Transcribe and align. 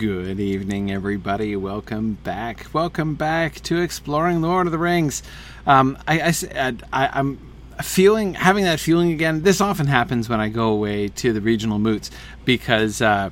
Good 0.00 0.40
evening, 0.40 0.90
everybody. 0.90 1.56
Welcome 1.56 2.14
back. 2.24 2.68
Welcome 2.72 3.16
back 3.16 3.56
to 3.64 3.82
exploring 3.82 4.40
Lord 4.40 4.66
of 4.66 4.72
the 4.72 4.78
Rings. 4.78 5.22
Um, 5.66 5.98
I, 6.08 6.32
I, 6.54 6.74
I, 6.90 7.10
I'm 7.12 7.38
feeling 7.82 8.32
having 8.32 8.64
that 8.64 8.80
feeling 8.80 9.12
again. 9.12 9.42
This 9.42 9.60
often 9.60 9.88
happens 9.88 10.26
when 10.26 10.40
I 10.40 10.48
go 10.48 10.70
away 10.70 11.08
to 11.08 11.34
the 11.34 11.42
regional 11.42 11.78
moots 11.78 12.10
because. 12.46 13.02
Uh, 13.02 13.28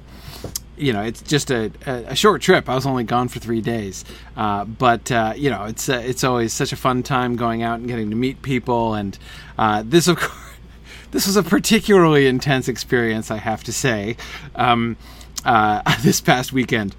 you 0.76 0.92
know, 0.92 1.02
it's 1.02 1.22
just 1.22 1.50
a, 1.50 1.72
a, 1.86 2.14
short 2.14 2.40
trip. 2.40 2.68
I 2.68 2.74
was 2.76 2.86
only 2.86 3.02
gone 3.02 3.26
for 3.26 3.40
three 3.40 3.60
days, 3.60 4.04
uh, 4.36 4.64
but 4.64 5.10
uh, 5.10 5.32
you 5.36 5.50
know, 5.50 5.64
it's 5.64 5.88
uh, 5.88 6.00
it's 6.04 6.22
always 6.22 6.52
such 6.52 6.72
a 6.72 6.76
fun 6.76 7.02
time 7.02 7.34
going 7.34 7.64
out 7.64 7.80
and 7.80 7.88
getting 7.88 8.10
to 8.10 8.16
meet 8.16 8.42
people. 8.42 8.94
And 8.94 9.18
uh, 9.58 9.82
this, 9.84 10.06
of 10.06 10.18
course, 10.20 10.54
this 11.10 11.26
was 11.26 11.36
a 11.36 11.42
particularly 11.42 12.28
intense 12.28 12.68
experience, 12.68 13.32
I 13.32 13.38
have 13.38 13.64
to 13.64 13.72
say. 13.72 14.16
Um, 14.54 14.96
uh, 15.44 15.82
this 16.02 16.20
past 16.20 16.52
weekend 16.52 16.94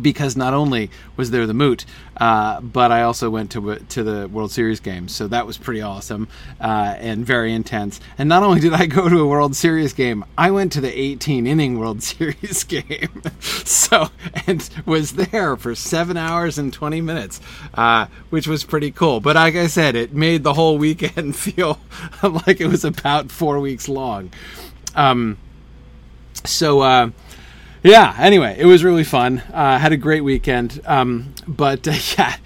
because 0.00 0.36
not 0.36 0.54
only 0.54 0.90
was 1.16 1.30
there 1.30 1.46
the 1.46 1.54
moot, 1.54 1.84
uh, 2.16 2.60
but 2.60 2.92
I 2.92 3.02
also 3.02 3.28
went 3.30 3.50
to 3.52 3.76
to 3.76 4.02
the 4.02 4.28
World 4.28 4.50
Series 4.50 4.80
game, 4.80 5.08
so 5.08 5.28
that 5.28 5.46
was 5.46 5.58
pretty 5.58 5.82
awesome 5.82 6.28
uh, 6.60 6.94
and 6.98 7.26
very 7.26 7.52
intense. 7.52 8.00
And 8.18 8.28
not 8.28 8.42
only 8.42 8.60
did 8.60 8.72
I 8.72 8.86
go 8.86 9.08
to 9.08 9.20
a 9.20 9.26
World 9.26 9.56
Series 9.56 9.92
game, 9.92 10.24
I 10.36 10.50
went 10.50 10.72
to 10.72 10.80
the 10.80 10.98
18 10.98 11.46
inning 11.46 11.78
World 11.78 12.02
Series 12.02 12.64
game, 12.64 13.22
so 13.40 14.08
and 14.46 14.68
was 14.86 15.12
there 15.12 15.56
for 15.56 15.74
seven 15.74 16.16
hours 16.16 16.58
and 16.58 16.72
20 16.72 17.00
minutes, 17.00 17.40
uh, 17.74 18.06
which 18.30 18.46
was 18.46 18.64
pretty 18.64 18.90
cool. 18.90 19.20
But 19.20 19.36
like 19.36 19.56
I 19.56 19.66
said, 19.66 19.94
it 19.94 20.14
made 20.14 20.42
the 20.42 20.54
whole 20.54 20.78
weekend 20.78 21.36
feel 21.36 21.78
like 22.22 22.60
it 22.60 22.66
was 22.66 22.84
about 22.84 23.30
four 23.30 23.60
weeks 23.60 23.88
long. 23.88 24.32
Um, 24.94 25.38
so 26.44 26.80
uh, 26.80 27.10
yeah, 27.82 28.14
anyway, 28.18 28.56
it 28.58 28.66
was 28.66 28.84
really 28.84 29.04
fun. 29.04 29.38
Uh, 29.52 29.78
had 29.78 29.92
a 29.92 29.96
great 29.96 30.22
weekend. 30.22 30.80
Um, 30.84 31.34
but 31.46 31.86
uh, 31.88 31.92
yeah, 32.18 32.36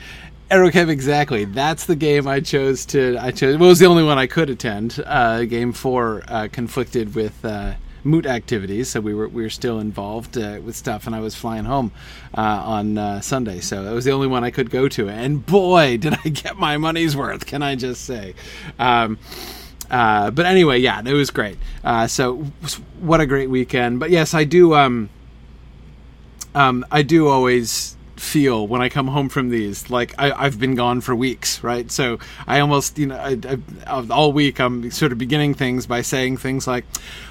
Aerokev 0.50 0.88
exactly. 0.88 1.44
That's 1.44 1.86
the 1.86 1.96
game 1.96 2.26
I 2.26 2.40
chose 2.40 2.86
to. 2.86 3.18
I 3.20 3.30
chose. 3.30 3.56
Well, 3.58 3.66
it 3.66 3.70
was 3.70 3.78
the 3.78 3.86
only 3.86 4.02
one 4.02 4.18
I 4.18 4.26
could 4.26 4.50
attend. 4.50 5.02
Uh, 5.04 5.44
game 5.44 5.72
four 5.72 6.22
uh, 6.28 6.48
conflicted 6.50 7.14
with 7.14 7.44
uh, 7.44 7.74
moot 8.04 8.26
activities, 8.26 8.88
so 8.88 9.00
we 9.00 9.14
were 9.14 9.28
we 9.28 9.42
were 9.42 9.50
still 9.50 9.78
involved 9.78 10.38
uh, 10.38 10.60
with 10.64 10.76
stuff, 10.76 11.06
and 11.06 11.14
I 11.14 11.20
was 11.20 11.34
flying 11.34 11.64
home 11.64 11.92
on 12.34 13.20
Sunday, 13.22 13.60
so 13.60 13.82
it 13.84 13.92
was 13.92 14.04
the 14.04 14.12
only 14.12 14.28
one 14.28 14.44
I 14.44 14.50
could 14.50 14.70
go 14.70 14.88
to. 14.88 15.08
And 15.08 15.44
boy, 15.44 15.96
did 15.98 16.14
I 16.24 16.28
get 16.28 16.56
my 16.56 16.76
money's 16.76 17.16
worth! 17.16 17.46
Can 17.46 17.62
I 17.62 17.74
just 17.74 18.04
say? 18.04 18.34
Um, 18.78 19.18
uh, 19.90 20.30
but 20.30 20.46
anyway, 20.46 20.78
yeah, 20.78 21.00
it 21.04 21.12
was 21.12 21.30
great. 21.30 21.58
Uh, 21.84 22.06
so 22.06 22.36
what 23.00 23.20
a 23.20 23.26
great 23.26 23.50
weekend. 23.50 24.00
But 24.00 24.10
yes, 24.10 24.34
I 24.34 24.44
do. 24.44 24.74
Um, 24.74 25.10
um, 26.56 26.86
I 26.90 27.02
do 27.02 27.28
always 27.28 27.96
feel 28.16 28.66
when 28.66 28.80
I 28.80 28.88
come 28.88 29.08
home 29.08 29.28
from 29.28 29.50
these 29.50 29.90
like 29.90 30.14
I, 30.18 30.44
have 30.44 30.58
been 30.58 30.74
gone 30.74 31.02
for 31.02 31.14
weeks, 31.14 31.62
right? 31.62 31.90
So 31.90 32.18
I 32.46 32.60
almost, 32.60 32.98
you 32.98 33.08
know, 33.08 33.16
I, 33.16 33.38
I, 33.86 34.06
all 34.10 34.32
week 34.32 34.58
I'm 34.58 34.90
sort 34.90 35.12
of 35.12 35.18
beginning 35.18 35.52
things 35.52 35.86
by 35.86 36.00
saying 36.00 36.38
things 36.38 36.66
like, 36.66 36.86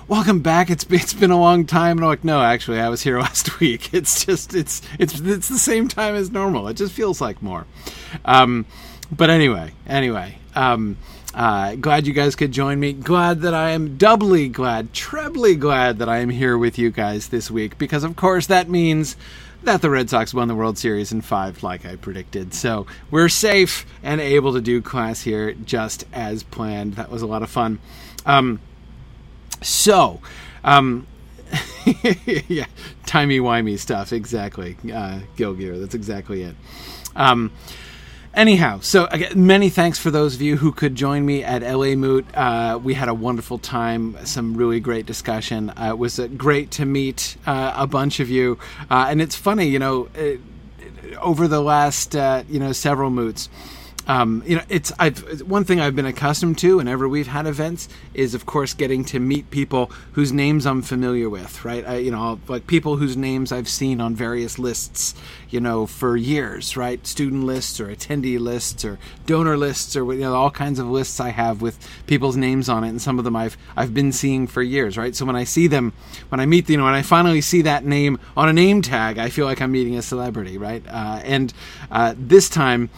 "Welcome 0.07 0.41
back. 0.41 0.69
It's 0.69 0.85
it's 0.89 1.13
been 1.13 1.31
a 1.31 1.39
long 1.39 1.65
time." 1.65 1.97
And 1.97 2.05
I'm 2.05 2.09
like, 2.09 2.23
"No, 2.23 2.39
actually, 2.39 2.79
I 2.79 2.89
was 2.89 3.01
here 3.01 3.19
last 3.27 3.59
week. 3.59 3.93
It's 3.95 4.23
just 4.23 4.53
it's 4.53 4.83
it's 4.99 5.19
it's 5.19 5.49
the 5.49 5.57
same 5.57 5.87
time 5.87 6.13
as 6.13 6.31
normal. 6.31 6.67
It 6.67 6.75
just 6.75 6.93
feels 6.93 7.19
like 7.19 7.41
more." 7.41 7.65
Um, 8.23 8.65
but 9.11 9.31
anyway, 9.31 9.71
anyway. 9.87 10.37
Um, 10.53 10.97
uh, 11.35 11.75
glad 11.75 12.07
you 12.07 12.13
guys 12.13 12.33
could 12.33 12.53
join 12.53 12.79
me. 12.79 12.93
Glad 12.93 13.41
that 13.41 13.53
I 13.53 13.71
am 13.71 13.97
doubly 13.97 14.47
glad, 14.47 14.93
trebly 14.93 15.55
glad 15.55 15.99
that 15.99 16.07
I 16.07 16.19
am 16.19 16.29
here 16.29 16.57
with 16.57 16.79
you 16.79 16.91
guys 16.91 17.27
this 17.27 17.51
week 17.51 17.77
because, 17.77 18.05
of 18.05 18.15
course, 18.15 18.47
that 18.47 18.69
means 18.69 19.17
that 19.63 19.81
the 19.81 19.89
Red 19.89 20.09
Sox 20.09 20.33
won 20.33 20.47
the 20.47 20.55
World 20.55 20.77
Series 20.77 21.11
in 21.11 21.19
five, 21.19 21.61
like 21.61 21.85
I 21.85 21.97
predicted. 21.97 22.53
So 22.53 22.87
we're 23.11 23.27
safe 23.27 23.85
and 24.01 24.21
able 24.21 24.53
to 24.53 24.61
do 24.61 24.81
class 24.81 25.23
here 25.23 25.53
just 25.53 26.05
as 26.13 26.41
planned. 26.41 26.93
That 26.93 27.11
was 27.11 27.21
a 27.21 27.27
lot 27.27 27.43
of 27.43 27.49
fun. 27.49 27.79
Um, 28.25 28.61
so, 29.61 30.21
um, 30.63 31.05
yeah, 32.47 32.67
timey 33.05 33.39
wimey 33.39 33.77
stuff. 33.77 34.13
Exactly, 34.13 34.77
uh, 34.85 35.19
Gilgear. 35.35 35.81
That's 35.81 35.95
exactly 35.95 36.43
it. 36.43 36.55
Um, 37.15 37.51
Anyhow, 38.35 38.79
so 38.81 39.05
again, 39.05 39.47
many 39.47 39.69
thanks 39.69 39.97
for 39.97 40.11
those 40.11 40.35
of 40.35 40.41
you 40.41 40.57
who 40.57 40.73
could 40.73 40.93
join 40.93 41.25
me 41.25 41.41
at 41.41 41.61
LA 41.61 41.95
Moot. 41.95 42.25
Uh, 42.35 42.77
we 42.83 42.93
had 42.93 43.07
a 43.07 43.13
wonderful 43.13 43.57
time, 43.57 44.17
some 44.25 44.57
really 44.57 44.81
great 44.81 45.05
discussion. 45.05 45.69
Uh, 45.69 45.91
it 45.91 45.97
was 45.97 46.19
uh, 46.19 46.27
great 46.27 46.69
to 46.71 46.85
meet 46.85 47.37
uh, 47.47 47.71
a 47.77 47.87
bunch 47.87 48.19
of 48.19 48.29
you, 48.29 48.59
uh, 48.91 49.07
and 49.09 49.21
it's 49.21 49.37
funny, 49.37 49.67
you 49.67 49.79
know, 49.79 50.09
it, 50.15 50.41
over 51.21 51.47
the 51.47 51.61
last 51.61 52.13
uh, 52.13 52.43
you 52.49 52.59
know 52.59 52.73
several 52.73 53.09
moots 53.09 53.47
um, 54.07 54.43
you 54.45 54.57
know, 54.57 54.63
it's 54.69 54.91
I've 54.99 55.41
one 55.41 55.63
thing 55.63 55.79
I've 55.79 55.95
been 55.95 56.05
accustomed 56.05 56.57
to 56.59 56.77
whenever 56.77 57.09
we've 57.09 57.27
had 57.27 57.47
events 57.47 57.89
is, 58.13 58.35
of 58.35 58.45
course, 58.45 58.73
getting 58.73 59.03
to 59.05 59.19
meet 59.19 59.49
people 59.49 59.91
whose 60.11 60.31
names 60.31 60.65
I'm 60.65 60.81
familiar 60.81 61.29
with, 61.29 61.65
right? 61.65 61.85
I, 61.87 61.97
you 61.97 62.11
know, 62.11 62.39
like 62.47 62.67
people 62.67 62.97
whose 62.97 63.17
names 63.17 63.51
I've 63.51 63.67
seen 63.67 63.99
on 63.99 64.13
various 64.13 64.59
lists, 64.59 65.15
you 65.49 65.59
know, 65.59 65.87
for 65.87 66.15
years, 66.15 66.77
right? 66.77 67.05
Student 67.05 67.45
lists 67.45 67.79
or 67.79 67.87
attendee 67.87 68.39
lists 68.39 68.85
or 68.85 68.99
donor 69.25 69.57
lists 69.57 69.95
or 69.95 70.13
you 70.13 70.21
know 70.21 70.35
all 70.35 70.51
kinds 70.51 70.77
of 70.77 70.87
lists 70.87 71.19
I 71.19 71.29
have 71.29 71.61
with 71.61 71.79
people's 72.05 72.37
names 72.37 72.69
on 72.69 72.83
it, 72.83 72.89
and 72.89 73.01
some 73.01 73.17
of 73.17 73.25
them 73.25 73.35
I've 73.35 73.57
I've 73.75 73.93
been 73.93 74.11
seeing 74.11 74.45
for 74.45 74.61
years, 74.61 74.97
right? 74.97 75.15
So 75.15 75.25
when 75.25 75.35
I 75.35 75.45
see 75.45 75.65
them, 75.65 75.93
when 76.29 76.39
I 76.39 76.45
meet, 76.45 76.69
you 76.69 76.77
know, 76.77 76.83
when 76.83 76.93
I 76.93 77.01
finally 77.01 77.41
see 77.41 77.63
that 77.63 77.85
name 77.85 78.19
on 78.37 78.49
a 78.49 78.53
name 78.53 78.83
tag, 78.83 79.17
I 79.17 79.29
feel 79.29 79.45
like 79.45 79.61
I'm 79.61 79.71
meeting 79.71 79.97
a 79.97 80.03
celebrity, 80.03 80.59
right? 80.59 80.83
Uh, 80.87 81.21
and 81.23 81.53
uh, 81.89 82.13
this 82.17 82.49
time 82.49 82.91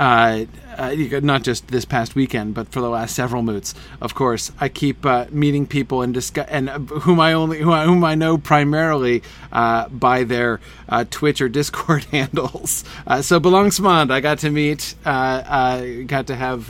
uh, 0.00 0.46
uh, 0.78 0.94
not 1.22 1.42
just 1.42 1.68
this 1.68 1.84
past 1.84 2.14
weekend, 2.14 2.54
but 2.54 2.66
for 2.72 2.80
the 2.80 2.88
last 2.88 3.14
several 3.14 3.42
moots. 3.42 3.74
Of 4.00 4.14
course, 4.14 4.50
I 4.58 4.70
keep 4.70 5.04
uh, 5.04 5.26
meeting 5.30 5.66
people 5.66 6.00
and 6.00 6.14
discuss, 6.14 6.46
and 6.48 6.70
uh, 6.70 6.78
whom 6.78 7.20
I 7.20 7.34
only 7.34 7.58
whom 7.58 7.74
I, 7.74 7.84
whom 7.84 8.02
I 8.02 8.14
know 8.14 8.38
primarily 8.38 9.22
uh, 9.52 9.90
by 9.90 10.24
their 10.24 10.58
uh, 10.88 11.04
Twitch 11.10 11.42
or 11.42 11.50
Discord 11.50 12.04
handles. 12.12 12.82
so 13.20 13.38
Belangsmond, 13.38 14.10
I 14.10 14.20
got 14.20 14.38
to 14.38 14.50
meet, 14.50 14.94
got 15.04 16.26
to 16.28 16.34
have 16.34 16.68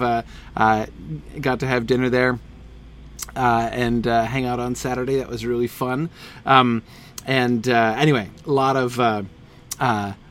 got 1.40 1.60
to 1.60 1.66
have 1.68 1.86
dinner 1.86 2.08
there, 2.10 2.40
and 3.36 4.04
hang 4.06 4.44
out 4.44 4.58
on 4.58 4.74
Saturday. 4.74 5.18
That 5.18 5.28
was 5.28 5.46
really 5.46 5.68
fun. 5.68 6.10
Um, 6.44 6.82
and 7.26 7.68
anyway, 7.68 8.28
a 8.44 8.50
lot 8.50 8.74
of 8.76 8.98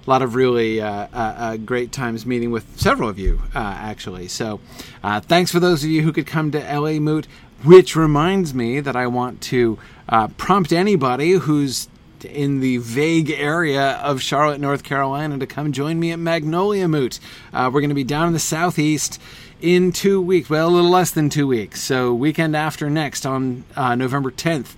a 0.05 0.09
lot 0.09 0.21
of 0.21 0.35
really 0.35 0.81
uh, 0.81 0.89
uh, 0.91 1.07
uh, 1.13 1.57
great 1.57 1.91
times 1.91 2.25
meeting 2.25 2.51
with 2.51 2.79
several 2.79 3.09
of 3.09 3.19
you, 3.19 3.41
uh, 3.53 3.59
actually. 3.59 4.27
So, 4.27 4.59
uh, 5.03 5.19
thanks 5.19 5.51
for 5.51 5.59
those 5.59 5.83
of 5.83 5.89
you 5.89 6.01
who 6.01 6.11
could 6.11 6.27
come 6.27 6.51
to 6.51 6.59
LA 6.59 6.93
Moot, 6.93 7.27
which 7.63 7.95
reminds 7.95 8.53
me 8.53 8.79
that 8.79 8.95
I 8.95 9.07
want 9.07 9.41
to 9.41 9.77
uh, 10.07 10.29
prompt 10.29 10.71
anybody 10.71 11.33
who's 11.33 11.87
in 12.23 12.59
the 12.59 12.77
vague 12.77 13.29
area 13.29 13.91
of 13.97 14.21
Charlotte, 14.21 14.59
North 14.59 14.83
Carolina, 14.83 15.37
to 15.37 15.47
come 15.47 15.71
join 15.71 15.99
me 15.99 16.11
at 16.11 16.19
Magnolia 16.19 16.87
Moot. 16.87 17.19
we're 17.53 17.69
going 17.69 17.89
to 17.89 17.95
be 17.95 18.03
down 18.03 18.27
in 18.27 18.33
the 18.33 18.39
southeast 18.39 19.21
in 19.61 19.91
two 19.91 20.21
weeks, 20.21 20.49
well, 20.49 20.69
a 20.69 20.71
little 20.71 20.89
less 20.89 21.11
than 21.11 21.29
two 21.29 21.47
weeks. 21.47 21.81
So, 21.81 22.13
weekend 22.13 22.55
after 22.55 22.89
next 22.89 23.25
on 23.25 23.63
November 23.77 24.31
10th, 24.31 24.75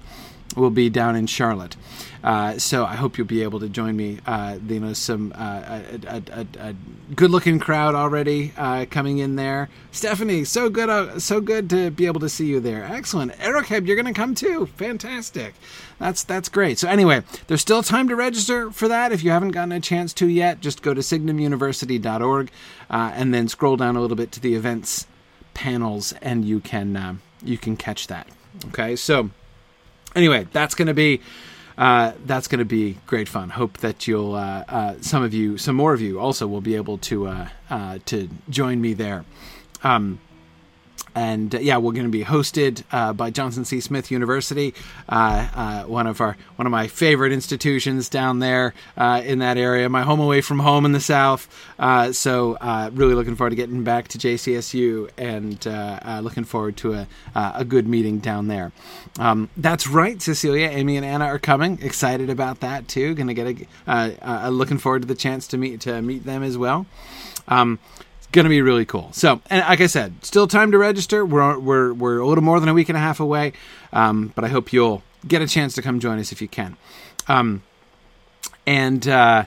we'll 0.55 0.69
be 0.69 0.89
down 0.89 1.15
in 1.15 1.27
Charlotte. 1.27 1.75
Uh, 2.23 2.57
so 2.59 2.85
I 2.85 2.95
hope 2.95 3.17
you'll 3.17 3.25
be 3.25 3.41
able 3.41 3.59
to 3.59 3.69
join 3.69 3.95
me. 3.95 4.19
Uh, 4.25 4.57
you 4.67 4.79
know, 4.79 4.93
some 4.93 5.33
uh, 5.35 5.81
a, 6.07 6.21
a, 6.31 6.47
a, 6.59 6.75
good-looking 7.15 7.59
crowd 7.59 7.95
already 7.95 8.53
uh, 8.57 8.85
coming 8.89 9.17
in 9.17 9.35
there. 9.35 9.69
Stephanie, 9.91 10.43
so 10.43 10.69
good, 10.69 10.89
uh, 10.89 11.19
so 11.19 11.41
good 11.41 11.69
to 11.71 11.89
be 11.89 12.05
able 12.05 12.19
to 12.19 12.29
see 12.29 12.45
you 12.45 12.59
there. 12.59 12.83
Excellent, 12.83 13.31
Ericab, 13.33 13.87
you're 13.87 13.95
going 13.95 14.05
to 14.05 14.13
come 14.13 14.35
too. 14.35 14.67
Fantastic. 14.77 15.55
That's 15.97 16.23
that's 16.23 16.47
great. 16.47 16.77
So 16.77 16.87
anyway, 16.87 17.23
there's 17.47 17.61
still 17.61 17.81
time 17.81 18.07
to 18.09 18.15
register 18.15 18.71
for 18.71 18.87
that. 18.87 19.11
If 19.11 19.23
you 19.23 19.31
haven't 19.31 19.51
gotten 19.51 19.71
a 19.71 19.79
chance 19.79 20.13
to 20.13 20.27
yet, 20.27 20.61
just 20.61 20.83
go 20.83 20.93
to 20.93 21.01
signumuniversity.org 21.01 22.51
and 22.89 23.33
then 23.33 23.47
scroll 23.47 23.77
down 23.77 23.95
a 23.95 24.01
little 24.01 24.17
bit 24.17 24.31
to 24.33 24.39
the 24.39 24.53
events 24.53 25.07
panels, 25.53 26.13
and 26.21 26.45
you 26.45 26.59
can 26.59 27.19
you 27.43 27.57
can 27.57 27.75
catch 27.77 28.07
that. 28.07 28.27
Okay, 28.67 28.95
so 28.95 29.31
anyway, 30.15 30.47
that's 30.51 30.75
going 30.75 30.87
to 30.87 30.93
be 30.93 31.21
uh, 31.81 32.13
that's 32.25 32.47
going 32.47 32.59
to 32.59 32.65
be 32.65 32.95
great 33.07 33.27
fun. 33.27 33.49
Hope 33.49 33.79
that 33.79 34.07
you'll 34.07 34.35
uh, 34.35 34.63
uh, 34.69 34.93
some 35.01 35.23
of 35.23 35.33
you, 35.33 35.57
some 35.57 35.75
more 35.75 35.93
of 35.93 35.99
you, 35.99 36.19
also 36.19 36.45
will 36.45 36.61
be 36.61 36.75
able 36.75 36.99
to 36.99 37.27
uh, 37.27 37.47
uh, 37.71 37.97
to 38.05 38.29
join 38.51 38.79
me 38.79 38.93
there. 38.93 39.25
Um, 39.83 40.19
and 41.15 41.53
uh, 41.53 41.59
yeah, 41.59 41.77
we're 41.77 41.93
going 41.93 42.05
to 42.05 42.09
be 42.09 42.23
hosted 42.23 42.83
uh, 42.91 43.13
by 43.13 43.29
Johnson 43.29 43.65
C. 43.65 43.79
Smith 43.79 44.11
University, 44.11 44.73
uh, 45.09 45.47
uh, 45.53 45.83
one 45.83 46.07
of 46.07 46.21
our 46.21 46.37
one 46.55 46.65
of 46.65 46.71
my 46.71 46.87
favorite 46.87 47.31
institutions 47.31 48.09
down 48.09 48.39
there 48.39 48.73
uh, 48.97 49.21
in 49.23 49.39
that 49.39 49.57
area. 49.57 49.89
My 49.89 50.03
home 50.03 50.19
away 50.19 50.41
from 50.41 50.59
home 50.59 50.85
in 50.85 50.91
the 50.91 50.99
South. 50.99 51.47
Uh, 51.77 52.11
so 52.11 52.57
really 52.93 53.13
looking 53.13 53.35
forward 53.35 53.51
to 53.51 53.55
getting 53.55 53.83
back 53.83 54.07
to 54.09 54.17
JCSU 54.17 55.09
and 55.17 56.23
looking 56.23 56.43
forward 56.43 56.77
to 56.77 56.93
a 56.93 57.07
a 57.35 57.65
good 57.65 57.87
meeting 57.87 58.19
down 58.19 58.47
there. 58.47 58.71
Um, 59.19 59.49
that's 59.57 59.87
right, 59.87 60.21
Cecilia, 60.21 60.67
Amy, 60.69 60.97
and 60.97 61.05
Anna 61.05 61.25
are 61.25 61.39
coming. 61.39 61.79
Excited 61.81 62.29
about 62.29 62.61
that 62.61 62.87
too. 62.87 63.13
Going 63.13 63.27
to 63.27 63.33
get 63.33 63.67
a 63.87 64.51
looking 64.51 64.77
forward 64.77 65.01
to 65.03 65.07
the 65.07 65.15
chance 65.15 65.47
to 65.47 65.57
meet 65.57 65.81
to 65.81 66.01
meet 66.01 66.25
them 66.25 66.43
as 66.43 66.57
well. 66.57 66.85
Um, 67.47 67.79
going 68.31 68.45
to 68.45 68.49
be 68.49 68.61
really 68.61 68.85
cool. 68.85 69.09
So, 69.11 69.41
and 69.49 69.61
like 69.61 69.81
I 69.81 69.87
said, 69.87 70.23
still 70.23 70.47
time 70.47 70.71
to 70.71 70.77
register. 70.77 71.25
We're 71.25 71.59
we're 71.59 71.93
we're 71.93 72.19
a 72.19 72.27
little 72.27 72.43
more 72.43 72.59
than 72.59 72.69
a 72.69 72.73
week 72.73 72.89
and 72.89 72.97
a 72.97 73.01
half 73.01 73.19
away, 73.19 73.53
um, 73.91 74.31
but 74.35 74.43
I 74.43 74.47
hope 74.47 74.71
you'll 74.71 75.03
get 75.27 75.41
a 75.41 75.47
chance 75.47 75.75
to 75.75 75.81
come 75.81 75.99
join 75.99 76.19
us 76.19 76.31
if 76.31 76.41
you 76.41 76.47
can. 76.47 76.77
Um, 77.27 77.63
and 78.65 79.07
uh, 79.07 79.45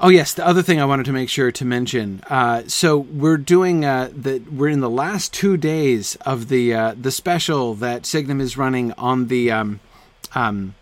oh 0.00 0.08
yes, 0.08 0.34
the 0.34 0.46
other 0.46 0.62
thing 0.62 0.80
I 0.80 0.84
wanted 0.84 1.06
to 1.06 1.12
make 1.12 1.28
sure 1.28 1.52
to 1.52 1.64
mention. 1.64 2.22
Uh, 2.28 2.62
so 2.66 2.98
we're 2.98 3.36
doing 3.36 3.84
uh, 3.84 4.10
the 4.12 4.40
we're 4.50 4.68
in 4.68 4.80
the 4.80 4.90
last 4.90 5.32
two 5.32 5.56
days 5.56 6.16
of 6.16 6.48
the 6.48 6.74
uh, 6.74 6.94
the 7.00 7.10
special 7.10 7.74
that 7.74 8.06
Signum 8.06 8.40
is 8.40 8.56
running 8.56 8.92
on 8.92 9.28
the. 9.28 9.50
Um, 9.50 9.80
um, 10.34 10.74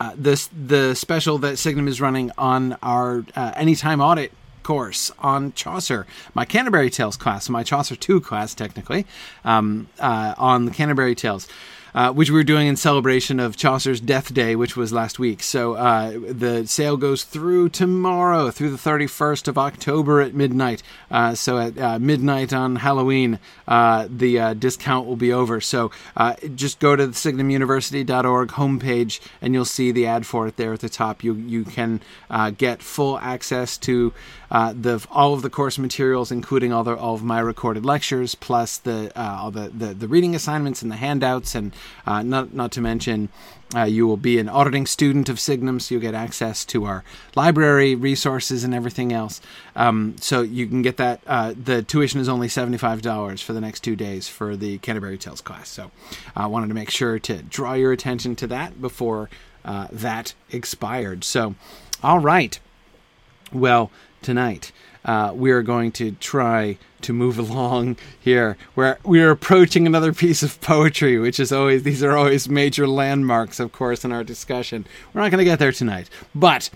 uh, 0.00 0.12
this 0.16 0.48
the 0.48 0.94
special 0.94 1.38
that 1.38 1.58
Signum 1.58 1.88
is 1.88 2.00
running 2.00 2.30
on 2.38 2.76
our 2.82 3.24
uh, 3.34 3.52
anytime 3.56 4.00
audit 4.00 4.32
course 4.68 5.10
on 5.20 5.50
Chaucer, 5.54 6.06
my 6.34 6.44
Canterbury 6.44 6.90
Tales 6.90 7.16
class, 7.16 7.48
my 7.48 7.62
Chaucer 7.62 7.96
2 7.96 8.20
class, 8.20 8.54
technically, 8.54 9.06
um, 9.42 9.88
uh, 9.98 10.34
on 10.36 10.66
the 10.66 10.70
Canterbury 10.70 11.14
Tales 11.14 11.48
uh, 11.94 12.12
which 12.12 12.30
we 12.30 12.36
were 12.36 12.44
doing 12.44 12.68
in 12.68 12.76
celebration 12.76 13.40
of 13.40 13.56
Chaucer's 13.56 14.00
Death 14.00 14.32
Day, 14.32 14.56
which 14.56 14.76
was 14.76 14.92
last 14.92 15.18
week. 15.18 15.42
So 15.42 15.74
uh, 15.74 16.12
the 16.28 16.66
sale 16.66 16.96
goes 16.96 17.24
through 17.24 17.70
tomorrow, 17.70 18.50
through 18.50 18.70
the 18.70 18.76
31st 18.76 19.48
of 19.48 19.58
October 19.58 20.20
at 20.20 20.34
midnight. 20.34 20.82
Uh, 21.10 21.34
so 21.34 21.58
at 21.58 21.78
uh, 21.78 21.98
midnight 21.98 22.52
on 22.52 22.76
Halloween, 22.76 23.38
uh, 23.66 24.06
the 24.10 24.38
uh, 24.38 24.54
discount 24.54 25.06
will 25.06 25.16
be 25.16 25.32
over. 25.32 25.60
So 25.60 25.90
just 26.54 26.78
go 26.78 26.96
to 26.96 27.06
the 27.06 27.12
signumuniversity.org 27.12 28.50
homepage 28.50 29.20
and 29.40 29.54
you'll 29.54 29.64
see 29.64 29.92
the 29.92 30.06
ad 30.06 30.26
for 30.26 30.46
it 30.46 30.56
there 30.56 30.72
at 30.72 30.80
the 30.80 30.88
top. 30.88 31.24
You 31.24 31.34
you 31.34 31.64
can 31.64 32.00
get 32.56 32.82
full 32.82 33.18
access 33.18 33.76
to 33.78 34.12
the 34.50 35.06
all 35.10 35.34
of 35.34 35.42
the 35.42 35.50
course 35.50 35.78
materials, 35.78 36.30
including 36.30 36.72
all 36.72 36.84
the 36.84 36.96
all 36.96 37.14
of 37.14 37.22
my 37.22 37.38
recorded 37.38 37.84
lectures, 37.84 38.34
plus 38.34 38.78
the 38.78 39.12
all 39.14 39.50
the, 39.50 39.68
the 39.68 39.94
the 39.94 40.08
reading 40.08 40.34
assignments 40.34 40.82
and 40.82 40.90
the 40.90 40.96
handouts 40.96 41.54
and 41.54 41.74
uh, 42.06 42.22
not 42.22 42.54
not 42.54 42.72
to 42.72 42.80
mention, 42.80 43.28
uh, 43.74 43.82
you 43.82 44.06
will 44.06 44.16
be 44.16 44.38
an 44.38 44.48
auditing 44.48 44.86
student 44.86 45.28
of 45.28 45.38
Signum, 45.38 45.78
so 45.78 45.94
you'll 45.94 46.02
get 46.02 46.14
access 46.14 46.64
to 46.64 46.84
our 46.84 47.04
library 47.36 47.94
resources 47.94 48.64
and 48.64 48.74
everything 48.74 49.12
else. 49.12 49.42
Um, 49.76 50.16
so 50.20 50.40
you 50.40 50.66
can 50.66 50.80
get 50.80 50.96
that. 50.96 51.20
Uh, 51.26 51.52
the 51.62 51.82
tuition 51.82 52.18
is 52.18 52.28
only 52.28 52.48
seventy 52.48 52.78
five 52.78 53.02
dollars 53.02 53.42
for 53.42 53.52
the 53.52 53.60
next 53.60 53.80
two 53.80 53.96
days 53.96 54.28
for 54.28 54.56
the 54.56 54.78
Canterbury 54.78 55.18
Tales 55.18 55.42
class. 55.42 55.68
So 55.68 55.90
I 56.34 56.46
wanted 56.46 56.68
to 56.68 56.74
make 56.74 56.90
sure 56.90 57.18
to 57.18 57.42
draw 57.42 57.74
your 57.74 57.92
attention 57.92 58.34
to 58.36 58.46
that 58.46 58.80
before 58.80 59.28
uh, 59.64 59.88
that 59.92 60.32
expired. 60.50 61.22
So, 61.24 61.54
all 62.02 62.20
right. 62.20 62.58
Well, 63.52 63.90
tonight 64.22 64.72
uh, 65.04 65.32
we 65.34 65.50
are 65.50 65.62
going 65.62 65.90
to 65.92 66.12
try 66.12 66.76
to 67.00 67.12
move 67.12 67.38
along 67.50 67.96
here. 68.20 68.56
We're 68.76 68.98
we're 69.04 69.30
approaching 69.30 69.86
another 69.86 70.12
piece 70.12 70.42
of 70.42 70.60
poetry, 70.60 71.18
which 71.18 71.40
is 71.40 71.50
always 71.50 71.82
these 71.82 72.02
are 72.02 72.16
always 72.16 72.48
major 72.48 72.86
landmarks, 72.86 73.58
of 73.58 73.72
course, 73.72 74.04
in 74.04 74.12
our 74.12 74.22
discussion. 74.22 74.86
We're 75.12 75.22
not 75.22 75.30
going 75.30 75.38
to 75.38 75.44
get 75.44 75.58
there 75.58 75.72
tonight, 75.72 76.08
but. 76.34 76.70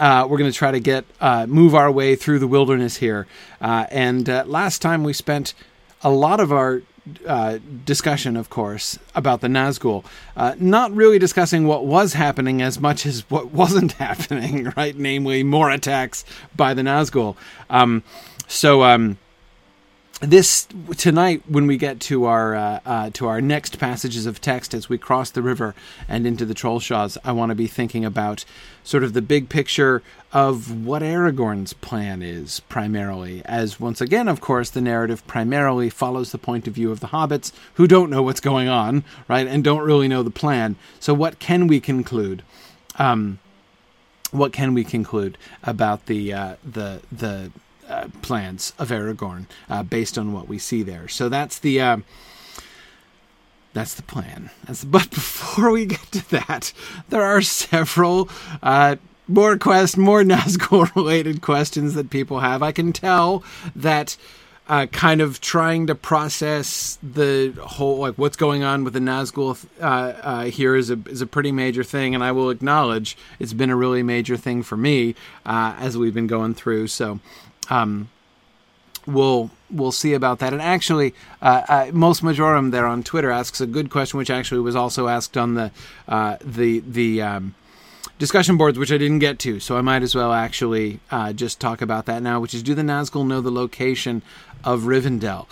Uh, 0.00 0.26
we're 0.28 0.38
going 0.38 0.50
to 0.50 0.58
try 0.58 0.72
to 0.72 0.80
get 0.80 1.04
uh, 1.20 1.46
move 1.46 1.72
our 1.72 1.88
way 1.88 2.16
through 2.16 2.40
the 2.40 2.48
wilderness 2.48 2.96
here. 2.96 3.28
Uh, 3.60 3.86
and 3.92 4.28
uh, 4.28 4.42
last 4.44 4.82
time 4.82 5.04
we 5.04 5.12
spent 5.12 5.54
a 6.02 6.10
lot 6.10 6.40
of 6.40 6.50
our 6.50 6.82
uh, 7.26 7.58
discussion, 7.84 8.36
of 8.36 8.50
course, 8.50 8.98
about 9.14 9.40
the 9.40 9.48
Nazgul, 9.48 10.04
uh, 10.36 10.54
not 10.58 10.92
really 10.92 11.18
discussing 11.18 11.66
what 11.66 11.84
was 11.84 12.14
happening 12.14 12.62
as 12.62 12.80
much 12.80 13.04
as 13.06 13.28
what 13.30 13.52
wasn't 13.52 13.92
happening, 13.92 14.72
right? 14.76 14.96
Namely, 14.96 15.42
more 15.42 15.70
attacks 15.70 16.24
by 16.56 16.74
the 16.74 16.82
Nazgul. 16.82 17.36
Um, 17.68 18.02
so, 18.46 18.82
um, 18.82 19.18
this 20.26 20.66
tonight 20.96 21.42
when 21.48 21.66
we 21.66 21.76
get 21.76 22.00
to 22.00 22.24
our 22.24 22.54
uh, 22.54 22.80
uh, 22.84 23.10
to 23.10 23.26
our 23.26 23.40
next 23.40 23.78
passages 23.78 24.26
of 24.26 24.40
text 24.40 24.74
as 24.74 24.88
we 24.88 24.98
cross 24.98 25.30
the 25.30 25.42
river 25.42 25.74
and 26.08 26.26
into 26.26 26.44
the 26.44 26.54
trollshaws 26.54 27.16
i 27.24 27.32
want 27.32 27.50
to 27.50 27.54
be 27.54 27.66
thinking 27.66 28.04
about 28.04 28.44
sort 28.82 29.02
of 29.02 29.12
the 29.12 29.22
big 29.22 29.48
picture 29.48 30.02
of 30.32 30.84
what 30.84 31.02
aragorn's 31.02 31.72
plan 31.72 32.22
is 32.22 32.60
primarily 32.60 33.42
as 33.44 33.80
once 33.80 34.00
again 34.00 34.28
of 34.28 34.40
course 34.40 34.70
the 34.70 34.80
narrative 34.80 35.26
primarily 35.26 35.88
follows 35.88 36.32
the 36.32 36.38
point 36.38 36.66
of 36.66 36.74
view 36.74 36.90
of 36.90 37.00
the 37.00 37.08
hobbits 37.08 37.52
who 37.74 37.86
don't 37.86 38.10
know 38.10 38.22
what's 38.22 38.40
going 38.40 38.68
on 38.68 39.04
right 39.28 39.46
and 39.46 39.64
don't 39.64 39.82
really 39.82 40.08
know 40.08 40.22
the 40.22 40.30
plan. 40.30 40.76
So 41.00 41.14
what 41.14 41.38
can 41.38 41.66
we 41.66 41.80
conclude 41.80 42.42
um, 42.96 43.38
what 44.30 44.52
can 44.52 44.74
we 44.74 44.82
conclude 44.84 45.38
about 45.62 46.06
the 46.06 46.32
uh, 46.32 46.56
the 46.64 47.00
the 47.10 47.52
uh, 47.88 48.08
plans 48.22 48.72
of 48.78 48.88
Aragorn 48.88 49.46
uh, 49.68 49.82
based 49.82 50.18
on 50.18 50.32
what 50.32 50.48
we 50.48 50.58
see 50.58 50.82
there. 50.82 51.08
So 51.08 51.28
that's 51.28 51.58
the 51.58 51.80
uh, 51.80 51.96
that's 53.72 53.94
the 53.94 54.02
plan. 54.02 54.50
That's, 54.66 54.84
but 54.84 55.10
before 55.10 55.70
we 55.70 55.86
get 55.86 56.12
to 56.12 56.30
that, 56.30 56.72
there 57.08 57.22
are 57.22 57.42
several 57.42 58.28
uh, 58.62 58.96
more 59.28 59.58
quest, 59.58 59.96
more 59.96 60.22
Nazgul 60.24 60.94
related 60.94 61.42
questions 61.42 61.94
that 61.94 62.10
people 62.10 62.40
have. 62.40 62.62
I 62.62 62.72
can 62.72 62.92
tell 62.92 63.44
that. 63.76 64.16
Uh, 64.66 64.86
kind 64.86 65.20
of 65.20 65.42
trying 65.42 65.86
to 65.86 65.94
process 65.94 66.98
the 67.02 67.52
whole 67.62 67.98
like 67.98 68.14
what's 68.14 68.38
going 68.38 68.62
on 68.62 68.82
with 68.82 68.94
the 68.94 68.98
Nazgul 68.98 69.58
here 70.50 70.74
is 70.74 70.88
a 70.88 70.98
is 71.06 71.20
a 71.20 71.26
pretty 71.26 71.52
major 71.52 71.84
thing, 71.84 72.14
and 72.14 72.24
I 72.24 72.32
will 72.32 72.48
acknowledge 72.48 73.14
it's 73.38 73.52
been 73.52 73.68
a 73.68 73.76
really 73.76 74.02
major 74.02 74.38
thing 74.38 74.62
for 74.62 74.78
me 74.78 75.16
as 75.44 75.98
we've 75.98 76.14
been 76.14 76.26
going 76.26 76.54
through. 76.54 76.86
So 76.86 77.20
um, 77.70 78.08
we'll 79.06 79.50
we'll 79.70 79.92
see 79.92 80.14
about 80.14 80.38
that. 80.38 80.52
And 80.52 80.62
actually, 80.62 81.14
uh, 81.42 81.62
uh, 81.68 81.90
most 81.92 82.22
majorum 82.22 82.70
there 82.70 82.86
on 82.86 83.02
Twitter 83.02 83.30
asks 83.30 83.60
a 83.60 83.66
good 83.66 83.90
question, 83.90 84.18
which 84.18 84.30
actually 84.30 84.60
was 84.60 84.76
also 84.76 85.08
asked 85.08 85.36
on 85.36 85.54
the 85.54 85.70
uh, 86.08 86.36
the 86.40 86.80
the 86.80 87.22
um, 87.22 87.54
discussion 88.18 88.56
boards, 88.56 88.78
which 88.78 88.92
I 88.92 88.98
didn't 88.98 89.18
get 89.18 89.38
to. 89.40 89.60
So 89.60 89.76
I 89.76 89.80
might 89.80 90.02
as 90.02 90.14
well 90.14 90.32
actually 90.32 91.00
uh, 91.10 91.32
just 91.32 91.60
talk 91.60 91.82
about 91.82 92.06
that 92.06 92.22
now. 92.22 92.40
Which 92.40 92.54
is, 92.54 92.62
do 92.62 92.74
the 92.74 92.82
Nazgul 92.82 93.26
know 93.26 93.40
the 93.40 93.50
location 93.50 94.22
of 94.62 94.82
Rivendell? 94.82 95.46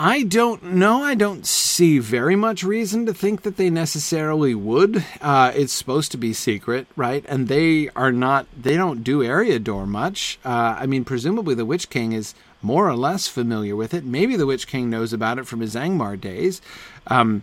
I 0.00 0.22
don't 0.22 0.62
know. 0.62 1.02
I 1.02 1.16
don't 1.16 1.44
see 1.44 1.98
very 1.98 2.36
much 2.36 2.62
reason 2.62 3.04
to 3.06 3.12
think 3.12 3.42
that 3.42 3.56
they 3.56 3.68
necessarily 3.68 4.54
would. 4.54 5.04
Uh, 5.20 5.50
it's 5.56 5.72
supposed 5.72 6.12
to 6.12 6.16
be 6.16 6.32
secret, 6.32 6.86
right? 6.94 7.24
And 7.28 7.48
they 7.48 7.88
are 7.96 8.12
not. 8.12 8.46
They 8.56 8.76
don't 8.76 9.02
do 9.02 9.24
Eriador 9.24 9.88
much. 9.88 10.38
Uh, 10.44 10.76
I 10.78 10.86
mean, 10.86 11.04
presumably 11.04 11.56
the 11.56 11.64
Witch 11.64 11.90
King 11.90 12.12
is 12.12 12.34
more 12.62 12.88
or 12.88 12.94
less 12.94 13.26
familiar 13.26 13.74
with 13.74 13.92
it. 13.92 14.04
Maybe 14.04 14.36
the 14.36 14.46
Witch 14.46 14.68
King 14.68 14.88
knows 14.88 15.12
about 15.12 15.36
it 15.36 15.48
from 15.48 15.58
his 15.58 15.74
Angmar 15.74 16.20
days, 16.20 16.62
um, 17.08 17.42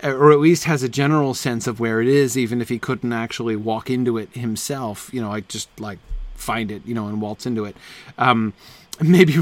or 0.00 0.30
at 0.30 0.38
least 0.38 0.64
has 0.64 0.84
a 0.84 0.88
general 0.88 1.34
sense 1.34 1.66
of 1.66 1.80
where 1.80 2.00
it 2.00 2.06
is, 2.06 2.38
even 2.38 2.62
if 2.62 2.68
he 2.68 2.78
couldn't 2.78 3.12
actually 3.12 3.56
walk 3.56 3.90
into 3.90 4.18
it 4.18 4.32
himself. 4.34 5.10
You 5.12 5.20
know, 5.20 5.30
like 5.30 5.48
just 5.48 5.68
like 5.80 5.98
find 6.36 6.70
it, 6.70 6.82
you 6.86 6.94
know, 6.94 7.08
and 7.08 7.20
waltz 7.20 7.44
into 7.44 7.64
it. 7.64 7.76
Um, 8.18 8.52
maybe 9.00 9.34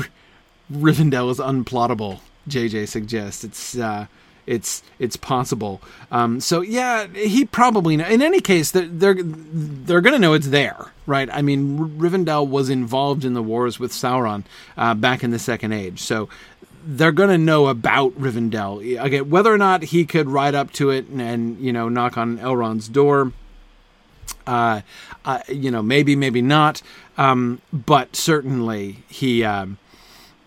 Rivendell 0.72 1.30
is 1.30 1.38
unplottable 1.38 2.20
JJ 2.48 2.88
suggests. 2.88 3.44
It's 3.44 3.76
uh, 3.76 4.06
it's 4.46 4.82
it's 4.98 5.16
possible. 5.16 5.82
Um, 6.10 6.40
so 6.40 6.60
yeah, 6.60 7.06
he 7.08 7.44
probably. 7.44 7.96
Know. 7.96 8.06
In 8.06 8.22
any 8.22 8.40
case, 8.40 8.70
they're 8.70 8.86
they're, 8.86 9.16
they're 9.22 10.00
going 10.00 10.12
to 10.12 10.18
know 10.18 10.34
it's 10.34 10.48
there, 10.48 10.92
right? 11.06 11.28
I 11.32 11.42
mean, 11.42 11.98
Rivendell 11.98 12.48
was 12.48 12.70
involved 12.70 13.24
in 13.24 13.34
the 13.34 13.42
wars 13.42 13.78
with 13.78 13.92
Sauron 13.92 14.44
uh, 14.76 14.94
back 14.94 15.24
in 15.24 15.30
the 15.30 15.38
Second 15.38 15.72
Age, 15.72 16.00
so 16.00 16.28
they're 16.84 17.12
going 17.12 17.30
to 17.30 17.38
know 17.38 17.66
about 17.66 18.12
Rivendell. 18.12 19.02
Again, 19.02 19.28
whether 19.28 19.52
or 19.52 19.58
not 19.58 19.82
he 19.82 20.06
could 20.06 20.28
ride 20.28 20.54
up 20.54 20.72
to 20.74 20.90
it 20.90 21.08
and, 21.08 21.20
and 21.20 21.58
you 21.58 21.72
know 21.72 21.88
knock 21.88 22.16
on 22.16 22.38
Elrond's 22.38 22.88
door. 22.88 23.32
Uh, 24.46 24.80
uh, 25.24 25.40
you 25.48 25.72
know, 25.72 25.82
maybe, 25.82 26.14
maybe 26.14 26.40
not, 26.40 26.80
um, 27.18 27.60
but 27.72 28.14
certainly 28.14 29.02
he, 29.08 29.42
um, 29.42 29.76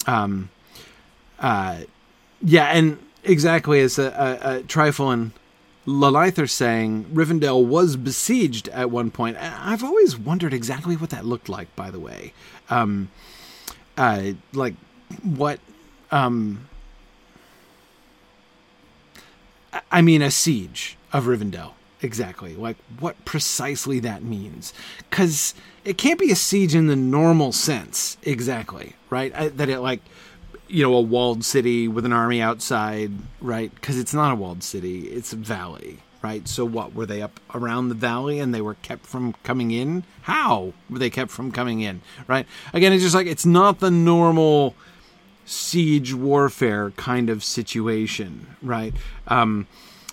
um, 0.07 0.49
uh, 1.39 1.81
yeah, 2.41 2.65
and 2.65 2.97
exactly 3.23 3.79
as 3.79 3.97
a, 3.97 4.03
a, 4.43 4.57
a 4.57 4.63
Trifon 4.63 5.31
are 6.37 6.47
saying, 6.47 7.05
Rivendell 7.05 7.65
was 7.65 7.95
besieged 7.95 8.67
at 8.69 8.91
one 8.91 9.11
point. 9.11 9.37
I've 9.39 9.83
always 9.83 10.17
wondered 10.17 10.53
exactly 10.53 10.95
what 10.95 11.09
that 11.09 11.25
looked 11.25 11.49
like, 11.49 11.75
by 11.75 11.89
the 11.89 11.99
way. 11.99 12.33
Um, 12.69 13.09
uh, 13.97 14.31
like, 14.53 14.75
what. 15.23 15.59
Um, 16.11 16.67
I 19.91 20.01
mean, 20.01 20.21
a 20.21 20.31
siege 20.31 20.97
of 21.13 21.25
Rivendell. 21.25 21.71
Exactly. 22.01 22.55
Like, 22.55 22.77
what 22.99 23.23
precisely 23.25 23.99
that 23.99 24.23
means. 24.23 24.73
Because 25.09 25.53
it 25.85 25.97
can't 25.97 26.19
be 26.19 26.31
a 26.31 26.35
siege 26.35 26.73
in 26.73 26.87
the 26.87 26.95
normal 26.95 27.51
sense, 27.51 28.17
exactly, 28.23 28.95
right? 29.09 29.33
I, 29.35 29.49
that 29.49 29.69
it, 29.69 29.79
like, 29.79 30.01
you 30.69 30.83
know, 30.83 30.93
a 30.93 31.01
walled 31.01 31.43
city 31.43 31.87
with 31.87 32.05
an 32.05 32.13
army 32.13 32.41
outside, 32.41 33.11
right? 33.41 33.73
Because 33.73 33.97
it's 33.97 34.13
not 34.13 34.31
a 34.31 34.35
walled 34.35 34.63
city, 34.63 35.07
it's 35.07 35.33
a 35.33 35.35
valley, 35.35 35.99
right? 36.21 36.47
So 36.47 36.63
what? 36.63 36.93
Were 36.93 37.05
they 37.05 37.21
up 37.21 37.39
around 37.53 37.89
the 37.89 37.95
valley 37.95 38.39
and 38.39 38.53
they 38.53 38.61
were 38.61 38.75
kept 38.75 39.05
from 39.05 39.33
coming 39.43 39.71
in? 39.71 40.03
How 40.21 40.73
were 40.89 40.99
they 40.99 41.09
kept 41.09 41.31
from 41.31 41.51
coming 41.51 41.81
in, 41.81 42.01
right? 42.27 42.45
Again, 42.73 42.93
it's 42.93 43.03
just 43.03 43.15
like, 43.15 43.27
it's 43.27 43.45
not 43.45 43.79
the 43.79 43.91
normal 43.91 44.75
siege 45.45 46.13
warfare 46.13 46.91
kind 46.91 47.29
of 47.29 47.43
situation, 47.43 48.55
right? 48.61 48.93
Um, 49.27 49.65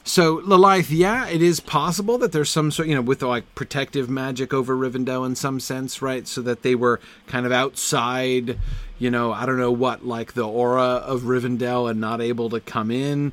so 0.06 0.40
Lilith, 0.44 0.88
yeah, 0.90 1.26
it 1.26 1.42
is 1.42 1.58
possible 1.58 2.16
that 2.18 2.30
there's 2.30 2.48
some 2.48 2.70
sort, 2.70 2.86
you 2.86 2.94
know, 2.94 3.02
with 3.02 3.22
like 3.22 3.52
protective 3.56 4.08
magic 4.08 4.54
over 4.54 4.76
Rivendell 4.76 5.26
in 5.26 5.34
some 5.34 5.58
sense, 5.58 6.00
right? 6.00 6.28
So 6.28 6.40
that 6.42 6.62
they 6.62 6.76
were 6.76 7.00
kind 7.26 7.44
of 7.44 7.50
outside, 7.50 8.56
you 9.00 9.10
know, 9.10 9.32
I 9.32 9.46
don't 9.46 9.58
know 9.58 9.72
what, 9.72 10.06
like 10.06 10.34
the 10.34 10.46
aura 10.46 10.80
of 10.80 11.22
Rivendell 11.22 11.90
and 11.90 12.00
not 12.00 12.20
able 12.20 12.48
to 12.50 12.60
come 12.60 12.92
in. 12.92 13.32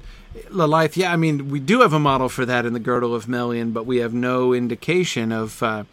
Lilith, 0.50 0.98
yeah, 0.98 1.14
I 1.14 1.16
mean, 1.16 1.52
we 1.52 1.60
do 1.60 1.82
have 1.82 1.94
a 1.94 2.00
model 2.00 2.28
for 2.28 2.44
that 2.44 2.66
in 2.66 2.74
the 2.74 2.80
Girdle 2.80 3.14
of 3.14 3.28
Melian, 3.28 3.72
but 3.72 3.86
we 3.86 3.98
have 3.98 4.16
no 4.16 4.52
indication 4.52 5.32
of 5.32 5.62
uh, 5.62 5.84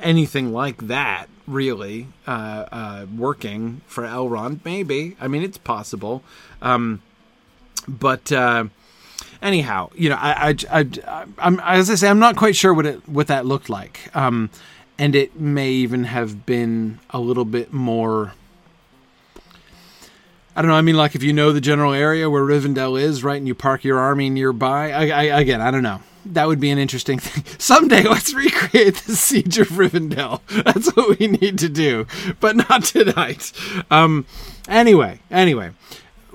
anything 0.00 0.54
like 0.54 0.86
that 0.86 1.28
really 1.46 2.06
uh, 2.26 2.64
uh, 2.72 3.06
working 3.14 3.82
for 3.86 4.04
Elrond. 4.04 4.60
Maybe, 4.64 5.18
I 5.20 5.28
mean, 5.28 5.42
it's 5.42 5.58
possible, 5.58 6.22
um, 6.62 7.02
but 7.86 8.32
uh, 8.32 8.64
anyhow, 9.42 9.90
you 9.94 10.08
know, 10.08 10.16
I, 10.18 10.54
I, 10.70 10.86
I, 11.06 11.24
I'm 11.38 11.60
as 11.60 11.90
I 11.90 11.96
say, 11.96 12.08
I'm 12.08 12.18
not 12.18 12.36
quite 12.36 12.56
sure 12.56 12.72
what 12.72 12.86
it 12.86 13.08
what 13.08 13.26
that 13.26 13.44
looked 13.44 13.68
like, 13.68 14.14
um, 14.16 14.48
and 14.98 15.14
it 15.14 15.38
may 15.38 15.70
even 15.70 16.04
have 16.04 16.46
been 16.46 17.00
a 17.10 17.20
little 17.20 17.44
bit 17.44 17.72
more. 17.72 18.32
I 20.54 20.62
don't 20.62 20.70
know. 20.70 20.76
I 20.76 20.82
mean, 20.82 20.96
like 20.96 21.14
if 21.14 21.22
you 21.22 21.32
know 21.32 21.52
the 21.52 21.60
general 21.60 21.92
area 21.92 22.30
where 22.30 22.42
Rivendell 22.42 23.00
is, 23.00 23.24
right, 23.24 23.36
and 23.36 23.48
you 23.48 23.54
park 23.54 23.84
your 23.84 23.98
army 23.98 24.30
nearby. 24.30 24.92
I, 24.92 25.08
I 25.08 25.40
again, 25.40 25.60
I 25.60 25.70
don't 25.70 25.82
know. 25.82 26.00
That 26.24 26.46
would 26.46 26.60
be 26.60 26.70
an 26.70 26.78
interesting 26.78 27.18
thing. 27.18 27.44
Someday, 27.58 28.04
let's 28.04 28.32
recreate 28.32 28.94
the 28.94 29.16
siege 29.16 29.58
of 29.58 29.68
Rivendell. 29.68 30.40
That's 30.64 30.94
what 30.94 31.18
we 31.18 31.26
need 31.26 31.58
to 31.58 31.68
do, 31.68 32.06
but 32.38 32.54
not 32.54 32.84
tonight. 32.84 33.52
Um, 33.90 34.24
anyway, 34.68 35.18
anyway 35.30 35.72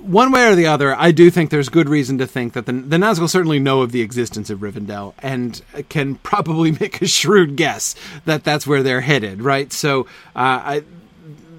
one 0.07 0.31
way 0.31 0.47
or 0.47 0.55
the 0.55 0.67
other, 0.67 0.95
I 0.95 1.11
do 1.11 1.29
think 1.29 1.49
there's 1.49 1.69
good 1.69 1.89
reason 1.89 2.17
to 2.19 2.27
think 2.27 2.53
that 2.53 2.65
the, 2.65 2.71
the 2.71 2.97
Nazgul 2.97 3.29
certainly 3.29 3.59
know 3.59 3.81
of 3.81 3.91
the 3.91 4.01
existence 4.01 4.49
of 4.49 4.59
Rivendell 4.59 5.13
and 5.19 5.61
can 5.89 6.15
probably 6.15 6.71
make 6.79 7.01
a 7.01 7.07
shrewd 7.07 7.55
guess 7.55 7.95
that 8.25 8.43
that's 8.43 8.65
where 8.65 8.83
they're 8.83 9.01
headed, 9.01 9.41
right? 9.41 9.71
So 9.73 10.01
uh, 10.35 10.61
I, 10.63 10.83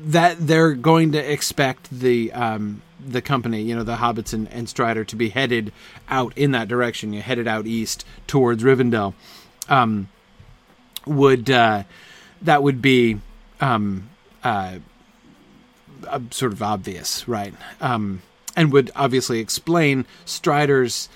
that 0.06 0.38
they're 0.40 0.74
going 0.74 1.12
to 1.12 1.18
expect 1.32 1.90
the 1.90 2.32
um, 2.32 2.82
the 3.06 3.22
company, 3.22 3.62
you 3.62 3.74
know, 3.74 3.84
the 3.84 3.96
hobbits 3.96 4.32
and, 4.32 4.48
and, 4.52 4.68
Strider 4.68 5.04
to 5.04 5.16
be 5.16 5.30
headed 5.30 5.72
out 6.08 6.36
in 6.36 6.50
that 6.50 6.68
direction, 6.68 7.12
you 7.12 7.22
headed 7.22 7.48
out 7.48 7.66
east 7.66 8.04
towards 8.26 8.62
Rivendell. 8.62 9.14
Um, 9.68 10.08
would 11.06 11.50
uh, 11.50 11.84
that 12.42 12.62
would 12.62 12.82
be 12.82 13.20
um, 13.60 14.10
uh, 14.42 14.78
sort 16.30 16.52
of 16.52 16.62
obvious, 16.62 17.26
right? 17.26 17.54
Um, 17.80 18.22
and 18.58 18.72
would 18.72 18.90
obviously 18.96 19.38
explain 19.38 20.04
Strider's 20.24 21.08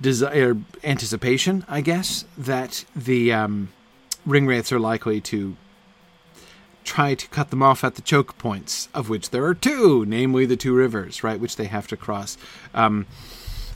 desire, 0.00 0.56
anticipation, 0.82 1.64
I 1.68 1.80
guess, 1.80 2.24
that 2.36 2.84
the 2.96 3.32
um, 3.32 3.68
are 4.26 4.80
likely 4.80 5.20
to 5.20 5.56
try 6.82 7.14
to 7.14 7.28
cut 7.28 7.50
them 7.50 7.62
off 7.62 7.84
at 7.84 7.94
the 7.94 8.02
choke 8.02 8.36
points, 8.36 8.88
of 8.92 9.08
which 9.08 9.30
there 9.30 9.44
are 9.44 9.54
two, 9.54 10.04
namely 10.06 10.44
the 10.44 10.56
two 10.56 10.74
rivers, 10.74 11.22
right, 11.22 11.38
which 11.38 11.54
they 11.54 11.66
have 11.66 11.86
to 11.86 11.96
cross. 11.96 12.36
Um, 12.74 13.06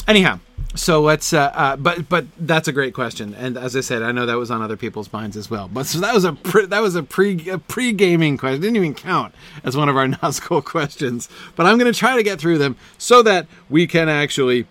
anyhow, 0.09 0.41
so 0.75 1.03
let's. 1.03 1.33
Uh, 1.33 1.53
uh, 1.55 1.77
but 1.77 2.09
but 2.09 2.27
that's 2.39 2.69
a 2.69 2.73
great 2.73 2.95
question, 2.95 3.35
and 3.35 3.57
as 3.57 3.77
I 3.77 3.81
said, 3.81 4.03
I 4.03 4.13
know 4.13 4.27
that 4.27 4.39
was 4.39 4.51
on 4.51 4.63
other 4.63 4.77
people's 4.77 5.13
minds 5.13 5.37
as 5.37 5.51
well. 5.51 5.69
But 5.73 5.87
so 5.87 6.01
that 6.01 6.15
was 6.15 6.25
a 6.25 6.33
pre, 6.33 6.67
that 6.67 6.81
was 6.81 6.95
a 6.95 7.03
pre 7.03 7.49
a 7.51 7.59
pre 7.59 7.93
gaming 7.93 8.39
question. 8.39 8.59
It 8.59 8.63
didn't 8.63 8.77
even 8.77 8.95
count 8.95 9.35
as 9.65 9.77
one 9.77 9.89
of 9.89 9.97
our 9.97 10.07
Nazgul 10.09 10.65
questions. 10.65 11.29
But 11.57 11.67
I'm 11.67 11.79
going 11.79 11.93
to 11.93 11.99
try 11.99 12.17
to 12.17 12.23
get 12.23 12.41
through 12.41 12.59
them 12.59 12.77
so 12.99 13.23
that 13.23 13.47
we 13.69 13.87
can 13.87 14.09
actually 14.09 14.67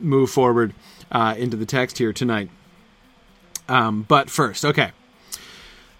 move 0.00 0.30
forward 0.30 0.74
uh, 1.10 1.34
into 1.36 1.56
the 1.56 1.66
text 1.66 1.98
here 1.98 2.12
tonight. 2.12 2.50
Um, 3.68 4.02
but 4.02 4.30
first, 4.30 4.64
okay. 4.64 4.92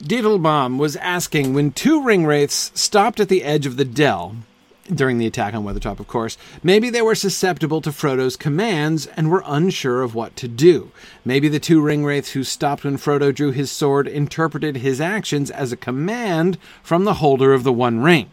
Diddlebomb 0.03 0.79
was 0.79 0.97
asking 0.97 1.55
when 1.55 1.71
two 1.71 2.03
ring 2.03 2.27
wraiths 2.27 2.73
stopped 2.75 3.21
at 3.21 3.29
the 3.29 3.45
edge 3.45 3.67
of 3.67 3.77
the 3.77 3.85
dell 3.85 4.37
during 4.85 5.19
the 5.19 5.27
attack 5.27 5.55
on 5.55 5.65
Weathertop, 5.65 6.01
of 6.01 6.09
course. 6.09 6.37
Maybe 6.62 6.91
they 6.91 7.03
were 7.03 7.15
susceptible 7.15 7.81
to 7.83 7.91
Frodo's 7.91 8.37
commands 8.37 9.07
and 9.07 9.31
were 9.31 9.45
unsure 9.47 10.03
of 10.03 10.15
what 10.15 10.37
to 10.37 10.49
do. 10.49 10.91
Maybe 11.25 11.49
the 11.49 11.61
two 11.61 11.81
ringwraiths 11.81 12.33
who 12.33 12.45
stopped 12.45 12.85
when 12.85 12.99
Frodo 12.99 13.35
drew 13.35 13.53
his 13.53 13.71
sword 13.71 14.09
interpreted 14.09 14.79
his 14.79 15.01
actions 15.01 15.51
as 15.51 15.73
a 15.73 15.77
command 15.77 16.59
from 16.83 17.05
the 17.05 17.15
holder 17.15 17.53
of 17.53 17.65
the 17.65 17.73
One 17.73 18.01
Ring. 18.01 18.31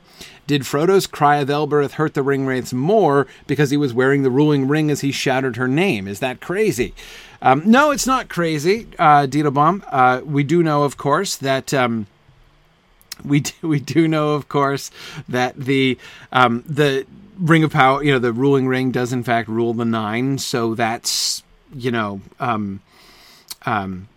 Did 0.48 0.63
Frodo's 0.63 1.06
cry 1.06 1.38
of 1.38 1.50
Elbereth 1.50 1.94
hurt 1.94 2.15
the 2.15 2.24
ringwraiths 2.24 2.74
more 2.74 3.27
because 3.46 3.70
he 3.70 3.77
was 3.77 3.94
wearing 3.94 4.24
the 4.24 4.32
ruling 4.32 4.68
ring 4.68 4.89
as 4.89 5.01
he 5.01 5.12
shouted 5.12 5.58
her 5.58 5.68
name? 5.68 6.08
Is 6.08 6.20
that 6.22 6.41
crazy? 6.41 6.96
Um, 7.39 7.62
no, 7.70 7.91
it's 7.91 8.08
not 8.08 8.29
crazy, 8.29 8.88
uh, 8.98 9.27
Dito 9.27 9.84
Uh, 9.91 10.22
we 10.25 10.44
do 10.44 10.63
know, 10.63 10.84
of 10.84 10.98
course, 10.98 11.36
that. 11.36 11.74
Um, 11.74 12.08
we 13.23 13.41
do, 13.41 13.53
we 13.67 13.79
do 13.79 14.07
know, 14.07 14.33
of 14.33 14.49
course, 14.49 14.91
that 15.27 15.55
the 15.55 15.97
um, 16.31 16.63
the 16.67 17.05
ring 17.39 17.63
of 17.63 17.71
power, 17.71 18.03
you 18.03 18.11
know, 18.11 18.19
the 18.19 18.33
ruling 18.33 18.67
ring 18.67 18.91
does 18.91 19.13
in 19.13 19.23
fact 19.23 19.49
rule 19.49 19.73
the 19.73 19.85
nine. 19.85 20.38
So 20.38 20.75
that's 20.75 21.43
you 21.73 21.91
know, 21.91 22.21
um, 22.39 22.81
um, 23.65 24.07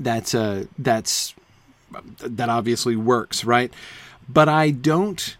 that's 0.00 0.34
uh, 0.34 0.64
that's 0.78 1.34
that 2.20 2.48
obviously 2.48 2.96
works, 2.96 3.44
right? 3.44 3.72
But 4.28 4.48
I 4.48 4.70
don't. 4.70 5.36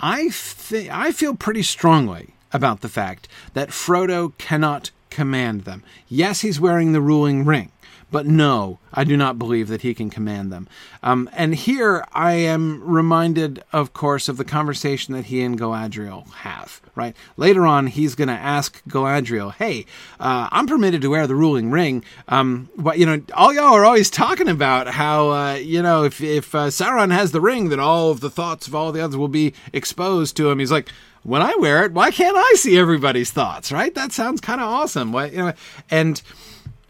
I 0.00 0.30
th- 0.68 0.88
I 0.90 1.12
feel 1.12 1.34
pretty 1.34 1.62
strongly 1.62 2.34
about 2.52 2.80
the 2.80 2.88
fact 2.88 3.28
that 3.54 3.70
Frodo 3.70 4.36
cannot 4.36 4.90
command 5.10 5.62
them. 5.62 5.82
Yes, 6.08 6.40
he's 6.40 6.58
wearing 6.60 6.92
the 6.92 7.00
ruling 7.00 7.44
ring. 7.44 7.70
But 8.12 8.26
no, 8.26 8.78
I 8.92 9.04
do 9.04 9.16
not 9.16 9.38
believe 9.38 9.68
that 9.68 9.80
he 9.80 9.94
can 9.94 10.10
command 10.10 10.52
them. 10.52 10.68
Um, 11.02 11.30
and 11.32 11.54
here 11.54 12.04
I 12.12 12.34
am 12.34 12.84
reminded, 12.84 13.64
of 13.72 13.94
course, 13.94 14.28
of 14.28 14.36
the 14.36 14.44
conversation 14.44 15.14
that 15.14 15.24
he 15.24 15.42
and 15.42 15.58
Galadriel 15.58 16.30
have. 16.32 16.82
Right 16.94 17.16
later 17.38 17.66
on, 17.66 17.86
he's 17.86 18.14
going 18.14 18.28
to 18.28 18.34
ask 18.34 18.84
Galadriel, 18.84 19.54
"Hey, 19.54 19.86
uh, 20.20 20.50
I'm 20.52 20.66
permitted 20.66 21.00
to 21.00 21.08
wear 21.08 21.26
the 21.26 21.34
ruling 21.34 21.70
ring, 21.70 22.04
um, 22.28 22.68
but 22.76 22.98
you 22.98 23.06
know, 23.06 23.22
all 23.32 23.54
y'all 23.54 23.72
are 23.72 23.86
always 23.86 24.10
talking 24.10 24.46
about 24.46 24.88
how 24.88 25.30
uh, 25.30 25.54
you 25.54 25.80
know 25.80 26.04
if 26.04 26.20
if 26.20 26.54
uh, 26.54 26.66
Sauron 26.66 27.10
has 27.10 27.32
the 27.32 27.40
ring, 27.40 27.70
then 27.70 27.80
all 27.80 28.10
of 28.10 28.20
the 28.20 28.28
thoughts 28.28 28.66
of 28.66 28.74
all 28.74 28.92
the 28.92 29.00
others 29.02 29.16
will 29.16 29.28
be 29.28 29.54
exposed 29.72 30.36
to 30.36 30.50
him." 30.50 30.58
He's 30.58 30.70
like, 30.70 30.90
"When 31.22 31.40
I 31.40 31.54
wear 31.58 31.82
it, 31.86 31.92
why 31.92 32.10
can't 32.10 32.36
I 32.36 32.52
see 32.56 32.76
everybody's 32.76 33.30
thoughts?" 33.30 33.72
Right? 33.72 33.94
That 33.94 34.12
sounds 34.12 34.42
kind 34.42 34.60
of 34.60 34.68
awesome. 34.68 35.12
What 35.12 35.32
you 35.32 35.38
know, 35.38 35.52
and 35.90 36.20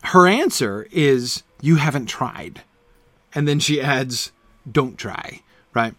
her 0.05 0.27
answer 0.27 0.87
is, 0.91 1.43
You 1.61 1.77
haven't 1.77 2.07
tried. 2.07 2.63
And 3.35 3.49
then 3.49 3.61
she 3.61 3.81
adds, 3.81 4.33
Don't 4.71 4.99
try, 4.99 5.41
right? 5.75 5.95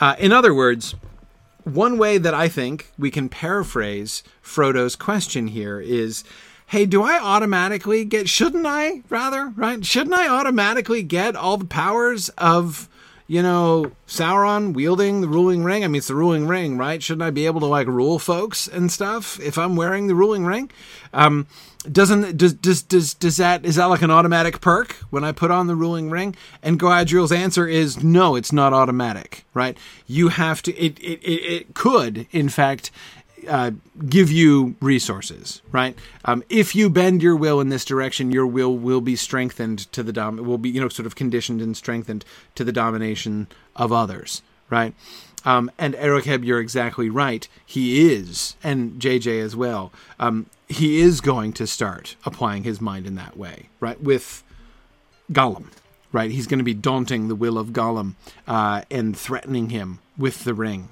Uh, 0.00 0.14
in 0.18 0.32
other 0.32 0.54
words, 0.54 0.94
one 1.64 1.98
way 1.98 2.18
that 2.18 2.34
I 2.34 2.48
think 2.48 2.92
we 2.98 3.10
can 3.10 3.28
paraphrase 3.28 4.22
Frodo's 4.40 4.96
question 4.96 5.48
here 5.48 5.80
is 5.80 6.24
hey, 6.68 6.84
do 6.84 7.02
I 7.02 7.18
automatically 7.18 8.04
get, 8.04 8.28
shouldn't 8.28 8.66
I, 8.66 9.02
rather, 9.08 9.48
right? 9.56 9.84
Shouldn't 9.84 10.14
I 10.14 10.28
automatically 10.28 11.02
get 11.02 11.34
all 11.34 11.56
the 11.56 11.64
powers 11.64 12.28
of, 12.36 12.90
you 13.26 13.40
know, 13.42 13.92
Sauron 14.06 14.74
wielding 14.74 15.22
the 15.22 15.28
ruling 15.28 15.64
ring? 15.64 15.82
I 15.82 15.88
mean, 15.88 15.96
it's 15.96 16.08
the 16.08 16.14
ruling 16.14 16.46
ring, 16.46 16.76
right? 16.76 17.02
Shouldn't 17.02 17.22
I 17.22 17.30
be 17.30 17.46
able 17.46 17.60
to, 17.60 17.66
like, 17.66 17.86
rule 17.86 18.18
folks 18.18 18.68
and 18.68 18.92
stuff 18.92 19.40
if 19.40 19.56
I'm 19.56 19.76
wearing 19.76 20.08
the 20.08 20.14
ruling 20.14 20.44
ring? 20.44 20.70
Um, 21.14 21.46
doesn't 21.92 22.36
does 22.36 22.54
does 22.54 22.82
does 22.82 23.14
does 23.14 23.36
that 23.36 23.64
is 23.64 23.76
that 23.76 23.86
like 23.86 24.02
an 24.02 24.10
automatic 24.10 24.60
perk 24.60 24.92
when 25.10 25.24
I 25.24 25.32
put 25.32 25.50
on 25.50 25.66
the 25.66 25.76
ruling 25.76 26.10
ring? 26.10 26.36
And 26.62 26.78
Galadriel's 26.78 27.32
answer 27.32 27.66
is 27.66 28.02
no, 28.02 28.34
it's 28.36 28.52
not 28.52 28.72
automatic. 28.72 29.44
Right? 29.54 29.76
You 30.06 30.28
have 30.28 30.62
to. 30.62 30.76
It 30.76 30.98
it 30.98 31.20
it, 31.22 31.42
it 31.52 31.74
could 31.74 32.26
in 32.30 32.48
fact. 32.48 32.90
Uh, 33.46 33.70
give 34.08 34.32
you 34.32 34.74
resources, 34.80 35.62
right? 35.70 35.96
Um, 36.24 36.42
if 36.50 36.74
you 36.74 36.90
bend 36.90 37.22
your 37.22 37.36
will 37.36 37.60
in 37.60 37.68
this 37.68 37.84
direction, 37.84 38.32
your 38.32 38.46
will 38.46 38.76
will 38.76 39.00
be 39.00 39.14
strengthened 39.14 39.90
to 39.92 40.02
the 40.02 40.12
dom. 40.12 40.38
Will 40.38 40.58
be 40.58 40.70
you 40.70 40.80
know 40.80 40.88
sort 40.88 41.06
of 41.06 41.14
conditioned 41.14 41.62
and 41.62 41.76
strengthened 41.76 42.24
to 42.56 42.64
the 42.64 42.72
domination 42.72 43.46
of 43.76 43.92
others, 43.92 44.42
right? 44.70 44.92
Um, 45.44 45.70
and 45.78 45.94
Erokheb, 45.94 46.44
you're 46.44 46.60
exactly 46.60 47.08
right. 47.08 47.48
He 47.64 48.12
is, 48.12 48.56
and 48.62 49.00
JJ 49.00 49.42
as 49.42 49.54
well. 49.54 49.92
Um, 50.18 50.46
he 50.68 51.00
is 51.00 51.20
going 51.20 51.52
to 51.54 51.66
start 51.66 52.16
applying 52.24 52.64
his 52.64 52.80
mind 52.80 53.06
in 53.06 53.14
that 53.14 53.36
way, 53.36 53.68
right? 53.80 54.00
With 54.00 54.42
Gollum, 55.32 55.70
right? 56.12 56.30
He's 56.30 56.46
going 56.46 56.58
to 56.58 56.64
be 56.64 56.74
daunting 56.74 57.28
the 57.28 57.34
will 57.34 57.58
of 57.58 57.68
Gollum 57.68 58.14
uh, 58.46 58.82
and 58.90 59.16
threatening 59.16 59.70
him 59.70 60.00
with 60.16 60.44
the 60.44 60.54
ring 60.54 60.88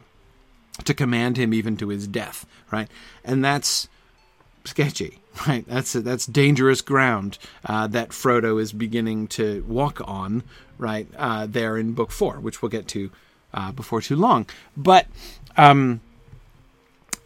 to 0.84 0.94
command 0.94 1.36
him 1.36 1.54
even 1.54 1.76
to 1.78 1.88
his 1.88 2.06
death, 2.06 2.46
right? 2.70 2.88
And 3.24 3.44
that's 3.44 3.88
sketchy, 4.64 5.20
right? 5.46 5.64
That's 5.66 5.92
that's 5.92 6.26
dangerous 6.26 6.80
ground 6.80 7.38
uh, 7.64 7.86
that 7.88 8.10
Frodo 8.10 8.60
is 8.60 8.72
beginning 8.72 9.28
to 9.28 9.64
walk 9.68 10.00
on, 10.06 10.42
right? 10.78 11.08
Uh, 11.16 11.46
there 11.46 11.76
in 11.76 11.92
Book 11.92 12.10
Four, 12.10 12.40
which 12.40 12.62
we'll 12.62 12.70
get 12.70 12.88
to 12.88 13.10
uh, 13.56 13.72
before 13.72 14.00
too 14.00 14.16
long, 14.16 14.46
but 14.76 15.06
um, 15.56 16.00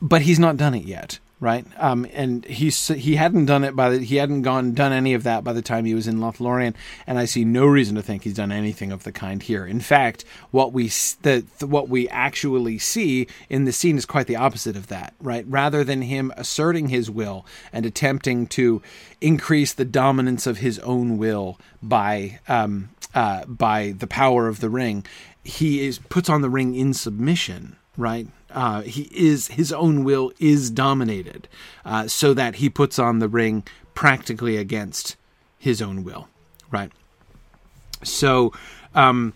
but 0.01 0.23
he's 0.23 0.39
not 0.39 0.57
done 0.57 0.75
it 0.75 0.85
yet, 0.85 1.19
right? 1.41 1.67
Um, 1.79 2.07
and 2.13 2.45
he's 2.45 2.89
he 2.89 3.17
hadn't 3.17 3.47
done 3.47 3.65
it 3.65 3.75
by 3.75 3.91
the 3.91 3.99
he 3.99 4.17
hadn't 4.17 4.43
gone 4.43 4.73
done 4.73 4.93
any 4.93 5.15
of 5.15 5.25
that 5.25 5.43
by 5.43 5.53
the 5.53 5.63
time 5.63 5.85
he 5.85 5.95
was 5.95 6.07
in 6.07 6.21
Lothlorien, 6.21 6.75
and 7.07 7.19
I 7.19 7.25
see 7.25 7.45
no 7.45 7.67
reason 7.67 7.97
to 7.97 8.03
think 8.03 8.23
he's 8.23 8.35
done 8.35 8.53
anything 8.53 8.93
of 8.93 9.05
the 9.05 9.13
kind 9.13 9.43
here. 9.43 9.67
In 9.67 9.81
fact, 9.81 10.25
what 10.51 10.73
we 10.73 10.89
the, 11.23 11.45
what 11.61 11.89
we 11.89 12.09
actually 12.09 12.79
see 12.79 13.27
in 13.49 13.65
the 13.65 13.73
scene 13.73 13.99
is 13.99 14.07
quite 14.07 14.27
the 14.27 14.37
opposite 14.37 14.77
of 14.77 14.87
that, 14.87 15.15
right? 15.21 15.45
Rather 15.49 15.83
than 15.83 16.03
him 16.03 16.33
asserting 16.37 16.89
his 16.89 17.11
will 17.11 17.45
and 17.73 17.85
attempting 17.85 18.47
to 18.49 18.81
increase 19.21 19.73
the 19.73 19.85
dominance 19.85 20.47
of 20.47 20.59
his 20.59 20.79
own 20.81 21.19
will 21.19 21.59
by 21.83 22.39
um, 22.49 22.91
uh, 23.15 23.45
by 23.47 23.93
the 23.99 24.07
power 24.07 24.47
of 24.47 24.61
the 24.61 24.71
ring, 24.71 25.05
he 25.45 25.87
is 25.87 25.99
puts 25.99 26.29
on 26.29 26.43
the 26.43 26.51
ring 26.51 26.75
in 26.75 26.95
submission, 26.95 27.77
right? 27.97 28.29
Uh, 28.51 28.83
he 28.83 29.03
is 29.13 29.49
his 29.49 29.73
own 29.73 30.05
will 30.05 30.33
is 30.39 30.71
dominated, 30.71 31.49
uh, 31.85 32.07
so 32.09 32.35
that 32.35 32.57
he 32.57 32.69
puts 32.69 32.99
on 32.99 33.19
the 33.19 33.29
ring 33.29 33.65
practically 33.95 34.57
against 34.57 35.17
his 35.59 35.81
own 35.81 36.05
will, 36.05 36.29
right? 36.71 36.91
So, 38.03 38.53
um, 38.95 39.35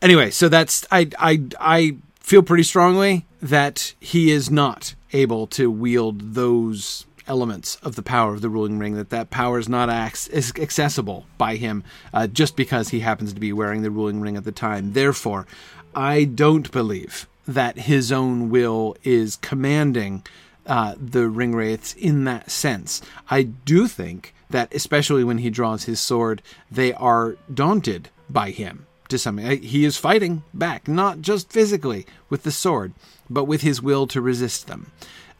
anyway, 0.00 0.30
so 0.30 0.48
that's 0.48 0.86
I 0.90 1.08
I 1.18 1.44
I 1.58 1.96
feel 2.20 2.42
pretty 2.42 2.64
strongly 2.64 3.26
that 3.40 3.94
he 4.00 4.30
is 4.30 4.50
not 4.50 4.94
able 5.12 5.46
to 5.46 5.70
wield 5.70 6.34
those 6.34 7.06
elements 7.26 7.76
of 7.76 7.96
the 7.96 8.02
power 8.02 8.34
of 8.34 8.40
the 8.40 8.48
ruling 8.48 8.78
ring 8.78 8.94
that 8.94 9.10
that 9.10 9.30
power 9.30 9.58
is 9.58 9.68
not 9.68 9.88
ac- 9.88 10.30
accessible 10.60 11.26
by 11.38 11.56
him 11.56 11.84
uh, 12.12 12.26
just 12.26 12.56
because 12.56 12.88
he 12.88 13.00
happens 13.00 13.32
to 13.32 13.40
be 13.40 13.52
wearing 13.52 13.82
the 13.82 13.90
ruling 13.90 14.20
ring 14.20 14.36
at 14.36 14.44
the 14.44 14.52
time. 14.52 14.92
Therefore 14.92 15.46
i 15.94 16.24
don't 16.24 16.72
believe 16.72 17.28
that 17.46 17.80
his 17.80 18.10
own 18.12 18.48
will 18.50 18.96
is 19.02 19.36
commanding 19.36 20.24
uh, 20.66 20.94
the 20.96 21.28
ring 21.28 21.54
wraiths 21.54 21.92
in 21.94 22.24
that 22.24 22.50
sense. 22.50 23.02
I 23.28 23.42
do 23.42 23.88
think 23.88 24.32
that 24.50 24.72
especially 24.72 25.24
when 25.24 25.38
he 25.38 25.50
draws 25.50 25.84
his 25.84 26.00
sword 26.00 26.42
they 26.70 26.92
are 26.92 27.36
daunted 27.52 28.10
by 28.28 28.50
him 28.50 28.86
to 29.08 29.18
some 29.18 29.38
he 29.38 29.84
is 29.84 29.96
fighting 29.96 30.42
back 30.54 30.86
not 30.86 31.20
just 31.20 31.50
physically 31.50 32.06
with 32.28 32.42
the 32.42 32.52
sword 32.52 32.92
but 33.28 33.44
with 33.44 33.62
his 33.62 33.82
will 33.82 34.06
to 34.06 34.20
resist 34.20 34.66
them 34.66 34.90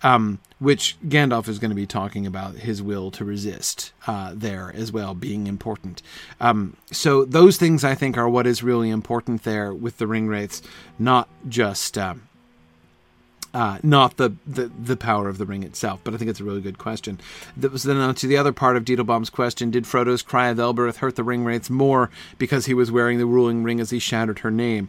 um, 0.03 0.39
which 0.59 0.97
Gandalf 1.07 1.49
is 1.49 1.59
going 1.59 1.71
to 1.71 1.77
be 1.77 1.87
talking 1.87 2.27
about 2.27 2.57
his 2.57 2.83
will 2.83 3.11
to 3.13 3.25
resist 3.25 3.93
uh, 4.07 4.33
there 4.35 4.73
as 4.75 4.93
well 4.93 5.15
being 5.15 5.47
important. 5.47 6.03
Um, 6.41 6.77
so 6.91 7.25
those 7.25 7.57
things 7.57 7.85
I 7.85 7.95
think 7.95 8.17
are 8.17 8.29
what 8.29 8.47
is 8.47 8.63
really 8.63 8.91
important 8.91 9.43
there 9.43 9.73
with 9.73 9.99
the 9.99 10.07
ring 10.07 10.29
wraiths, 10.29 10.63
not 10.99 11.29
just. 11.49 11.99
Uh, 11.99 12.15
uh, 13.55 13.79
not 13.83 14.17
the, 14.17 14.35
the 14.47 14.71
the 14.79 14.97
power 14.97 15.29
of 15.29 15.37
the 15.37 15.45
ring 15.45 15.63
itself, 15.63 16.01
but 16.05 16.15
I 16.15 16.17
think 16.17 16.31
it's 16.31 16.41
a 16.41 16.45
really 16.45 16.63
good 16.63 16.79
question. 16.79 17.21
That 17.55 17.71
was 17.71 17.83
then 17.83 17.99
on 17.99 18.15
to 18.15 18.27
the 18.27 18.39
other 18.39 18.53
part 18.53 18.79
of 18.79 18.85
Diedelbaum's 18.87 19.29
question: 19.29 19.71
Did 19.71 19.87
Frodo's 19.87 20.23
cry 20.23 20.49
of 20.49 20.59
Elbereth 20.59 20.99
hurt 20.99 21.17
the 21.17 21.23
ring 21.23 21.45
wraiths 21.45 21.69
more 21.69 22.09
because 22.39 22.65
he 22.65 22.73
was 22.73 22.91
wearing 22.91 23.19
the 23.19 23.27
ruling 23.27 23.63
ring 23.63 23.79
as 23.79 23.91
he 23.91 23.99
shouted 23.99 24.39
her 24.39 24.51
name? 24.51 24.89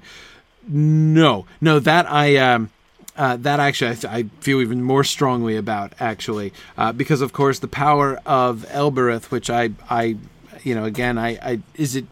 No, 0.65 1.45
no, 1.59 1.79
that 1.79 2.09
I 2.09 2.37
um, 2.37 2.69
uh, 3.15 3.37
that 3.37 3.59
actually 3.59 3.95
I, 4.07 4.17
I, 4.17 4.23
feel 4.39 4.61
even 4.61 4.81
more 4.81 5.03
strongly 5.03 5.55
about 5.55 5.93
actually. 5.99 6.53
Uh, 6.77 6.91
because 6.91 7.21
of 7.21 7.33
course 7.33 7.59
the 7.59 7.67
power 7.67 8.19
of 8.25 8.65
Elbereth, 8.69 9.31
which 9.31 9.49
I 9.49 9.71
I 9.89 10.17
you 10.63 10.75
know 10.75 10.85
again 10.85 11.17
I, 11.17 11.29
I 11.41 11.59
is 11.75 11.95
it 11.95 12.05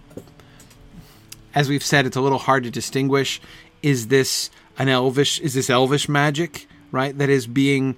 as 1.54 1.70
we've 1.70 1.84
said 1.84 2.06
it's 2.06 2.18
a 2.18 2.22
little 2.22 2.40
hard 2.40 2.64
to 2.64 2.72
distinguish. 2.72 3.42
Is 3.82 4.08
this 4.08 4.50
an 4.78 4.90
elvish 4.90 5.40
is 5.40 5.54
this 5.54 5.70
elvish 5.70 6.08
magic 6.08 6.68
right 6.92 7.18
that 7.18 7.30
is 7.30 7.48
being 7.48 7.98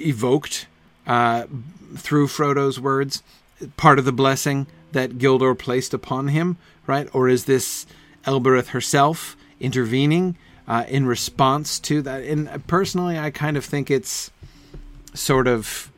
evoked 0.00 0.66
uh, 1.06 1.44
through 1.96 2.28
Frodo's 2.28 2.80
words 2.80 3.22
part 3.76 3.98
of 3.98 4.04
the 4.04 4.12
blessing 4.12 4.66
that 4.92 5.18
Gildor 5.18 5.58
placed 5.58 5.92
upon 5.94 6.28
him 6.28 6.56
right? 6.88 7.08
Or 7.12 7.28
is 7.28 7.44
this 7.44 7.86
Elbereth 8.24 8.70
herself 8.70 9.36
intervening 9.60 10.36
uh, 10.68 10.84
in 10.86 11.06
response 11.06 11.80
to 11.80 12.02
that. 12.02 12.22
And 12.22 12.66
personally, 12.66 13.18
I 13.18 13.30
kind 13.30 13.56
of 13.56 13.64
think 13.64 13.90
it's 13.90 14.30
sort 15.14 15.48
of 15.48 15.90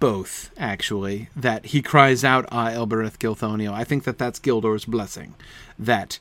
both, 0.00 0.50
actually, 0.58 1.28
that 1.34 1.66
he 1.66 1.80
cries 1.80 2.24
out, 2.24 2.44
Ah, 2.50 2.70
Elbereth 2.70 3.18
Gilthoniel. 3.18 3.72
I 3.72 3.84
think 3.84 4.04
that 4.04 4.18
that's 4.18 4.38
Gildor's 4.38 4.84
blessing, 4.84 5.34
that 5.78 6.18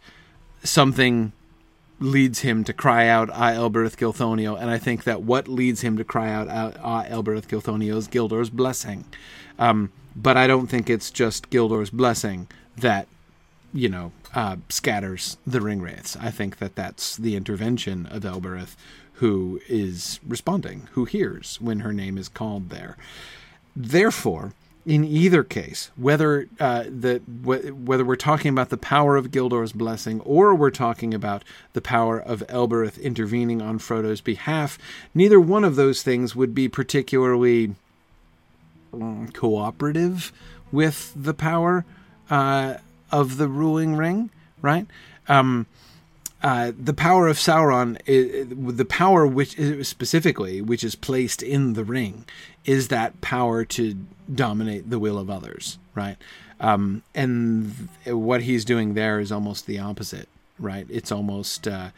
something 0.64 1.34
leads 2.00 2.40
him 2.42 2.64
to 2.64 2.74
cry 2.74 3.08
out, 3.08 3.30
Ah, 3.34 3.52
Elbereth 3.54 3.98
Gilthoniel. 3.98 4.60
And 4.60 4.70
I 4.70 4.78
think 4.78 5.04
that 5.04 5.24
what 5.24 5.48
leads 5.48 5.82
him 5.82 5.98
to 5.98 6.04
cry 6.04 6.30
out, 6.32 6.48
Ah, 6.50 7.06
Elbereth 7.08 7.48
Gilthoniel 7.48 7.98
is 7.98 8.08
Gildor's 8.08 8.52
blessing. 8.52 9.06
Um, 9.58 9.92
but 10.16 10.38
I 10.38 10.46
don't 10.48 10.68
think 10.68 10.90
it's 10.90 11.12
just 11.12 11.50
Gildor's 11.50 11.90
blessing 11.90 12.48
that 12.78 13.08
you 13.74 13.90
know, 13.90 14.12
uh, 14.34 14.58
scatters 14.70 15.38
the 15.46 15.62
ring 15.62 15.82
wraiths. 15.82 16.16
I 16.16 16.32
think 16.32 16.58
that 16.58 16.76
that's 16.76 17.18
the 17.18 17.36
intervention 17.36 18.06
of 18.08 18.26
Elbereth, 18.26 18.76
who 19.14 19.60
is 19.68 20.20
responding, 20.26 20.88
who 20.94 21.06
hears 21.06 21.60
when 21.62 21.80
her 21.80 21.94
name 21.94 22.18
is 22.18 22.30
called 22.30 22.70
there. 22.70 22.98
Therefore, 23.76 24.54
in 24.88 25.04
either 25.04 25.44
case, 25.44 25.92
whether 25.98 26.48
uh, 26.62 26.86
the 26.88 27.18
whether 27.44 28.06
we're 28.06 28.16
talking 28.16 28.50
about 28.50 28.70
the 28.70 28.78
power 28.78 29.18
of 29.18 29.32
Gildor's 29.32 29.74
blessing 29.74 30.22
or 30.22 30.56
we're 30.56 30.70
talking 30.72 31.14
about 31.14 31.44
the 31.74 31.82
power 31.82 32.18
of 32.18 32.42
Elbereth 32.48 32.98
intervening 32.98 33.62
on 33.62 33.80
Frodo's 33.80 34.22
behalf, 34.22 34.80
neither 35.14 35.42
one 35.42 35.66
of 35.66 35.76
those 35.76 36.04
things 36.04 36.38
would 36.38 36.56
be 36.56 36.70
particularly 36.70 37.76
um, 38.94 39.30
cooperative 39.34 40.32
with 40.72 41.12
the 41.18 41.34
power 41.34 41.84
uh, 42.30 42.76
of 43.12 43.38
the 43.38 43.48
ruling 43.48 43.96
ring, 43.96 44.30
right? 44.62 44.88
Um, 45.28 45.66
uh, 46.44 46.72
the 46.78 46.94
power 46.94 47.28
of 47.28 47.38
Sauron, 47.38 47.98
the 48.06 48.86
power 48.86 49.26
which 49.26 49.58
is 49.58 49.88
specifically 49.88 50.62
which 50.62 50.84
is 50.84 50.96
placed 50.96 51.42
in 51.42 51.74
the 51.74 51.84
ring, 51.84 52.26
is 52.66 52.90
that 52.90 53.20
power 53.22 53.66
to 53.66 53.96
dominate 54.34 54.90
the 54.90 55.00
will 55.00 55.18
of 55.18 55.30
others, 55.30 55.80
right? 55.96 56.18
Um, 56.60 57.04
and 57.16 57.90
th- 58.04 58.16
what 58.16 58.44
he's 58.44 58.66
doing 58.66 58.94
there 58.94 59.20
is 59.20 59.32
almost 59.32 59.66
the 59.66 59.80
opposite, 59.80 60.28
right? 60.60 60.86
It's 60.90 61.12
almost 61.12 61.68
uh, 61.68 61.90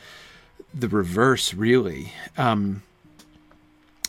the 0.74 0.88
reverse, 0.88 1.54
really, 1.54 2.14
um, 2.38 2.84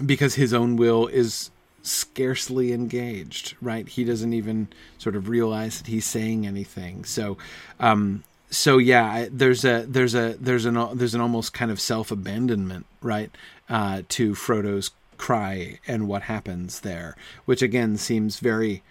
because 0.04 0.34
his 0.34 0.52
own 0.52 0.76
will 0.76 1.06
is 1.08 1.50
scarcely 1.90 2.72
engaged, 2.72 3.54
right? 3.60 3.88
He 3.88 4.04
doesn't 4.04 4.32
even 4.32 4.68
sort 4.98 5.16
of 5.16 5.28
realize 5.28 5.78
that 5.78 5.88
he's 5.88 6.06
saying 6.06 6.46
anything. 6.46 7.04
So, 7.04 7.36
um, 7.78 8.24
so 8.50 8.78
yeah, 8.78 9.26
there's 9.30 9.64
a 9.64 9.84
there's 9.86 10.14
a 10.14 10.36
there's 10.40 10.64
an 10.64 10.96
there's 10.96 11.14
an 11.14 11.20
almost 11.20 11.52
kind 11.52 11.70
of 11.70 11.80
self 11.80 12.10
abandonment, 12.10 12.86
right, 13.02 13.30
uh, 13.68 14.02
to 14.10 14.34
Frodo's 14.34 14.90
cry 15.16 15.78
and 15.86 16.08
what 16.08 16.22
happens 16.22 16.80
there, 16.80 17.16
which 17.44 17.62
again 17.62 17.96
seems 17.96 18.40
very 18.40 18.82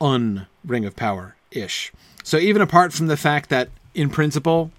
un 0.00 0.46
Ring 0.64 0.84
of 0.84 0.96
Power 0.96 1.36
ish. 1.50 1.92
So 2.24 2.38
even 2.38 2.62
apart 2.62 2.92
from 2.92 3.06
the 3.06 3.16
fact 3.16 3.50
that 3.50 3.68
in 3.94 4.10
principle 4.10 4.70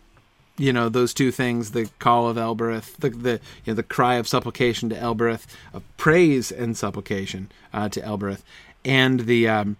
you 0.60 0.72
know 0.72 0.89
those 0.89 1.13
two 1.13 1.32
things 1.32 1.72
the 1.72 1.89
call 1.98 2.28
of 2.28 2.38
elbereth 2.38 2.98
the 2.98 3.10
the 3.10 3.39
you 3.65 3.72
know, 3.72 3.74
the 3.74 3.84
cry 3.84 4.15
of 4.15 4.28
supplication 4.28 4.89
to 4.89 4.98
elbereth 4.98 5.48
of 5.74 5.82
praise 5.98 6.52
and 6.52 6.78
supplication 6.78 7.50
uh, 7.74 7.89
to 7.89 8.04
elbereth 8.04 8.43
and 8.86 9.22
the 9.22 9.48
um, 9.48 9.78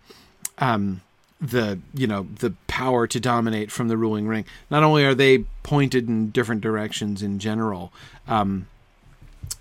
um, 0.58 1.02
the 1.42 1.80
you 1.94 2.08
know 2.08 2.28
the 2.40 2.54
power 2.68 3.08
to 3.08 3.20
dominate 3.20 3.72
from 3.72 3.88
the 3.88 3.98
ruling 3.98 4.28
ring. 4.28 4.46
Not 4.70 4.84
only 4.84 5.06
are 5.06 5.16
they 5.16 5.40
pointed 5.64 6.08
in 6.08 6.32
different 6.32 6.62
directions 6.62 7.24
in 7.24 7.40
general 7.40 7.94
um, 8.28 8.68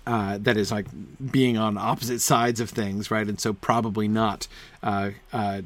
uh, 0.05 0.37
that 0.39 0.57
is 0.57 0.71
like 0.71 0.87
being 1.31 1.57
on 1.57 1.77
opposite 1.77 2.19
sides 2.19 2.59
of 2.59 2.69
things 2.69 3.09
right? 3.09 3.27
And 3.27 3.39
so 3.39 3.53
probably 3.53 4.07
not 4.07 4.47
uh, 4.83 5.11
uh 5.31 5.61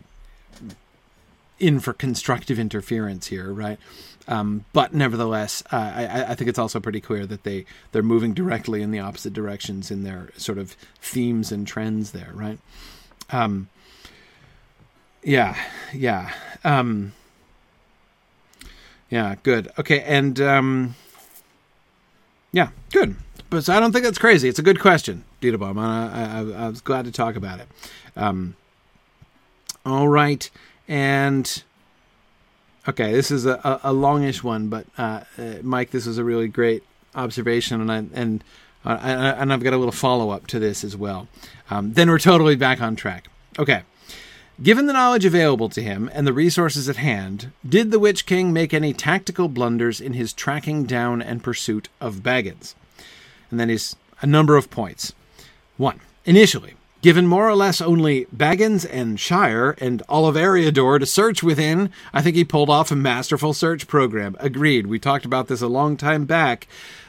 in 1.60 1.80
for 1.80 1.94
constructive 1.94 2.60
interference 2.60 3.28
here 3.28 3.54
right 3.54 3.80
Um, 4.28 4.66
but 4.72 4.94
nevertheless, 4.94 5.64
uh, 5.72 5.76
I, 5.96 6.26
I, 6.30 6.36
think 6.36 6.48
it's 6.50 6.60
also 6.60 6.80
pretty 6.80 7.02
clear 7.02 7.26
that 7.26 7.44
they 7.44 7.66
they're 7.92 8.02
moving 8.02 8.34
directly 8.34 8.82
in 8.82 8.92
the 8.92 9.00
opposite 9.00 9.34
directions 9.34 9.92
in 9.92 10.04
their 10.04 10.30
sort 10.38 10.58
of 10.58 10.78
themes 11.02 11.52
and 11.52 11.68
trends 11.68 12.12
there, 12.12 12.32
right? 12.34 12.58
Um, 13.32 13.68
yeah, 15.24 15.58
yeah, 15.94 16.32
um, 16.64 17.12
yeah. 19.10 19.36
Good. 19.44 19.72
Okay, 19.78 20.02
and 20.02 20.40
um, 20.40 20.96
yeah, 22.54 22.70
good. 22.92 23.18
But 23.50 23.66
so 23.66 23.74
I 23.74 23.80
don't 23.80 23.92
think 23.92 24.06
that's 24.06 24.18
crazy. 24.18 24.48
It's 24.48 24.60
a 24.60 24.64
good 24.64 24.80
question, 24.80 25.26
Dieterbaum. 25.42 25.78
I, 25.78 26.40
I, 26.40 26.66
I 26.66 26.70
was 26.70 26.80
glad 26.80 27.06
to 27.06 27.12
talk 27.12 27.36
about 27.36 27.60
it. 27.60 27.68
Um, 28.16 28.56
all 29.86 30.08
right, 30.08 30.50
and 30.88 31.64
okay, 32.88 33.12
this 33.12 33.32
is 33.32 33.46
a, 33.46 33.80
a, 33.84 33.94
longish 33.94 34.44
one, 34.44 34.68
but 34.70 34.86
uh, 34.98 35.22
uh, 35.38 35.56
Mike, 35.62 35.92
this 35.92 36.08
is 36.08 36.18
a 36.18 36.24
really 36.24 36.48
great 36.48 36.84
observation, 37.16 37.82
and 37.82 37.92
I, 37.92 37.98
and 38.20 38.44
uh, 38.86 39.36
and 39.38 39.54
I've 39.54 39.64
got 39.64 39.74
a 39.74 39.78
little 39.78 39.94
follow 39.94 40.30
up 40.30 40.48
to 40.48 40.60
this 40.60 40.84
as 40.84 40.96
well. 40.98 41.28
Um, 41.70 41.94
then 41.94 42.10
we're 42.10 42.20
totally 42.20 42.56
back 42.56 42.82
on 42.82 42.96
track. 42.96 43.30
Okay. 43.58 43.84
Given 44.62 44.86
the 44.86 44.94
knowledge 44.94 45.26
available 45.26 45.70
to 45.70 45.82
him 45.82 46.10
and 46.14 46.28
the 46.28 46.34
resources 46.34 46.88
at 46.88 46.98
hand, 46.98 47.52
did 47.68 47.92
the 47.92 48.00
Witch 48.00 48.26
King 48.26 48.54
make 48.54 48.74
any 48.74 48.94
tactical 48.94 49.48
blunders 49.48 50.00
in 50.00 50.14
his 50.14 50.32
tracking 50.32 50.84
down 50.84 51.22
and 51.22 51.44
pursuit 51.44 51.90
of 52.00 52.18
Baggins? 52.18 52.76
And 53.50 53.60
then 53.60 53.70
he's 53.70 53.96
a 54.22 54.28
number 54.28 54.56
of 54.56 54.70
points. 54.70 55.14
One, 55.78 56.02
initially, 56.26 56.76
Given 57.04 57.28
more 57.28 57.50
or 57.50 57.56
less 57.56 57.82
only 57.82 58.28
Baggins 58.34 58.88
and 58.90 59.20
Shire 59.20 59.76
and 59.80 60.02
all 60.08 60.26
of 60.26 60.36
Eriador 60.36 61.02
to 61.02 61.06
search 61.06 61.44
within, 61.44 61.90
I 62.14 62.22
think 62.22 62.38
he 62.38 62.46
pulled 62.46 62.70
off 62.70 62.92
a 62.92 62.96
masterful 62.96 63.54
search 63.54 63.88
program. 63.88 64.38
Agreed. 64.40 64.88
We 64.88 65.00
talked 65.00 65.26
about 65.26 65.50
this 65.50 65.62
a 65.62 65.68
long 65.68 65.98
time 65.98 66.24
back. 66.24 66.66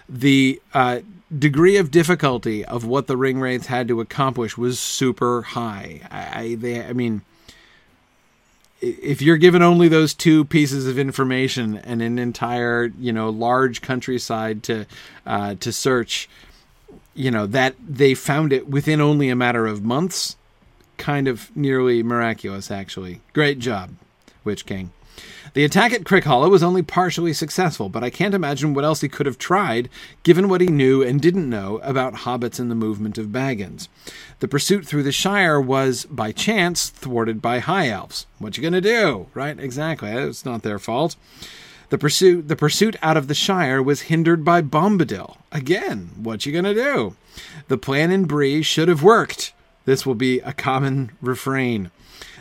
The 0.08 0.60
uh, 0.74 1.02
degree 1.38 1.76
of 1.76 1.92
difficulty 1.92 2.64
of 2.64 2.84
what 2.84 3.06
the 3.06 3.16
ring 3.16 3.38
wraiths 3.38 3.68
had 3.68 3.86
to 3.86 4.00
accomplish 4.00 4.58
was 4.58 4.80
super 4.80 5.42
high. 5.42 6.00
I, 6.10 6.40
I, 6.40 6.54
they, 6.56 6.84
I 6.84 6.92
mean, 6.92 7.22
if 8.80 9.22
you're 9.22 9.36
given 9.36 9.62
only 9.62 9.86
those 9.86 10.12
two 10.12 10.44
pieces 10.44 10.88
of 10.88 10.98
information 10.98 11.76
and 11.76 12.02
an 12.02 12.18
entire, 12.18 12.90
you 12.98 13.12
know, 13.12 13.30
large 13.30 13.80
countryside 13.80 14.64
to 14.64 14.86
uh, 15.24 15.54
to 15.60 15.72
search, 15.72 16.28
you 17.14 17.30
know 17.30 17.46
that 17.46 17.74
they 17.86 18.14
found 18.14 18.52
it 18.52 18.68
within 18.68 19.00
only 19.00 19.28
a 19.28 19.36
matter 19.36 19.66
of 19.66 19.84
months 19.84 20.36
kind 20.96 21.26
of 21.26 21.54
nearly 21.56 22.02
miraculous 22.02 22.70
actually 22.70 23.20
great 23.32 23.58
job 23.58 23.90
witch 24.44 24.66
king 24.66 24.90
the 25.54 25.64
attack 25.64 25.92
at 25.92 26.02
Crickhollow 26.02 26.50
was 26.50 26.64
only 26.64 26.82
partially 26.82 27.32
successful, 27.32 27.88
but 27.88 28.02
I 28.02 28.10
can't 28.10 28.34
imagine 28.34 28.74
what 28.74 28.84
else 28.84 29.02
he 29.02 29.08
could 29.08 29.26
have 29.26 29.38
tried, 29.38 29.88
given 30.24 30.48
what 30.48 30.60
he 30.60 30.66
knew 30.66 31.00
and 31.00 31.20
didn't 31.20 31.48
know 31.48 31.78
about 31.84 32.14
hobbits 32.14 32.58
and 32.58 32.72
the 32.72 32.74
movement 32.74 33.18
of 33.18 33.28
Baggins. 33.28 33.86
The 34.40 34.48
pursuit 34.48 34.84
through 34.84 35.04
the 35.04 35.12
Shire 35.12 35.60
was, 35.60 36.06
by 36.06 36.32
chance, 36.32 36.88
thwarted 36.88 37.40
by 37.40 37.60
high 37.60 37.88
elves. 37.88 38.26
What 38.40 38.56
you 38.56 38.64
gonna 38.64 38.80
do? 38.80 39.28
Right? 39.32 39.56
Exactly. 39.60 40.10
It's 40.10 40.44
not 40.44 40.62
their 40.62 40.80
fault. 40.80 41.14
The 41.94 41.98
pursuit, 41.98 42.48
the 42.48 42.56
pursuit 42.56 42.96
out 43.02 43.16
of 43.16 43.28
the 43.28 43.36
Shire 43.36 43.80
was 43.80 44.10
hindered 44.10 44.44
by 44.44 44.62
Bombadil. 44.62 45.36
Again, 45.52 46.10
what 46.16 46.44
you 46.44 46.52
gonna 46.52 46.74
do? 46.74 47.14
The 47.68 47.78
plan 47.78 48.10
in 48.10 48.24
Bree 48.24 48.62
should 48.62 48.88
have 48.88 49.04
worked. 49.04 49.52
This 49.84 50.04
will 50.04 50.16
be 50.16 50.40
a 50.40 50.52
common 50.52 51.12
refrain. 51.22 51.92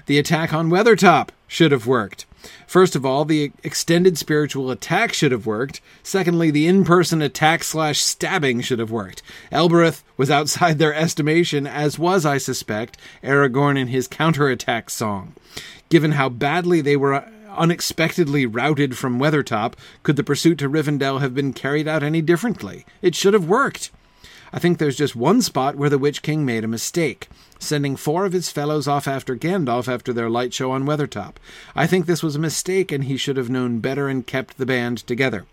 The 0.07 0.17
attack 0.17 0.55
on 0.55 0.71
Weathertop 0.71 1.29
should 1.47 1.71
have 1.71 1.85
worked. 1.85 2.25
First 2.65 2.95
of 2.95 3.05
all, 3.05 3.25
the 3.25 3.51
extended 3.63 4.17
spiritual 4.17 4.71
attack 4.71 5.13
should 5.13 5.31
have 5.31 5.45
worked. 5.45 5.81
Secondly, 6.01 6.49
the 6.49 6.65
in-person 6.65 7.21
attack 7.21 7.63
slash 7.63 7.99
stabbing 7.99 8.61
should 8.61 8.79
have 8.79 8.89
worked. 8.89 9.21
Elbereth 9.51 10.03
was 10.17 10.31
outside 10.31 10.79
their 10.79 10.95
estimation, 10.95 11.67
as 11.67 11.99
was, 11.99 12.25
I 12.25 12.39
suspect, 12.39 12.97
Aragorn 13.23 13.77
in 13.77 13.89
his 13.89 14.07
counterattack 14.07 14.89
song. 14.89 15.35
Given 15.89 16.13
how 16.13 16.29
badly 16.29 16.81
they 16.81 16.97
were 16.97 17.23
unexpectedly 17.55 18.45
routed 18.45 18.97
from 18.97 19.19
Weathertop, 19.19 19.73
could 20.03 20.15
the 20.15 20.23
pursuit 20.23 20.57
to 20.59 20.69
Rivendell 20.69 21.21
have 21.21 21.33
been 21.33 21.53
carried 21.53 21.87
out 21.87 22.03
any 22.03 22.21
differently? 22.21 22.85
It 23.01 23.15
should 23.15 23.33
have 23.33 23.47
worked. 23.47 23.91
I 24.51 24.59
think 24.59 24.77
there's 24.77 24.95
just 24.95 25.15
one 25.15 25.41
spot 25.41 25.75
where 25.75 25.89
the 25.89 25.97
Witch 25.97 26.21
King 26.21 26.45
made 26.45 26.63
a 26.63 26.67
mistake, 26.67 27.27
sending 27.57 27.95
four 27.95 28.25
of 28.25 28.33
his 28.33 28.51
fellows 28.51 28.87
off 28.87 29.07
after 29.07 29.35
Gandalf 29.35 29.87
after 29.87 30.13
their 30.13 30.29
light 30.29 30.53
show 30.53 30.71
on 30.71 30.85
Weathertop. 30.85 31.35
I 31.75 31.87
think 31.87 32.05
this 32.05 32.21
was 32.21 32.35
a 32.35 32.39
mistake 32.39 32.91
and 32.91 33.05
he 33.05 33.17
should 33.17 33.37
have 33.37 33.49
known 33.49 33.79
better 33.79 34.07
and 34.07 34.27
kept 34.27 34.57
the 34.57 34.65
band 34.67 34.99
together. 35.07 35.45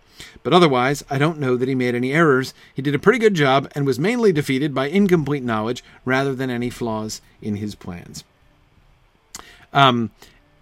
But 0.43 0.53
otherwise, 0.53 1.03
I 1.09 1.17
don't 1.17 1.39
know 1.39 1.57
that 1.57 1.67
he 1.67 1.73
made 1.73 1.95
any 1.95 2.13
errors. 2.13 2.53
He 2.75 2.83
did 2.83 2.93
a 2.93 2.99
pretty 2.99 3.17
good 3.17 3.33
job 3.33 3.71
and 3.73 3.87
was 3.87 3.97
mainly 3.97 4.31
defeated 4.31 4.75
by 4.75 4.87
incomplete 4.87 5.43
knowledge 5.43 5.83
rather 6.05 6.35
than 6.35 6.51
any 6.51 6.69
flaws 6.69 7.21
in 7.41 7.55
his 7.55 7.73
plans. 7.73 8.23
Um, 9.73 10.11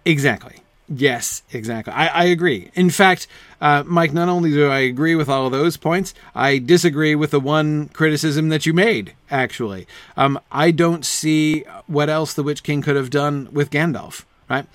exactly. 0.06 0.62
Yes, 0.92 1.44
exactly. 1.52 1.92
I, 1.94 2.06
I 2.08 2.24
agree. 2.24 2.72
In 2.74 2.90
fact, 2.90 3.28
uh, 3.60 3.84
Mike, 3.86 4.12
not 4.12 4.28
only 4.28 4.50
do 4.50 4.68
I 4.68 4.80
agree 4.80 5.14
with 5.14 5.28
all 5.28 5.46
of 5.46 5.52
those 5.52 5.76
points, 5.76 6.14
I 6.34 6.58
disagree 6.58 7.14
with 7.14 7.30
the 7.30 7.38
one 7.38 7.88
criticism 7.90 8.48
that 8.48 8.66
you 8.66 8.74
made, 8.74 9.14
actually. 9.30 9.86
Um, 10.16 10.40
I 10.50 10.72
don't 10.72 11.06
see 11.06 11.60
what 11.86 12.10
else 12.10 12.34
the 12.34 12.42
Witch 12.42 12.64
King 12.64 12.82
could 12.82 12.96
have 12.96 13.08
done 13.08 13.48
with 13.52 13.70
Gandalf, 13.70 14.24
right? 14.48 14.66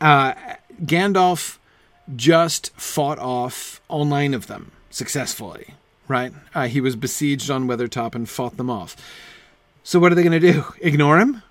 Uh, 0.00 0.32
Gandalf 0.82 1.58
just 2.16 2.72
fought 2.80 3.18
off 3.18 3.82
all 3.88 4.06
nine 4.06 4.32
of 4.32 4.46
them 4.46 4.72
successfully, 4.88 5.74
right? 6.08 6.32
Uh, 6.54 6.66
he 6.66 6.80
was 6.80 6.96
besieged 6.96 7.50
on 7.50 7.68
Weathertop 7.68 8.14
and 8.14 8.26
fought 8.26 8.56
them 8.56 8.70
off. 8.70 8.96
So, 9.84 9.98
what 9.98 10.12
are 10.12 10.14
they 10.14 10.22
going 10.22 10.40
to 10.40 10.52
do? 10.52 10.64
Ignore 10.80 11.18
him, 11.18 11.42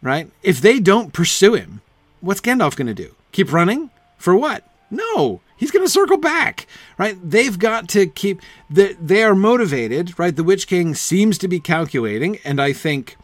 right? 0.00 0.30
If 0.44 0.60
they 0.60 0.78
don't 0.78 1.12
pursue 1.12 1.54
him, 1.54 1.80
what's 2.20 2.40
Gandalf 2.40 2.76
going 2.76 2.86
to 2.86 2.94
do? 2.94 3.16
Keep 3.32 3.52
running? 3.52 3.90
For 4.16 4.34
what? 4.34 4.64
No, 4.90 5.40
he's 5.56 5.70
going 5.70 5.84
to 5.84 5.90
circle 5.90 6.16
back, 6.16 6.66
right? 6.96 7.16
They've 7.22 7.58
got 7.58 7.88
to 7.90 8.06
keep 8.06 8.40
that 8.70 9.06
they 9.06 9.22
are 9.22 9.34
motivated, 9.34 10.18
right? 10.18 10.34
The 10.34 10.44
Witch 10.44 10.66
King 10.66 10.94
seems 10.94 11.36
to 11.38 11.48
be 11.48 11.60
calculating, 11.60 12.38
and 12.44 12.60
I 12.60 12.72
think 12.72 13.16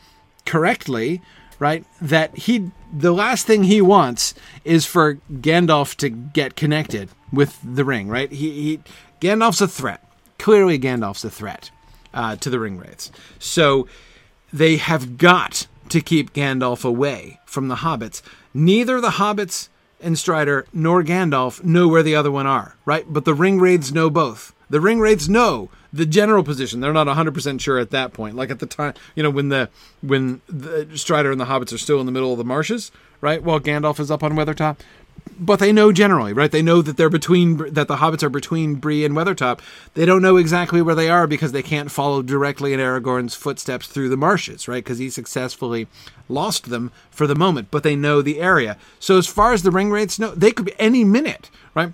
correctly, 0.44 1.22
right, 1.58 1.84
that 2.02 2.36
he 2.36 2.70
the 2.92 3.12
last 3.12 3.46
thing 3.46 3.64
he 3.64 3.80
wants 3.80 4.34
is 4.64 4.86
for 4.86 5.14
Gandalf 5.32 5.96
to 5.96 6.08
get 6.08 6.54
connected 6.54 7.08
with 7.32 7.58
the 7.64 7.84
ring, 7.84 8.08
right? 8.08 8.30
He, 8.30 8.50
he 8.50 8.80
Gandalf's 9.20 9.60
a 9.60 9.68
threat. 9.68 10.06
Clearly, 10.38 10.78
Gandalf's 10.78 11.24
a 11.24 11.30
threat 11.30 11.70
uh, 12.12 12.36
to 12.36 12.50
the 12.50 12.60
ring 12.60 12.78
wraiths. 12.78 13.10
So 13.38 13.88
they 14.52 14.76
have 14.76 15.16
got 15.16 15.66
to 15.88 16.00
keep 16.00 16.32
Gandalf 16.34 16.84
away 16.84 17.40
from 17.46 17.68
the 17.68 17.76
hobbits. 17.76 18.22
Neither 18.52 19.00
the 19.00 19.10
hobbits 19.10 19.68
and 20.00 20.18
Strider 20.18 20.66
nor 20.72 21.02
Gandalf 21.02 21.62
know 21.64 21.88
where 21.88 22.02
the 22.02 22.14
other 22.14 22.30
one 22.30 22.46
are, 22.46 22.76
right? 22.84 23.04
But 23.08 23.24
the 23.24 23.34
ring 23.34 23.58
wraiths 23.60 23.92
know 23.92 24.10
both. 24.10 24.54
The 24.70 24.80
ring 24.80 25.00
wraiths 25.00 25.28
know 25.28 25.70
the 25.92 26.06
general 26.06 26.42
position. 26.42 26.80
They're 26.80 26.92
not 26.92 27.06
100% 27.06 27.60
sure 27.60 27.78
at 27.78 27.90
that 27.90 28.12
point. 28.12 28.34
Like 28.34 28.50
at 28.50 28.58
the 28.58 28.66
time, 28.66 28.94
you 29.14 29.22
know, 29.22 29.30
when 29.30 29.48
the 29.48 29.68
when 30.00 30.40
the 30.48 30.88
Strider 30.94 31.30
and 31.30 31.40
the 31.40 31.46
hobbits 31.46 31.72
are 31.72 31.78
still 31.78 32.00
in 32.00 32.06
the 32.06 32.12
middle 32.12 32.32
of 32.32 32.38
the 32.38 32.44
marshes, 32.44 32.90
right? 33.20 33.42
While 33.42 33.60
Gandalf 33.60 34.00
is 34.00 34.10
up 34.10 34.22
on 34.22 34.32
Weathertop, 34.32 34.78
but 35.38 35.58
they 35.58 35.72
know 35.72 35.92
generally, 35.92 36.32
right? 36.32 36.50
They 36.50 36.62
know 36.62 36.82
that 36.82 36.96
they're 36.96 37.10
between 37.10 37.72
that 37.72 37.88
the 37.88 37.96
hobbits 37.96 38.22
are 38.22 38.30
between 38.30 38.76
Bree 38.76 39.04
and 39.04 39.14
Weathertop. 39.14 39.60
They 39.94 40.04
don't 40.04 40.22
know 40.22 40.36
exactly 40.36 40.80
where 40.82 40.94
they 40.94 41.10
are 41.10 41.26
because 41.26 41.52
they 41.52 41.62
can't 41.62 41.90
follow 41.90 42.22
directly 42.22 42.72
in 42.72 42.80
Aragorn's 42.80 43.34
footsteps 43.34 43.86
through 43.86 44.08
the 44.08 44.16
marshes, 44.16 44.68
right? 44.68 44.84
Because 44.84 44.98
he 44.98 45.10
successfully 45.10 45.88
lost 46.28 46.70
them 46.70 46.92
for 47.10 47.26
the 47.26 47.34
moment, 47.34 47.68
but 47.70 47.82
they 47.82 47.96
know 47.96 48.22
the 48.22 48.40
area. 48.40 48.76
So 49.00 49.18
as 49.18 49.26
far 49.26 49.52
as 49.52 49.62
the 49.62 49.70
ring 49.70 49.90
know, 49.90 50.34
they 50.34 50.52
could 50.52 50.66
be 50.66 50.74
any 50.78 51.04
minute, 51.04 51.50
right? 51.74 51.92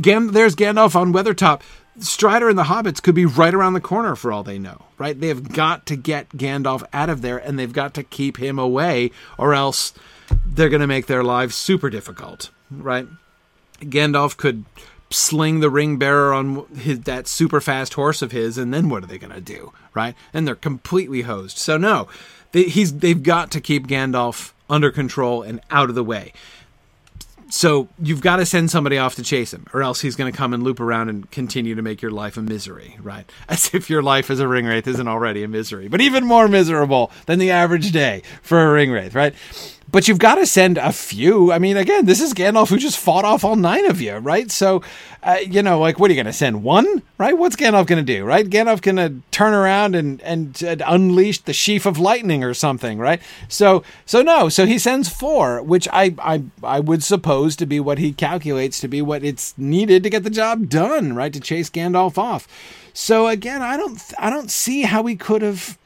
Gan- 0.00 0.32
there's 0.32 0.56
Gandalf 0.56 0.94
on 0.94 1.12
Weathertop. 1.12 1.62
Strider 1.98 2.48
and 2.48 2.58
the 2.58 2.64
hobbits 2.64 3.02
could 3.02 3.14
be 3.14 3.26
right 3.26 3.52
around 3.52 3.74
the 3.74 3.80
corner 3.80 4.16
for 4.16 4.32
all 4.32 4.42
they 4.42 4.58
know, 4.58 4.86
right? 4.96 5.18
They 5.18 5.28
have 5.28 5.52
got 5.52 5.84
to 5.86 5.96
get 5.96 6.30
Gandalf 6.30 6.82
out 6.92 7.10
of 7.10 7.20
there 7.20 7.36
and 7.36 7.58
they've 7.58 7.72
got 7.72 7.92
to 7.94 8.02
keep 8.02 8.38
him 8.38 8.58
away 8.58 9.10
or 9.36 9.52
else 9.52 9.92
they're 10.46 10.70
going 10.70 10.80
to 10.80 10.86
make 10.86 11.06
their 11.06 11.22
lives 11.22 11.54
super 11.54 11.90
difficult 11.90 12.50
right? 12.80 13.06
Gandalf 13.80 14.36
could 14.36 14.64
sling 15.10 15.60
the 15.60 15.70
ring 15.70 15.98
bearer 15.98 16.32
on 16.32 16.66
his, 16.74 17.00
that 17.00 17.28
super 17.28 17.60
fast 17.60 17.94
horse 17.94 18.22
of 18.22 18.32
his, 18.32 18.58
and 18.58 18.72
then 18.72 18.88
what 18.88 19.02
are 19.02 19.06
they 19.06 19.18
going 19.18 19.32
to 19.32 19.40
do, 19.40 19.72
right? 19.94 20.14
And 20.32 20.46
they're 20.46 20.54
completely 20.54 21.22
hosed. 21.22 21.58
So 21.58 21.76
no, 21.76 22.08
they, 22.52 22.64
he's 22.64 22.98
they've 22.98 23.22
got 23.22 23.50
to 23.52 23.60
keep 23.60 23.86
Gandalf 23.86 24.52
under 24.70 24.90
control 24.90 25.42
and 25.42 25.60
out 25.70 25.88
of 25.88 25.94
the 25.94 26.04
way. 26.04 26.32
So 27.50 27.88
you've 27.98 28.22
got 28.22 28.36
to 28.36 28.46
send 28.46 28.70
somebody 28.70 28.96
off 28.96 29.16
to 29.16 29.22
chase 29.22 29.52
him, 29.52 29.66
or 29.74 29.82
else 29.82 30.00
he's 30.00 30.16
going 30.16 30.32
to 30.32 30.36
come 30.36 30.54
and 30.54 30.62
loop 30.62 30.80
around 30.80 31.10
and 31.10 31.30
continue 31.30 31.74
to 31.74 31.82
make 31.82 32.00
your 32.00 32.10
life 32.10 32.38
a 32.38 32.42
misery, 32.42 32.96
right? 33.02 33.30
As 33.48 33.74
if 33.74 33.90
your 33.90 34.02
life 34.02 34.30
as 34.30 34.40
a 34.40 34.48
ring 34.48 34.64
wraith 34.64 34.86
isn't 34.86 35.06
already 35.06 35.42
a 35.42 35.48
misery, 35.48 35.88
but 35.88 36.00
even 36.00 36.24
more 36.24 36.48
miserable 36.48 37.10
than 37.26 37.38
the 37.38 37.50
average 37.50 37.92
day 37.92 38.22
for 38.40 38.64
a 38.64 38.72
ring 38.72 38.90
wraith, 38.90 39.14
right? 39.14 39.34
But 39.92 40.08
you've 40.08 40.18
got 40.18 40.36
to 40.36 40.46
send 40.46 40.78
a 40.78 40.90
few. 40.90 41.52
I 41.52 41.58
mean, 41.58 41.76
again, 41.76 42.06
this 42.06 42.20
is 42.20 42.32
Gandalf 42.32 42.70
who 42.70 42.78
just 42.78 42.98
fought 42.98 43.26
off 43.26 43.44
all 43.44 43.56
nine 43.56 43.84
of 43.84 44.00
you, 44.00 44.16
right? 44.16 44.50
So, 44.50 44.82
uh, 45.22 45.36
you 45.46 45.62
know, 45.62 45.78
like, 45.78 46.00
what 46.00 46.10
are 46.10 46.14
you 46.14 46.16
going 46.16 46.32
to 46.32 46.32
send 46.32 46.64
one, 46.64 47.02
right? 47.18 47.36
What's 47.36 47.56
Gandalf 47.56 47.86
going 47.86 48.04
to 48.04 48.14
do, 48.14 48.24
right? 48.24 48.48
Gandalf 48.48 48.80
going 48.80 48.96
to 48.96 49.20
turn 49.30 49.52
around 49.52 49.94
and 49.94 50.20
and 50.22 50.82
unleash 50.86 51.42
the 51.42 51.52
sheaf 51.52 51.84
of 51.84 51.98
lightning 51.98 52.42
or 52.42 52.54
something, 52.54 52.98
right? 52.98 53.20
So, 53.48 53.84
so 54.06 54.22
no, 54.22 54.48
so 54.48 54.64
he 54.64 54.78
sends 54.78 55.10
four, 55.10 55.62
which 55.62 55.86
I 55.92 56.14
I 56.18 56.44
I 56.64 56.80
would 56.80 57.02
suppose 57.02 57.54
to 57.56 57.66
be 57.66 57.78
what 57.78 57.98
he 57.98 58.14
calculates 58.14 58.80
to 58.80 58.88
be 58.88 59.02
what 59.02 59.22
it's 59.22 59.52
needed 59.58 60.02
to 60.04 60.10
get 60.10 60.24
the 60.24 60.30
job 60.30 60.70
done, 60.70 61.14
right? 61.14 61.32
To 61.34 61.40
chase 61.40 61.68
Gandalf 61.68 62.16
off. 62.16 62.48
So 62.94 63.26
again, 63.26 63.60
I 63.60 63.76
don't 63.76 64.00
I 64.18 64.30
don't 64.30 64.50
see 64.50 64.82
how 64.82 65.04
he 65.04 65.16
could 65.16 65.42
have. 65.42 65.78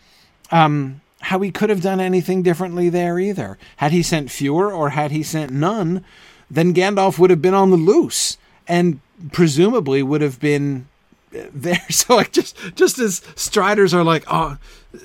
Um, 0.53 1.01
how 1.27 1.41
he 1.41 1.51
could 1.51 1.71
have 1.71 1.81
done 1.83 1.99
anything 1.99 2.41
differently 2.41 2.89
there 2.89 3.19
either. 3.19 3.59
Had 3.79 3.91
he 3.91 4.01
sent 4.01 4.31
fewer 4.31 4.73
or 4.73 4.91
had 4.91 5.11
he 5.11 5.25
sent 5.25 5.51
none, 5.51 6.05
then 6.49 6.73
Gandalf 6.73 7.19
would 7.19 7.31
have 7.31 7.43
been 7.43 7.53
on 7.53 7.71
the 7.71 7.77
loose 7.77 8.39
and 8.69 9.01
presumably 9.33 10.05
would 10.05 10.21
have 10.21 10.39
been 10.39 10.87
there. 11.31 11.81
So 11.91 12.17
like 12.17 12.33
just 12.33 12.57
just 12.75 12.99
as 12.99 13.23
Striders 13.37 13.95
are 13.95 14.05
like, 14.05 14.25
oh, 14.29 14.59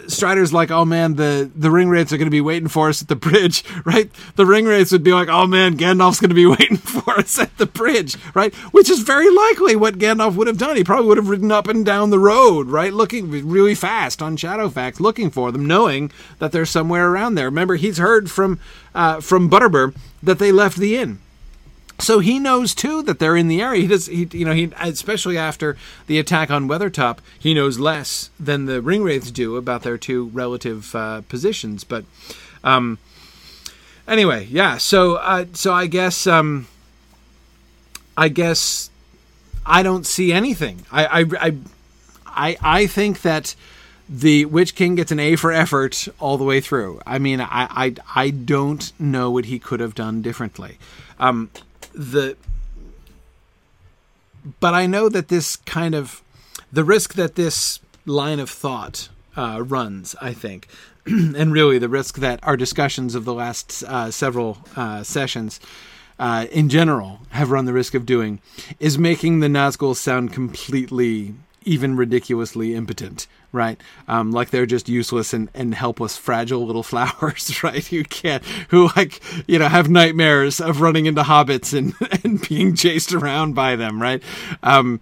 Strider's 0.08 0.54
like, 0.54 0.72
oh 0.72 0.86
man, 0.86 1.16
the 1.16 1.50
the 1.56 1.72
ring 1.72 1.90
wraiths 1.90 2.12
are 2.12 2.18
going 2.18 2.28
to 2.28 2.32
be 2.32 2.42
waiting 2.42 2.68
for 2.68 2.90
us 2.90 3.02
at 3.02 3.08
the 3.08 3.16
bridge, 3.16 3.64
right? 3.86 4.12
The 4.36 4.46
ring 4.46 4.66
wraiths 4.66 4.92
would 4.92 5.04
be 5.04 5.14
like, 5.14 5.30
oh 5.30 5.48
man, 5.48 5.78
Gandalf's 5.78 6.20
going 6.20 6.30
to 6.30 6.36
be 6.36 6.46
waiting 6.58 6.78
for 6.78 7.18
us 7.20 7.40
at 7.40 7.58
the 7.58 7.66
bridge, 7.66 8.18
right? 8.36 8.54
Which 8.72 8.90
is 8.90 9.00
very 9.00 9.30
likely 9.30 9.76
what 9.76 9.98
Gandalf 9.98 10.36
would 10.36 10.48
have 10.48 10.58
done. 10.58 10.76
He 10.76 10.84
probably 10.84 11.08
would 11.08 11.18
have 11.18 11.30
ridden 11.30 11.52
up 11.52 11.68
and 11.68 11.86
down 11.86 12.10
the 12.10 12.20
road, 12.20 12.68
right, 12.68 12.94
looking 12.94 13.30
really 13.30 13.76
fast 13.76 14.22
on 14.22 14.38
Shadowfax, 14.38 15.00
looking 15.00 15.30
for 15.30 15.52
them, 15.52 15.66
knowing 15.66 16.12
that 16.40 16.52
they're 16.52 16.66
somewhere 16.66 17.10
around 17.10 17.36
there. 17.36 17.46
Remember, 17.46 17.76
he's 17.76 17.98
heard 17.98 18.30
from 18.30 18.60
uh, 18.94 19.22
from 19.22 19.50
Butterbur 19.50 19.96
that 20.22 20.40
they 20.40 20.52
left 20.52 20.78
the 20.78 20.98
inn 20.98 21.20
so 22.02 22.20
he 22.20 22.40
knows 22.40 22.74
too 22.74 23.04
that 23.04 23.20
they're 23.20 23.38
in 23.38 23.48
the 23.48 23.62
area. 23.62 23.82
He 23.82 23.88
does, 23.88 24.08
he, 24.08 24.28
you 24.32 24.46
know, 24.46 24.54
he 24.54 24.72
especially 24.80 25.38
after 25.38 25.78
the 26.08 26.20
attack 26.20 26.50
on 26.50 26.68
Weathertop, 26.68 27.20
he 27.38 27.54
knows 27.54 27.80
less 27.80 28.30
than 28.40 28.66
the 28.66 28.82
Ringwraiths 28.82 29.32
do 29.32 29.56
about 29.56 29.84
their 29.84 29.98
two 29.98 30.26
relative 30.30 30.96
uh, 30.96 31.22
positions. 31.22 31.84
But 31.84 32.06
um, 32.64 32.98
anyway, 34.08 34.48
yeah. 34.50 34.78
So, 34.78 35.16
uh, 35.16 35.46
so 35.54 35.74
I 35.74 35.88
guess, 35.88 36.28
um, 36.28 36.68
I 38.18 38.30
guess, 38.30 38.90
I 39.66 39.84
don't 39.84 40.06
see 40.06 40.34
anything. 40.34 40.86
I, 40.92 41.22
I, 41.22 41.56
I, 42.26 42.58
I, 42.62 42.88
think 42.88 43.22
that 43.22 43.56
the 44.10 44.46
Witch 44.46 44.74
King 44.76 44.96
gets 44.96 45.12
an 45.12 45.20
A 45.20 45.36
for 45.36 45.52
effort 45.52 46.08
all 46.20 46.38
the 46.38 46.44
way 46.44 46.62
through. 46.62 47.00
I 47.06 47.20
mean, 47.20 47.40
I, 47.42 47.48
I, 47.70 47.96
I 48.16 48.30
don't 48.32 48.92
know 49.00 49.30
what 49.30 49.46
he 49.46 49.60
could 49.60 49.80
have 49.80 49.94
done 49.94 50.22
differently. 50.22 50.80
Um, 51.20 51.52
the 51.94 52.38
but 54.60 54.74
I 54.74 54.88
know 54.88 55.10
that 55.10 55.28
this 55.28 55.56
kind 55.56 55.94
of 55.94 56.22
the 56.72 56.84
risk 56.84 57.14
that 57.14 57.36
this 57.36 57.80
line 58.06 58.40
of 58.40 58.50
thought 58.50 59.10
uh, 59.36 59.64
runs, 59.64 60.16
I 60.22 60.34
think, 60.34 60.68
and 61.06 61.54
really 61.54 61.78
the 61.78 61.90
risk 61.90 62.18
that 62.18 62.40
our 62.44 62.58
discussions 62.58 63.16
of 63.16 63.26
the 63.26 63.34
last 63.34 63.84
uh, 63.84 64.12
several 64.12 64.58
uh, 64.76 65.04
sessions 65.04 65.60
uh, 66.20 66.46
in 66.52 66.70
general 66.70 67.20
have 67.30 67.52
run 67.52 67.66
the 67.66 67.74
risk 67.74 67.94
of 67.94 68.06
doing 68.06 68.40
is 68.80 68.98
making 68.98 69.40
the 69.40 69.48
Nazgul 69.48 69.96
sound 69.96 70.32
completely, 70.34 71.34
even 71.63 71.95
ridiculously 71.95 72.76
impotent 72.76 73.28
right? 73.52 73.82
Um, 74.08 74.32
like 74.32 74.50
they're 74.50 74.65
just 74.65 74.88
useless 74.89 75.34
and, 75.34 75.50
and 75.54 75.74
helpless, 75.76 76.17
fragile 76.17 76.65
little 76.65 76.84
flowers, 76.91 77.63
right? 77.63 77.89
You 77.91 78.04
can't, 78.04 78.43
who 78.69 78.89
like, 78.95 79.21
you 79.47 79.60
know, 79.60 79.67
have 79.67 79.89
nightmares 79.89 80.60
of 80.60 80.82
running 80.82 81.06
into 81.06 81.24
hobbits 81.24 81.78
and, 81.78 81.93
and 82.24 82.47
being 82.47 82.76
chased 82.76 83.13
around 83.13 83.54
by 83.54 83.76
them, 83.76 84.02
right? 84.02 84.21
Um, 84.63 85.02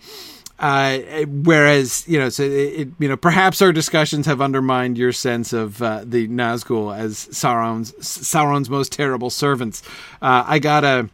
uh, 0.58 1.00
whereas, 1.26 2.06
you 2.06 2.20
know, 2.20 2.28
so 2.28 2.44
it, 2.44 2.90
you 3.00 3.08
know, 3.08 3.16
perhaps 3.16 3.62
our 3.62 3.72
discussions 3.72 4.26
have 4.26 4.42
undermined 4.42 4.98
your 4.98 5.14
sense 5.14 5.54
of 5.54 5.82
uh, 5.82 6.04
the 6.06 6.28
Nazgul 6.28 6.98
as 6.98 7.28
Sauron's 7.28 7.94
Sauron's 7.94 8.70
most 8.70 8.92
terrible 8.92 9.30
servants. 9.30 9.82
Uh, 10.22 10.44
I 10.46 10.60
got 10.60 10.84
a, 10.84 11.10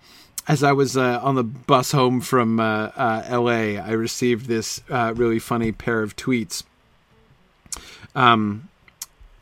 as 0.48 0.64
I 0.64 0.72
was 0.72 0.96
uh, 0.96 1.20
on 1.22 1.36
the 1.36 1.44
bus 1.44 1.92
home 1.92 2.22
from 2.22 2.60
uh, 2.60 2.92
uh, 2.96 3.24
L.A., 3.26 3.78
I 3.78 3.92
received 3.92 4.48
this 4.48 4.82
really 4.90 5.40
funny 5.40 5.72
pair 5.72 6.02
of 6.02 6.16
tweets 6.16 6.64
um, 8.16 8.70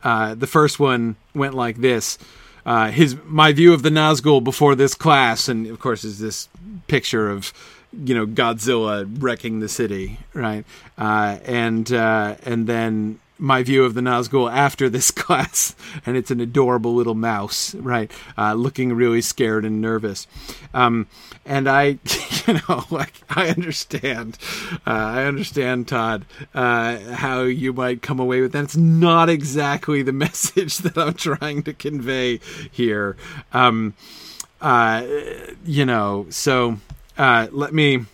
uh, 0.03 0.35
the 0.35 0.47
first 0.47 0.79
one 0.79 1.15
went 1.33 1.53
like 1.53 1.77
this. 1.77 2.17
Uh, 2.65 2.91
his 2.91 3.15
my 3.25 3.53
view 3.53 3.73
of 3.73 3.83
the 3.83 3.89
Nazgul 3.89 4.43
before 4.43 4.75
this 4.75 4.95
class, 4.95 5.47
and 5.47 5.67
of 5.67 5.79
course, 5.79 6.03
is 6.03 6.19
this 6.19 6.49
picture 6.87 7.29
of 7.29 7.53
you 7.93 8.15
know 8.15 8.25
Godzilla 8.25 9.05
wrecking 9.21 9.59
the 9.59 9.69
city, 9.69 10.19
right? 10.33 10.65
Uh, 10.97 11.37
and 11.45 11.91
uh, 11.91 12.35
and 12.43 12.67
then 12.67 13.19
my 13.43 13.61
view 13.61 13.83
of 13.83 13.93
the 13.93 13.99
Nazgul 13.99 14.49
after 14.49 14.89
this 14.89 15.11
class, 15.23 15.75
and 16.05 16.15
it's 16.15 16.31
an 16.31 16.39
adorable 16.39 16.95
little 16.95 17.13
mouse, 17.13 17.75
right, 17.75 18.09
uh, 18.37 18.53
looking 18.53 18.93
really 18.93 19.21
scared 19.21 19.65
and 19.65 19.81
nervous. 19.81 20.27
Um, 20.73 21.07
and 21.45 21.67
I, 21.67 21.99
you 22.47 22.53
know, 22.69 22.85
like 22.89 23.21
I 23.29 23.49
understand, 23.49 24.37
uh, 24.87 24.91
I 24.91 25.25
understand, 25.25 25.89
Todd, 25.89 26.25
uh, 26.55 26.97
how 26.99 27.41
you 27.41 27.73
might 27.73 28.01
come 28.01 28.17
away 28.17 28.39
with 28.39 28.53
that. 28.53 28.63
It's 28.63 28.77
not 28.77 29.27
exactly 29.29 30.01
the 30.01 30.13
message 30.13 30.77
that 30.77 30.97
I'm 30.97 31.15
trying 31.15 31.63
to 31.63 31.73
convey 31.73 32.39
here. 32.71 33.17
Um, 33.51 33.93
uh, 34.61 35.05
you 35.65 35.85
know, 35.85 36.27
so 36.29 36.77
uh, 37.17 37.47
let 37.51 37.73
me, 37.73 38.05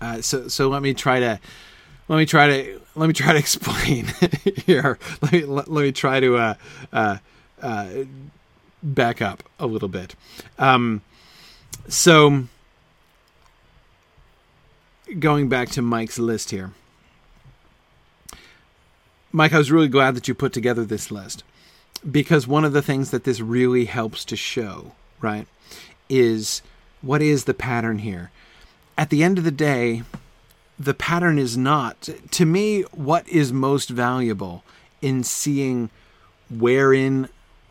uh, 0.00 0.20
so 0.20 0.46
so 0.46 0.68
let 0.68 0.82
me 0.82 0.94
try 0.94 1.18
to 1.18 1.40
let 2.08 2.16
me 2.16 2.26
try 2.26 2.46
to 2.48 2.80
let 2.94 3.06
me 3.06 3.12
try 3.12 3.32
to 3.32 3.38
explain 3.46 4.06
here. 4.64 4.98
Let 5.22 5.32
me 5.32 5.44
let, 5.44 5.68
let 5.68 5.82
me 5.82 5.92
try 5.92 6.20
to 6.20 6.36
uh, 6.36 6.54
uh, 6.92 7.18
uh, 7.62 7.88
back 8.82 9.20
up 9.20 9.42
a 9.58 9.66
little 9.66 9.88
bit. 9.88 10.14
Um, 10.58 11.02
so, 11.88 12.44
going 15.18 15.48
back 15.48 15.68
to 15.70 15.82
Mike's 15.82 16.18
list 16.18 16.50
here, 16.50 16.72
Mike, 19.32 19.52
I 19.52 19.58
was 19.58 19.70
really 19.70 19.88
glad 19.88 20.14
that 20.16 20.28
you 20.28 20.34
put 20.34 20.52
together 20.52 20.84
this 20.84 21.10
list 21.10 21.44
because 22.08 22.46
one 22.46 22.64
of 22.64 22.72
the 22.72 22.82
things 22.82 23.10
that 23.10 23.24
this 23.24 23.40
really 23.40 23.86
helps 23.86 24.24
to 24.26 24.36
show, 24.36 24.92
right, 25.20 25.46
is 26.08 26.62
what 27.02 27.22
is 27.22 27.44
the 27.44 27.54
pattern 27.54 27.98
here. 27.98 28.30
At 28.98 29.10
the 29.10 29.22
end 29.22 29.38
of 29.38 29.44
the 29.44 29.50
day, 29.50 30.02
the 30.78 30.94
pattern 30.94 31.38
is 31.38 31.56
not. 31.56 32.08
To 32.32 32.44
me, 32.44 32.82
what 32.92 33.28
is 33.28 33.52
most 33.52 33.90
valuable 33.90 34.62
in 35.00 35.24
seeing 35.24 35.90
wherein 36.50 37.28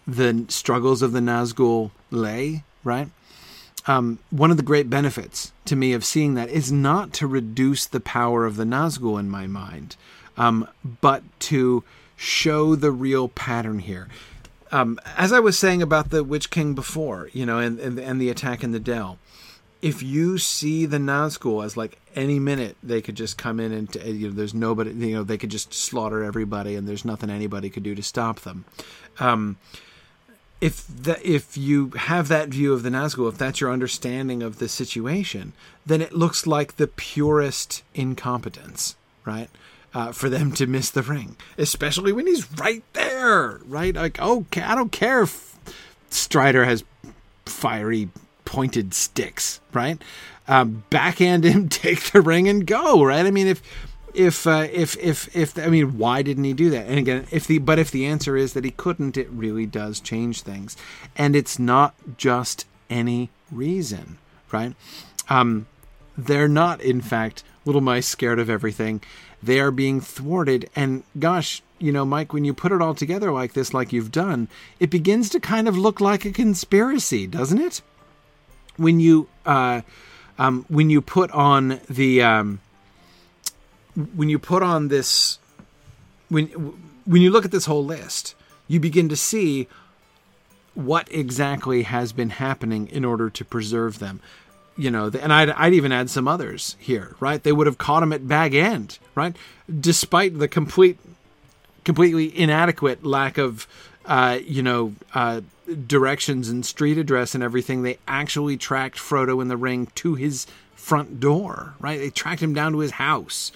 the 0.08 0.46
struggles 0.50 1.02
of 1.02 1.12
the 1.12 1.20
Nazgul 1.20 1.92
lay, 2.12 2.64
right? 2.84 3.10
Um, 3.88 4.20
one 4.32 4.52
of 4.52 4.58
the 4.58 4.64
great 4.64 4.90
benefits 4.90 5.52
to 5.66 5.76
me 5.76 5.94
of 5.94 6.04
seeing 6.04 6.34
that 6.34 6.50
is 6.50 6.72
not 6.72 7.14
to 7.14 7.28
reduce 7.28 7.86
the 7.86 8.00
power 8.00 8.46
of 8.46 8.56
the 8.56 8.64
Nazgul 8.64 9.20
in 9.20 9.30
my 9.30 9.46
mind, 9.46 9.96
um, 10.38 10.68
but 11.02 11.24
to 11.42 11.84
show 12.16 12.76
the 12.76 12.92
real 12.92 13.28
pattern 13.30 13.80
here. 13.80 14.08
Um, 14.72 15.00
as 15.18 15.32
I 15.32 15.40
was 15.40 15.58
saying 15.58 15.82
about 15.82 16.10
the 16.10 16.24
Witch 16.24 16.50
King 16.50 16.74
before, 16.74 17.30
you 17.34 17.46
know, 17.46 17.60
and, 17.60 17.80
and, 17.80 18.00
and 18.00 18.20
the 18.20 18.30
attack 18.30 18.64
in 18.64 18.72
the 18.72 18.80
Dell, 18.80 19.20
if 19.86 20.02
you 20.02 20.40
see 20.40 20.88
the 20.88 20.98
Nazgul 20.98 21.64
as 21.64 21.78
like 21.78 22.00
any 22.16 22.40
minute 22.40 22.76
they 22.82 23.04
could 23.04 23.14
just 23.14 23.38
come 23.38 23.60
in 23.60 23.72
and 23.72 23.96
you 24.04 24.28
know 24.28 24.34
there's 24.34 24.56
nobody 24.56 24.90
you 24.90 25.16
know 25.16 25.24
they 25.24 25.38
could 25.38 25.52
just 25.52 25.76
slaughter 25.76 26.24
everybody 26.24 26.74
and 26.74 26.88
there's 26.88 27.06
nothing 27.06 27.30
anybody 27.30 27.70
could 27.70 27.84
do 27.84 27.94
to 27.94 28.02
stop 28.02 28.40
them. 28.40 28.66
Um, 29.20 29.58
if 30.60 30.88
that 30.88 31.24
if 31.24 31.56
you 31.56 31.92
have 31.92 32.30
that 32.30 32.50
view 32.50 32.74
of 32.74 32.82
the 32.82 32.90
Nazgul, 32.90 33.30
if 33.30 33.38
that's 33.38 33.62
your 33.62 33.72
understanding 33.72 34.42
of 34.42 34.58
the 34.58 34.68
situation, 34.68 35.54
then 35.86 36.02
it 36.02 36.14
looks 36.14 36.48
like 36.48 36.78
the 36.78 36.88
purest 36.88 37.84
incompetence, 37.94 38.96
right? 39.24 39.50
Uh, 39.94 40.12
for 40.12 40.30
them 40.30 40.52
to 40.54 40.66
miss 40.66 40.90
the 40.90 41.04
ring, 41.04 41.38
especially 41.60 42.12
when 42.12 42.26
he's 42.26 42.52
right 42.54 42.84
there, 42.94 43.60
right? 43.68 43.94
Like, 43.94 44.20
okay, 44.20 44.64
I 44.64 44.74
don't 44.74 44.92
care 44.92 45.22
if 45.22 45.56
Strider 46.10 46.66
has 46.66 46.84
fiery 47.46 48.10
pointed 48.46 48.94
sticks, 48.94 49.60
right? 49.74 50.02
Um, 50.48 50.84
backhand 50.90 51.44
him, 51.44 51.70
take 51.70 52.12
the 52.12 52.22
ring, 52.22 52.48
and 52.48 52.66
go, 52.66 53.04
right? 53.04 53.26
I 53.26 53.32
mean, 53.32 53.48
if 53.48 53.62
if 54.14 54.48
uh, 54.48 54.68
if 54.72 54.98
if 54.98 55.36
if 55.36 55.58
I 55.58 55.68
mean, 55.68 55.98
why 55.98 56.22
didn't 56.22 56.44
he 56.44 56.54
do 56.54 56.70
that? 56.70 56.88
And 56.88 56.98
again, 56.98 57.28
if 57.32 57.48
the 57.48 57.60
but 57.60 57.80
if 57.80 57.92
the 57.92 58.06
answer 58.06 58.38
is 58.38 58.54
that 58.54 58.64
he 58.64 58.72
couldn't, 58.72 59.18
it 59.18 59.30
really 59.30 59.66
does 59.66 60.00
change 60.00 60.42
things, 60.42 60.78
and 61.16 61.36
it's 61.36 61.60
not 61.60 61.94
just 62.18 62.66
any 62.90 63.30
reason, 63.52 64.18
right? 64.52 64.76
Um, 65.30 65.68
they're 66.18 66.48
not, 66.48 66.82
in 66.82 67.02
fact, 67.02 67.44
little 67.66 67.82
mice 67.82 68.08
scared 68.08 68.40
of 68.40 68.50
everything. 68.50 69.02
They 69.44 69.60
are 69.60 69.72
being 69.72 70.00
thwarted, 70.00 70.70
and 70.76 71.04
gosh, 71.20 71.62
you 71.78 71.92
know, 71.92 72.06
Mike, 72.06 72.32
when 72.32 72.46
you 72.46 72.54
put 72.54 72.72
it 72.72 72.82
all 72.82 72.96
together 72.96 73.32
like 73.32 73.54
this, 73.54 73.74
like 73.74 73.92
you've 73.92 74.12
done, 74.12 74.48
it 74.80 74.90
begins 74.90 75.30
to 75.30 75.40
kind 75.40 75.68
of 75.68 75.78
look 75.78 76.00
like 76.00 76.26
a 76.26 76.32
conspiracy, 76.32 77.28
doesn't 77.28 77.60
it? 77.60 77.82
When 78.78 79.00
you 79.00 79.28
uh, 79.46 79.82
um, 80.38 80.66
when 80.68 80.90
you 80.90 81.02
put 81.02 81.32
on 81.32 81.80
the 81.90 82.22
um, 82.22 82.60
when 84.16 84.30
you 84.30 84.40
put 84.40 84.64
on 84.64 84.90
this 84.90 85.40
when 86.30 86.48
when 87.06 87.22
you 87.22 87.30
look 87.30 87.46
at 87.46 87.52
this 87.52 87.66
whole 87.66 87.86
list, 87.86 88.36
you 88.68 88.80
begin 88.80 89.10
to 89.10 89.16
see 89.16 89.68
what 90.74 91.08
exactly 91.12 91.84
has 91.84 92.12
been 92.12 92.32
happening 92.32 92.88
in 92.88 93.06
order 93.06 93.30
to 93.30 93.46
preserve 93.46 94.00
them. 94.00 94.20
You 94.78 94.92
know, 94.92 95.10
and 95.22 95.32
I'd, 95.32 95.52
I'd 95.52 95.74
even 95.74 95.94
add 95.94 96.10
some 96.10 96.28
others 96.28 96.76
here, 96.80 97.16
right? 97.22 97.42
They 97.42 97.54
would 97.54 97.66
have 97.66 97.78
caught 97.78 98.04
him 98.04 98.12
at 98.12 98.28
bag 98.28 98.54
end, 98.54 99.00
right? 99.16 99.34
Despite 99.80 100.38
the 100.38 100.50
complete, 100.50 101.00
completely 101.86 102.38
inadequate 102.38 103.06
lack 103.06 103.38
of, 103.38 103.68
uh, 104.06 104.40
you 104.46 104.62
know, 104.62 104.94
uh, 105.14 105.42
directions 105.88 106.50
and 106.50 106.66
street 106.66 106.98
address 106.98 107.36
and 107.36 107.44
everything, 107.44 107.84
they 107.84 107.98
actually 108.08 108.58
tracked 108.58 108.98
Frodo 108.98 109.42
in 109.42 109.48
the 109.48 109.58
ring 109.58 109.88
to 109.96 110.16
his 110.16 110.48
front 110.76 111.20
door, 111.20 111.74
right? 111.80 112.00
They 112.00 112.10
tracked 112.10 112.42
him 112.42 112.54
down 112.54 112.74
to 112.74 112.80
his 112.80 112.92
house 112.92 113.52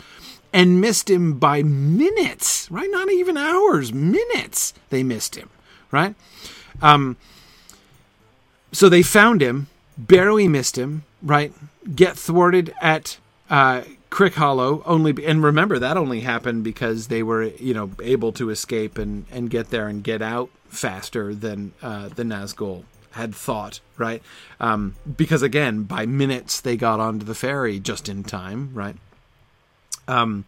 and 0.52 0.82
missed 0.82 1.10
him 1.10 1.38
by 1.38 1.62
minutes, 1.62 2.70
right? 2.72 2.90
Not 2.90 3.12
even 3.12 3.38
hours, 3.38 3.94
minutes. 3.94 4.74
They 4.90 5.04
missed 5.04 5.36
him, 5.36 5.50
right? 5.92 6.16
Um, 6.82 7.18
so 8.72 8.90
they 8.90 9.04
found 9.04 9.42
him, 9.42 9.68
barely 9.98 10.48
missed 10.48 10.78
him, 10.78 11.04
right? 11.22 11.54
Get 11.96 12.18
thwarted 12.18 12.74
at 12.82 13.18
uh, 13.50 13.82
Crickhollow 14.10 14.82
only, 14.86 15.26
and 15.26 15.44
remember 15.44 15.78
that 15.80 15.98
only 15.98 16.22
happened 16.22 16.64
because 16.64 17.08
they 17.08 17.22
were, 17.22 17.44
you 17.44 17.74
know, 17.74 17.92
able 18.02 18.32
to 18.34 18.50
escape 18.50 18.98
and 18.98 19.26
and 19.32 19.50
get 19.50 19.70
there 19.70 19.88
and 19.88 20.04
get 20.04 20.22
out 20.22 20.50
faster 20.68 21.34
than 21.36 21.74
uh, 21.82 22.10
the 22.10 22.24
Nazgul 22.24 22.84
had 23.12 23.36
thought, 23.36 23.80
right? 23.98 24.22
Um, 24.60 24.96
because 25.18 25.42
again, 25.42 25.84
by 25.84 26.06
minutes 26.06 26.62
they 26.62 26.78
got 26.78 27.00
onto 27.00 27.26
the 27.26 27.36
ferry 27.36 27.80
just 27.80 28.10
in 28.10 28.24
time, 28.24 28.72
right? 28.74 28.96
Um, 30.08 30.46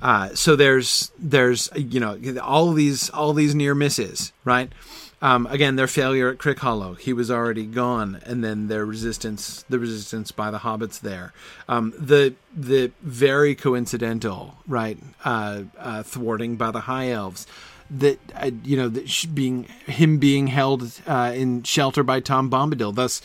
uh, 0.00 0.30
so 0.34 0.56
there's 0.56 1.10
there's 1.18 1.68
you 1.76 2.00
know 2.00 2.18
all 2.42 2.72
these 2.72 3.10
all 3.10 3.32
these 3.32 3.54
near 3.54 3.74
misses, 3.74 4.32
right? 4.44 4.72
Um, 5.20 5.46
again, 5.46 5.74
their 5.76 5.88
failure 5.88 6.28
at 6.28 6.38
Crickhollow, 6.38 6.96
he 6.96 7.12
was 7.12 7.28
already 7.30 7.66
gone, 7.66 8.20
and 8.24 8.44
then 8.44 8.68
their 8.68 8.86
resistance, 8.86 9.64
the 9.68 9.78
resistance 9.78 10.30
by 10.30 10.50
the 10.52 10.58
hobbits 10.58 11.00
there, 11.00 11.32
um, 11.68 11.92
the 11.98 12.34
the 12.56 12.92
very 13.02 13.56
coincidental, 13.56 14.58
right, 14.68 14.98
uh, 15.24 15.62
uh, 15.76 16.02
thwarting 16.04 16.56
by 16.56 16.70
the 16.70 16.82
high 16.82 17.10
elves, 17.10 17.48
that 17.90 18.18
uh, 18.36 18.50
you 18.62 18.76
know 18.76 18.88
that 18.88 19.34
being 19.34 19.64
him 19.86 20.18
being 20.18 20.48
held 20.48 21.00
uh, 21.06 21.32
in 21.34 21.64
shelter 21.64 22.04
by 22.04 22.20
Tom 22.20 22.48
Bombadil, 22.48 22.94
thus 22.94 23.20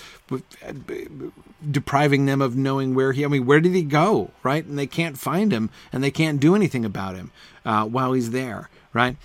depriving 1.70 2.26
them 2.26 2.42
of 2.42 2.56
knowing 2.56 2.96
where 2.96 3.12
he. 3.12 3.24
I 3.24 3.28
mean, 3.28 3.46
where 3.46 3.60
did 3.60 3.74
he 3.74 3.84
go? 3.84 4.32
Right, 4.42 4.66
and 4.66 4.80
they 4.80 4.88
can't 4.88 5.18
find 5.18 5.52
him, 5.52 5.70
and 5.92 6.04
they 6.04 6.12
can't 6.12 6.40
do 6.40 6.56
anything 6.56 6.86
about 6.86 7.16
him 7.16 7.32
uh, 7.66 7.86
while 7.86 8.14
he's 8.14 8.32
there. 8.32 8.70
Right, 8.94 9.18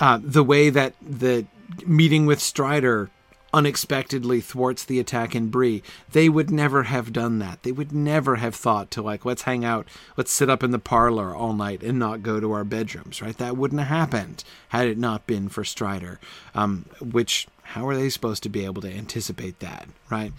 uh, 0.00 0.18
the 0.20 0.42
way 0.42 0.70
that 0.70 0.94
the 1.00 1.46
meeting 1.86 2.26
with 2.26 2.40
Strider 2.40 3.10
unexpectedly 3.54 4.40
thwarts 4.40 4.84
the 4.84 4.98
attack 4.98 5.34
in 5.34 5.48
Bree. 5.48 5.82
They 6.10 6.28
would 6.28 6.50
never 6.50 6.84
have 6.84 7.12
done 7.12 7.38
that. 7.40 7.62
They 7.62 7.72
would 7.72 7.92
never 7.92 8.36
have 8.36 8.54
thought 8.54 8.90
to 8.92 9.02
like, 9.02 9.24
let's 9.24 9.42
hang 9.42 9.64
out, 9.64 9.86
let's 10.16 10.32
sit 10.32 10.48
up 10.48 10.62
in 10.62 10.70
the 10.70 10.78
parlor 10.78 11.34
all 11.34 11.52
night 11.52 11.82
and 11.82 11.98
not 11.98 12.22
go 12.22 12.40
to 12.40 12.52
our 12.52 12.64
bedrooms, 12.64 13.20
right? 13.20 13.36
That 13.36 13.56
wouldn't 13.56 13.80
have 13.80 13.88
happened 13.88 14.44
had 14.70 14.88
it 14.88 14.98
not 14.98 15.26
been 15.26 15.48
for 15.48 15.64
Strider. 15.64 16.18
Um, 16.54 16.86
which, 17.00 17.46
how 17.62 17.86
are 17.88 17.96
they 17.96 18.08
supposed 18.08 18.42
to 18.44 18.48
be 18.48 18.64
able 18.64 18.82
to 18.82 18.92
anticipate 18.92 19.60
that, 19.60 19.86
right? 20.10 20.32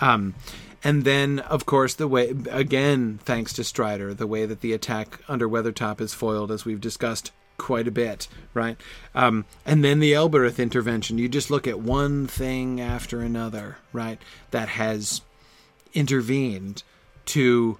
Um, 0.00 0.34
and 0.82 1.04
then, 1.04 1.38
of 1.40 1.66
course, 1.66 1.94
the 1.94 2.08
way, 2.08 2.34
again, 2.50 3.18
thanks 3.24 3.52
to 3.54 3.64
Strider, 3.64 4.12
the 4.12 4.26
way 4.26 4.44
that 4.46 4.60
the 4.60 4.72
attack 4.72 5.20
under 5.28 5.48
Weathertop 5.48 6.00
is 6.00 6.14
foiled, 6.14 6.50
as 6.50 6.64
we've 6.64 6.80
discussed 6.80 7.30
quite 7.58 7.88
a 7.88 7.92
bit, 7.92 8.28
right? 8.52 8.76
Um, 9.14 9.44
and 9.64 9.84
then 9.84 10.00
the 10.00 10.14
Elbereth 10.14 10.58
intervention. 10.58 11.18
You 11.18 11.28
just 11.28 11.50
look 11.50 11.66
at 11.66 11.80
one 11.80 12.26
thing 12.26 12.80
after 12.80 13.20
another, 13.20 13.78
right? 13.92 14.20
That 14.50 14.68
has 14.70 15.22
intervened 15.92 16.82
to 17.26 17.78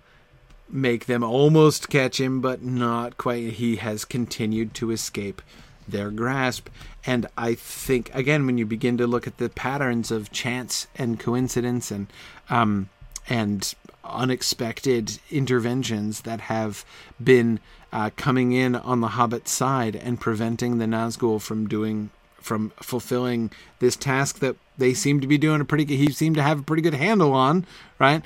make 0.69 1.07
them 1.07 1.23
almost 1.23 1.89
catch 1.89 2.21
him, 2.21 2.41
but 2.41 2.63
not 2.63 3.17
quite. 3.17 3.55
He 3.55 3.77
has 3.77 4.05
continued 4.05 4.75
to 4.75 4.91
escape 4.91 5.43
their 5.87 6.11
grasp. 6.11 6.69
And 7.05 7.27
I 7.37 7.55
think, 7.55 8.15
again, 8.15 8.47
when 8.47 8.59
you 8.59 8.67
begin 8.67 8.97
to 8.99 9.07
look 9.07 9.27
at 9.27 9.39
the 9.39 9.51
patterns 9.51 10.11
of 10.11 10.33
chance 10.33 10.87
and 10.97 11.21
coincidence 11.21 11.91
and 11.91 12.07
um, 12.49 12.89
and 13.29 13.75
unexpected 14.05 15.19
interventions 15.31 16.23
that 16.23 16.41
have 16.41 16.85
been 17.23 17.59
uh, 17.95 18.11
coming 18.17 18.53
in 18.53 18.75
on 18.75 19.01
the 19.01 19.09
Hobbit 19.09 19.49
side 19.49 19.95
and 19.95 20.21
preventing 20.21 20.79
the 20.79 20.85
Nazgul 20.85 21.41
from 21.41 21.69
doing 21.69 22.11
from 22.37 22.73
fulfilling 22.77 23.51
this 23.79 23.97
task 23.97 24.41
that 24.41 24.57
they 24.77 24.93
seem 24.93 25.19
to 25.21 25.27
be 25.27 25.39
doing 25.39 25.63
a 25.63 25.65
pretty 25.65 25.87
good, 25.87 25.97
he 25.97 26.13
seemed 26.13 26.37
to 26.37 26.43
have 26.43 26.61
a 26.61 26.63
pretty 26.63 26.83
good 26.83 26.93
handle 26.93 27.33
on, 27.33 27.65
right? 27.99 28.23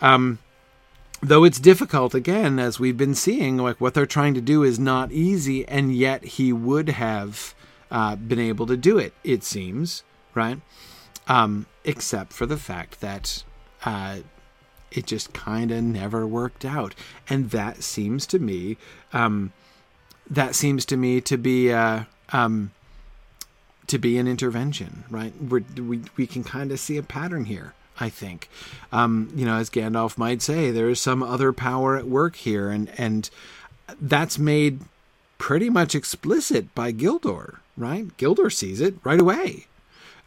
Um, 0.00 0.40
though 1.22 1.44
it's 1.44 1.60
difficult 1.60 2.14
again 2.14 2.58
as 2.58 2.80
we've 2.80 2.96
been 2.96 3.14
seeing 3.14 3.58
like 3.58 3.80
what 3.80 3.94
they're 3.94 4.06
trying 4.06 4.34
to 4.34 4.40
do 4.40 4.62
is 4.62 4.78
not 4.78 5.12
easy 5.12 5.68
and 5.68 5.94
yet 5.94 6.24
he 6.24 6.52
would 6.52 6.88
have 6.88 7.54
uh, 7.90 8.16
been 8.16 8.38
able 8.38 8.66
to 8.66 8.76
do 8.76 8.96
it 8.96 9.12
it 9.22 9.44
seems 9.44 10.02
right 10.34 10.58
um, 11.28 11.66
except 11.84 12.32
for 12.32 12.46
the 12.46 12.56
fact 12.56 13.02
that 13.02 13.44
uh, 13.84 14.20
it 14.90 15.06
just 15.06 15.32
kind 15.32 15.70
of 15.70 15.82
never 15.82 16.26
worked 16.26 16.64
out. 16.64 16.94
And 17.28 17.50
that 17.50 17.82
seems 17.82 18.26
to 18.26 18.38
me, 18.38 18.76
um, 19.12 19.52
that 20.28 20.54
seems 20.54 20.84
to 20.86 20.96
me 20.96 21.20
to 21.22 21.36
be, 21.36 21.72
uh, 21.72 22.04
um, 22.32 22.72
to 23.86 23.98
be 23.98 24.18
an 24.18 24.28
intervention, 24.28 25.04
right? 25.10 25.32
We're, 25.40 25.64
we 25.76 26.00
we 26.16 26.26
can 26.26 26.44
kind 26.44 26.70
of 26.70 26.78
see 26.78 26.96
a 26.96 27.02
pattern 27.02 27.46
here. 27.46 27.74
I 27.98 28.08
think, 28.08 28.48
um, 28.92 29.30
you 29.34 29.44
know, 29.44 29.56
as 29.56 29.68
Gandalf 29.68 30.16
might 30.16 30.40
say, 30.40 30.70
there 30.70 30.88
is 30.88 31.00
some 31.00 31.22
other 31.22 31.52
power 31.52 31.96
at 31.96 32.06
work 32.06 32.36
here, 32.36 32.70
and 32.70 32.88
and 32.96 33.28
that's 34.00 34.38
made 34.38 34.80
pretty 35.38 35.68
much 35.68 35.94
explicit 35.94 36.74
by 36.74 36.92
Gildor, 36.92 37.58
right? 37.76 38.16
Gildor 38.16 38.52
sees 38.52 38.80
it 38.80 38.94
right 39.04 39.20
away. 39.20 39.66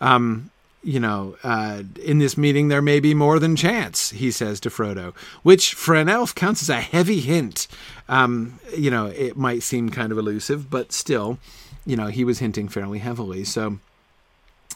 Um, 0.01 0.51
you 0.83 0.99
know, 0.99 1.37
uh, 1.43 1.83
in 2.03 2.19
this 2.19 2.37
meeting 2.37 2.67
there 2.67 2.81
may 2.81 2.99
be 2.99 3.13
more 3.13 3.39
than 3.39 3.55
chance, 3.55 4.09
he 4.11 4.31
says 4.31 4.59
to 4.61 4.69
Frodo, 4.69 5.15
which 5.41 5.73
for 5.73 5.95
an 5.95 6.09
elf 6.09 6.35
counts 6.35 6.61
as 6.61 6.69
a 6.69 6.81
heavy 6.81 7.21
hint. 7.21 7.67
Um, 8.09 8.59
you 8.75 8.91
know, 8.91 9.07
it 9.07 9.37
might 9.37 9.63
seem 9.63 9.89
kind 9.89 10.11
of 10.11 10.17
elusive, 10.17 10.69
but 10.69 10.91
still, 10.91 11.39
you 11.85 11.95
know, 11.95 12.07
he 12.07 12.25
was 12.25 12.39
hinting 12.39 12.67
fairly 12.67 12.99
heavily. 12.99 13.43
So, 13.45 13.79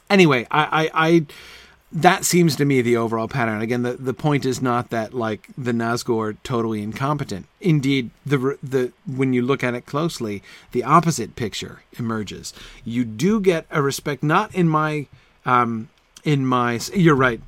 anyway, 0.10 0.48
I, 0.50 0.90
I, 0.94 1.08
I 1.08 1.26
that 1.92 2.26
seems 2.26 2.56
to 2.58 2.66
me 2.66 2.82
the 2.82 2.98
overall 2.98 3.28
pattern. 3.28 3.62
Again, 3.62 3.84
the, 3.84 3.94
the 3.94 4.14
point 4.14 4.46
is 4.46 4.62
not 4.62 4.90
that 4.90 5.14
like 5.14 5.48
the 5.58 5.72
Nazgul 5.72 6.22
are 6.22 6.34
totally 6.34 6.82
incompetent. 6.82 7.48
Indeed, 7.62 8.12
the 8.26 8.58
the 8.62 8.92
when 9.06 9.34
you 9.34 9.42
look 9.42 9.64
at 9.64 9.74
it 9.74 9.86
closely, 9.86 10.44
the 10.72 10.84
opposite 10.84 11.36
picture 11.36 11.84
emerges. 11.98 12.54
You 12.84 13.06
do 13.06 13.40
get 13.40 13.66
a 13.72 13.82
respect, 13.82 14.22
not 14.22 14.54
in 14.54 14.68
my 14.68 15.08
um, 15.46 15.90
in 16.28 16.46
my 16.46 16.78
you're 16.94 17.16
right 17.16 17.40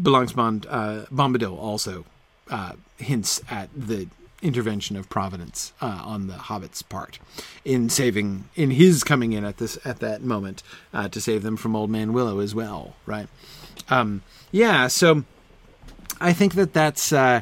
belongs 0.00 0.32
Bond 0.32 0.66
uh, 0.70 1.04
Bombadil 1.12 1.58
also 1.58 2.04
uh, 2.48 2.72
hints 2.96 3.42
at 3.50 3.68
the 3.76 4.06
intervention 4.40 4.96
of 4.96 5.10
Providence 5.10 5.72
uh, 5.80 6.00
on 6.04 6.28
the 6.28 6.34
Hobbit's 6.34 6.80
part 6.80 7.18
in 7.64 7.88
saving 7.88 8.44
in 8.54 8.70
his 8.70 9.02
coming 9.02 9.32
in 9.32 9.44
at 9.44 9.56
this 9.56 9.78
at 9.84 9.98
that 9.98 10.22
moment 10.22 10.62
uh, 10.94 11.08
to 11.08 11.20
save 11.20 11.42
them 11.42 11.56
from 11.56 11.74
Old 11.74 11.90
Man 11.90 12.12
Willow 12.12 12.38
as 12.38 12.54
well, 12.54 12.94
right? 13.04 13.26
Um, 13.88 14.22
yeah, 14.52 14.86
so 14.86 15.24
I 16.20 16.32
think 16.32 16.54
that 16.54 16.72
that's 16.72 17.12
uh, 17.12 17.40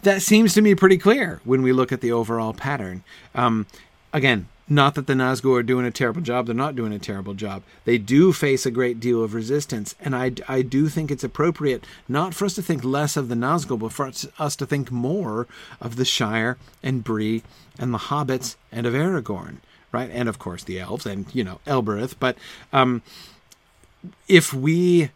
that 0.00 0.22
seems 0.22 0.54
to 0.54 0.62
me 0.62 0.74
pretty 0.74 0.96
clear 0.96 1.42
when 1.44 1.60
we 1.60 1.74
look 1.74 1.92
at 1.92 2.00
the 2.00 2.10
overall 2.10 2.54
pattern. 2.54 3.04
Um, 3.34 3.66
again, 4.14 4.48
not 4.70 4.94
that 4.94 5.08
the 5.08 5.14
Nazgul 5.14 5.58
are 5.58 5.64
doing 5.64 5.84
a 5.84 5.90
terrible 5.90 6.20
job, 6.20 6.46
they're 6.46 6.54
not 6.54 6.76
doing 6.76 6.92
a 6.92 6.98
terrible 6.98 7.34
job. 7.34 7.62
They 7.84 7.98
do 7.98 8.32
face 8.32 8.64
a 8.64 8.70
great 8.70 9.00
deal 9.00 9.22
of 9.22 9.34
resistance, 9.34 9.96
and 10.00 10.14
I, 10.14 10.32
I 10.46 10.62
do 10.62 10.88
think 10.88 11.10
it's 11.10 11.24
appropriate 11.24 11.84
not 12.08 12.34
for 12.34 12.44
us 12.44 12.54
to 12.54 12.62
think 12.62 12.84
less 12.84 13.16
of 13.16 13.28
the 13.28 13.34
Nazgul, 13.34 13.80
but 13.80 13.92
for 13.92 14.06
us 14.06 14.56
to 14.56 14.66
think 14.66 14.92
more 14.92 15.48
of 15.80 15.96
the 15.96 16.04
Shire 16.04 16.56
and 16.84 17.02
Bree 17.02 17.42
and 17.78 17.92
the 17.92 17.98
Hobbits 17.98 18.54
and 18.70 18.86
of 18.86 18.94
Aragorn, 18.94 19.56
right? 19.90 20.10
And 20.12 20.28
of 20.28 20.38
course 20.38 20.62
the 20.62 20.78
elves 20.78 21.04
and, 21.04 21.26
you 21.34 21.42
know, 21.42 21.60
Elbereth. 21.66 22.18
But 22.20 22.38
um, 22.72 23.02
if 24.28 24.54
we. 24.54 25.10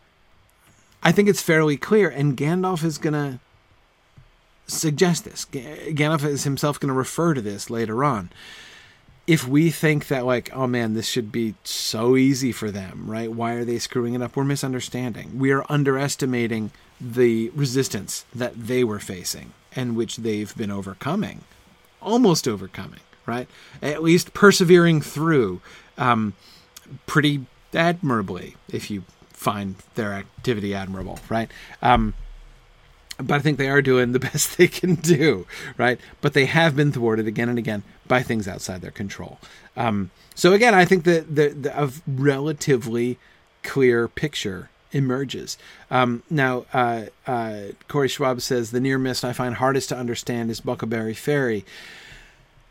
I 1.07 1.13
think 1.13 1.29
it's 1.29 1.43
fairly 1.43 1.77
clear, 1.77 2.09
and 2.09 2.35
Gandalf 2.35 2.83
is 2.83 2.97
going 2.97 3.13
to 3.13 3.39
suggest 4.67 5.27
this. 5.27 5.45
Gandalf 5.45 6.25
is 6.25 6.45
himself 6.45 6.81
going 6.81 6.89
to 6.89 6.95
refer 6.95 7.35
to 7.35 7.43
this 7.43 7.69
later 7.69 8.03
on 8.03 8.31
if 9.27 9.49
we 9.49 9.71
think 9.71 10.09
that 10.09 10.25
like 10.25 10.55
oh 10.55 10.67
man 10.67 10.95
this 10.95 11.09
should 11.09 11.33
be 11.33 11.55
so 11.65 12.17
easy 12.17 12.53
for 12.53 12.71
them 12.71 13.11
right? 13.11 13.33
Why 13.33 13.53
are 13.53 13.65
they 13.65 13.79
screwing 13.79 14.15
it 14.15 14.23
up? 14.23 14.37
We're 14.37 14.45
misunderstanding. 14.45 15.39
We 15.39 15.51
are 15.53 15.65
underestimating 15.69 16.71
the 17.01 17.51
resistance 17.51 18.25
that 18.35 18.55
they 18.55 18.85
were 18.85 18.99
facing 18.99 19.53
and 19.75 19.97
which 19.97 20.19
they've 20.19 20.55
been 20.57 20.71
overcoming 20.71 21.43
almost 22.03 22.47
overcoming 22.47 23.01
right? 23.27 23.49
At 23.81 24.03
least 24.03 24.35
persevering 24.35 25.01
through 25.01 25.63
um, 25.97 26.35
pretty 27.07 27.47
admirably 27.73 28.57
if 28.69 28.91
you 28.91 29.05
find 29.31 29.77
their 29.95 30.13
activity 30.13 30.75
admirable 30.75 31.19
right? 31.31 31.51
Um, 31.81 32.15
but 33.17 33.35
I 33.35 33.39
think 33.39 33.59
they 33.59 33.69
are 33.69 33.83
doing 33.83 34.13
the 34.13 34.19
best 34.31 34.59
they 34.59 34.69
can 34.69 34.97
do, 34.97 35.47
right? 35.79 35.99
But 36.21 36.35
they 36.35 36.47
have 36.47 36.77
been 36.77 36.93
thwarted 36.93 37.27
again 37.27 37.49
and 37.49 37.59
again 37.59 37.83
by 38.07 38.23
things 38.23 38.47
outside 38.49 38.81
their 38.81 38.91
control. 38.91 39.39
Um, 39.77 40.11
so 40.35 40.53
again, 40.53 40.75
I 40.75 40.85
think 40.85 41.05
that 41.05 41.35
the, 41.35 41.49
the 41.49 41.83
a 41.83 41.91
relatively 42.07 43.19
clear 43.63 44.09
picture 44.09 44.71
emerges. 44.93 45.59
Um, 45.91 46.23
now, 46.31 46.67
uh, 46.73 47.07
uh, 47.27 47.61
Corey 47.89 48.09
Schwab 48.09 48.41
says 48.41 48.71
the 48.71 48.81
near 48.81 48.99
miss 48.99 49.25
I 49.25 49.33
find 49.33 49.57
hardest 49.57 49.89
to 49.91 49.97
understand 49.97 50.51
is 50.51 50.61
Bucklebury 50.61 51.17
Ferry. 51.17 51.65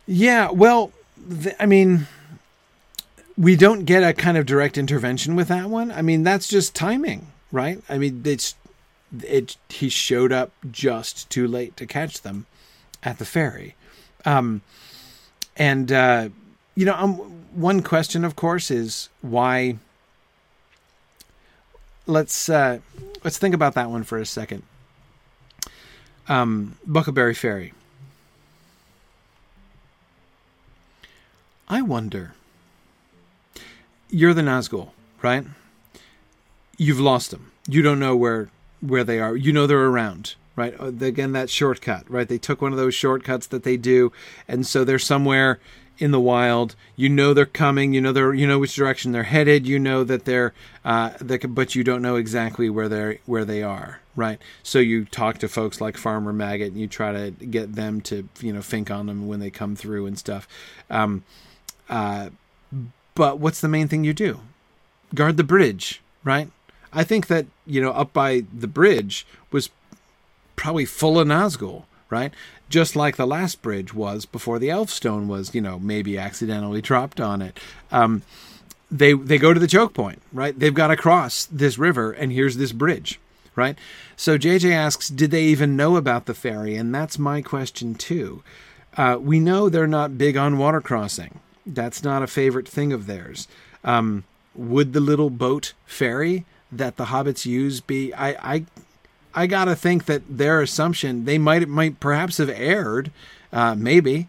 Yeah, 0.06 0.50
well, 0.50 0.92
the, 1.16 1.60
I 1.62 1.66
mean, 1.66 2.06
we 3.36 3.56
don't 3.56 3.84
get 3.84 4.02
a 4.02 4.12
kind 4.12 4.36
of 4.36 4.46
direct 4.46 4.78
intervention 4.78 5.36
with 5.36 5.48
that 5.48 5.68
one. 5.68 5.90
I 5.90 6.02
mean, 6.02 6.22
that's 6.22 6.48
just 6.48 6.74
timing, 6.74 7.28
right? 7.52 7.82
I 7.88 7.98
mean, 7.98 8.22
it's 8.24 8.54
it 9.22 9.56
he 9.68 9.88
showed 9.88 10.32
up 10.32 10.52
just 10.70 11.28
too 11.30 11.46
late 11.46 11.76
to 11.76 11.86
catch 11.86 12.22
them 12.22 12.46
at 13.02 13.18
the 13.18 13.24
ferry. 13.24 13.76
Um, 14.24 14.62
and 15.56 15.90
uh, 15.92 16.28
you 16.74 16.84
know, 16.84 16.94
um, 16.94 17.16
one 17.52 17.82
question, 17.82 18.24
of 18.24 18.36
course, 18.36 18.70
is 18.70 19.08
why. 19.22 19.78
Let's 22.06 22.48
uh, 22.50 22.80
let's 23.22 23.38
think 23.38 23.54
about 23.54 23.74
that 23.74 23.90
one 23.90 24.04
for 24.04 24.18
a 24.18 24.26
second. 24.26 24.62
Um, 26.28 26.76
Bucklebury 26.86 27.36
Ferry. 27.36 27.72
I 31.68 31.80
wonder. 31.80 32.34
You're 34.10 34.34
the 34.34 34.42
Nazgul, 34.42 34.90
right? 35.22 35.44
You've 36.76 37.00
lost 37.00 37.30
them. 37.30 37.52
You 37.66 37.82
don't 37.82 37.98
know 37.98 38.14
where 38.14 38.50
where 38.80 39.04
they 39.04 39.18
are. 39.18 39.34
You 39.34 39.52
know 39.52 39.66
they're 39.66 39.78
around, 39.78 40.34
right? 40.56 40.74
Uh, 40.78 40.92
again, 41.00 41.32
that 41.32 41.50
shortcut, 41.50 42.08
right? 42.10 42.28
They 42.28 42.38
took 42.38 42.62
one 42.62 42.72
of 42.72 42.78
those 42.78 42.94
shortcuts 42.94 43.46
that 43.48 43.62
they 43.62 43.76
do, 43.76 44.12
and 44.48 44.66
so 44.66 44.84
they're 44.84 44.98
somewhere 44.98 45.60
in 45.98 46.10
the 46.10 46.20
wild. 46.20 46.74
You 46.96 47.08
know 47.08 47.34
they're 47.34 47.46
coming. 47.46 47.92
You 47.92 48.00
know 48.00 48.12
they're 48.12 48.34
you 48.34 48.46
know 48.46 48.58
which 48.58 48.74
direction 48.74 49.12
they're 49.12 49.24
headed. 49.24 49.66
You 49.66 49.78
know 49.78 50.04
that 50.04 50.24
they're 50.24 50.52
uh, 50.84 51.10
but 51.48 51.74
you 51.74 51.84
don't 51.84 52.02
know 52.02 52.16
exactly 52.16 52.68
where 52.70 52.88
they're 52.88 53.18
where 53.26 53.44
they 53.44 53.62
are, 53.62 54.00
right? 54.16 54.38
So 54.62 54.78
you 54.78 55.04
talk 55.04 55.38
to 55.38 55.48
folks 55.48 55.80
like 55.80 55.96
Farmer 55.96 56.32
Maggot, 56.32 56.72
and 56.72 56.80
you 56.80 56.86
try 56.86 57.12
to 57.12 57.30
get 57.30 57.74
them 57.74 58.00
to 58.02 58.28
you 58.40 58.52
know 58.52 58.62
think 58.62 58.90
on 58.90 59.06
them 59.06 59.28
when 59.28 59.40
they 59.40 59.50
come 59.50 59.76
through 59.76 60.06
and 60.06 60.18
stuff. 60.18 60.48
Um, 60.90 61.24
uh, 61.88 62.30
but 63.14 63.38
what's 63.38 63.60
the 63.60 63.68
main 63.68 63.88
thing 63.88 64.04
you 64.04 64.14
do? 64.14 64.40
Guard 65.14 65.36
the 65.36 65.44
bridge, 65.44 66.02
right? 66.24 66.50
I 66.92 67.04
think 67.04 67.26
that 67.26 67.46
you 67.66 67.80
know 67.80 67.90
up 67.90 68.12
by 68.12 68.44
the 68.52 68.68
bridge 68.68 69.26
was 69.50 69.70
probably 70.56 70.84
full 70.84 71.18
of 71.18 71.26
Nazgul, 71.28 71.84
right? 72.10 72.32
Just 72.68 72.96
like 72.96 73.16
the 73.16 73.26
last 73.26 73.62
bridge 73.62 73.94
was 73.94 74.24
before 74.26 74.58
the 74.58 74.68
Elfstone 74.68 75.26
was, 75.26 75.54
you 75.54 75.60
know, 75.60 75.78
maybe 75.78 76.18
accidentally 76.18 76.80
dropped 76.80 77.20
on 77.20 77.42
it. 77.42 77.58
Um, 77.92 78.22
they 78.90 79.12
they 79.12 79.38
go 79.38 79.52
to 79.52 79.60
the 79.60 79.66
choke 79.66 79.94
point, 79.94 80.22
right? 80.32 80.58
They've 80.58 80.74
got 80.74 80.88
to 80.88 80.96
cross 80.96 81.46
this 81.46 81.78
river, 81.78 82.12
and 82.12 82.32
here's 82.32 82.56
this 82.56 82.72
bridge, 82.72 83.20
right? 83.56 83.76
So 84.16 84.38
JJ 84.38 84.72
asks, 84.72 85.08
did 85.08 85.30
they 85.30 85.44
even 85.44 85.76
know 85.76 85.96
about 85.96 86.26
the 86.26 86.34
ferry? 86.34 86.76
And 86.76 86.94
that's 86.94 87.18
my 87.18 87.42
question 87.42 87.94
too. 87.94 88.42
Uh, 88.96 89.18
we 89.20 89.40
know 89.40 89.68
they're 89.68 89.86
not 89.86 90.18
big 90.18 90.36
on 90.36 90.58
water 90.58 90.80
crossing. 90.80 91.40
That's 91.66 92.04
not 92.04 92.22
a 92.22 92.28
favorite 92.28 92.68
thing 92.68 92.92
of 92.92 93.06
theirs. 93.06 93.48
Um, 93.82 94.24
would 94.54 94.92
the 94.92 95.00
little 95.00 95.30
boat 95.30 95.72
ferry 95.84 96.44
that 96.70 96.96
the 96.96 97.06
hobbits 97.06 97.46
use 97.46 97.80
be 97.80 98.12
I 98.14 98.54
I 98.54 98.64
I 99.34 99.46
gotta 99.46 99.74
think 99.74 100.06
that 100.06 100.22
their 100.28 100.60
assumption 100.60 101.24
they 101.24 101.38
might 101.38 101.68
might 101.68 102.00
perhaps 102.00 102.38
have 102.38 102.50
erred, 102.50 103.10
uh, 103.52 103.74
maybe, 103.74 104.28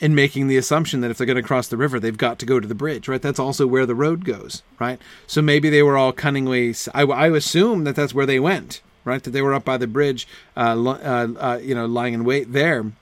in 0.00 0.14
making 0.14 0.48
the 0.48 0.56
assumption 0.56 1.00
that 1.00 1.10
if 1.10 1.18
they're 1.18 1.26
going 1.26 1.36
to 1.36 1.42
cross 1.42 1.68
the 1.68 1.76
river, 1.76 1.98
they've 1.98 2.16
got 2.16 2.38
to 2.38 2.46
go 2.46 2.60
to 2.60 2.68
the 2.68 2.74
bridge, 2.74 3.08
right? 3.08 3.22
That's 3.22 3.38
also 3.38 3.66
where 3.66 3.86
the 3.86 3.94
road 3.94 4.24
goes, 4.24 4.62
right? 4.78 5.00
So 5.26 5.40
maybe 5.40 5.70
they 5.70 5.82
were 5.82 5.96
all 5.96 6.12
cunningly. 6.12 6.74
I, 6.94 7.02
I 7.02 7.28
assume 7.28 7.84
that 7.84 7.96
that's 7.96 8.14
where 8.14 8.26
they 8.26 8.38
went, 8.38 8.82
right? 9.04 9.22
That 9.22 9.30
they 9.30 9.42
were 9.42 9.54
up 9.54 9.64
by 9.64 9.78
the 9.78 9.86
bridge, 9.86 10.28
uh, 10.56 10.76
uh, 10.84 11.28
uh, 11.38 11.60
you 11.62 11.74
know, 11.74 11.86
lying 11.86 12.14
in 12.14 12.24
wait 12.24 12.52
there 12.52 12.92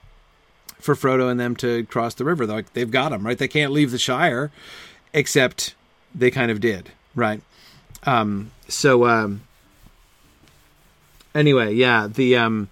for 0.79 0.95
Frodo 0.95 1.29
and 1.29 1.39
them 1.39 1.55
to 1.57 1.85
cross 1.85 2.13
the 2.13 2.25
river. 2.25 2.45
They're 2.45 2.57
like 2.57 2.73
they've 2.73 2.91
got 2.91 3.09
them, 3.09 3.25
right? 3.25 3.37
They 3.37 3.47
can't 3.47 3.73
leave 3.73 3.91
the 3.91 3.97
Shire, 3.97 4.51
except 5.13 5.75
they 6.13 6.31
kind 6.31 6.51
of 6.51 6.61
did, 6.61 6.91
right? 7.13 7.41
Um, 8.03 8.51
so 8.67 9.05
um, 9.05 9.41
anyway, 11.35 11.73
yeah, 11.73 12.07
the 12.07 12.37
um, 12.37 12.69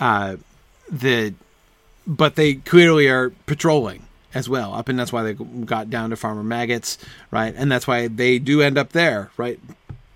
uh, 0.00 0.36
the 0.90 1.34
but 2.06 2.34
they 2.34 2.54
clearly 2.54 3.06
are 3.08 3.30
patrolling 3.46 4.06
as 4.32 4.48
well 4.48 4.74
up 4.74 4.88
and 4.88 4.98
that's 4.98 5.12
why 5.12 5.22
they 5.22 5.34
got 5.34 5.90
down 5.90 6.10
to 6.10 6.16
farmer 6.16 6.44
maggots 6.44 6.96
right 7.32 7.52
and 7.56 7.70
that's 7.70 7.86
why 7.86 8.06
they 8.06 8.38
do 8.38 8.62
end 8.62 8.78
up 8.78 8.90
there 8.92 9.28
right 9.36 9.58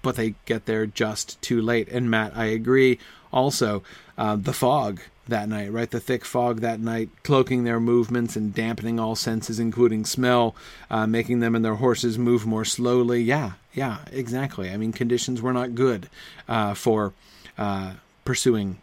but 0.03 0.15
they 0.15 0.35
get 0.45 0.67
there 0.67 0.87
just 0.87 1.41
too 1.43 1.61
late 1.61 1.89
and 1.89 2.09
matt 2.09 2.33
i 2.37 2.45
agree 2.45 2.97
also 3.33 3.83
uh, 4.17 4.37
the 4.37 4.53
fog 4.53 5.01
that 5.27 5.49
night, 5.49 5.73
right? 5.73 5.91
The 5.91 6.01
thick 6.01 6.25
fog 6.25 6.61
that 6.61 6.81
night, 6.81 7.09
cloaking 7.23 7.65
their 7.65 7.81
movements 7.81 8.37
and 8.37 8.55
dampening 8.55 9.01
all 9.01 9.17
senses, 9.17 9.59
including 9.59 10.05
smell, 10.05 10.55
uh, 10.91 11.07
making 11.07 11.41
them 11.41 11.55
and 11.55 11.65
their 11.65 11.77
horses 11.77 12.19
move 12.19 12.47
more 12.47 12.65
slowly. 12.65 13.23
Yeah, 13.23 13.53
yeah, 13.73 13.99
exactly. 14.13 14.71
I 14.71 14.77
mean, 14.77 14.93
conditions 14.93 15.41
were 15.41 15.53
not 15.53 15.75
good 15.75 16.09
uh, 16.47 16.75
for 16.75 17.13
uh, 17.59 17.95
pursuing 18.25 18.79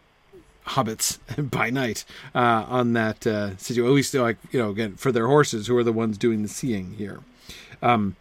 hobbits 0.68 1.18
by 1.50 1.70
night 1.70 2.04
uh, 2.34 2.64
on 2.68 2.92
that 2.92 3.26
uh, 3.26 3.56
situation. 3.56 3.86
At 3.86 3.94
least, 3.94 4.14
like 4.14 4.38
you 4.50 4.58
know, 4.58 4.70
again 4.70 4.96
for 4.96 5.12
their 5.12 5.26
horses, 5.26 5.66
who 5.66 5.76
are 5.76 5.84
the 5.84 5.92
ones 5.92 6.18
doing 6.18 6.42
the 6.42 6.48
seeing 6.48 6.94
here. 6.94 7.20
Um, 7.80 8.16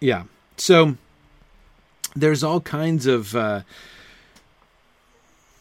yeah, 0.00 0.24
so 0.56 0.96
there's 2.14 2.44
all 2.44 2.60
kinds 2.60 3.06
of 3.06 3.34
uh, 3.34 3.62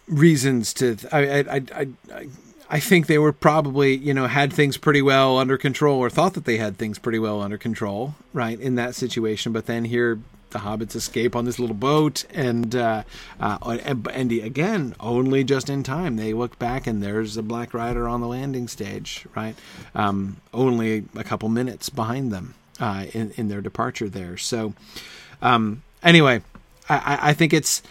reasons 0.07 0.73
to. 0.75 0.97
I, 1.11 1.19
I, 1.19 1.39
I, 1.39 1.87
I, 2.13 2.27
I 2.69 2.79
think 2.79 3.07
they 3.07 3.19
were 3.19 3.33
probably, 3.33 3.95
you 3.95 4.13
know, 4.13 4.27
had 4.27 4.51
things 4.51 4.77
pretty 4.77 5.01
well 5.01 5.37
under 5.37 5.57
control, 5.57 5.99
or 5.99 6.09
thought 6.09 6.33
that 6.33 6.45
they 6.45 6.57
had 6.57 6.77
things 6.77 6.97
pretty 6.97 7.19
well 7.19 7.41
under 7.41 7.57
control, 7.57 8.15
right, 8.33 8.59
in 8.59 8.75
that 8.75 8.95
situation. 8.95 9.53
But 9.53 9.65
then 9.65 9.85
here, 9.85 10.19
the 10.54 10.60
hobbits 10.60 10.95
escape 10.95 11.36
on 11.36 11.45
this 11.45 11.60
little 11.60 11.76
boat, 11.76 12.26
and 12.34 12.76
uh, 12.76 13.04
uh, 13.39 13.58
and, 13.84 14.08
and 14.08 14.32
again, 14.32 14.95
only 14.99 15.43
just 15.43 15.70
in 15.70 15.84
time. 15.84 16.16
They 16.16 16.34
look 16.34 16.58
back, 16.58 16.88
and 16.88 17.04
there's 17.04 17.36
a 17.36 17.43
Black 17.43 17.74
Rider 17.74 18.08
on 18.08 18.22
the 18.22 18.28
landing 18.28 18.68
stage, 18.68 19.28
right? 19.36 19.56
Um, 19.93 20.38
only 20.54 21.06
a 21.16 21.24
couple 21.24 21.49
minutes 21.49 21.89
behind 21.89 22.32
them 22.32 22.54
uh, 22.80 23.08
in 23.14 23.32
in 23.32 23.49
their 23.49 23.62
departure 23.62 24.08
there. 24.08 24.38
So, 24.38 24.74
um, 25.41 25.84
anyway, 26.01 26.41
I, 26.88 27.20
I 27.22 27.34
think 27.34 27.54
it's 27.54 27.82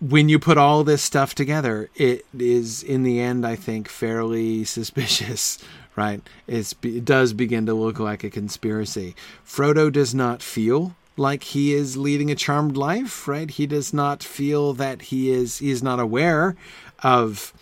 when 0.00 0.28
you 0.28 0.38
put 0.38 0.58
all 0.58 0.84
this 0.84 1.02
stuff 1.02 1.34
together, 1.34 1.88
it 1.94 2.26
is 2.38 2.82
in 2.82 3.02
the 3.02 3.20
end, 3.20 3.46
I 3.46 3.56
think, 3.56 3.88
fairly 3.88 4.64
suspicious, 4.64 5.58
right? 5.96 6.20
It's, 6.46 6.74
it 6.82 7.04
does 7.04 7.32
begin 7.32 7.66
to 7.66 7.74
look 7.74 7.98
like 7.98 8.24
a 8.24 8.30
conspiracy. 8.30 9.14
Frodo 9.46 9.90
does 9.92 10.14
not 10.14 10.42
feel 10.42 10.94
like 11.16 11.44
he 11.44 11.74
is 11.74 11.96
leading 11.96 12.30
a 12.30 12.34
charmed 12.34 12.76
life, 12.76 13.28
right? 13.28 13.50
He 13.50 13.66
does 13.66 13.92
not 13.92 14.22
feel 14.22 14.72
that 14.74 15.02
he 15.02 15.30
is 15.30 15.58
he 15.58 15.70
is 15.70 15.82
not 15.82 16.00
aware 16.00 16.56
of 17.02 17.52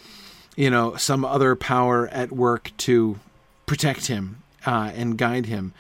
you 0.57 0.70
know 0.70 0.96
some 0.96 1.24
other 1.24 1.55
power 1.55 2.09
at 2.09 2.32
work 2.32 2.72
to 2.78 3.18
protect 3.66 4.07
him 4.07 4.42
uh, 4.66 4.92
and 4.94 5.18
guide 5.18 5.46
him. 5.46 5.72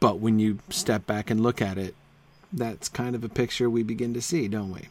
But 0.00 0.20
when 0.20 0.38
you 0.38 0.60
step 0.70 1.06
back 1.06 1.28
and 1.30 1.40
look 1.40 1.60
at 1.60 1.76
it, 1.76 1.94
that's 2.52 2.88
kind 2.88 3.14
of 3.14 3.24
a 3.24 3.28
picture 3.28 3.68
we 3.68 3.82
begin 3.82 4.14
to 4.14 4.22
see, 4.22 4.46
don't 4.46 4.72
we? 4.72 4.88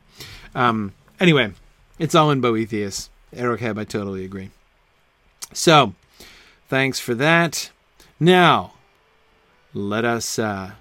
Um, 0.54 0.94
Anyway, 1.20 1.52
it's 1.98 2.14
all 2.14 2.30
in 2.30 2.42
Boethius. 2.42 3.10
Erocab, 3.34 3.80
I 3.80 3.84
totally 3.84 4.24
agree. 4.24 4.52
So, 5.52 5.94
thanks 6.68 7.00
for 7.00 7.16
that. 7.16 7.72
Now, 8.20 8.74
let 9.74 10.06
us 10.06 10.38
uh, 10.38 10.72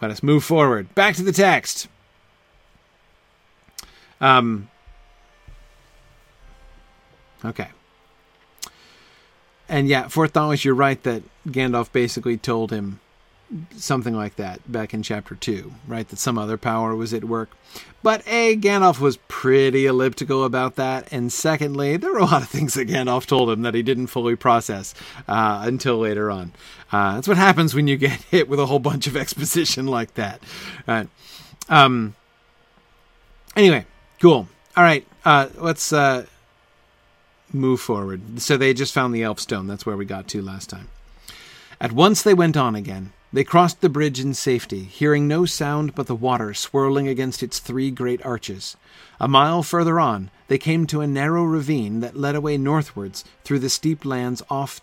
let 0.00 0.10
us 0.10 0.22
move 0.22 0.44
forward. 0.44 0.94
Back 0.94 1.16
to 1.16 1.22
the 1.22 1.32
text. 1.32 1.88
Um. 4.20 4.68
Okay. 7.44 7.68
and 9.68 9.86
yeah, 9.86 10.08
fourth 10.08 10.34
knowledge, 10.34 10.64
you're 10.64 10.74
right 10.74 11.00
that 11.04 11.22
Gandalf 11.46 11.92
basically 11.92 12.36
told 12.36 12.72
him 12.72 12.98
something 13.76 14.14
like 14.14 14.36
that 14.36 14.70
back 14.70 14.92
in 14.92 15.02
chapter 15.02 15.34
two, 15.34 15.72
right? 15.86 16.08
That 16.08 16.18
some 16.18 16.38
other 16.38 16.56
power 16.56 16.94
was 16.94 17.14
at 17.14 17.24
work. 17.24 17.50
But 18.02 18.22
A, 18.26 18.56
Gandalf 18.56 19.00
was 19.00 19.16
pretty 19.28 19.86
elliptical 19.86 20.44
about 20.44 20.76
that. 20.76 21.12
And 21.12 21.32
secondly, 21.32 21.96
there 21.96 22.12
were 22.12 22.18
a 22.18 22.24
lot 22.24 22.42
of 22.42 22.48
things 22.48 22.74
that 22.74 22.88
Gandalf 22.88 23.26
told 23.26 23.50
him 23.50 23.62
that 23.62 23.74
he 23.74 23.82
didn't 23.82 24.08
fully 24.08 24.36
process 24.36 24.94
uh, 25.26 25.62
until 25.64 25.98
later 25.98 26.30
on. 26.30 26.52
Uh, 26.92 27.14
that's 27.14 27.28
what 27.28 27.36
happens 27.36 27.74
when 27.74 27.88
you 27.88 27.96
get 27.96 28.10
hit 28.30 28.48
with 28.48 28.60
a 28.60 28.66
whole 28.66 28.78
bunch 28.78 29.06
of 29.06 29.16
exposition 29.16 29.86
like 29.86 30.14
that. 30.14 30.40
Um, 31.68 32.14
anyway, 33.56 33.86
cool. 34.20 34.48
All 34.76 34.84
right. 34.84 35.06
Uh, 35.24 35.48
let's 35.56 35.92
uh, 35.92 36.26
move 37.52 37.80
forward. 37.80 38.40
So 38.40 38.56
they 38.56 38.72
just 38.74 38.94
found 38.94 39.14
the 39.14 39.22
Elf 39.22 39.40
Stone. 39.40 39.66
That's 39.66 39.84
where 39.84 39.96
we 39.96 40.04
got 40.04 40.28
to 40.28 40.42
last 40.42 40.70
time. 40.70 40.88
At 41.80 41.92
once 41.92 42.22
they 42.22 42.34
went 42.34 42.56
on 42.56 42.74
again. 42.74 43.12
They 43.30 43.44
crossed 43.44 43.82
the 43.82 43.90
bridge 43.90 44.20
in 44.20 44.32
safety, 44.32 44.84
hearing 44.84 45.28
no 45.28 45.44
sound 45.44 45.94
but 45.94 46.06
the 46.06 46.14
water 46.14 46.54
swirling 46.54 47.06
against 47.06 47.42
its 47.42 47.58
three 47.58 47.90
great 47.90 48.24
arches. 48.24 48.76
A 49.20 49.28
mile 49.28 49.62
further 49.62 50.00
on, 50.00 50.30
they 50.48 50.56
came 50.56 50.86
to 50.86 51.02
a 51.02 51.06
narrow 51.06 51.44
ravine 51.44 52.00
that 52.00 52.16
led 52.16 52.34
away 52.34 52.56
northwards 52.56 53.24
through 53.44 53.58
the 53.58 53.68
steep 53.68 54.06
lands 54.06 54.42
off 54.48 54.80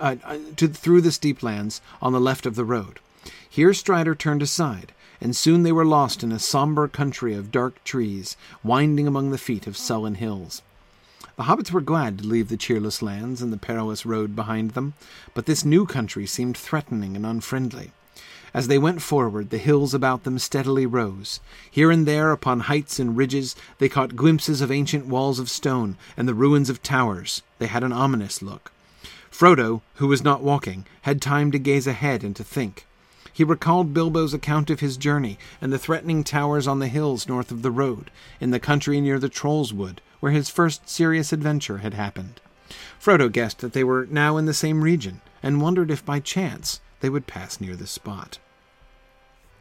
uh, 0.00 0.16
uh, 0.24 0.38
to, 0.56 0.68
through 0.68 1.02
the 1.02 1.12
steep 1.12 1.42
lands 1.42 1.82
on 2.00 2.12
the 2.12 2.20
left 2.20 2.46
of 2.46 2.54
the 2.54 2.64
road. 2.64 2.98
Here 3.48 3.74
Strider 3.74 4.14
turned 4.14 4.42
aside, 4.42 4.92
and 5.20 5.36
soon 5.36 5.62
they 5.62 5.72
were 5.72 5.84
lost 5.84 6.22
in 6.22 6.32
a 6.32 6.38
sombre 6.38 6.88
country 6.88 7.34
of 7.34 7.52
dark 7.52 7.84
trees, 7.84 8.38
winding 8.64 9.06
among 9.06 9.30
the 9.30 9.38
feet 9.38 9.66
of 9.66 9.76
sullen 9.76 10.14
hills. 10.14 10.62
The 11.36 11.44
hobbits 11.44 11.72
were 11.72 11.80
glad 11.80 12.18
to 12.18 12.26
leave 12.26 12.48
the 12.48 12.56
cheerless 12.56 13.00
lands 13.00 13.40
and 13.40 13.52
the 13.52 13.56
perilous 13.56 14.04
road 14.04 14.36
behind 14.36 14.72
them, 14.72 14.92
but 15.34 15.46
this 15.46 15.64
new 15.64 15.86
country 15.86 16.26
seemed 16.26 16.56
threatening 16.56 17.16
and 17.16 17.24
unfriendly. 17.24 17.92
As 18.54 18.68
they 18.68 18.76
went 18.76 19.00
forward, 19.00 19.48
the 19.48 19.56
hills 19.56 19.94
about 19.94 20.24
them 20.24 20.38
steadily 20.38 20.84
rose. 20.84 21.40
Here 21.70 21.90
and 21.90 22.06
there, 22.06 22.32
upon 22.32 22.60
heights 22.60 22.98
and 22.98 23.16
ridges, 23.16 23.56
they 23.78 23.88
caught 23.88 24.14
glimpses 24.14 24.60
of 24.60 24.70
ancient 24.70 25.06
walls 25.06 25.38
of 25.38 25.48
stone 25.48 25.96
and 26.18 26.28
the 26.28 26.34
ruins 26.34 26.68
of 26.68 26.82
towers. 26.82 27.42
They 27.58 27.66
had 27.66 27.82
an 27.82 27.92
ominous 27.92 28.42
look. 28.42 28.70
Frodo, 29.30 29.80
who 29.94 30.06
was 30.06 30.22
not 30.22 30.42
walking, 30.42 30.84
had 31.02 31.22
time 31.22 31.50
to 31.52 31.58
gaze 31.58 31.86
ahead 31.86 32.22
and 32.22 32.36
to 32.36 32.44
think. 32.44 32.86
He 33.32 33.44
recalled 33.44 33.94
Bilbo's 33.94 34.34
account 34.34 34.70
of 34.70 34.80
his 34.80 34.96
journey 34.96 35.38
and 35.60 35.72
the 35.72 35.78
threatening 35.78 36.22
towers 36.22 36.66
on 36.66 36.78
the 36.78 36.88
hills 36.88 37.28
north 37.28 37.50
of 37.50 37.62
the 37.62 37.70
road, 37.70 38.10
in 38.40 38.50
the 38.50 38.60
country 38.60 39.00
near 39.00 39.18
the 39.18 39.28
Troll's 39.28 39.72
Wood, 39.72 40.00
where 40.20 40.32
his 40.32 40.50
first 40.50 40.88
serious 40.88 41.32
adventure 41.32 41.78
had 41.78 41.94
happened. 41.94 42.40
Frodo 43.00 43.30
guessed 43.30 43.58
that 43.58 43.72
they 43.72 43.84
were 43.84 44.06
now 44.10 44.36
in 44.36 44.46
the 44.46 44.54
same 44.54 44.82
region, 44.82 45.20
and 45.42 45.60
wondered 45.60 45.90
if 45.90 46.04
by 46.04 46.20
chance 46.20 46.80
they 47.00 47.08
would 47.08 47.26
pass 47.26 47.60
near 47.60 47.74
the 47.74 47.86
spot. 47.86 48.38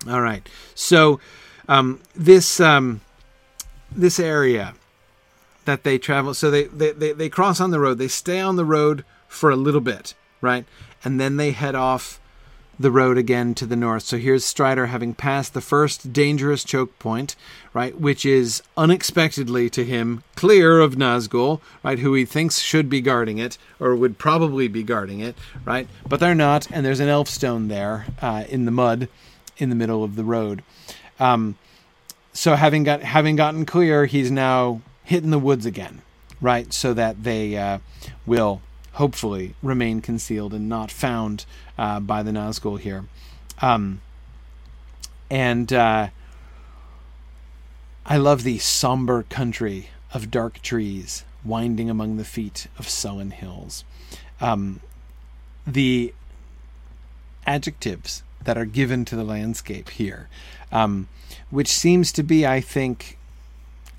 All 0.07 0.21
right, 0.21 0.47
so 0.75 1.19
um, 1.67 2.01
this 2.15 2.59
um, 2.59 3.01
this 3.95 4.19
area 4.19 4.73
that 5.65 5.83
they 5.83 5.97
travel, 5.97 6.33
so 6.33 6.49
they, 6.49 6.65
they, 6.65 6.91
they, 6.91 7.11
they 7.11 7.29
cross 7.29 7.59
on 7.59 7.71
the 7.71 7.79
road, 7.79 7.97
they 7.97 8.07
stay 8.07 8.39
on 8.39 8.55
the 8.55 8.65
road 8.65 9.03
for 9.27 9.49
a 9.49 9.55
little 9.55 9.81
bit, 9.81 10.13
right? 10.41 10.65
And 11.03 11.19
then 11.19 11.37
they 11.37 11.51
head 11.51 11.75
off 11.75 12.19
the 12.81 12.91
road 12.91 13.17
again 13.17 13.53
to 13.55 13.65
the 13.65 13.75
north. 13.75 14.03
So 14.03 14.17
here's 14.17 14.45
Strider 14.45 14.87
having 14.87 15.13
passed 15.13 15.53
the 15.53 15.61
first 15.61 16.11
dangerous 16.11 16.63
choke 16.63 16.97
point, 16.99 17.35
right, 17.73 17.99
which 17.99 18.25
is 18.25 18.61
unexpectedly 18.75 19.69
to 19.71 19.83
him 19.83 20.23
clear 20.35 20.79
of 20.79 20.95
Nazgul, 20.95 21.61
right, 21.83 21.99
who 21.99 22.13
he 22.13 22.25
thinks 22.25 22.59
should 22.59 22.89
be 22.89 23.01
guarding 23.01 23.37
it 23.37 23.57
or 23.79 23.95
would 23.95 24.17
probably 24.17 24.67
be 24.67 24.83
guarding 24.83 25.19
it, 25.19 25.35
right, 25.65 25.87
but 26.07 26.19
they're 26.19 26.35
not, 26.35 26.67
and 26.71 26.85
there's 26.85 26.99
an 26.99 27.09
elf 27.09 27.27
stone 27.27 27.67
there 27.67 28.05
uh, 28.21 28.43
in 28.49 28.65
the 28.65 28.71
mud 28.71 29.07
in 29.57 29.69
the 29.69 29.75
middle 29.75 30.03
of 30.03 30.15
the 30.15 30.23
road. 30.23 30.63
Um, 31.19 31.57
so 32.33 32.55
having 32.55 32.83
got 32.83 33.01
having 33.01 33.35
gotten 33.35 33.65
clear, 33.65 34.05
he's 34.05 34.31
now 34.31 34.81
hitting 35.03 35.31
the 35.31 35.39
woods 35.39 35.65
again, 35.65 36.01
right, 36.39 36.73
so 36.73 36.93
that 36.93 37.23
they 37.23 37.57
uh, 37.57 37.79
will 38.25 38.61
hopefully 38.93 39.55
remain 39.63 40.01
concealed 40.01 40.53
and 40.53 40.67
not 40.67 40.91
found 40.91 41.45
uh, 41.81 41.99
by 41.99 42.21
the 42.21 42.29
Nazgul 42.29 42.79
here. 42.79 43.05
Um, 43.59 44.01
and 45.31 45.73
uh, 45.73 46.09
I 48.05 48.17
love 48.17 48.43
the 48.43 48.59
somber 48.59 49.23
country 49.23 49.89
of 50.13 50.29
dark 50.29 50.61
trees 50.61 51.25
winding 51.43 51.89
among 51.89 52.17
the 52.17 52.23
feet 52.23 52.67
of 52.77 52.87
sullen 52.87 53.31
hills. 53.31 53.83
Um, 54.39 54.81
the 55.65 56.13
adjectives 57.47 58.21
that 58.43 58.59
are 58.59 58.65
given 58.65 59.03
to 59.05 59.15
the 59.15 59.23
landscape 59.23 59.89
here, 59.89 60.29
um, 60.71 61.07
which 61.49 61.69
seems 61.69 62.11
to 62.11 62.21
be, 62.21 62.45
I 62.45 62.61
think, 62.61 63.17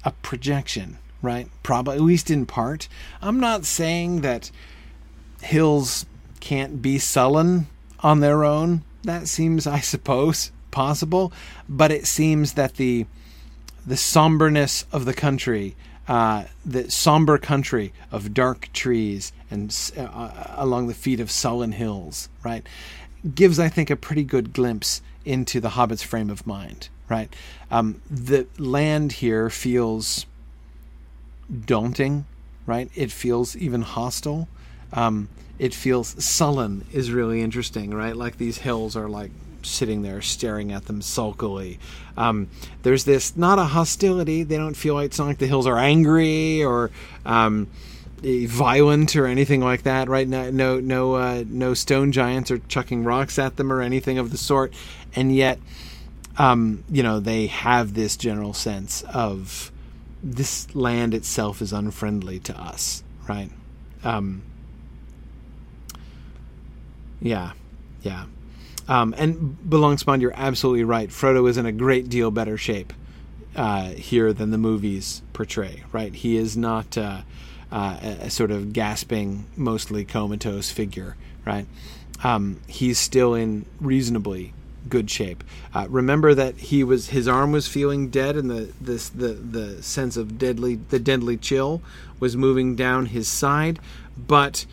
a 0.05 0.13
projection, 0.13 0.99
right? 1.21 1.49
Probably, 1.65 1.97
at 1.97 2.03
least 2.03 2.31
in 2.31 2.47
part. 2.47 2.87
I'm 3.21 3.41
not 3.41 3.65
saying 3.65 4.21
that 4.21 4.53
hills 5.41 6.07
can't 6.39 6.81
be 6.81 7.01
sullen 7.01 7.67
on 8.03 8.21
their 8.21 8.45
own. 8.45 8.83
That 9.05 9.29
seems, 9.29 9.67
I 9.67 9.81
suppose, 9.81 10.53
possible. 10.71 11.33
But 11.69 11.91
it 11.91 12.07
seems 12.07 12.55
that 12.55 12.75
the 12.75 13.07
the 13.85 13.97
somberness 13.97 14.87
of 14.93 15.05
the 15.07 15.15
country, 15.15 15.75
uh, 16.07 16.45
the 16.65 16.89
somber 16.89 17.37
country 17.37 17.93
of 18.13 18.33
dark 18.33 18.73
trees 18.73 19.33
and 19.51 19.75
uh, 19.97 20.55
along 20.57 20.87
the 20.87 20.95
feet 20.95 21.19
of 21.19 21.31
sullen 21.31 21.73
hills, 21.73 22.29
right, 22.45 22.65
gives 23.35 23.59
I 23.59 23.69
think 23.69 23.91
a 23.91 23.97
pretty 23.97 24.23
good 24.23 24.53
glimpse 24.53 25.03
into 25.25 25.61
the 25.61 25.71
Hobbit's 25.71 26.03
frame 26.03 26.31
of 26.31 26.47
mind. 26.47 26.89
Right, 27.09 27.35
um, 27.71 28.01
the 28.11 28.47
land 28.57 29.13
here 29.13 29.51
feels 29.51 30.27
daunting. 31.67 32.25
Right, 32.65 32.89
it 32.95 33.11
feels 33.11 33.57
even 33.57 33.83
hostile. 33.83 34.47
Um, 34.93 35.29
it 35.63 35.73
feels 35.73 36.21
sullen 36.23 36.85
is 36.93 37.13
really 37.13 37.41
interesting, 37.41 37.95
right? 37.95 38.17
Like 38.17 38.37
these 38.37 38.59
hills 38.59 38.97
are 38.97 39.09
like 39.09 39.31
sitting 39.63 40.03
there 40.03 40.21
staring 40.21 40.73
at 40.73 40.87
them 40.87 41.01
sulkily. 41.01 41.79
Um, 42.17 42.49
there's 42.83 43.05
this 43.05 43.37
not 43.37 43.61
a 43.61 43.65
hostility. 43.67 44.43
They 44.43 44.57
don't 44.57 44.75
feel 44.75 44.95
like 44.95 45.07
it's 45.07 45.21
not 45.21 45.29
like 45.29 45.39
the 45.39 45.47
hills 45.47 45.69
are 45.69 45.79
angry 45.79 46.65
or 46.65 46.91
um, 47.25 47.69
violent 48.25 49.15
or 49.15 49.27
anything 49.27 49.61
like 49.61 49.85
that. 49.85 50.09
Right? 50.09 50.27
No, 50.27 50.51
no, 50.51 50.81
no, 50.81 51.15
uh, 51.15 51.45
no 51.47 51.75
stone 51.75 52.11
giants 52.11 52.51
are 52.51 52.59
chucking 52.59 53.05
rocks 53.05 53.39
at 53.39 53.57
them 53.57 53.73
or 53.73 53.83
anything 53.83 54.19
of 54.19 54.33
the 54.33 54.39
sort. 54.39 54.75
And 55.15 55.33
yet, 55.33 55.61
um, 56.39 56.83
you 56.91 57.05
know, 57.05 57.21
they 57.21 57.47
have 57.47 57.95
this 57.95 58.17
general 58.17 58.53
sense 58.53 59.03
of 59.03 59.71
this 60.25 60.75
land 60.75 61.15
itself 61.15 61.63
is 61.63 61.73
unfriendly 61.73 62.41
to 62.41 62.61
us, 62.61 63.05
right? 63.29 63.53
Um, 64.03 64.43
yeah, 67.23 67.53
yeah. 68.03 68.25
Um, 68.89 69.15
and 69.17 69.57
Belongspond, 69.67 70.21
you're 70.21 70.35
absolutely 70.35 70.85
right. 70.85 71.09
Frodo 71.09 71.49
is 71.49 71.57
in 71.57 71.67
a 71.67 71.73
great 71.73 72.09
deal 72.09 72.31
better 72.31 72.59
shape 72.59 72.93
uh, 73.55 73.91
here 73.91 74.33
than 74.33 74.51
the 74.51 74.59
movies 74.59 75.23
portray. 75.33 75.85
Right, 75.93 76.15
he 76.15 76.37
is 76.37 76.57
not 76.57 76.99
uh, 76.99 77.23
uh, 77.71 77.97
a, 78.03 78.31
sort 78.31 78.51
of 78.51 78.73
gasping, 78.73 79.47
mostly 79.57 80.05
comatose 80.05 80.71
figure. 80.71 81.17
Right, 81.45 81.67
um, 82.25 82.61
he's 82.67 82.99
still 82.99 83.35
in 83.35 83.67
reasonably 83.81 84.53
good 84.89 85.11
shape. 85.11 85.45
Uh, 85.73 85.87
remember 85.89 86.35
that 86.35 86.57
he 86.57 86.83
was 86.83 87.11
his 87.11 87.29
arm 87.29 87.53
was 87.53 87.69
feeling 87.69 88.09
dead, 88.09 88.37
and 88.37 88.51
the 88.51 88.73
this 88.81 89.09
the 89.09 89.29
the 89.29 89.83
sense 89.83 90.17
of 90.17 90.39
deadly 90.39 90.77
the 90.77 90.99
deadly 90.99 91.37
chill 91.37 91.83
was 92.19 92.37
moving 92.37 92.75
down 92.75 93.07
his 93.07 93.29
side. 93.29 93.79
But 94.17 94.67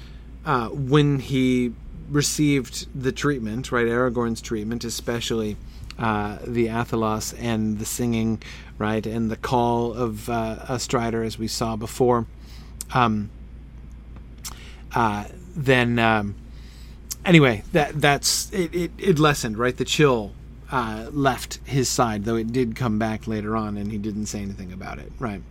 uh, 0.45 0.69
when 0.69 1.19
he 1.19 1.73
received 2.09 2.87
the 2.99 3.11
treatment, 3.11 3.71
right? 3.71 3.87
Aragorn's 3.87 4.41
treatment, 4.41 4.83
especially 4.83 5.57
uh, 5.97 6.37
the 6.45 6.67
Athelas 6.67 7.35
and 7.39 7.77
the 7.77 7.85
singing, 7.85 8.41
right, 8.77 9.05
and 9.05 9.29
the 9.29 9.35
call 9.35 9.93
of 9.93 10.29
uh, 10.29 10.57
a 10.67 10.79
Strider, 10.79 11.23
as 11.23 11.37
we 11.37 11.47
saw 11.47 11.75
before. 11.75 12.25
Um, 12.93 13.29
uh, 14.95 15.25
then, 15.55 15.99
um, 15.99 16.35
anyway, 17.25 17.63
that 17.73 17.99
that's 17.99 18.51
it, 18.51 18.73
it, 18.73 18.91
it. 18.97 19.19
lessened, 19.19 19.57
right? 19.57 19.75
The 19.75 19.85
chill 19.85 20.31
uh, 20.71 21.09
left 21.11 21.59
his 21.65 21.89
side, 21.89 22.25
though 22.25 22.37
it 22.37 22.51
did 22.51 22.75
come 22.75 22.97
back 22.97 23.27
later 23.27 23.55
on, 23.55 23.77
and 23.77 23.91
he 23.91 23.97
didn't 23.97 24.27
say 24.27 24.41
anything 24.41 24.71
about 24.71 24.99
it, 24.99 25.11
right? 25.19 25.41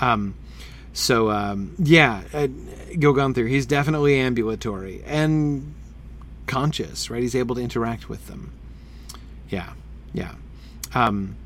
Um, 0.00 0.34
so 0.92 1.30
um, 1.30 1.74
yeah, 1.78 2.22
uh, 2.32 2.48
Gil 2.98 3.12
Gunther, 3.12 3.46
he's 3.46 3.66
definitely 3.66 4.18
ambulatory, 4.18 5.02
and 5.04 5.74
conscious, 6.46 7.10
right? 7.10 7.22
He's 7.22 7.34
able 7.34 7.54
to 7.54 7.60
interact 7.60 8.08
with 8.08 8.26
them. 8.26 8.52
Yeah, 9.48 9.72
yeah. 10.12 10.34
Um, 10.94 11.36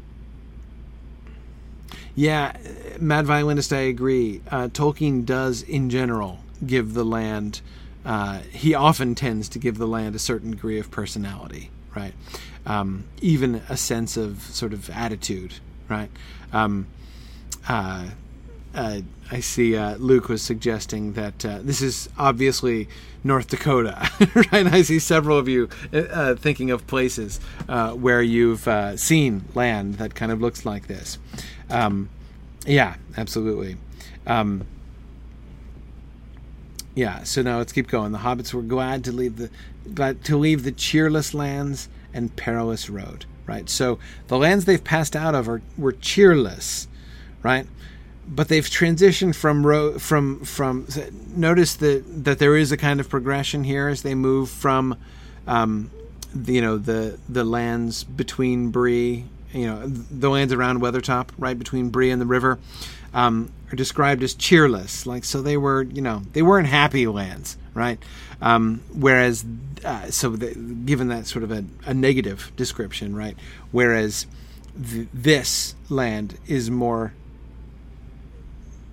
yeah, 2.15 2.57
Mad 2.99 3.27
Violinist, 3.27 3.73
I 3.73 3.81
agree. 3.81 4.41
Uh, 4.51 4.69
Tolkien 4.69 5.25
does, 5.25 5.63
in 5.63 5.91
general, 5.91 6.41
give 6.65 6.95
the 6.95 7.05
land 7.05 7.61
uh, 8.07 8.39
he 8.53 8.73
often 8.73 9.17
tends 9.17 9.49
to 9.49 9.59
give 9.59 9.79
the 9.79 9.87
land 9.87 10.15
a 10.15 10.19
certain 10.21 10.53
degree 10.53 10.79
of 10.79 10.93
personality, 10.93 11.71
right? 11.95 12.15
Um, 12.65 13.05
even 13.21 13.57
a 13.69 13.77
sense 13.77 14.17
of 14.17 14.43
sort 14.43 14.73
of 14.73 14.89
attitude, 14.91 15.55
right? 15.89 16.09
Um, 16.53 16.87
uh, 17.69 18.11
uh, 18.77 19.01
I 19.31 19.41
see 19.41 19.77
uh, 19.77 19.97
Luke 19.97 20.29
was 20.29 20.43
suggesting 20.43 21.15
that 21.15 21.45
uh, 21.45 21.59
this 21.63 21.83
is 21.83 22.09
obviously 22.17 22.89
North 23.25 23.49
Dakota, 23.49 24.09
right? 24.53 24.67
I 24.67 24.83
see 24.83 24.99
several 24.99 25.37
of 25.37 25.49
you 25.49 25.69
uh, 25.93 26.37
thinking 26.37 26.71
of 26.71 26.87
places 26.87 27.41
uh, 27.69 27.93
where 27.93 28.23
you've 28.23 28.69
uh, 28.69 28.97
seen 28.97 29.45
land 29.55 29.95
that 29.95 30.15
kind 30.15 30.31
of 30.31 30.41
looks 30.41 30.65
like 30.65 30.87
this. 30.87 31.19
Um, 31.71 32.09
yeah, 32.67 32.97
absolutely. 33.17 33.77
Um, 34.27 34.67
yeah, 36.95 37.25
so 37.25 37.43
now 37.43 37.59
let's 37.59 37.73
keep 37.73 37.89
going. 37.89 38.13
The 38.13 38.19
hobbits 38.19 38.55
were 38.55 38.63
glad 38.63 39.05
to 39.05 39.13
leave 39.13 39.37
the 39.37 39.51
glad 39.93 40.25
to 40.25 40.37
leave 40.37 40.65
the 40.65 40.73
cheerless 40.73 41.35
lands 41.35 41.89
and 42.15 42.35
perilous 42.37 42.89
road. 42.89 43.27
Right. 43.47 43.69
So 43.69 43.99
the 44.27 44.39
lands 44.39 44.65
they've 44.65 44.83
passed 44.83 45.15
out 45.15 45.35
of 45.35 45.49
are 45.49 45.63
were 45.77 45.93
cheerless, 45.93 46.89
right? 47.43 47.67
But 48.29 48.49
they've 48.49 48.67
transitioned 48.67 49.35
from 49.35 49.67
ro- 49.67 49.99
from 49.99 50.41
from 50.45 50.87
notice 51.35 51.77
that 51.77 52.25
that 52.25 52.39
there 52.39 52.57
is 52.57 52.73
a 52.73 52.77
kind 52.77 53.01
of 53.01 53.09
progression 53.09 53.65
here 53.65 53.89
as 53.89 54.03
they 54.03 54.15
move 54.15 54.51
from 54.51 54.97
um, 55.47 55.91
the, 56.35 56.55
you 56.55 56.61
know 56.61 56.77
the 56.77 57.19
the 57.29 57.45
lands 57.45 58.05
between 58.05 58.71
Bree 58.71 59.25
you 59.53 59.67
know 59.67 59.87
the 59.87 60.29
lands 60.29 60.53
around 60.53 60.81
Weathertop 60.81 61.29
right 61.39 61.59
between 61.59 61.91
Bree 61.91 62.11
and 62.11 62.21
the 62.21 62.27
river 62.27 62.59
um, 63.15 63.53
are 63.73 63.77
described 63.77 64.23
as 64.23 64.35
cheerless. 64.35 65.07
Like 65.07 65.25
so 65.25 65.41
they 65.41 65.57
were 65.57 65.83
you 65.83 66.03
know 66.03 66.23
they 66.33 66.43
weren't 66.43 66.69
happy 66.69 67.07
lands 67.07 67.57
right? 67.75 68.03
Um, 68.41 68.81
whereas 68.95 69.45
uh, 69.85 70.11
so 70.11 70.31
the, 70.31 70.55
given 70.55 71.09
that 71.09 71.27
sort 71.27 71.45
of 71.45 71.53
a, 71.53 71.65
a 71.85 71.95
negative 71.95 72.51
description 72.57 73.15
right? 73.15 73.37
Whereas 73.71 74.27
th- 74.83 75.09
this 75.13 75.75
land 75.91 76.39
is 76.47 76.71
more 76.71 77.13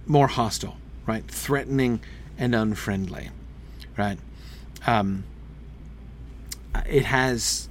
more 0.05 0.27
hostile, 0.27 0.77
right? 1.05 1.25
Threatening 1.27 2.01
and 2.37 2.55
unfriendly, 2.55 3.29
right? 3.97 4.17
Um, 4.85 5.23
it 6.85 7.05
has 7.05 7.69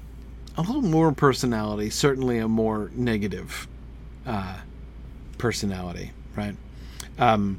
a 0.57 0.63
little 0.63 0.83
more 0.83 1.13
personality, 1.13 1.91
certainly 1.91 2.39
a 2.39 2.49
more 2.49 2.91
negative 2.95 3.67
uh, 4.27 4.59
personality, 5.39 6.13
right? 6.37 6.57
Um, 7.19 7.59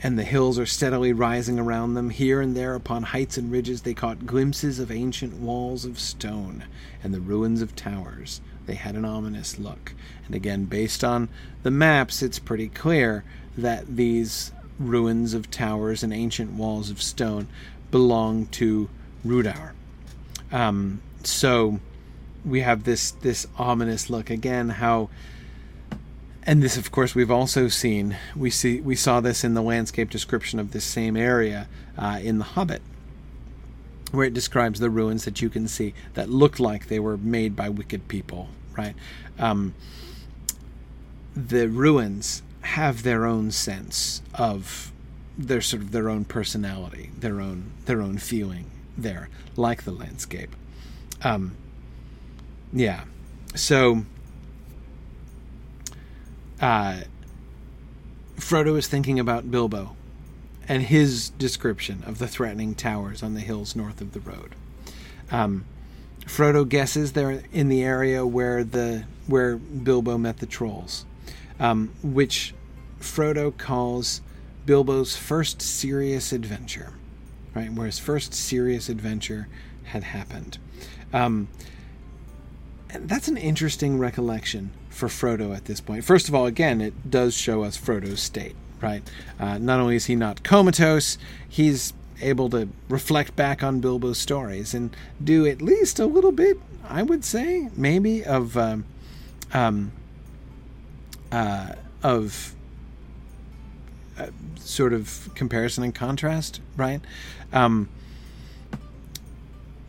and 0.00 0.18
the 0.18 0.24
hills 0.24 0.58
are 0.58 0.66
steadily 0.66 1.12
rising 1.12 1.58
around 1.58 1.94
them. 1.94 2.10
Here 2.10 2.40
and 2.40 2.56
there, 2.56 2.74
upon 2.74 3.02
heights 3.02 3.38
and 3.38 3.50
ridges, 3.50 3.82
they 3.82 3.94
caught 3.94 4.26
glimpses 4.26 4.78
of 4.78 4.90
ancient 4.90 5.34
walls 5.34 5.84
of 5.84 5.98
stone 5.98 6.64
and 7.02 7.14
the 7.14 7.20
ruins 7.20 7.62
of 7.62 7.74
towers. 7.74 8.40
They 8.66 8.74
had 8.74 8.94
an 8.94 9.04
ominous 9.04 9.58
look. 9.58 9.94
And 10.26 10.34
again, 10.34 10.64
based 10.64 11.04
on 11.04 11.28
the 11.62 11.70
maps, 11.70 12.22
it's 12.22 12.38
pretty 12.38 12.68
clear 12.68 13.24
that 13.56 13.96
these 13.96 14.52
ruins 14.78 15.34
of 15.34 15.50
towers 15.50 16.02
and 16.02 16.12
ancient 16.12 16.52
walls 16.52 16.90
of 16.90 17.00
stone 17.00 17.48
belong 17.90 18.46
to 18.46 18.88
Rhudaur. 19.24 19.72
Um, 20.52 21.00
so 21.24 21.80
we 22.44 22.60
have 22.60 22.84
this 22.84 23.10
this 23.10 23.46
ominous 23.58 24.08
look 24.10 24.30
again. 24.30 24.68
How 24.68 25.08
and 26.46 26.62
this, 26.62 26.76
of 26.76 26.92
course, 26.92 27.14
we've 27.14 27.30
also 27.30 27.66
seen. 27.66 28.16
We 28.36 28.50
see 28.50 28.80
we 28.80 28.94
saw 28.94 29.20
this 29.20 29.42
in 29.42 29.54
the 29.54 29.62
landscape 29.62 30.10
description 30.10 30.60
of 30.60 30.70
this 30.70 30.84
same 30.84 31.16
area 31.16 31.68
uh, 31.98 32.20
in 32.22 32.38
the 32.38 32.44
Hobbit, 32.44 32.82
where 34.12 34.26
it 34.26 34.34
describes 34.34 34.80
the 34.80 34.90
ruins 34.90 35.24
that 35.24 35.42
you 35.42 35.50
can 35.50 35.68
see 35.68 35.94
that 36.14 36.28
look 36.28 36.60
like 36.60 36.88
they 36.88 37.00
were 37.00 37.16
made 37.16 37.56
by 37.56 37.68
wicked 37.68 38.08
people. 38.08 38.48
Right. 38.76 38.94
Um, 39.38 39.74
the 41.34 41.68
ruins 41.68 42.42
have 42.62 43.02
their 43.02 43.26
own 43.26 43.50
sense 43.50 44.22
of 44.34 44.92
their 45.38 45.60
sort 45.60 45.82
of 45.82 45.92
their 45.92 46.08
own 46.08 46.24
personality, 46.24 47.10
their 47.18 47.40
own 47.40 47.72
their 47.84 48.00
own 48.00 48.18
feeling 48.18 48.70
there, 48.96 49.28
like 49.56 49.84
the 49.84 49.92
landscape. 49.92 50.54
Um, 51.22 51.56
yeah, 52.72 53.04
so 53.54 54.04
uh, 56.60 57.00
Frodo 58.36 58.76
is 58.76 58.86
thinking 58.86 59.18
about 59.18 59.50
Bilbo 59.50 59.96
and 60.68 60.82
his 60.84 61.30
description 61.30 62.02
of 62.06 62.18
the 62.18 62.28
threatening 62.28 62.74
towers 62.74 63.22
on 63.22 63.34
the 63.34 63.40
hills 63.40 63.76
north 63.76 64.00
of 64.00 64.12
the 64.12 64.20
road. 64.20 64.54
Um, 65.30 65.64
Frodo 66.24 66.68
guesses 66.68 67.12
they're 67.12 67.42
in 67.52 67.68
the 67.68 67.84
area 67.84 68.26
where 68.26 68.64
the 68.64 69.04
where 69.26 69.56
Bilbo 69.56 70.18
met 70.18 70.38
the 70.38 70.46
trolls 70.46 71.04
um, 71.58 71.92
which 72.02 72.54
Frodo 73.00 73.56
calls 73.56 74.20
Bilbo's 74.64 75.16
first 75.16 75.62
serious 75.62 76.32
adventure, 76.32 76.92
right? 77.54 77.72
Where 77.72 77.86
his 77.86 77.98
first 77.98 78.34
serious 78.34 78.88
adventure 78.88 79.48
had 79.84 80.04
happened. 80.04 80.58
Um, 81.12 81.48
that's 82.88 83.28
an 83.28 83.36
interesting 83.36 83.98
recollection 83.98 84.70
for 84.90 85.08
Frodo 85.08 85.54
at 85.54 85.66
this 85.66 85.80
point. 85.80 86.04
First 86.04 86.28
of 86.28 86.34
all, 86.34 86.46
again, 86.46 86.80
it 86.80 87.10
does 87.10 87.34
show 87.34 87.62
us 87.62 87.76
Frodo's 87.76 88.20
state, 88.20 88.56
right? 88.80 89.02
Uh, 89.38 89.58
not 89.58 89.80
only 89.80 89.96
is 89.96 90.06
he 90.06 90.16
not 90.16 90.42
comatose, 90.42 91.18
he's 91.48 91.92
able 92.20 92.48
to 92.50 92.68
reflect 92.88 93.36
back 93.36 93.62
on 93.62 93.80
Bilbo's 93.80 94.18
stories 94.18 94.74
and 94.74 94.96
do 95.22 95.46
at 95.46 95.60
least 95.60 95.98
a 95.98 96.06
little 96.06 96.32
bit, 96.32 96.58
I 96.88 97.02
would 97.02 97.24
say, 97.24 97.68
maybe, 97.76 98.24
of 98.24 98.56
um, 98.56 98.84
um, 99.52 99.92
uh, 101.30 101.74
of 102.02 102.54
uh, 104.18 104.28
sort 104.58 104.92
of 104.92 105.28
comparison 105.34 105.84
and 105.84 105.94
contrast, 105.94 106.60
right? 106.76 107.00
Um, 107.52 107.88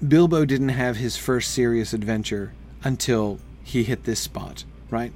Bilbo 0.06 0.46
didn't 0.46 0.70
have 0.70 0.98
his 0.98 1.18
first 1.18 1.52
serious 1.52 1.94
adventure 1.94 2.54
until 2.84 3.40
he 3.64 3.84
hit 3.84 4.04
this 4.04 4.20
spot, 4.20 4.64
right? 4.90 5.12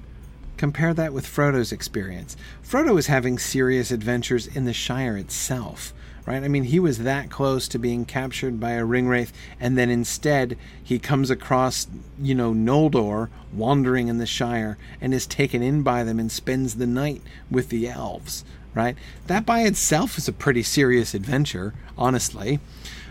Compare 0.62 0.94
that 0.94 1.12
with 1.12 1.26
Frodo's 1.26 1.72
experience. 1.72 2.38
Frodo 2.64 2.94
was 2.94 3.08
having 3.08 3.40
serious 3.40 3.90
adventures 3.90 4.46
in 4.46 4.66
the 4.66 4.74
Shire 4.74 5.18
itself, 5.18 5.92
right? 6.28 6.44
I 6.44 6.48
mean, 6.48 6.66
he 6.66 6.80
was 6.80 7.00
that 7.00 7.32
close 7.32 7.68
to 7.70 7.80
being 7.80 8.06
captured 8.06 8.60
by 8.60 8.74
a 8.74 8.86
ringwraith, 8.86 9.32
and 9.60 9.76
then 9.76 9.90
instead 9.90 10.60
he 10.84 11.00
comes 11.00 11.32
across, 11.32 11.88
you 12.22 12.36
know, 12.36 12.54
Noldor 12.54 13.30
wandering 13.52 14.08
in 14.08 14.20
the 14.20 14.28
Shire 14.28 14.78
and 15.02 15.16
is 15.16 15.26
taken 15.26 15.64
in 15.64 15.82
by 15.82 16.04
them 16.04 16.20
and 16.20 16.32
spends 16.32 16.76
the 16.76 16.86
night 16.86 17.24
with 17.50 17.70
the 17.70 17.90
elves, 17.90 18.46
right? 18.76 18.96
That 19.26 19.48
by 19.48 19.62
itself 19.62 20.16
is 20.20 20.28
a 20.28 20.32
pretty 20.32 20.62
serious 20.62 21.16
adventure, 21.16 21.74
honestly, 21.98 22.60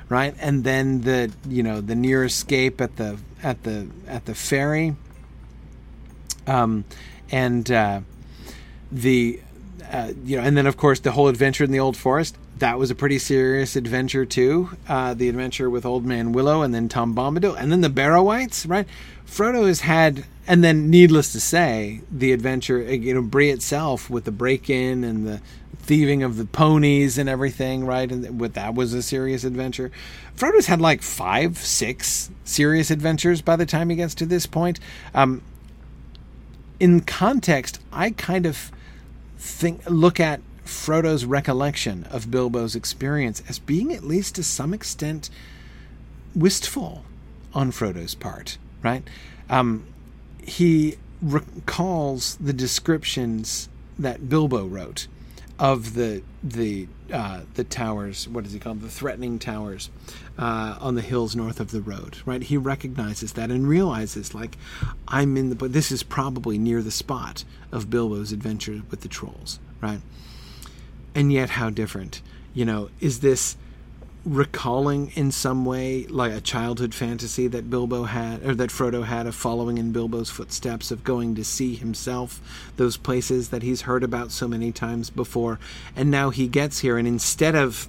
right? 0.09 0.37
And 0.39 0.63
then 0.63 1.01
the, 1.01 1.33
you 1.49 1.65
know, 1.65 1.81
the 1.81 1.97
near 1.97 2.23
escape 2.23 2.81
at 2.81 2.95
the 2.95 3.19
at 3.43 3.65
the 3.65 3.89
at 4.07 4.27
the 4.27 4.37
ferry, 4.37 4.95
um, 6.47 6.85
and 7.31 7.71
uh, 7.71 8.01
the 8.91 9.41
uh, 9.91 10.13
you 10.25 10.37
know, 10.37 10.43
and 10.43 10.57
then 10.57 10.67
of 10.67 10.77
course 10.77 11.01
the 11.01 11.13
whole 11.13 11.29
adventure 11.29 11.65
in 11.65 11.71
the 11.71 11.81
old 11.81 11.97
forest 11.97 12.37
that 12.61 12.79
was 12.79 12.91
a 12.91 12.95
pretty 12.95 13.19
serious 13.19 13.75
adventure 13.75 14.25
too. 14.25 14.71
Uh, 14.87 15.15
the 15.15 15.29
adventure 15.29 15.69
with 15.69 15.85
Old 15.85 16.05
Man 16.05 16.33
Willow 16.33 16.63
and 16.63 16.75
then 16.75 16.89
Tom 16.89 17.15
Bombadil 17.15 17.57
and 17.59 17.73
then 17.73 17.81
the 17.81 17.89
Barrow-wights, 17.89 18.67
right? 18.67 18.87
Frodo 19.27 19.67
has 19.67 19.81
had, 19.81 20.27
and 20.47 20.63
then 20.63 20.91
needless 20.91 21.33
to 21.33 21.41
say, 21.41 22.03
the 22.11 22.33
adventure, 22.33 22.79
uh, 22.87 22.91
you 22.91 23.15
know, 23.15 23.23
Bree 23.23 23.51
itself 23.51 24.11
with 24.11 24.25
the 24.25 24.33
break-in 24.33 25.05
and 25.05 25.27
the 25.27 25.41
thieving 25.79 26.23
of 26.23 26.37
the 26.37 26.45
ponies 26.45 27.17
and 27.17 27.29
everything, 27.29 27.87
right? 27.87 28.11
And 28.11 28.39
with 28.41 28.55
that 28.55 28.75
was 28.75 28.93
a 28.93 29.03
serious 29.03 29.45
adventure. 29.45 29.91
Frodo's 30.37 30.67
had 30.67 30.81
like 30.81 31.03
five, 31.03 31.59
six 31.59 32.31
serious 32.45 32.91
adventures 32.91 33.41
by 33.41 33.57
the 33.57 33.67
time 33.67 33.89
he 33.89 33.97
gets 33.97 34.15
to 34.17 34.27
this 34.27 34.47
point. 34.47 34.81
Um, 35.15 35.43
in 36.81 37.01
context, 37.01 37.79
I 37.93 38.11
kind 38.11 38.47
of 38.47 38.73
think 39.39 39.83
look 39.89 40.19
at 40.19 40.41
Frodo's 40.65 41.25
recollection 41.25 42.05
of 42.05 42.31
Bilbo's 42.31 42.75
experience 42.75 43.43
as 43.49 43.59
being 43.59 43.93
at 43.93 44.03
least 44.03 44.35
to 44.37 44.43
some 44.43 44.73
extent 44.73 45.31
wistful 46.35 47.05
on 47.53 47.71
Frodo's 47.71 48.15
part, 48.15 48.57
right? 48.83 49.03
Um, 49.49 49.85
he 50.43 50.97
recalls 51.21 52.37
the 52.37 52.53
descriptions 52.53 53.69
that 53.99 54.29
Bilbo 54.29 54.67
wrote 54.67 55.07
of 55.59 55.95
the 55.95 56.23
the 56.43 56.89
uh, 57.13 57.43
the 57.55 57.65
towers. 57.65 58.29
What 58.29 58.45
does 58.45 58.53
he 58.53 58.59
call 58.59 58.75
them? 58.75 58.83
The 58.83 58.89
threatening 58.89 59.39
towers 59.39 59.91
uh, 60.39 60.77
on 60.81 60.95
the 60.95 61.03
hills 61.03 61.35
north 61.37 61.61
of 61.61 61.71
the 61.71 61.81
road. 61.81 62.19
Right? 62.25 62.43
He 62.43 62.57
recognizes 62.57 63.33
that 63.35 63.51
and 63.51 63.69
realizes, 63.69 64.35
like, 64.35 64.57
I'm 65.09 65.37
in 65.37 65.51
the. 65.51 65.55
But 65.55 65.73
this 65.73 65.91
is 65.91 66.03
probably 66.03 66.59
near 66.59 66.83
the 66.83 66.91
spot 66.91 67.45
of 67.73 67.91
Bilbo's 67.91 68.33
adventure 68.33 68.83
with 68.91 69.01
the 69.01 69.09
trolls. 69.09 69.59
Right? 69.81 70.01
and 71.15 71.33
yet 71.33 71.51
how 71.51 71.71
different. 71.71 72.23
You 72.55 72.65
know, 72.65 72.91
is 73.01 73.21
this 73.21 73.57
recalling 74.25 75.13
in 75.15 75.33
some 75.33 75.65
way 75.65 76.07
like 76.07 76.33
a 76.33 76.41
childhood 76.41 76.95
fantasy 76.95 77.47
that 77.49 77.71
Bilbo 77.71 78.05
had 78.05 78.45
or 78.45 78.55
that 78.55 78.71
Frodo 78.71 79.05
had 79.05 79.27
of 79.27 79.35
following 79.35 79.79
in 79.79 79.93
Bilbo's 79.93 80.31
footsteps 80.31 80.91
of 80.91 81.05
going 81.05 81.35
to 81.37 81.45
see 81.45 81.75
himself 81.75 82.41
those 82.77 82.97
places 82.97 83.49
that 83.49 83.63
he's 83.63 83.83
heard 83.83 84.05
about 84.05 84.31
so 84.31 84.47
many 84.47 84.73
times 84.73 85.09
before. 85.09 85.59
And 85.97 86.11
now 86.11 86.31
he 86.31 86.49
gets 86.49 86.81
here 86.81 86.99
and 86.99 87.09
instead 87.09 87.55
of 87.55 87.89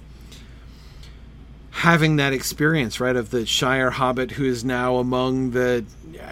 having 1.72 2.16
that 2.16 2.32
experience 2.32 3.00
right 3.00 3.16
of 3.16 3.30
the 3.30 3.46
Shire 3.46 3.90
hobbit 3.90 4.32
who 4.32 4.44
is 4.44 4.64
now 4.64 4.96
among 4.96 5.50
the 5.52 5.84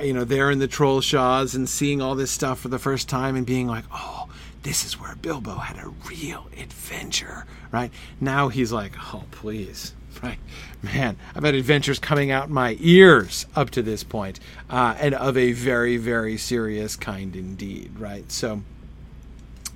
you 0.03 0.13
know 0.13 0.25
there 0.25 0.51
in 0.51 0.59
the 0.59 0.69
Trollshaws 0.69 1.55
and 1.55 1.69
seeing 1.69 2.03
all 2.03 2.15
this 2.15 2.31
stuff 2.31 2.61
for 2.61 2.69
the 2.69 2.79
first 2.79 3.09
time 3.09 3.37
and 3.37 3.47
being 3.47 3.67
like 3.67 3.85
oh 3.93 4.20
this 4.63 4.85
is 4.85 5.01
where 5.01 5.15
Bilbo 5.17 5.57
had 5.57 5.79
a 5.79 5.89
real 6.09 6.49
adventure, 6.59 7.47
right? 7.73 7.91
Now 8.21 8.49
he's 8.49 8.73
like, 8.73 8.93
oh, 9.15 9.25
please, 9.31 9.95
right? 10.23 10.39
Man, 10.83 11.17
I've 11.35 11.45
had 11.45 11.55
adventures 11.55 11.99
coming 11.99 12.31
out 12.31 12.51
my 12.51 12.77
ears 12.81 13.47
up 13.57 13.71
to 13.71 13.83
this 13.83 14.05
point, 14.05 14.41
uh, 14.69 14.97
and 14.99 15.15
of 15.15 15.37
a 15.37 15.53
very, 15.53 15.97
very 15.97 16.37
serious 16.37 16.97
kind 16.97 17.35
indeed, 17.35 17.93
right? 17.99 18.31
So, 18.31 18.63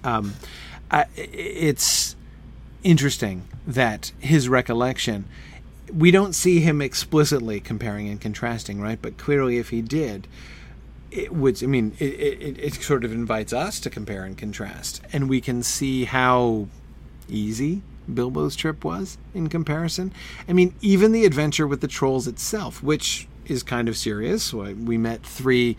um, 0.03 0.35
I, 0.91 1.07
it's 1.17 2.15
interesting 2.83 3.49
that 3.67 4.13
his 4.21 4.49
recollection, 4.49 5.25
we 5.93 6.11
don't 6.11 6.35
see 6.35 6.61
him 6.61 6.83
explicitly 6.83 7.61
comparing 7.61 8.09
and 8.09 8.21
contrasting, 8.21 8.81
right? 8.81 8.99
But 9.01 9.17
clearly, 9.17 9.57
if 9.57 9.71
he 9.71 9.81
did, 9.81 10.29
it 11.15 11.33
would 11.33 11.63
i 11.63 11.67
mean 11.67 11.93
it, 11.99 12.05
it, 12.05 12.59
it, 12.59 12.75
sort 12.75 13.05
of 13.05 13.13
invites 13.13 13.53
us 13.53 13.81
to 13.81 13.89
compare 13.89 14.25
and 14.25 14.37
contrast. 14.37 15.01
And 15.13 15.29
we 15.29 15.41
can 15.41 15.63
see 15.63 16.05
how 16.05 16.67
easy 17.29 17.83
bilbo's 18.13 18.55
trip 18.55 18.85
was 18.85 19.17
in 19.33 19.49
comparison. 19.49 20.13
I 20.49 20.53
mean 20.53 20.75
even 20.81 21.13
the 21.13 21.25
adventure 21.25 21.67
with 21.67 21.81
the 21.81 21.89
trolls 21.89 22.27
itself 22.27 22.83
which 22.83 23.29
is 23.47 23.63
kind 23.63 23.89
of 23.89 23.97
serious. 23.97 24.53
We 24.53 24.99
met 24.99 25.23
three 25.25 25.77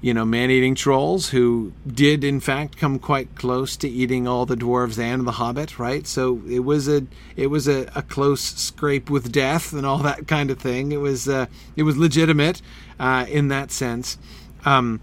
you 0.00 0.14
know 0.14 0.24
man-eating 0.24 0.74
trolls 0.74 1.28
who 1.28 1.74
did 1.86 2.24
in 2.24 2.40
fact 2.40 2.78
come 2.78 2.98
quite 2.98 3.34
close 3.34 3.76
to 3.76 3.86
eating 3.86 4.26
all 4.26 4.46
the 4.46 4.56
dwarves 4.56 4.98
and 4.98 5.26
the 5.26 5.32
hobbit 5.32 5.78
right? 5.78 6.06
So 6.06 6.40
it 6.48 6.60
was 6.60 6.88
a 6.88 7.06
it 7.36 7.48
was 7.48 7.68
a, 7.68 7.86
a 7.94 8.02
close 8.02 8.40
scrape 8.40 9.10
with 9.10 9.30
death 9.30 9.74
and 9.74 9.84
all 9.84 9.98
that 9.98 10.26
kind 10.26 10.50
of 10.50 10.58
thing. 10.58 10.92
It 10.92 11.00
was 11.00 11.28
uh, 11.28 11.46
it 11.76 11.82
was 11.82 11.98
legitimate 11.98 12.62
uh, 12.98 13.26
in 13.28 13.48
that 13.48 13.70
sense 13.70 14.16
um, 14.64 15.00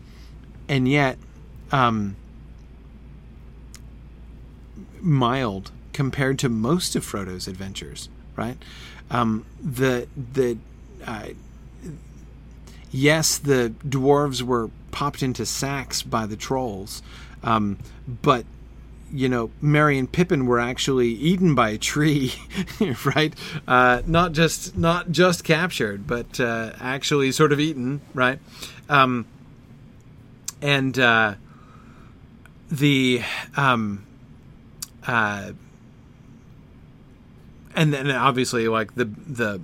and 0.67 0.87
yet, 0.87 1.17
um, 1.71 2.15
mild 5.01 5.71
compared 5.93 6.37
to 6.39 6.49
most 6.49 6.95
of 6.95 7.03
Frodo's 7.03 7.47
adventures, 7.47 8.09
right? 8.35 8.57
Um, 9.09 9.45
the 9.63 10.07
the 10.15 10.57
uh, 11.05 11.29
yes, 12.91 13.37
the 13.37 13.73
dwarves 13.85 14.41
were 14.41 14.69
popped 14.91 15.23
into 15.23 15.45
sacks 15.45 16.01
by 16.01 16.25
the 16.25 16.35
trolls, 16.35 17.01
um, 17.43 17.77
but 18.21 18.45
you 19.11 19.29
know, 19.29 19.49
Merry 19.61 19.97
and 19.97 20.11
Pippin 20.11 20.45
were 20.45 20.59
actually 20.59 21.09
eaten 21.09 21.55
by 21.55 21.69
a 21.69 21.77
tree, 21.77 22.33
right? 23.15 23.33
Uh, 23.67 24.01
not 24.05 24.33
just 24.33 24.77
not 24.77 25.11
just 25.11 25.43
captured, 25.43 26.05
but 26.07 26.39
uh, 26.39 26.73
actually 26.79 27.31
sort 27.31 27.51
of 27.51 27.59
eaten, 27.59 28.01
right? 28.13 28.39
Um, 28.89 29.25
and 30.61 30.97
uh, 30.97 31.35
the 32.71 33.21
um, 33.55 34.05
uh, 35.05 35.51
and 37.75 37.93
then 37.93 38.09
obviously 38.11 38.67
like 38.67 38.95
the 38.95 39.05
the 39.05 39.61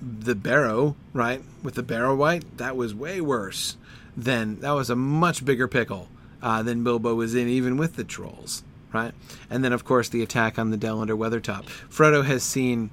the 0.00 0.34
barrow 0.34 0.94
right 1.12 1.42
with 1.62 1.74
the 1.74 1.82
barrow 1.82 2.14
wight 2.14 2.44
that 2.58 2.76
was 2.76 2.94
way 2.94 3.20
worse 3.20 3.76
than 4.16 4.60
that 4.60 4.70
was 4.72 4.90
a 4.90 4.96
much 4.96 5.44
bigger 5.44 5.66
pickle 5.66 6.08
uh, 6.42 6.62
than 6.62 6.84
Bilbo 6.84 7.14
was 7.14 7.34
in 7.34 7.48
even 7.48 7.76
with 7.76 7.96
the 7.96 8.04
trolls 8.04 8.62
right? 8.92 9.12
And 9.50 9.64
then 9.64 9.72
of 9.72 9.84
course 9.84 10.08
the 10.08 10.22
attack 10.22 10.58
on 10.58 10.70
the 10.70 10.76
dell 10.76 11.00
under 11.00 11.16
Weathertop. 11.16 11.66
Frodo 11.90 12.24
has 12.24 12.42
seen 12.42 12.90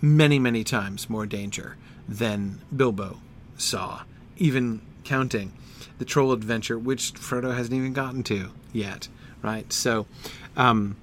many 0.00 0.38
many 0.38 0.64
times 0.64 1.08
more 1.08 1.26
danger 1.26 1.76
than 2.08 2.60
Bilbo 2.74 3.18
saw 3.56 4.02
even 4.36 4.80
counting 5.04 5.52
the 6.02 6.06
troll 6.06 6.32
adventure, 6.32 6.76
which 6.76 7.14
Frodo 7.14 7.54
hasn't 7.54 7.72
even 7.72 7.92
gotten 7.92 8.24
to 8.24 8.50
yet, 8.72 9.06
right? 9.40 9.72
So, 9.72 10.06
um, 10.56 10.96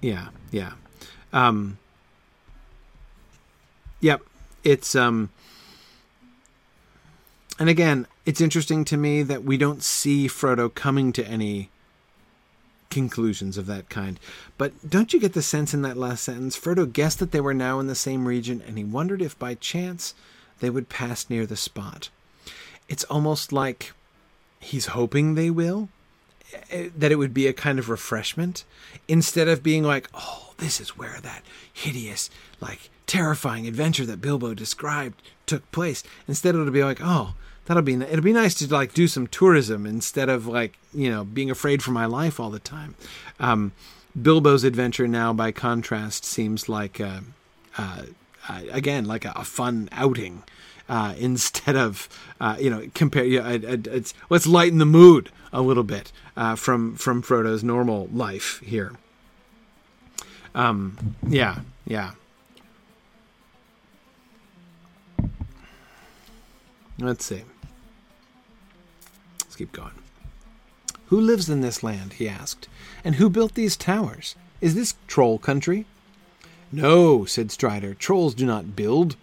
yeah, 0.00 0.28
yeah, 0.50 0.72
um, 1.34 1.76
yep. 4.00 4.22
It's 4.64 4.94
um, 4.94 5.28
and 7.58 7.68
again, 7.68 8.06
it's 8.24 8.40
interesting 8.40 8.86
to 8.86 8.96
me 8.96 9.22
that 9.22 9.44
we 9.44 9.58
don't 9.58 9.82
see 9.82 10.28
Frodo 10.28 10.74
coming 10.74 11.12
to 11.12 11.26
any 11.26 11.68
conclusions 12.88 13.58
of 13.58 13.66
that 13.66 13.90
kind. 13.90 14.18
But 14.56 14.88
don't 14.88 15.12
you 15.12 15.20
get 15.20 15.34
the 15.34 15.42
sense 15.42 15.74
in 15.74 15.82
that 15.82 15.98
last 15.98 16.24
sentence? 16.24 16.58
Frodo 16.58 16.90
guessed 16.90 17.18
that 17.18 17.32
they 17.32 17.40
were 17.42 17.52
now 17.52 17.80
in 17.80 17.86
the 17.86 17.94
same 17.94 18.26
region, 18.26 18.62
and 18.66 18.78
he 18.78 18.84
wondered 18.84 19.20
if 19.20 19.38
by 19.38 19.56
chance 19.56 20.14
they 20.60 20.70
would 20.70 20.88
pass 20.88 21.28
near 21.28 21.44
the 21.44 21.54
spot 21.54 22.08
it's 22.88 23.04
almost 23.04 23.52
like 23.52 23.92
he's 24.60 24.86
hoping 24.86 25.34
they 25.34 25.50
will 25.50 25.88
eh, 26.70 26.88
that 26.96 27.12
it 27.12 27.16
would 27.16 27.34
be 27.34 27.46
a 27.46 27.52
kind 27.52 27.78
of 27.78 27.88
refreshment 27.88 28.64
instead 29.08 29.48
of 29.48 29.62
being 29.62 29.82
like 29.82 30.08
oh 30.14 30.54
this 30.58 30.80
is 30.80 30.96
where 30.96 31.20
that 31.20 31.42
hideous 31.72 32.30
like 32.60 32.90
terrifying 33.06 33.66
adventure 33.66 34.04
that 34.04 34.20
bilbo 34.20 34.54
described 34.54 35.22
took 35.46 35.70
place. 35.70 36.02
Instead 36.28 36.54
it'll 36.54 36.70
be 36.70 36.84
like 36.84 36.98
oh 37.00 37.34
that'll 37.66 37.82
be 37.82 37.94
it'll 37.94 38.20
be 38.20 38.32
nice 38.32 38.54
to 38.54 38.72
like 38.72 38.92
do 38.94 39.08
some 39.08 39.26
tourism 39.26 39.86
instead 39.86 40.28
of 40.28 40.46
like 40.46 40.76
you 40.92 41.10
know 41.10 41.24
being 41.24 41.50
afraid 41.50 41.82
for 41.82 41.92
my 41.92 42.06
life 42.06 42.38
all 42.38 42.50
the 42.50 42.58
time. 42.58 42.94
Um, 43.40 43.72
bilbo's 44.20 44.64
adventure 44.64 45.06
now 45.06 45.32
by 45.32 45.52
contrast 45.52 46.24
seems 46.24 46.68
like 46.68 47.00
uh, 47.00 47.20
uh, 47.78 48.02
again 48.70 49.04
like 49.04 49.24
a, 49.24 49.32
a 49.36 49.44
fun 49.44 49.88
outing 49.92 50.42
uh, 50.88 51.14
instead 51.18 51.76
of 51.76 52.08
uh, 52.40 52.56
you 52.58 52.70
know 52.70 52.88
compare. 52.94 53.24
Yeah, 53.24 53.48
it, 53.48 53.64
it, 53.64 53.86
it's 53.86 54.14
let's 54.30 54.46
lighten 54.46 54.78
the 54.78 54.86
mood 54.86 55.30
a 55.52 55.62
little 55.62 55.84
bit 55.84 56.12
uh, 56.36 56.54
from 56.56 56.96
from 56.96 57.22
Frodo's 57.22 57.64
normal 57.64 58.08
life 58.12 58.60
here. 58.64 58.92
Um, 60.54 61.16
yeah, 61.26 61.60
yeah. 61.84 62.12
Let's 66.98 67.26
see. 67.26 67.42
Let's 69.42 69.56
keep 69.56 69.72
going. 69.72 69.92
Who 71.06 71.20
lives 71.20 71.48
in 71.50 71.60
this 71.60 71.82
land? 71.82 72.14
he 72.14 72.28
asked. 72.28 72.68
And 73.04 73.16
who 73.16 73.28
built 73.28 73.54
these 73.54 73.76
towers? 73.76 74.34
Is 74.60 74.74
this 74.74 74.94
troll 75.06 75.38
country? 75.38 75.84
No, 76.72 77.24
said 77.24 77.52
Strider. 77.52 77.94
Trolls 77.94 78.34
do 78.34 78.46
not 78.46 78.74
build. 78.74 79.16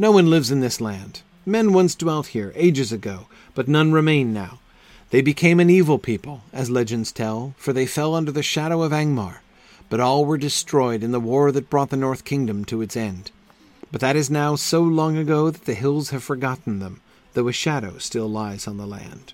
No 0.00 0.12
one 0.12 0.30
lives 0.30 0.52
in 0.52 0.60
this 0.60 0.80
land. 0.80 1.22
Men 1.44 1.72
once 1.72 1.96
dwelt 1.96 2.28
here, 2.28 2.52
ages 2.54 2.92
ago, 2.92 3.26
but 3.56 3.66
none 3.66 3.90
remain 3.90 4.32
now. 4.32 4.60
They 5.10 5.22
became 5.22 5.58
an 5.58 5.70
evil 5.70 5.98
people, 5.98 6.42
as 6.52 6.70
legends 6.70 7.10
tell, 7.10 7.54
for 7.56 7.72
they 7.72 7.84
fell 7.84 8.14
under 8.14 8.30
the 8.30 8.42
shadow 8.42 8.82
of 8.82 8.92
Angmar, 8.92 9.38
but 9.88 9.98
all 9.98 10.24
were 10.24 10.38
destroyed 10.38 11.02
in 11.02 11.10
the 11.10 11.18
war 11.18 11.50
that 11.50 11.68
brought 11.68 11.90
the 11.90 11.96
North 11.96 12.24
Kingdom 12.24 12.64
to 12.66 12.80
its 12.80 12.96
end. 12.96 13.32
But 13.90 14.00
that 14.00 14.14
is 14.14 14.30
now 14.30 14.54
so 14.54 14.82
long 14.82 15.16
ago 15.16 15.50
that 15.50 15.64
the 15.64 15.74
hills 15.74 16.10
have 16.10 16.22
forgotten 16.22 16.78
them, 16.78 17.00
though 17.32 17.48
a 17.48 17.52
shadow 17.52 17.98
still 17.98 18.28
lies 18.28 18.68
on 18.68 18.76
the 18.76 18.86
land. 18.86 19.32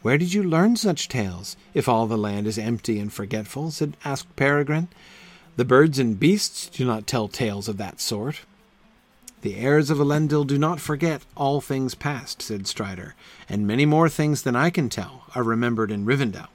Where 0.00 0.16
did 0.16 0.32
you 0.32 0.42
learn 0.42 0.76
such 0.76 1.08
tales, 1.08 1.56
if 1.74 1.86
all 1.86 2.06
the 2.06 2.16
land 2.16 2.46
is 2.46 2.56
empty 2.56 2.98
and 2.98 3.12
forgetful? 3.12 3.72
said 3.72 3.96
asked 4.06 4.36
Peregrine. 4.36 4.88
The 5.56 5.64
birds 5.66 5.98
and 5.98 6.18
beasts 6.18 6.68
do 6.68 6.86
not 6.86 7.06
tell 7.06 7.28
tales 7.28 7.68
of 7.68 7.76
that 7.76 8.00
sort. 8.00 8.40
The 9.44 9.56
heirs 9.56 9.90
of 9.90 9.98
Elendil 9.98 10.46
do 10.46 10.56
not 10.56 10.80
forget 10.80 11.26
all 11.36 11.60
things 11.60 11.94
past, 11.94 12.40
said 12.40 12.66
Strider, 12.66 13.14
and 13.46 13.66
many 13.66 13.84
more 13.84 14.08
things 14.08 14.40
than 14.40 14.56
I 14.56 14.70
can 14.70 14.88
tell 14.88 15.24
are 15.34 15.42
remembered 15.42 15.90
in 15.90 16.06
Rivendell. 16.06 16.48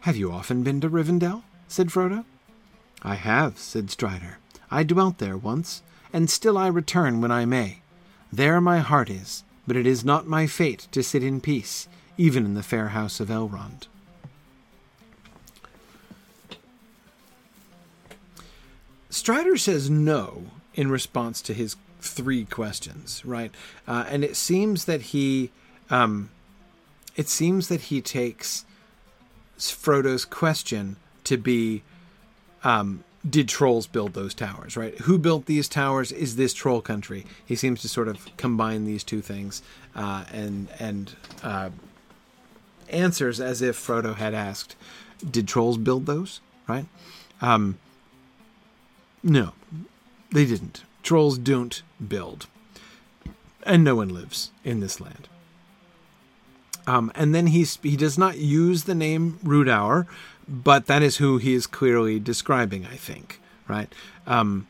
Have 0.00 0.16
you 0.16 0.32
often 0.32 0.62
been 0.62 0.80
to 0.80 0.88
Rivendell? 0.88 1.42
said 1.68 1.88
Frodo. 1.88 2.24
I 3.02 3.16
have, 3.16 3.58
said 3.58 3.90
Strider. 3.90 4.38
I 4.70 4.82
dwelt 4.82 5.18
there 5.18 5.36
once, 5.36 5.82
and 6.10 6.30
still 6.30 6.56
I 6.56 6.68
return 6.68 7.20
when 7.20 7.30
I 7.30 7.44
may. 7.44 7.80
There 8.32 8.62
my 8.62 8.78
heart 8.78 9.10
is, 9.10 9.44
but 9.66 9.76
it 9.76 9.86
is 9.86 10.06
not 10.06 10.26
my 10.26 10.46
fate 10.46 10.88
to 10.92 11.02
sit 11.02 11.22
in 11.22 11.42
peace, 11.42 11.86
even 12.16 12.46
in 12.46 12.54
the 12.54 12.62
fair 12.62 12.88
house 12.88 13.20
of 13.20 13.28
Elrond. 13.28 13.88
Strider 19.10 19.58
says 19.58 19.90
no 19.90 20.44
in 20.74 20.90
response 20.90 21.40
to 21.42 21.54
his 21.54 21.76
three 22.00 22.44
questions, 22.44 23.24
right? 23.24 23.52
Uh, 23.86 24.04
and 24.08 24.24
it 24.24 24.36
seems 24.36 24.84
that 24.84 25.00
he, 25.00 25.50
um, 25.90 26.30
it 27.16 27.28
seems 27.28 27.68
that 27.68 27.82
he 27.82 28.00
takes 28.00 28.64
Frodo's 29.58 30.24
question 30.24 30.96
to 31.24 31.36
be 31.36 31.82
um, 32.62 33.04
did 33.28 33.48
trolls 33.48 33.86
build 33.86 34.12
those 34.12 34.34
towers, 34.34 34.76
right? 34.76 34.96
Who 35.00 35.18
built 35.18 35.46
these 35.46 35.68
towers? 35.68 36.12
Is 36.12 36.36
this 36.36 36.52
troll 36.52 36.80
country? 36.80 37.24
He 37.44 37.56
seems 37.56 37.80
to 37.82 37.88
sort 37.88 38.08
of 38.08 38.36
combine 38.36 38.84
these 38.84 39.02
two 39.02 39.22
things 39.22 39.62
uh, 39.94 40.24
and 40.32 40.68
and 40.78 41.14
uh, 41.42 41.70
answers 42.90 43.40
as 43.40 43.62
if 43.62 43.76
Frodo 43.76 44.14
had 44.14 44.34
asked, 44.34 44.76
"Did 45.28 45.48
trolls 45.48 45.78
build 45.78 46.06
those?" 46.06 46.40
Right? 46.68 46.86
Um, 47.40 47.78
no, 49.22 49.52
they 50.34 50.44
didn't. 50.44 50.82
Trolls 51.02 51.38
don't 51.38 51.82
build, 52.06 52.46
and 53.62 53.84
no 53.84 53.94
one 53.94 54.08
lives 54.08 54.50
in 54.64 54.80
this 54.80 55.00
land. 55.00 55.28
Um, 56.86 57.10
and 57.14 57.34
then 57.34 57.46
he's, 57.46 57.78
he 57.82 57.96
does 57.96 58.18
not 58.18 58.36
use 58.36 58.84
the 58.84 58.94
name 58.94 59.38
Rhudaur, 59.42 60.06
but 60.48 60.86
that 60.86 61.02
is 61.02 61.16
who 61.16 61.38
he 61.38 61.54
is 61.54 61.66
clearly 61.66 62.18
describing, 62.18 62.84
I 62.84 62.96
think, 62.96 63.40
right? 63.68 63.90
Um, 64.26 64.66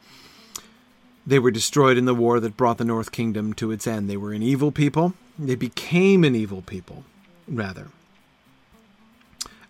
they 1.26 1.38
were 1.38 1.50
destroyed 1.50 1.96
in 1.96 2.04
the 2.04 2.14
war 2.14 2.38
that 2.40 2.56
brought 2.56 2.78
the 2.78 2.84
North 2.84 3.10
Kingdom 3.10 3.54
to 3.54 3.70
its 3.70 3.86
end. 3.86 4.08
They 4.08 4.16
were 4.18 4.32
an 4.32 4.42
evil 4.42 4.70
people. 4.70 5.14
They 5.38 5.54
became 5.54 6.22
an 6.22 6.36
evil 6.36 6.62
people, 6.62 7.04
rather. 7.48 7.88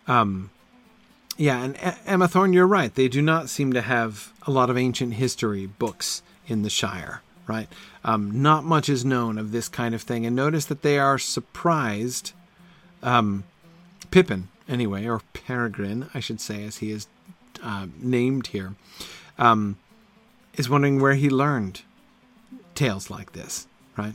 Um, 0.07 0.51
yeah, 1.37 1.63
and 1.63 1.97
Emma 2.07 2.29
Thorne, 2.29 2.53
you're 2.53 2.67
right. 2.67 2.95
They 2.95 3.09
do 3.09 3.21
not 3.21 3.49
seem 3.49 3.73
to 3.73 3.81
have 3.81 4.33
a 4.47 4.51
lot 4.51 4.71
of 4.71 4.79
ancient 4.79 5.15
history 5.15 5.67
books 5.67 6.23
in 6.47 6.63
the 6.63 6.71
Shire, 6.71 7.23
right? 7.47 7.69
Um, 8.05 8.43
not 8.43 8.65
much 8.65 8.89
is 8.89 9.05
known 9.05 9.39
of 9.39 9.51
this 9.51 9.69
kind 9.69 9.95
of 9.95 10.03
thing. 10.03 10.25
And 10.25 10.37
notice 10.37 10.67
that 10.67 10.83
they 10.83 10.99
are 10.99 11.19
surprised. 11.19 12.33
Um, 13.03 13.45
Pippin, 14.11 14.49
anyway, 14.69 15.07
or 15.07 15.23
Peregrine, 15.33 16.09
I 16.15 16.21
should 16.21 16.41
say, 16.41 16.65
as 16.65 16.77
he 16.79 16.93
is 16.93 17.09
uh, 17.63 17.87
named 17.99 18.49
here, 18.49 18.75
um, 19.39 19.77
is 20.57 20.71
wondering 20.71 21.01
where 21.01 21.15
he 21.15 21.29
learned 21.29 21.83
tales 22.75 23.11
like 23.11 23.33
this, 23.33 23.67
right? 23.97 24.15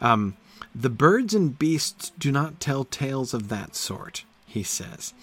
Um, 0.00 0.36
the 0.74 0.90
birds 0.90 1.34
and 1.34 1.58
beasts 1.58 2.12
do 2.18 2.30
not 2.30 2.60
tell 2.60 2.84
tales 2.84 3.34
of 3.34 3.48
that 3.48 3.74
sort, 3.74 4.24
he 4.46 4.62
says. 4.62 5.14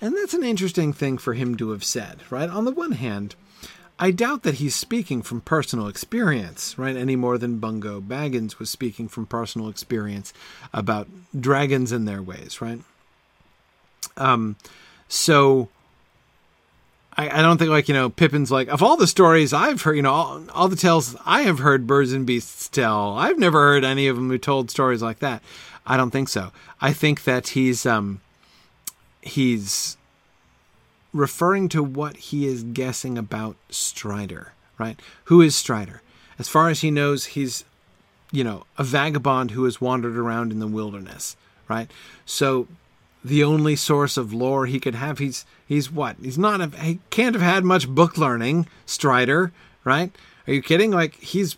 And 0.00 0.16
that's 0.16 0.34
an 0.34 0.44
interesting 0.44 0.92
thing 0.92 1.18
for 1.18 1.34
him 1.34 1.56
to 1.56 1.70
have 1.70 1.84
said, 1.84 2.20
right? 2.30 2.48
On 2.48 2.64
the 2.64 2.70
one 2.70 2.92
hand, 2.92 3.34
I 3.98 4.12
doubt 4.12 4.44
that 4.44 4.56
he's 4.56 4.76
speaking 4.76 5.22
from 5.22 5.40
personal 5.40 5.88
experience, 5.88 6.78
right? 6.78 6.96
Any 6.96 7.16
more 7.16 7.36
than 7.36 7.58
Bungo 7.58 8.00
Baggins 8.00 8.58
was 8.58 8.70
speaking 8.70 9.08
from 9.08 9.26
personal 9.26 9.68
experience 9.68 10.32
about 10.72 11.08
dragons 11.38 11.90
and 11.90 12.06
their 12.06 12.22
ways, 12.22 12.60
right? 12.60 12.80
Um, 14.16 14.56
so 15.08 15.68
I, 17.16 17.40
I, 17.40 17.42
don't 17.42 17.58
think 17.58 17.70
like 17.70 17.88
you 17.88 17.94
know 17.94 18.10
Pippin's 18.10 18.50
like 18.50 18.68
of 18.68 18.82
all 18.82 18.96
the 18.96 19.06
stories 19.06 19.52
I've 19.52 19.82
heard, 19.82 19.96
you 19.96 20.02
know, 20.02 20.12
all, 20.12 20.42
all 20.54 20.68
the 20.68 20.76
tales 20.76 21.16
I 21.26 21.42
have 21.42 21.58
heard 21.58 21.86
birds 21.86 22.12
and 22.12 22.24
beasts 22.26 22.68
tell. 22.68 23.16
I've 23.16 23.38
never 23.38 23.58
heard 23.58 23.84
any 23.84 24.06
of 24.06 24.16
them 24.16 24.28
who 24.28 24.38
told 24.38 24.70
stories 24.70 25.02
like 25.02 25.18
that. 25.18 25.42
I 25.86 25.96
don't 25.96 26.10
think 26.10 26.28
so. 26.28 26.52
I 26.80 26.92
think 26.92 27.24
that 27.24 27.48
he's 27.48 27.84
um, 27.84 28.20
he's 29.28 29.96
referring 31.12 31.68
to 31.70 31.82
what 31.82 32.16
he 32.16 32.46
is 32.46 32.62
guessing 32.62 33.16
about 33.16 33.56
Strider, 33.70 34.52
right? 34.78 35.00
Who 35.24 35.40
is 35.40 35.56
Strider? 35.56 36.02
As 36.38 36.48
far 36.48 36.68
as 36.68 36.80
he 36.80 36.90
knows, 36.90 37.26
he's, 37.26 37.64
you 38.30 38.44
know, 38.44 38.64
a 38.76 38.84
vagabond 38.84 39.52
who 39.52 39.64
has 39.64 39.80
wandered 39.80 40.16
around 40.16 40.52
in 40.52 40.60
the 40.60 40.66
wilderness, 40.66 41.36
right? 41.68 41.90
So 42.24 42.68
the 43.24 43.42
only 43.42 43.76
source 43.76 44.16
of 44.16 44.32
lore 44.32 44.66
he 44.66 44.78
could 44.78 44.94
have, 44.94 45.18
he's 45.18 45.44
he's 45.66 45.90
what? 45.90 46.16
He's 46.22 46.38
not 46.38 46.60
a, 46.60 46.68
he 46.80 47.00
can't 47.10 47.34
have 47.34 47.42
had 47.42 47.64
much 47.64 47.88
book 47.88 48.16
learning, 48.16 48.68
Strider, 48.86 49.52
right? 49.84 50.14
Are 50.46 50.52
you 50.52 50.62
kidding? 50.62 50.90
Like 50.90 51.14
he's 51.16 51.56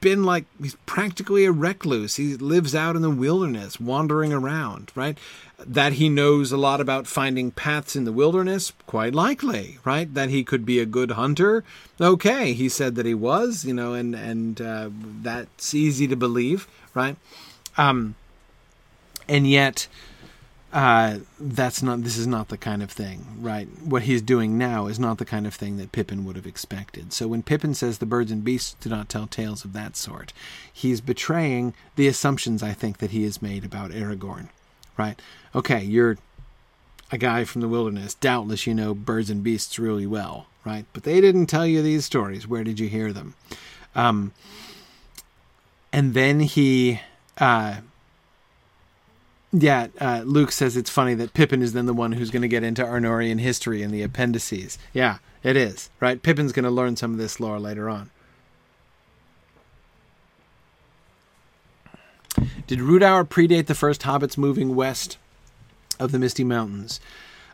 been 0.00 0.24
like 0.24 0.44
he's 0.60 0.76
practically 0.86 1.44
a 1.44 1.52
recluse. 1.52 2.16
He 2.16 2.36
lives 2.36 2.74
out 2.74 2.96
in 2.96 3.02
the 3.02 3.10
wilderness, 3.10 3.80
wandering 3.80 4.32
around, 4.32 4.92
right? 4.94 5.18
That 5.64 5.94
he 5.94 6.10
knows 6.10 6.52
a 6.52 6.58
lot 6.58 6.82
about 6.82 7.06
finding 7.06 7.50
paths 7.50 7.96
in 7.96 8.04
the 8.04 8.12
wilderness, 8.12 8.72
quite 8.86 9.14
likely, 9.14 9.78
right? 9.84 10.12
That 10.12 10.28
he 10.28 10.44
could 10.44 10.66
be 10.66 10.80
a 10.80 10.86
good 10.86 11.12
hunter, 11.12 11.64
okay. 11.98 12.52
He 12.52 12.68
said 12.68 12.94
that 12.96 13.06
he 13.06 13.14
was, 13.14 13.64
you 13.64 13.72
know, 13.72 13.94
and 13.94 14.14
and 14.14 14.60
uh, 14.60 14.90
that's 15.22 15.74
easy 15.74 16.06
to 16.08 16.16
believe, 16.16 16.68
right? 16.94 17.16
Um, 17.78 18.16
and 19.28 19.48
yet 19.48 19.88
uh, 20.72 21.20
that's 21.40 21.82
not 21.82 22.02
this 22.02 22.18
is 22.18 22.26
not 22.26 22.48
the 22.48 22.58
kind 22.58 22.82
of 22.82 22.90
thing, 22.90 23.24
right? 23.40 23.66
What 23.82 24.02
he's 24.02 24.20
doing 24.20 24.58
now 24.58 24.88
is 24.88 24.98
not 24.98 25.16
the 25.16 25.24
kind 25.24 25.46
of 25.46 25.54
thing 25.54 25.78
that 25.78 25.92
Pippin 25.92 26.24
would 26.24 26.36
have 26.36 26.46
expected. 26.46 27.14
So 27.14 27.28
when 27.28 27.42
Pippin 27.42 27.72
says 27.72 27.96
the 27.96 28.04
birds 28.04 28.30
and 28.30 28.44
beasts 28.44 28.76
do 28.78 28.90
not 28.90 29.08
tell 29.08 29.26
tales 29.26 29.64
of 29.64 29.72
that 29.72 29.96
sort, 29.96 30.34
he's 30.70 31.00
betraying 31.00 31.72
the 31.94 32.08
assumptions 32.08 32.62
I 32.62 32.72
think 32.72 32.98
that 32.98 33.12
he 33.12 33.22
has 33.24 33.40
made 33.40 33.64
about 33.64 33.90
Aragorn, 33.92 34.48
right? 34.96 35.20
Okay, 35.54 35.82
you're 35.82 36.18
a 37.10 37.18
guy 37.18 37.44
from 37.44 37.60
the 37.60 37.68
wilderness. 37.68 38.14
Doubtless 38.14 38.66
you 38.66 38.74
know 38.74 38.94
birds 38.94 39.30
and 39.30 39.42
beasts 39.42 39.78
really 39.78 40.06
well, 40.06 40.46
right? 40.64 40.86
But 40.92 41.04
they 41.04 41.20
didn't 41.20 41.46
tell 41.46 41.66
you 41.66 41.82
these 41.82 42.04
stories. 42.04 42.46
Where 42.48 42.64
did 42.64 42.80
you 42.80 42.88
hear 42.88 43.12
them? 43.12 43.34
Um, 43.94 44.32
and 45.92 46.14
then 46.14 46.40
he 46.40 47.00
uh, 47.38 47.76
yeah, 49.52 49.88
uh, 50.00 50.22
Luke 50.24 50.52
says 50.52 50.76
it's 50.76 50.90
funny 50.90 51.14
that 51.14 51.34
Pippin 51.34 51.62
is 51.62 51.72
then 51.72 51.86
the 51.86 51.94
one 51.94 52.12
who's 52.12 52.30
going 52.30 52.42
to 52.42 52.48
get 52.48 52.64
into 52.64 52.82
Arnorian 52.82 53.40
history 53.40 53.82
in 53.82 53.90
the 53.90 54.02
appendices. 54.02 54.78
Yeah, 54.92 55.18
it 55.42 55.56
is, 55.56 55.90
right? 56.00 56.22
Pippin's 56.22 56.52
going 56.52 56.64
to 56.64 56.70
learn 56.70 56.96
some 56.96 57.12
of 57.12 57.18
this 57.18 57.40
lore 57.40 57.60
later 57.60 57.88
on. 57.88 58.10
Did 62.66 62.80
Rhudaur 62.80 63.24
predate 63.24 63.66
the 63.66 63.74
first 63.74 64.02
hobbits 64.02 64.36
moving 64.36 64.74
west 64.74 65.18
of 66.00 66.12
the 66.12 66.18
Misty 66.18 66.44
Mountains? 66.44 67.00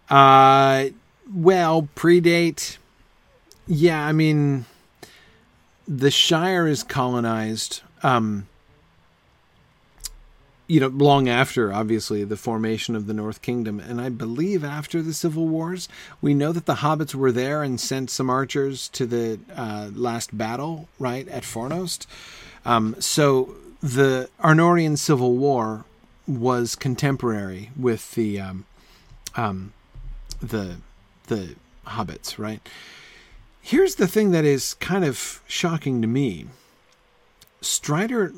Uh, 0.08 0.86
well, 1.32 1.88
predate. 1.94 2.78
Yeah, 3.66 4.04
I 4.04 4.12
mean, 4.12 4.64
the 5.86 6.10
Shire 6.10 6.66
is 6.66 6.82
colonized. 6.82 7.82
Um, 8.02 8.48
you 10.66 10.80
know, 10.80 10.88
long 10.88 11.28
after, 11.28 11.72
obviously, 11.72 12.24
the 12.24 12.36
formation 12.36 12.96
of 12.96 13.06
the 13.06 13.12
North 13.12 13.42
Kingdom, 13.42 13.78
and 13.78 14.00
I 14.00 14.08
believe 14.08 14.64
after 14.64 15.02
the 15.02 15.12
Civil 15.12 15.46
Wars, 15.46 15.88
we 16.22 16.32
know 16.32 16.52
that 16.52 16.64
the 16.64 16.76
hobbits 16.76 17.14
were 17.14 17.32
there 17.32 17.62
and 17.62 17.78
sent 17.78 18.10
some 18.10 18.30
archers 18.30 18.88
to 18.90 19.04
the 19.04 19.38
uh, 19.54 19.90
last 19.92 20.36
battle, 20.36 20.88
right, 20.98 21.28
at 21.28 21.42
Fornost. 21.42 22.06
Um, 22.64 22.96
so 23.00 23.54
the 23.82 24.30
Arnorian 24.42 24.96
Civil 24.96 25.36
War 25.36 25.84
was 26.26 26.76
contemporary 26.76 27.70
with 27.76 28.14
the 28.14 28.40
um, 28.40 28.64
um, 29.34 29.72
the 30.40 30.76
the 31.26 31.56
hobbits, 31.86 32.38
right? 32.38 32.66
Here's 33.60 33.96
the 33.96 34.08
thing 34.08 34.32
that 34.32 34.44
is 34.44 34.74
kind 34.74 35.04
of 35.04 35.40
shocking 35.46 36.02
to 36.02 36.08
me. 36.08 36.46
Strider 37.60 38.32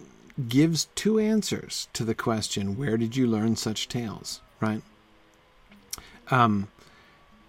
gives 0.49 0.89
two 0.95 1.19
answers 1.19 1.89
to 1.93 2.05
the 2.05 2.15
question, 2.15 2.77
Where 2.77 2.97
did 2.97 3.17
you 3.17 3.27
learn 3.27 3.57
such 3.57 3.89
tales? 3.89 4.41
Right? 4.61 4.83
Um, 6.31 6.69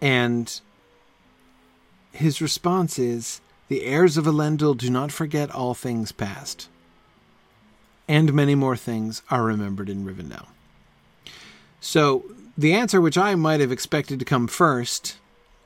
and 0.02 0.60
his 2.12 2.42
response 2.42 2.98
is, 2.98 3.42
The 3.68 3.84
heirs 3.84 4.16
of 4.16 4.26
Elendil 4.26 4.78
do 4.78 4.90
not 4.90 5.12
forget 5.12 5.52
all 5.52 5.74
things 5.74 6.12
past, 6.12 6.70
and 8.08 8.34
many 8.34 8.56
more 8.56 8.78
things 8.78 9.22
are 9.30 9.44
remembered 9.44 9.90
in 9.90 10.06
Rivendell. 10.06 10.48
So, 11.80 12.26
the 12.58 12.74
answer 12.74 13.02
which 13.02 13.18
I 13.18 13.36
might 13.36 13.60
have 13.60 13.72
expected 13.72 14.20
to 14.20 14.26
come 14.26 14.48
first, 14.48 15.18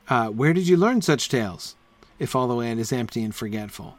uh, 0.08 0.28
Where 0.28 0.52
did 0.52 0.68
you 0.68 0.76
learn 0.76 1.02
such 1.02 1.28
tales? 1.28 1.76
If 2.18 2.36
all 2.36 2.48
the 2.48 2.54
land 2.54 2.80
is 2.80 2.92
empty 2.92 3.22
and 3.22 3.34
forgetful 3.34 3.96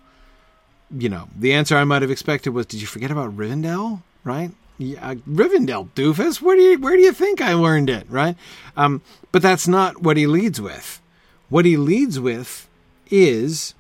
you 0.96 1.10
know, 1.10 1.28
the 1.36 1.54
answer 1.54 1.78
I 1.78 1.84
might 1.84 2.02
have 2.02 2.12
expected 2.12 2.52
was, 2.52 2.66
"Did 2.66 2.82
you 2.82 2.88
forget 2.88 3.12
about 3.12 3.36
Rivendell?" 3.36 4.02
Right? 4.24 4.52
Yeah, 4.78 5.16
Rivendell, 5.30 5.90
doofus. 5.96 6.42
Where 6.42 6.56
do 6.56 6.62
you 6.62 6.80
where 6.80 6.96
do 6.96 7.02
you 7.02 7.14
think 7.14 7.42
I 7.42 7.54
learned 7.54 7.90
it? 7.90 8.06
Right? 8.10 8.36
Um, 8.76 9.02
but 9.32 9.42
that's 9.42 9.68
not 9.68 10.02
what 10.02 10.18
he 10.18 10.28
leads 10.28 10.60
with. 10.60 11.02
What 11.50 11.66
he 11.66 11.78
leads 11.78 12.20
with 12.20 12.68
is, 13.10 13.74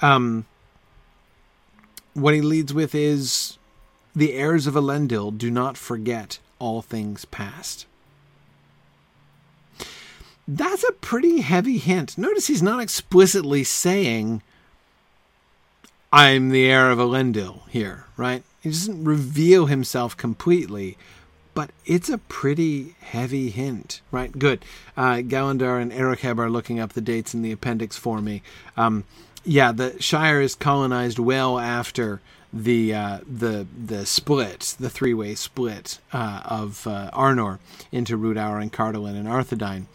um, 0.00 0.46
what 2.14 2.34
he 2.34 2.40
leads 2.40 2.72
with 2.72 2.94
is, 2.94 3.55
the 4.16 4.32
heirs 4.32 4.66
of 4.66 4.74
Elendil 4.74 5.36
do 5.36 5.50
not 5.50 5.76
forget 5.76 6.38
all 6.58 6.80
things 6.80 7.26
past. 7.26 7.84
That's 10.48 10.84
a 10.84 10.92
pretty 10.92 11.42
heavy 11.42 11.76
hint. 11.76 12.16
Notice 12.16 12.46
he's 12.46 12.62
not 12.62 12.80
explicitly 12.80 13.62
saying 13.62 14.42
I'm 16.10 16.48
the 16.48 16.64
heir 16.64 16.90
of 16.90 16.98
Elendil 16.98 17.68
here, 17.68 18.06
right? 18.16 18.42
He 18.62 18.70
doesn't 18.70 19.04
reveal 19.04 19.66
himself 19.66 20.16
completely, 20.16 20.96
but 21.52 21.70
it's 21.84 22.08
a 22.08 22.18
pretty 22.18 22.94
heavy 23.00 23.50
hint, 23.50 24.00
right? 24.10 24.36
Good. 24.38 24.64
Uh, 24.96 25.16
Galandar 25.16 25.82
and 25.82 25.92
Erecheb 25.92 26.38
are 26.38 26.48
looking 26.48 26.80
up 26.80 26.94
the 26.94 27.00
dates 27.00 27.34
in 27.34 27.42
the 27.42 27.52
appendix 27.52 27.98
for 27.98 28.22
me. 28.22 28.42
Um, 28.78 29.04
yeah, 29.44 29.72
the 29.72 30.00
Shire 30.00 30.40
is 30.40 30.54
colonized 30.54 31.18
well 31.18 31.58
after 31.58 32.22
the 32.52 32.94
uh, 32.94 33.18
the 33.26 33.66
the 33.76 34.06
split, 34.06 34.76
the 34.78 34.90
three 34.90 35.14
way 35.14 35.34
split 35.34 35.98
uh, 36.12 36.42
of 36.44 36.86
uh, 36.86 37.10
Arnor 37.12 37.58
into 37.92 38.16
Rhudaur 38.16 38.58
and 38.58 38.72
Cardolan 38.72 39.16
and 39.16 39.28
Arthedain. 39.28 39.86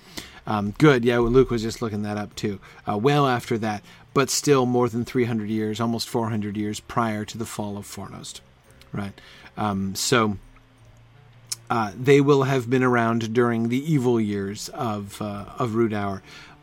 Um, 0.48 0.72
good, 0.78 1.06
yeah. 1.06 1.20
Luke 1.20 1.52
was 1.52 1.62
just 1.62 1.82
looking 1.82 2.02
that 2.04 2.18
up 2.18 2.36
too. 2.36 2.60
Uh, 2.88 2.98
well 2.98 3.28
after 3.28 3.58
that, 3.60 3.84
but 4.14 4.30
still 4.30 4.66
more 4.66 4.90
than 4.90 5.06
300 5.06 5.50
years, 5.50 5.80
almost 5.80 6.10
400 6.10 6.58
years 6.58 6.80
prior 6.80 7.24
to 7.26 7.38
the 7.38 7.46
fall 7.46 7.78
of 7.78 7.86
Fornost, 7.86 8.42
right? 8.92 9.14
Um, 9.56 9.96
so 9.96 10.38
uh, 11.70 11.92
they 11.96 12.20
will 12.20 12.44
have 12.44 12.70
been 12.70 12.84
around 12.84 13.34
during 13.34 13.70
the 13.70 13.92
evil 13.92 14.20
years 14.20 14.70
of 14.70 15.22
uh, 15.22 15.46
of 15.58 15.76
Rhudaur, 15.76 16.22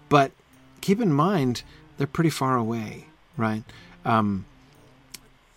but 0.08 0.32
keep 0.80 1.00
in 1.00 1.12
mind 1.12 1.62
they're 1.96 2.06
pretty 2.06 2.30
far 2.30 2.56
away, 2.56 3.06
right? 3.36 3.64
Um, 4.04 4.44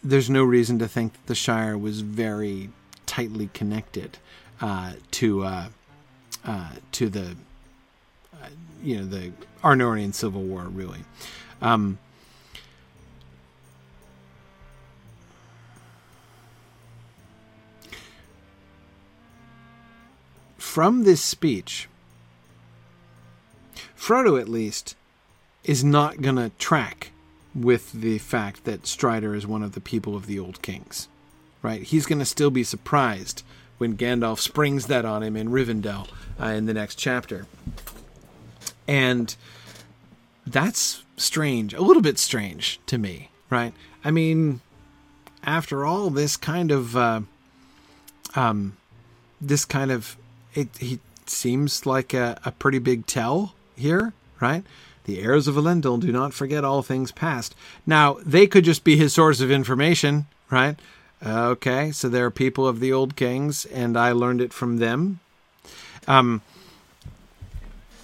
there's 0.04 0.30
no 0.30 0.43
reason 0.43 0.80
to 0.80 0.88
think 0.88 1.14
that 1.14 1.26
the 1.28 1.36
Shire 1.36 1.78
was 1.78 2.02
very 2.02 2.70
tightly 3.06 3.49
connected 3.54 4.18
uh, 4.62 4.93
to 5.12 5.43
uh, 5.43 5.68
uh, 6.45 6.72
to 6.93 7.10
the 7.10 7.36
uh, 8.34 8.47
you 8.82 8.97
know 8.97 9.06
the 9.06 9.32
Arnorian 9.64 10.14
Civil 10.14 10.41
War, 10.43 10.64
really. 10.64 10.99
Um, 11.62 11.99
from 20.58 21.04
this 21.04 21.22
speech, 21.22 21.88
Frodo 23.95 24.39
at 24.39 24.49
least 24.49 24.95
is 25.64 25.84
not 25.84 26.22
going 26.22 26.38
to 26.38 26.49
track 26.58 27.12
with 27.54 27.91
the 27.91 28.18
fact 28.18 28.64
that 28.66 28.88
Strider 28.88 29.36
is 29.36 29.45
one 29.45 29.64
of 29.64 29.74
the 29.74 29.82
people 29.82 30.16
of 30.16 30.26
the 30.26 30.39
Old 30.39 30.62
Kings. 30.62 31.08
Right? 31.62 31.84
He's 31.84 32.06
going 32.06 32.20
to 32.20 32.26
still 32.26 32.49
be 32.49 32.64
surprised 32.64 33.43
when 33.78 33.97
Gandalf 33.97 34.39
springs 34.39 34.88
that 34.88 35.06
on 35.06 35.24
him 35.24 35.36
in 35.36 35.49
Rivendell 35.49 36.08
uh, 36.39 36.45
in 36.47 36.66
the 36.66 36.74
next 36.74 36.95
chapter. 36.95 37.45
And 38.88 39.36
that's 40.45 41.04
strange, 41.18 41.74
a 41.74 41.82
little 41.82 42.02
bit 42.02 42.18
strange 42.18 42.80
to 42.88 42.97
me, 42.97 43.30
right? 43.49 43.74
I 44.04 44.12
mean, 44.12 44.62
after 45.43 45.86
all, 45.86 46.10
this 46.10 46.36
kind 46.38 46.72
of, 46.72 46.97
uh, 46.97 47.22
um, 48.36 48.78
this 49.39 49.66
kind 49.66 49.91
of 49.91 50.18
it, 50.54 50.70
he 50.78 50.99
seems 51.26 51.86
like 51.86 52.14
a, 52.14 52.39
a 52.43 52.52
pretty 52.52 52.80
big 52.80 53.06
tell 53.06 53.54
here, 53.76 54.14
right? 54.39 54.64
The 55.06 55.22
heirs 55.22 55.47
of 55.47 55.56
Elendil 55.56 55.99
do 55.99 56.12
not 56.12 56.34
forget 56.34 56.64
all 56.64 56.82
things 56.82 57.12
past. 57.12 57.56
Now, 57.86 58.18
they 58.26 58.47
could 58.47 58.64
just 58.64 58.84
be 58.84 58.97
his 58.97 59.14
source 59.14 59.41
of 59.41 59.52
information, 59.52 60.28
right? 60.49 60.78
Okay, 61.26 61.91
so 61.91 62.10
they're 62.10 62.32
people 62.32 62.68
of 62.68 62.80
the 62.80 62.91
old 62.91 63.16
kings, 63.16 63.66
and 63.66 63.97
I 63.97 64.12
learned 64.12 64.41
it 64.41 64.54
from 64.54 64.78
them. 64.78 65.20
Um, 66.08 66.41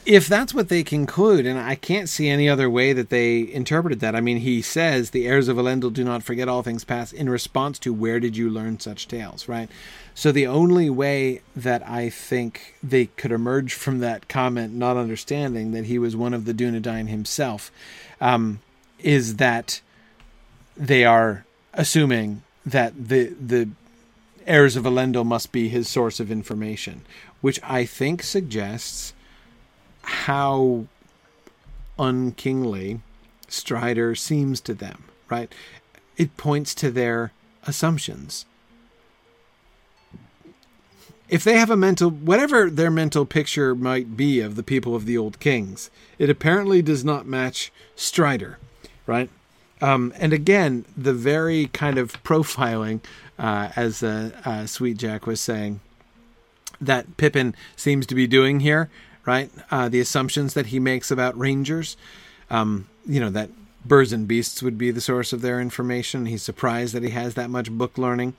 if 0.07 0.27
that's 0.27 0.53
what 0.53 0.69
they 0.69 0.83
conclude, 0.83 1.45
and 1.45 1.59
I 1.59 1.75
can't 1.75 2.07
see 2.07 2.29
any 2.29 2.47
other 2.47 2.69
way 2.69 2.93
that 2.93 3.09
they 3.09 3.39
interpreted 3.51 3.99
that. 3.99 4.15
I 4.15 4.21
mean, 4.21 4.37
he 4.37 4.61
says 4.61 5.09
the 5.09 5.27
heirs 5.27 5.49
of 5.49 5.57
Elendil 5.57 5.91
do 5.91 6.03
not 6.03 6.23
forget 6.23 6.47
all 6.47 6.63
things 6.63 6.85
past 6.85 7.11
in 7.11 7.29
response 7.29 7.77
to 7.79 7.93
where 7.93 8.19
did 8.19 8.37
you 8.37 8.49
learn 8.49 8.79
such 8.79 9.07
tales, 9.07 9.49
right? 9.49 9.69
So 10.17 10.31
the 10.31 10.47
only 10.47 10.89
way 10.89 11.41
that 11.55 11.87
I 11.87 12.09
think 12.09 12.73
they 12.81 13.05
could 13.05 13.31
emerge 13.31 13.75
from 13.75 13.99
that 13.99 14.27
comment, 14.27 14.73
not 14.73 14.97
understanding 14.97 15.73
that 15.73 15.85
he 15.85 15.99
was 15.99 16.15
one 16.15 16.33
of 16.33 16.45
the 16.45 16.55
Dunedain 16.55 17.07
himself, 17.07 17.71
um, 18.19 18.59
is 18.97 19.35
that 19.35 19.79
they 20.75 21.05
are 21.05 21.45
assuming 21.75 22.41
that 22.65 23.09
the 23.09 23.27
the 23.39 23.69
heirs 24.47 24.75
of 24.75 24.85
Elendil 24.85 25.23
must 25.23 25.51
be 25.51 25.69
his 25.69 25.87
source 25.87 26.19
of 26.19 26.31
information, 26.31 27.01
which 27.41 27.59
I 27.61 27.85
think 27.85 28.23
suggests 28.23 29.13
how 30.01 30.87
unkingly 31.99 33.01
Strider 33.47 34.15
seems 34.15 34.61
to 34.61 34.73
them, 34.73 35.03
right? 35.29 35.53
It 36.17 36.37
points 36.37 36.73
to 36.73 36.89
their 36.89 37.33
assumptions. 37.67 38.47
If 41.29 41.43
they 41.43 41.57
have 41.57 41.69
a 41.69 41.77
mental, 41.77 42.09
whatever 42.09 42.69
their 42.69 42.91
mental 42.91 43.25
picture 43.25 43.75
might 43.75 44.15
be 44.15 44.39
of 44.39 44.55
the 44.55 44.63
people 44.63 44.95
of 44.95 45.05
the 45.05 45.17
old 45.17 45.39
kings, 45.39 45.89
it 46.17 46.29
apparently 46.29 46.81
does 46.81 47.03
not 47.03 47.25
match 47.25 47.71
Strider, 47.95 48.57
right? 49.05 49.29
Um, 49.81 50.13
and 50.17 50.33
again, 50.33 50.85
the 50.95 51.13
very 51.13 51.67
kind 51.67 51.97
of 51.97 52.23
profiling, 52.23 53.01
uh, 53.37 53.69
as 53.75 54.01
uh, 54.01 54.31
uh, 54.45 54.65
Sweet 54.65 54.97
Jack 54.97 55.27
was 55.27 55.41
saying, 55.41 55.81
that 56.79 57.17
Pippin 57.17 57.55
seems 57.75 58.05
to 58.05 58.15
be 58.15 58.27
doing 58.27 58.61
here 58.61 58.89
right? 59.27 59.51
Uh, 59.69 59.89
the 59.89 59.99
assumptions 59.99 60.55
that 60.55 60.67
he 60.67 60.79
makes 60.79 61.11
about 61.11 61.37
rangers, 61.37 61.97
um, 62.49 62.87
you 63.05 63.19
know, 63.19 63.29
that 63.29 63.49
birds 63.85 64.13
and 64.13 64.27
beasts 64.27 64.63
would 64.63 64.77
be 64.77 64.89
the 64.89 65.01
source 65.01 65.33
of 65.33 65.41
their 65.41 65.59
information. 65.59 66.25
He's 66.25 66.41
surprised 66.41 66.95
that 66.95 67.03
he 67.03 67.09
has 67.09 67.35
that 67.35 67.49
much 67.49 67.69
book 67.69 67.97
learning. 67.97 68.33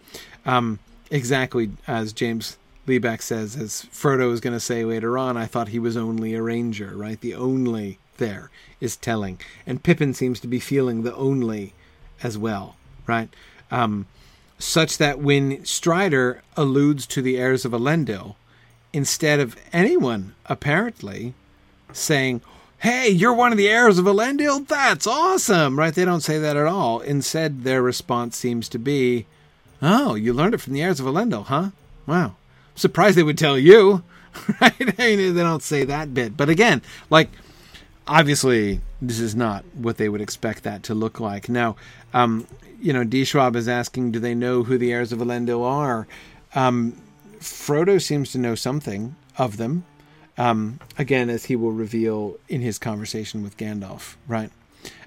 Um, 0.47 0.80
exactly 1.11 1.70
as 1.86 2.12
James 2.12 2.57
Liebeck 2.89 3.22
says, 3.22 3.57
as 3.57 3.86
Frodo 3.93 4.32
is 4.32 4.41
going 4.41 4.55
to 4.55 4.61
say 4.61 4.84
later 4.84 5.16
on, 5.16 5.36
I 5.36 5.47
thought 5.47 5.68
he 5.68 5.78
was 5.78 5.97
only 5.97 6.34
a 6.34 6.43
ranger, 6.43 6.97
right? 6.97 7.20
The 7.20 7.34
only 7.34 7.99
there 8.16 8.51
is 8.80 8.97
telling. 8.97 9.41
And 9.66 9.82
Pippin 9.82 10.14
seems 10.14 10.41
to 10.41 10.49
be 10.49 10.61
feeling 10.61 11.03
the 11.03 11.14
only 11.14 11.74
as 12.22 12.36
well, 12.36 12.76
right? 13.07 13.28
Um, 13.70 14.07
such 14.59 14.99
that 14.99 15.18
when 15.20 15.64
Strider 15.64 16.43
alludes 16.57 17.07
to 17.09 17.22
the 17.22 17.39
heirs 17.39 17.64
of 17.64 17.72
Elendil, 17.72 18.34
instead 18.93 19.39
of 19.41 19.57
anyone 19.72 20.34
apparently 20.47 21.34
saying, 21.93 22.41
Hey, 22.78 23.09
you're 23.09 23.34
one 23.34 23.51
of 23.53 23.59
the 23.59 23.68
heirs 23.68 23.99
of 23.99 24.05
Elendil? 24.05 24.66
That's 24.66 25.07
awesome! 25.07 25.78
Right? 25.78 25.95
They 25.95 26.05
don't 26.05 26.20
say 26.20 26.39
that 26.39 26.57
at 26.57 26.66
all. 26.66 27.01
Instead, 27.01 27.64
their 27.64 27.82
response 27.82 28.36
seems 28.36 28.68
to 28.70 28.78
be, 28.78 29.26
Oh, 29.82 30.14
you 30.14 30.32
learned 30.32 30.55
it 30.55 30.61
from 30.61 30.72
the 30.72 30.82
heirs 30.82 31.01
of 31.01 31.07
Elendil, 31.07 31.47
huh? 31.47 31.70
Wow. 32.07 32.36
Surprised 32.79 33.16
they 33.16 33.22
would 33.24 33.39
tell 33.39 33.59
you. 33.59 34.05
right? 34.61 34.97
They 34.97 35.33
don't 35.33 35.62
say 35.62 35.85
that 35.85 36.14
bit. 36.14 36.37
But 36.37 36.49
again, 36.49 36.81
like, 37.11 37.29
obviously, 38.07 38.81
this 39.03 39.18
is 39.18 39.35
not 39.35 39.64
what 39.74 39.97
they 39.97 40.09
would 40.09 40.20
expect 40.20 40.62
that 40.62 40.85
to 40.85 40.95
look 40.95 41.18
like. 41.18 41.49
Now, 41.49 41.74
um, 42.14 42.47
you 42.81 42.93
know, 42.93 43.03
D. 43.03 43.24
Schwab 43.24 43.57
is 43.57 43.68
asking, 43.68 44.12
do 44.12 44.20
they 44.20 44.35
know 44.35 44.62
who 44.62 44.79
the 44.79 44.93
heirs 44.93 45.12
of 45.12 45.18
Elendil 45.18 45.64
are? 45.64 46.07
Um, 46.55 46.97
Frodo 47.41 48.01
seems 48.01 48.31
to 48.33 48.39
know 48.39 48.55
something 48.55 49.16
of 49.37 49.57
them. 49.57 49.85
Um, 50.37 50.79
again, 50.97 51.31
as 51.31 51.47
he 51.47 51.57
will 51.57 51.72
reveal 51.72 52.39
in 52.49 52.61
his 52.61 52.79
conversation 52.79 53.43
with 53.43 53.57
Gandalf, 53.57 54.14
right? 54.29 54.51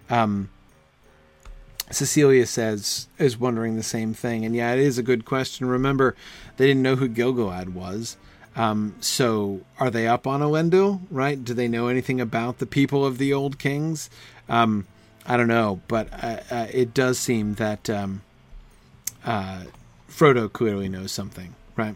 Um, 0.10 0.50
Cecilia 1.92 2.46
says 2.46 3.08
is 3.18 3.38
wondering 3.38 3.76
the 3.76 3.84
same 3.84 4.14
thing, 4.14 4.46
and 4.46 4.56
yeah, 4.56 4.74
it 4.74 4.80
is 4.80 4.98
a 4.98 5.04
good 5.04 5.26
question. 5.26 5.68
Remember, 5.68 6.16
they 6.58 6.68
didn't 6.68 6.84
know 6.84 6.96
who 6.96 7.08
Gil-galad 7.08 7.70
was, 7.70 8.18
um, 8.56 8.96
so 9.00 9.62
are 9.80 9.90
they 9.90 10.08
up 10.08 10.28
on 10.28 10.42
Elendil? 10.42 11.02
Right? 11.10 11.44
Do 11.44 11.54
they 11.54 11.68
know 11.68 11.88
anything 11.88 12.20
about 12.20 12.58
the 12.60 12.66
people 12.66 13.06
of 13.06 13.18
the 13.18 13.34
old 13.34 13.60
kings? 13.60 14.10
Um, 14.50 14.88
I 15.26 15.38
don't 15.38 15.48
know, 15.48 15.82
but 15.88 16.12
uh, 16.12 16.40
uh, 16.50 16.68
it 16.72 16.94
does 16.94 17.20
seem 17.20 17.56
that 17.56 17.90
um, 17.90 18.22
uh, 19.24 19.64
Frodo 20.10 20.52
clearly 20.52 20.90
knows 20.90 21.12
something, 21.12 21.56
right? 21.76 21.96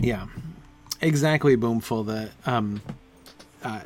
Yeah, 0.00 0.26
exactly. 1.00 1.56
Boomful. 1.56 2.04
The 2.04 2.30
um, 2.46 2.82
uh, 3.62 3.80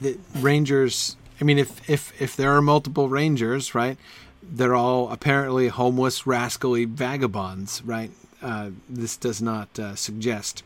the 0.00 0.18
Rangers. 0.36 1.16
I 1.40 1.44
mean, 1.44 1.58
if 1.58 1.88
if 1.88 2.20
if 2.20 2.36
there 2.36 2.52
are 2.52 2.62
multiple 2.62 3.08
Rangers, 3.08 3.74
right? 3.74 3.96
They're 4.42 4.74
all 4.74 5.10
apparently 5.10 5.68
homeless, 5.68 6.26
rascally 6.26 6.84
vagabonds, 6.84 7.82
right? 7.84 8.10
Uh, 8.42 8.70
this 8.88 9.16
does 9.16 9.42
not 9.42 9.78
uh, 9.78 9.94
suggest 9.94 10.62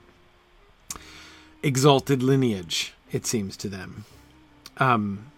exalted 1.62 2.22
lineage. 2.22 2.94
It 3.10 3.26
seems 3.26 3.56
to 3.58 3.68
them. 3.68 4.04
Um, 4.78 5.30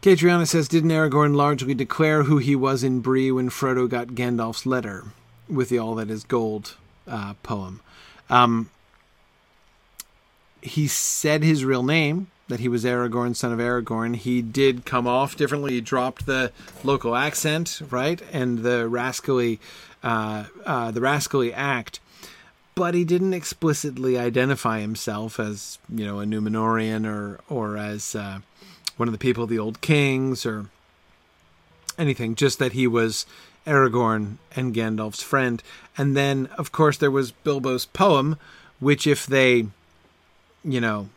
Catriona 0.00 0.46
says, 0.46 0.68
Didn't 0.68 0.90
Aragorn 0.90 1.34
largely 1.34 1.74
declare 1.74 2.24
who 2.24 2.38
he 2.38 2.56
was 2.56 2.82
in 2.82 3.00
Bree 3.00 3.30
when 3.30 3.50
Frodo 3.50 3.88
got 3.88 4.08
Gandalf's 4.08 4.64
letter? 4.66 5.04
with 5.48 5.68
the 5.68 5.78
All 5.78 5.94
That 5.94 6.10
Is 6.10 6.24
Gold 6.24 6.76
uh, 7.06 7.34
poem. 7.42 7.80
Um, 8.30 8.70
he 10.62 10.86
said 10.86 11.42
his 11.42 11.64
real 11.64 11.82
name, 11.82 12.28
that 12.48 12.60
he 12.60 12.68
was 12.68 12.84
Aragorn, 12.84 13.34
son 13.34 13.52
of 13.52 13.58
Aragorn, 13.58 14.16
he 14.16 14.42
did 14.42 14.84
come 14.84 15.06
off 15.06 15.36
differently. 15.36 15.74
He 15.74 15.80
dropped 15.80 16.26
the 16.26 16.52
local 16.82 17.16
accent, 17.16 17.80
right, 17.90 18.20
and 18.32 18.58
the 18.58 18.88
rascally, 18.88 19.60
uh, 20.02 20.44
uh, 20.66 20.90
the 20.90 21.00
rascally 21.00 21.52
act. 21.52 22.00
But 22.74 22.94
he 22.94 23.04
didn't 23.04 23.34
explicitly 23.34 24.18
identify 24.18 24.80
himself 24.80 25.38
as, 25.38 25.78
you 25.88 26.04
know, 26.04 26.20
a 26.20 26.24
Numenorean 26.24 27.06
or 27.06 27.40
or 27.48 27.76
as 27.76 28.14
uh, 28.14 28.40
one 28.96 29.08
of 29.08 29.12
the 29.12 29.18
people 29.18 29.44
of 29.44 29.50
the 29.50 29.60
Old 29.60 29.80
Kings 29.80 30.44
or 30.44 30.66
anything. 31.96 32.34
Just 32.34 32.58
that 32.58 32.72
he 32.72 32.86
was 32.86 33.26
Aragorn 33.64 34.36
and 34.56 34.74
Gandalf's 34.74 35.22
friend. 35.22 35.62
And 35.96 36.16
then, 36.16 36.46
of 36.58 36.72
course, 36.72 36.98
there 36.98 37.10
was 37.10 37.30
Bilbo's 37.30 37.86
poem, 37.86 38.36
which, 38.80 39.06
if 39.06 39.24
they, 39.24 39.68
you 40.64 40.80
know, 40.80 41.08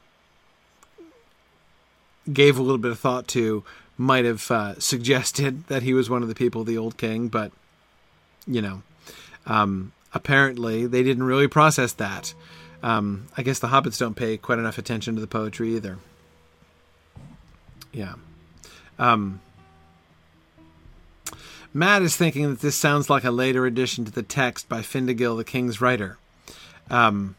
gave 2.32 2.57
a 2.57 2.61
little 2.61 2.78
bit 2.78 2.91
of 2.91 2.99
thought 2.99 3.28
to, 3.30 3.63
might 3.97 4.25
have 4.25 4.49
uh, 4.51 4.80
suggested 4.80 5.63
that 5.67 5.84
he 5.84 5.93
was 5.93 6.09
one 6.09 6.21
of 6.21 6.30
the 6.30 6.36
people 6.36 6.61
of 6.61 6.67
the 6.67 6.78
Old 6.78 6.97
King, 6.97 7.28
but, 7.28 7.51
you 8.45 8.61
know, 8.61 8.82
um, 9.45 9.91
apparently 10.13 10.86
they 10.86 11.03
didn't 11.03 11.23
really 11.23 11.47
process 11.47 11.93
that. 11.93 12.34
Um, 12.84 13.28
I 13.36 13.41
guess 13.41 13.59
the 13.59 13.67
hobbits 13.67 13.97
don't 13.97 14.15
pay 14.15 14.38
quite 14.38 14.59
enough 14.59 14.78
attention 14.78 15.15
to 15.15 15.21
the 15.21 15.28
poetry 15.28 15.75
either. 15.75 15.97
Yeah. 17.91 18.13
Um, 18.99 19.41
Matt 21.73 22.01
is 22.01 22.15
thinking 22.15 22.49
that 22.49 22.61
this 22.61 22.75
sounds 22.75 23.09
like 23.09 23.23
a 23.23 23.32
later 23.32 23.65
addition 23.65 24.05
to 24.05 24.11
the 24.11 24.23
text 24.23 24.69
by 24.69 24.82
Findegil, 24.82 25.38
the 25.38 25.43
King's 25.43 25.82
writer. 25.82 26.17
Um, 26.89 27.36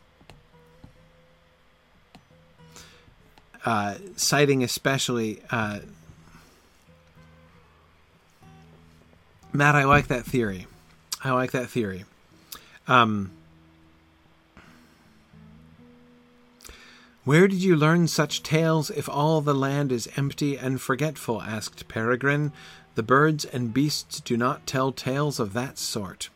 uh, 3.64 3.96
citing 4.16 4.62
especially 4.62 5.42
uh, 5.50 5.80
Matt, 9.52 9.74
I 9.74 9.84
like 9.84 10.08
that 10.08 10.24
theory. 10.24 10.66
I 11.24 11.32
like 11.32 11.52
that 11.52 11.68
theory. 11.70 12.04
Um, 12.86 13.32
Where 17.28 17.46
did 17.46 17.62
you 17.62 17.76
learn 17.76 18.08
such 18.08 18.42
tales 18.42 18.88
if 18.88 19.06
all 19.06 19.42
the 19.42 19.52
land 19.52 19.92
is 19.92 20.08
empty 20.16 20.56
and 20.56 20.80
forgetful? 20.80 21.42
asked 21.42 21.86
Peregrine. 21.86 22.52
The 22.94 23.02
birds 23.02 23.44
and 23.44 23.74
beasts 23.74 24.20
do 24.20 24.34
not 24.34 24.66
tell 24.66 24.92
tales 24.92 25.38
of 25.38 25.52
that 25.52 25.76
sort. 25.76 26.30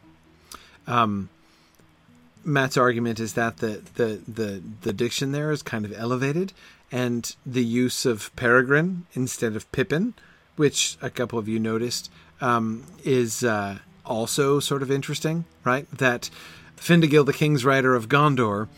Um, 0.86 1.30
Matt's 2.44 2.76
argument 2.76 3.20
is 3.20 3.32
that 3.32 3.56
the, 3.56 3.80
the, 3.94 4.20
the, 4.28 4.62
the 4.82 4.92
diction 4.92 5.32
there 5.32 5.50
is 5.50 5.62
kind 5.62 5.86
of 5.86 5.94
elevated, 5.96 6.52
and 6.93 7.34
the 7.45 7.64
use 7.64 8.05
of 8.05 8.34
Peregrine 8.36 9.07
instead 9.14 9.57
of 9.57 9.70
Pippin, 9.72 10.12
which 10.57 10.99
a 11.01 11.09
couple 11.09 11.38
of 11.38 11.49
you 11.49 11.59
noticed, 11.59 12.11
um, 12.43 12.84
is 13.03 13.43
uh, 13.43 13.78
also 14.05 14.61
sort 14.61 14.82
of 14.82 14.90
interesting, 14.90 15.47
right? 15.64 15.90
That 15.90 16.28
Findegil, 16.76 17.24
the 17.24 17.32
King's 17.32 17.64
Writer 17.64 17.95
of 17.95 18.09
Gondor, 18.09 18.68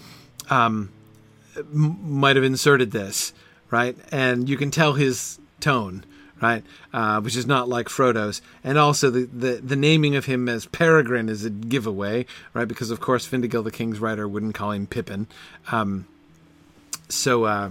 um, 0.48 0.90
m- 1.56 1.98
might 2.02 2.36
have 2.36 2.44
inserted 2.44 2.92
this, 2.92 3.32
right? 3.70 3.96
And 4.12 4.48
you 4.48 4.56
can 4.56 4.70
tell 4.70 4.92
his 4.92 5.40
tone, 5.58 6.04
right? 6.40 6.62
Uh, 6.92 7.20
which 7.20 7.34
is 7.34 7.46
not 7.46 7.68
like 7.68 7.88
Frodo's. 7.88 8.42
And 8.62 8.78
also 8.78 9.10
the, 9.10 9.24
the, 9.24 9.54
the 9.56 9.76
naming 9.76 10.14
of 10.14 10.26
him 10.26 10.48
as 10.48 10.66
Peregrine 10.66 11.28
is 11.28 11.44
a 11.44 11.50
giveaway, 11.50 12.26
right? 12.52 12.68
Because 12.68 12.90
of 12.90 13.00
course 13.00 13.26
Findegil, 13.26 13.64
the 13.64 13.70
King's 13.72 13.98
Writer, 13.98 14.28
wouldn't 14.28 14.54
call 14.54 14.70
him 14.70 14.86
Pippin. 14.86 15.26
Um, 15.72 16.06
so, 17.08 17.44
uh, 17.44 17.70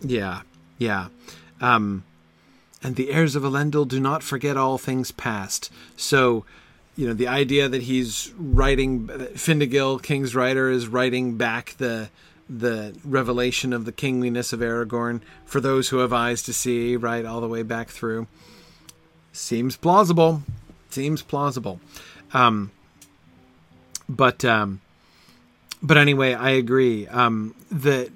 yeah, 0.00 0.42
yeah. 0.78 1.08
Um, 1.60 2.04
and 2.82 2.96
the 2.96 3.10
heirs 3.10 3.34
of 3.34 3.42
Elendil 3.42 3.88
do 3.88 3.98
not 3.98 4.22
forget 4.22 4.56
all 4.56 4.78
things 4.78 5.10
past. 5.10 5.70
So, 5.96 6.44
you 6.96 7.06
know, 7.06 7.14
the 7.14 7.28
idea 7.28 7.68
that 7.68 7.82
he's 7.82 8.32
writing, 8.38 9.08
Findegil, 9.08 10.02
King's 10.02 10.34
writer, 10.34 10.70
is 10.70 10.88
writing 10.88 11.36
back 11.36 11.74
the 11.78 12.10
the 12.48 12.96
revelation 13.04 13.72
of 13.72 13.86
the 13.86 13.92
kingliness 13.92 14.52
of 14.52 14.60
Aragorn 14.60 15.20
for 15.44 15.60
those 15.60 15.88
who 15.88 15.98
have 15.98 16.12
eyes 16.12 16.44
to 16.44 16.52
see, 16.52 16.94
right, 16.96 17.24
all 17.24 17.40
the 17.40 17.48
way 17.48 17.64
back 17.64 17.88
through. 17.88 18.28
Seems 19.32 19.76
plausible. 19.76 20.42
Seems 20.90 21.22
plausible. 21.22 21.80
Um, 22.32 22.70
but 24.08 24.44
um, 24.44 24.80
but 25.82 25.96
anyway, 25.96 26.34
I 26.34 26.50
agree. 26.50 27.06
Um, 27.08 27.54
that 27.70 28.10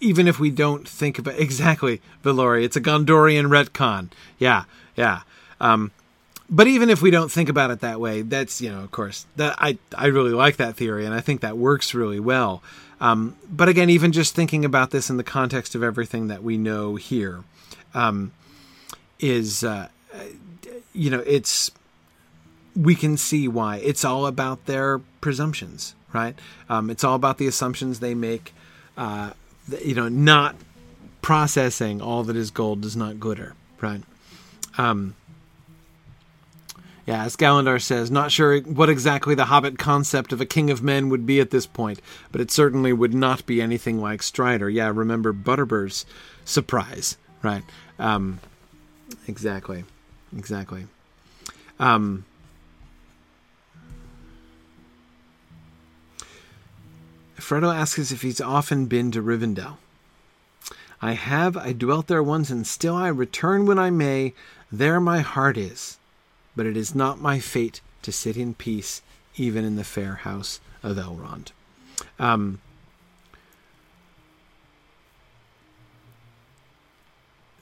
even 0.00 0.28
if 0.28 0.38
we 0.38 0.50
don't 0.50 0.88
think 0.88 1.18
about 1.18 1.34
exactly 1.38 2.00
Valori, 2.24 2.64
it's 2.64 2.76
a 2.76 2.80
Gondorian 2.80 3.48
retcon. 3.48 4.10
Yeah, 4.38 4.64
yeah. 4.96 5.22
Um, 5.60 5.90
but 6.50 6.66
even 6.66 6.88
if 6.88 7.02
we 7.02 7.10
don't 7.10 7.30
think 7.30 7.48
about 7.48 7.70
it 7.70 7.80
that 7.80 8.00
way, 8.00 8.22
that's 8.22 8.60
you 8.60 8.70
know, 8.70 8.80
of 8.80 8.90
course, 8.90 9.26
that 9.36 9.54
I 9.58 9.78
I 9.94 10.06
really 10.06 10.32
like 10.32 10.56
that 10.56 10.76
theory, 10.76 11.04
and 11.04 11.14
I 11.14 11.20
think 11.20 11.40
that 11.40 11.58
works 11.58 11.94
really 11.94 12.20
well. 12.20 12.62
Um, 13.00 13.36
but 13.48 13.68
again, 13.68 13.90
even 13.90 14.12
just 14.12 14.34
thinking 14.34 14.64
about 14.64 14.90
this 14.90 15.08
in 15.10 15.18
the 15.18 15.24
context 15.24 15.74
of 15.74 15.82
everything 15.82 16.28
that 16.28 16.42
we 16.42 16.56
know 16.56 16.96
here, 16.96 17.44
um, 17.94 18.32
is 19.20 19.62
uh, 19.62 19.88
you 20.92 21.10
know, 21.10 21.22
it's 21.26 21.70
we 22.74 22.94
can 22.94 23.16
see 23.16 23.48
why 23.48 23.76
it's 23.76 24.04
all 24.04 24.26
about 24.26 24.66
their 24.66 24.98
presumptions, 25.20 25.94
right? 26.12 26.38
Um, 26.68 26.90
it's 26.90 27.04
all 27.04 27.14
about 27.14 27.38
the 27.38 27.46
assumptions 27.46 28.00
they 28.00 28.14
make. 28.14 28.52
Uh, 28.96 29.30
you 29.84 29.94
know, 29.94 30.08
not 30.08 30.56
processing 31.22 32.00
all 32.00 32.22
that 32.24 32.36
is 32.36 32.50
gold 32.50 32.80
does 32.80 32.96
not 32.96 33.20
glitter, 33.20 33.54
right? 33.80 34.02
Um, 34.76 35.14
yeah, 37.08 37.24
as 37.24 37.36
Galandar 37.36 37.80
says, 37.80 38.10
not 38.10 38.30
sure 38.30 38.60
what 38.60 38.90
exactly 38.90 39.34
the 39.34 39.46
Hobbit 39.46 39.78
concept 39.78 40.30
of 40.30 40.42
a 40.42 40.46
king 40.46 40.70
of 40.70 40.82
men 40.82 41.08
would 41.08 41.24
be 41.24 41.40
at 41.40 41.50
this 41.50 41.66
point, 41.66 42.02
but 42.30 42.42
it 42.42 42.50
certainly 42.50 42.92
would 42.92 43.14
not 43.14 43.46
be 43.46 43.62
anything 43.62 43.98
like 43.98 44.22
Strider. 44.22 44.68
Yeah, 44.68 44.92
remember 44.94 45.32
Butterbur's 45.32 46.04
surprise, 46.44 47.16
right? 47.42 47.62
Um, 47.98 48.40
exactly, 49.26 49.84
exactly. 50.36 50.86
Um, 51.80 52.26
Frodo 57.38 57.74
asks 57.74 58.12
if 58.12 58.22
he's 58.22 58.40
often 58.40 58.86
been 58.86 59.10
to 59.12 59.22
Rivendell. 59.22 59.76
I 61.00 61.12
have, 61.12 61.56
I 61.56 61.72
dwelt 61.72 62.08
there 62.08 62.22
once, 62.22 62.50
and 62.50 62.66
still 62.66 62.96
I 62.96 63.08
return 63.08 63.66
when 63.66 63.78
I 63.78 63.90
may. 63.90 64.34
There 64.70 65.00
my 65.00 65.20
heart 65.20 65.56
is 65.56 65.98
but 66.58 66.66
it 66.66 66.76
is 66.76 66.92
not 66.92 67.20
my 67.20 67.38
fate 67.38 67.80
to 68.02 68.10
sit 68.10 68.36
in 68.36 68.52
peace 68.52 69.00
even 69.36 69.64
in 69.64 69.76
the 69.76 69.84
fair 69.84 70.16
house 70.16 70.60
of 70.82 70.96
Elrond. 70.96 71.52
Um, 72.18 72.60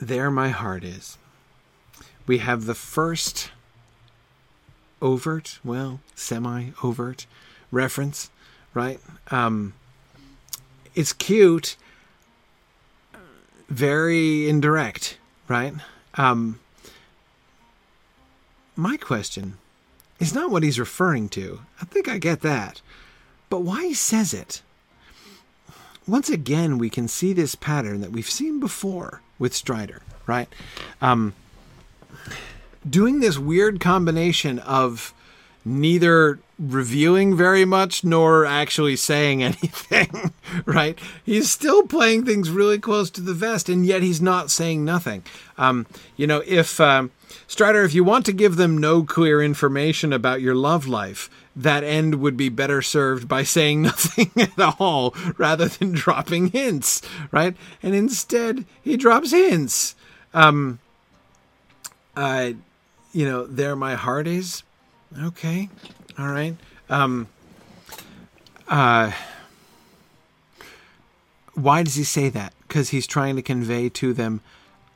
there 0.01 0.31
my 0.31 0.49
heart 0.49 0.83
is. 0.83 1.19
We 2.27 2.39
have 2.39 2.65
the 2.65 2.75
first 2.75 3.51
overt, 5.03 5.59
well, 5.63 6.01
semi 6.15 6.71
overt 6.83 7.27
reference, 7.71 8.31
right? 8.77 9.01
Um, 9.31 9.73
it's 10.95 11.15
cute, 11.15 11.77
very 13.71 14.49
indirect, 14.49 15.17
right? 15.49 15.73
Um, 16.15 16.61
my 18.77 18.99
question 18.99 19.57
is 20.21 20.35
not 20.35 20.51
what 20.51 20.63
he's 20.63 20.79
referring 20.79 21.31
to. 21.31 21.61
I 21.81 21.87
think 21.87 22.07
I 22.07 22.19
get 22.19 22.43
that. 22.43 22.83
But 23.49 23.61
why 23.61 23.87
he 23.87 23.95
says 23.95 24.35
it? 24.35 24.61
Once 26.07 26.29
again, 26.29 26.77
we 26.77 26.91
can 26.91 27.09
see 27.09 27.33
this 27.33 27.55
pattern 27.55 28.03
that 28.03 28.13
we've 28.13 28.31
seen 28.31 28.61
before 28.61 29.23
with 29.39 29.55
Strider, 29.55 30.03
right? 30.27 30.49
Um, 31.01 31.33
doing 32.89 33.21
this 33.21 33.39
weird 33.39 33.81
combination 33.81 34.59
of 34.61 35.15
neither 35.65 36.39
revealing 36.59 37.37
very 37.37 37.65
much 37.65 38.05
nor 38.05 38.45
actually 38.47 38.97
saying 38.97 39.43
anything, 39.43 40.33
right? 40.65 40.99
He's 41.25 41.51
still 41.51 41.83
playing 41.83 42.25
things 42.25 42.51
really 42.51 42.79
close 42.79 43.11
to 43.11 43.21
the 43.21 43.35
vest, 43.35 43.69
and 43.69 43.85
yet 43.85 44.03
he's 44.03 44.23
not 44.23 44.51
saying 44.51 44.85
nothing. 44.85 45.23
Um, 45.59 45.87
you 46.17 46.27
know, 46.27 46.43
if 46.47 46.81
um, 46.81 47.11
Strider, 47.47 47.83
if 47.83 47.95
you 47.95 48.05
want 48.05 48.27
to 48.27 48.33
give 48.33 48.57
them 48.57 48.79
no 48.79 49.03
clear 49.03 49.43
information 49.43 50.13
about 50.13 50.41
your 50.41 50.55
love 50.55 50.87
life, 50.87 51.31
that 51.55 51.85
end 51.85 52.17
would 52.17 52.37
be 52.37 52.49
better 52.49 52.83
served 52.83 53.29
by 53.29 53.43
saying 53.45 53.83
nothing 53.83 54.31
at 54.37 54.77
all 54.79 55.15
rather 55.37 55.69
than 55.69 55.93
dropping 55.93 56.49
hints, 56.49 57.03
right? 57.31 57.57
And 57.83 57.95
instead, 57.95 58.65
he 58.83 58.97
drops 58.97 59.31
hints. 59.33 59.95
Um, 60.35 60.81
uh, 62.15 62.53
you 63.13 63.27
know, 63.27 63.47
there 63.47 63.77
my 63.77 63.95
heart 63.95 64.27
is 64.27 64.63
Okay. 65.23 65.69
All 66.19 66.29
right. 66.29 66.57
Um, 66.89 67.29
uh, 68.69 69.13
why 71.55 71.83
does 71.83 71.95
he 71.95 72.05
say 72.05 72.29
that? 72.31 72.53
because 72.77 72.91
he's 72.91 73.07
trying 73.07 73.37
to 73.37 73.43
convey 73.43 73.89
to 73.89 74.13
them, 74.13 74.41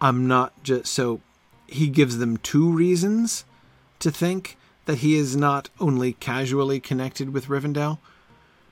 I'm 0.01 0.27
not 0.29 0.63
just 0.63 0.93
so. 0.93 1.21
He 1.67 1.89
gives 1.89 2.19
them 2.19 2.37
two 2.37 2.71
reasons 2.71 3.45
to 4.01 4.11
think 4.11 4.57
that 4.87 4.99
he 4.99 5.17
is 5.17 5.37
not 5.37 5.71
only 5.79 6.15
casually 6.15 6.81
connected 6.81 7.33
with 7.33 7.47
Rivendell. 7.47 7.99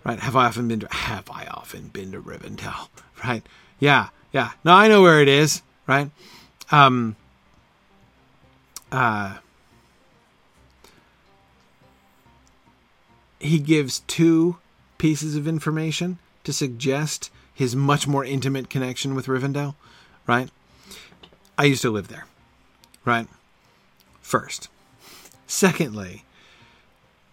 Right? 0.04 0.18
Have 0.18 0.36
I 0.36 0.46
often 0.46 0.68
been 0.68 0.80
to? 0.80 0.88
Have 0.90 1.30
I 1.30 1.46
often 1.46 1.88
been 1.88 2.12
to 2.12 2.20
Rivendell? 2.20 2.88
Right? 3.24 3.44
Yeah, 3.80 4.10
yeah. 4.30 4.52
No, 4.62 4.74
I 4.74 4.86
know 4.86 5.02
where 5.02 5.20
it 5.20 5.28
is. 5.28 5.62
Right? 5.88 6.10
Um. 6.70 7.16
Uh. 8.92 9.38
He 13.40 13.59
gives 13.59 14.01
two 14.01 14.56
pieces 14.98 15.36
of 15.36 15.47
information 15.47 16.19
to 16.44 16.52
suggest 16.52 17.31
his 17.55 17.74
much 17.74 18.06
more 18.06 18.24
intimate 18.24 18.70
connection 18.70 19.15
with 19.15 19.27
Rivendell, 19.27 19.74
right? 20.27 20.51
I 21.56 21.65
used 21.65 21.82
to 21.82 21.90
live 21.90 22.09
there, 22.09 22.27
right? 23.05 23.27
First. 24.20 24.69
Secondly, 25.47 26.24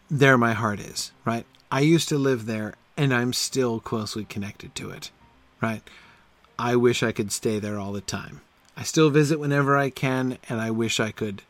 there 0.10 0.38
my 0.38 0.53
heart 0.53 0.80
is, 0.80 1.11
right? 1.26 1.45
I 1.72 1.82
used 1.82 2.10
to 2.10 2.18
live 2.18 2.45
there 2.45 2.76
and 2.98 3.14
I'm 3.14 3.34
still 3.34 3.80
closely 3.80 4.26
connected 4.26 4.73
to 4.76 4.90
it, 4.90 5.11
right? 5.61 5.82
I 6.57 6.76
wish 6.76 7.03
I 7.03 7.11
could 7.11 7.32
stay 7.32 7.60
there 7.60 7.77
all 7.77 7.91
the 7.91 8.02
time. 8.02 8.41
I 8.77 8.84
still 8.84 9.10
visit 9.10 9.40
whenever 9.40 9.77
I 9.77 9.90
can 9.90 10.38
and 10.49 10.61
I 10.61 10.72
wish 10.72 10.99
I 10.99 11.11
could 11.11 11.41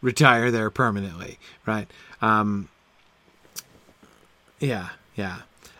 retire 0.00 0.50
there 0.50 0.70
permanently, 0.70 1.38
right? 1.66 1.90
Um, 2.22 2.68
yeah, 4.60 4.90
yeah. 5.14 5.38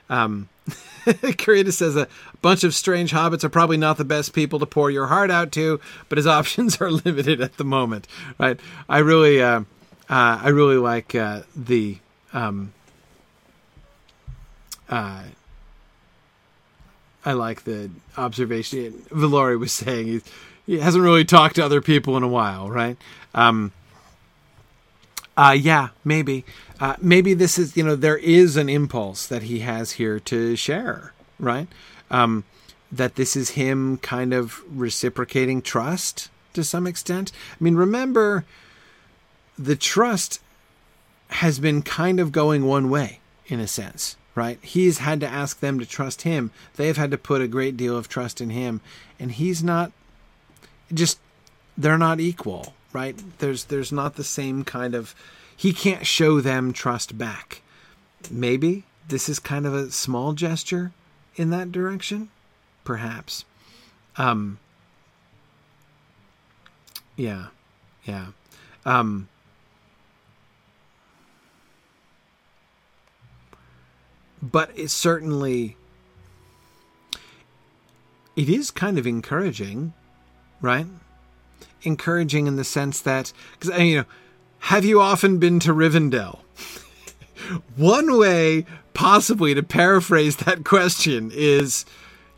Um, 0.08 0.48
Karita 1.06 1.72
says 1.72 1.96
a 1.96 2.08
bunch 2.42 2.64
of 2.64 2.74
strange 2.74 3.12
hobbits 3.12 3.44
are 3.44 3.48
probably 3.48 3.76
not 3.76 3.96
the 3.96 4.04
best 4.04 4.32
people 4.32 4.58
to 4.58 4.66
pour 4.66 4.90
your 4.90 5.06
heart 5.06 5.30
out 5.30 5.52
to, 5.52 5.80
but 6.08 6.18
his 6.18 6.26
options 6.26 6.80
are 6.80 6.90
limited 6.90 7.40
at 7.40 7.56
the 7.56 7.64
moment. 7.64 8.06
Right? 8.38 8.58
I 8.88 8.98
really, 8.98 9.42
uh, 9.42 9.60
uh, 10.08 10.40
I 10.42 10.48
really 10.48 10.76
like 10.76 11.14
uh, 11.14 11.42
the. 11.54 11.98
Um, 12.32 12.72
uh, 14.88 15.22
I 17.24 17.32
like 17.32 17.64
the 17.64 17.90
observation 18.16 18.92
Valori 19.10 19.58
was 19.58 19.72
saying. 19.72 20.06
He's, 20.06 20.22
he 20.64 20.78
hasn't 20.78 21.02
really 21.02 21.24
talked 21.24 21.56
to 21.56 21.64
other 21.64 21.80
people 21.80 22.16
in 22.16 22.22
a 22.22 22.28
while, 22.28 22.70
right? 22.70 22.96
Um, 23.34 23.72
uh, 25.36 25.56
yeah, 25.58 25.88
maybe. 26.04 26.44
Uh, 26.78 26.96
maybe 27.00 27.34
this 27.34 27.58
is, 27.58 27.76
you 27.76 27.82
know, 27.82 27.96
there 27.96 28.18
is 28.18 28.56
an 28.56 28.68
impulse 28.68 29.26
that 29.26 29.44
he 29.44 29.60
has 29.60 29.92
here 29.92 30.20
to 30.20 30.56
share, 30.56 31.12
right? 31.38 31.68
Um, 32.10 32.44
that 32.92 33.16
this 33.16 33.34
is 33.34 33.50
him 33.50 33.96
kind 33.98 34.32
of 34.32 34.62
reciprocating 34.70 35.62
trust 35.62 36.28
to 36.52 36.62
some 36.62 36.86
extent. 36.86 37.32
I 37.52 37.64
mean, 37.64 37.76
remember, 37.76 38.44
the 39.58 39.76
trust 39.76 40.40
has 41.28 41.58
been 41.58 41.82
kind 41.82 42.20
of 42.20 42.30
going 42.30 42.64
one 42.64 42.90
way, 42.90 43.20
in 43.46 43.58
a 43.58 43.66
sense, 43.66 44.16
right? 44.34 44.58
He's 44.62 44.98
had 44.98 45.20
to 45.20 45.26
ask 45.26 45.60
them 45.60 45.78
to 45.78 45.86
trust 45.86 46.22
him. 46.22 46.50
They've 46.76 46.96
had 46.96 47.10
to 47.10 47.18
put 47.18 47.42
a 47.42 47.48
great 47.48 47.76
deal 47.76 47.96
of 47.96 48.08
trust 48.08 48.40
in 48.40 48.50
him, 48.50 48.80
and 49.18 49.32
he's 49.32 49.64
not 49.64 49.92
just, 50.92 51.18
they're 51.76 51.98
not 51.98 52.20
equal 52.20 52.74
right? 52.96 53.38
There's 53.38 53.64
there's 53.64 53.92
not 53.92 54.16
the 54.16 54.24
same 54.24 54.64
kind 54.64 54.94
of 54.94 55.14
he 55.56 55.72
can't 55.72 56.06
show 56.06 56.40
them 56.40 56.72
trust 56.72 57.16
back. 57.16 57.62
Maybe 58.30 58.84
this 59.08 59.28
is 59.28 59.38
kind 59.38 59.66
of 59.66 59.74
a 59.74 59.90
small 59.90 60.32
gesture 60.32 60.92
in 61.36 61.50
that 61.50 61.72
direction, 61.72 62.30
perhaps. 62.84 63.44
Um 64.16 64.58
yeah. 67.16 67.46
Yeah. 68.04 68.28
Um 68.84 69.28
but 74.42 74.70
it 74.76 74.90
certainly 74.90 75.76
it 78.34 78.48
is 78.50 78.70
kind 78.70 78.98
of 78.98 79.06
encouraging, 79.06 79.94
right? 80.60 80.86
encouraging 81.86 82.46
in 82.46 82.56
the 82.56 82.64
sense 82.64 83.00
that 83.00 83.32
because 83.58 83.78
you 83.78 83.98
know, 83.98 84.04
have 84.66 84.84
you 84.84 85.00
often 85.00 85.38
been 85.38 85.60
to 85.60 85.72
Rivendell? 85.72 86.40
One 87.76 88.18
way 88.18 88.66
possibly 88.94 89.54
to 89.54 89.62
paraphrase 89.62 90.38
that 90.38 90.64
question 90.64 91.30
is 91.32 91.84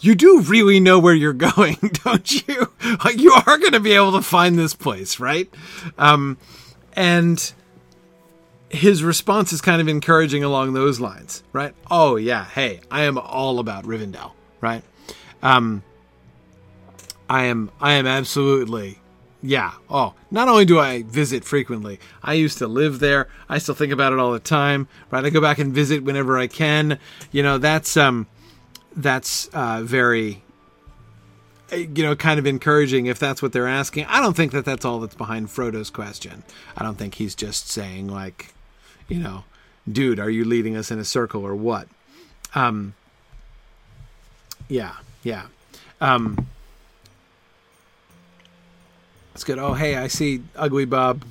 you 0.01 0.15
do 0.15 0.43
really 0.43 0.79
know 0.79 0.99
where 0.99 1.15
you're 1.15 1.33
going, 1.55 1.79
don't 2.05 2.47
you? 2.47 2.71
You 3.17 3.33
are 3.33 3.57
going 3.57 3.73
to 3.73 3.81
be 3.81 3.93
able 3.93 4.13
to 4.13 4.21
find 4.21 4.59
this 4.59 4.75
place, 4.75 5.19
right? 5.19 5.49
Um, 5.97 6.37
and 6.93 7.51
his 8.69 9.03
response 9.03 9.55
is 9.55 9.63
kind 9.63 9.81
of 9.81 9.89
encouraging 9.89 10.45
along 10.45 10.75
those 10.75 11.01
lines, 11.01 11.43
right? 11.55 11.75
Oh 11.91 12.17
yeah, 12.17 12.45
hey, 12.45 12.81
I 12.91 13.05
am 13.05 13.17
all 13.17 13.59
about 13.59 13.85
Rivendell, 13.85 14.33
right? 14.61 14.83
Um, 15.43 15.83
I 17.31 17.45
am, 17.45 17.71
I 17.81 17.95
am 17.95 18.07
absolutely 18.07 18.99
yeah. 19.43 19.73
Oh, 19.89 20.15
not 20.31 20.49
only 20.49 20.65
do 20.65 20.81
I 20.81 21.03
visit 21.05 21.45
frequently, 21.45 22.01
I 22.23 22.35
used 22.35 22.59
to 22.59 22.67
live 22.67 22.99
there. 22.99 23.29
I 23.49 23.59
still 23.59 23.75
think 23.75 23.93
about 23.93 24.13
it 24.13 24.19
all 24.19 24.33
the 24.33 24.41
time. 24.41 24.89
Right. 25.11 25.25
I 25.25 25.31
go 25.31 25.41
back 25.41 25.59
and 25.59 25.73
visit 25.73 26.03
whenever 26.03 26.39
I 26.39 26.49
can. 26.49 26.99
You 27.31 27.43
know, 27.43 27.59
that's 27.59 27.97
um, 27.97 28.27
that's 28.97 29.49
uh, 29.53 29.83
very, 29.85 30.43
you 31.71 32.03
know, 32.03 32.17
kind 32.17 32.41
of 32.41 32.47
encouraging 32.47 33.07
if 33.07 33.19
that's 33.19 33.41
what 33.41 33.53
they're 33.53 33.69
asking. 33.69 34.07
I 34.07 34.21
don't 34.21 34.35
think 34.35 34.53
that 34.53 34.65
that's 34.65 34.85
all 34.85 34.99
that's 35.01 35.15
behind 35.15 35.51
Frodo's 35.51 35.91
question. 35.91 36.43
I 36.77 36.83
don't 36.83 36.99
think 36.99 37.15
he's 37.15 37.35
just 37.37 37.69
saying 37.69 38.09
like, 38.09 38.53
you 39.07 39.21
know, 39.21 39.45
dude, 39.91 40.19
are 40.19 40.31
you 40.31 40.45
leading 40.45 40.77
us 40.77 40.91
in 40.91 40.99
a 40.99 41.05
circle 41.05 41.45
or 41.45 41.55
what? 41.55 41.87
Um. 42.57 42.95
Yeah. 44.69 44.97
Yeah. 45.23 45.47
Um 46.01 46.49
that's 49.39 49.45
good. 49.45 49.61
Oh, 49.61 49.75
hey, 49.75 49.95
I 49.95 50.09
see 50.09 50.43
Ugly 50.57 50.87
Bob 50.87 51.25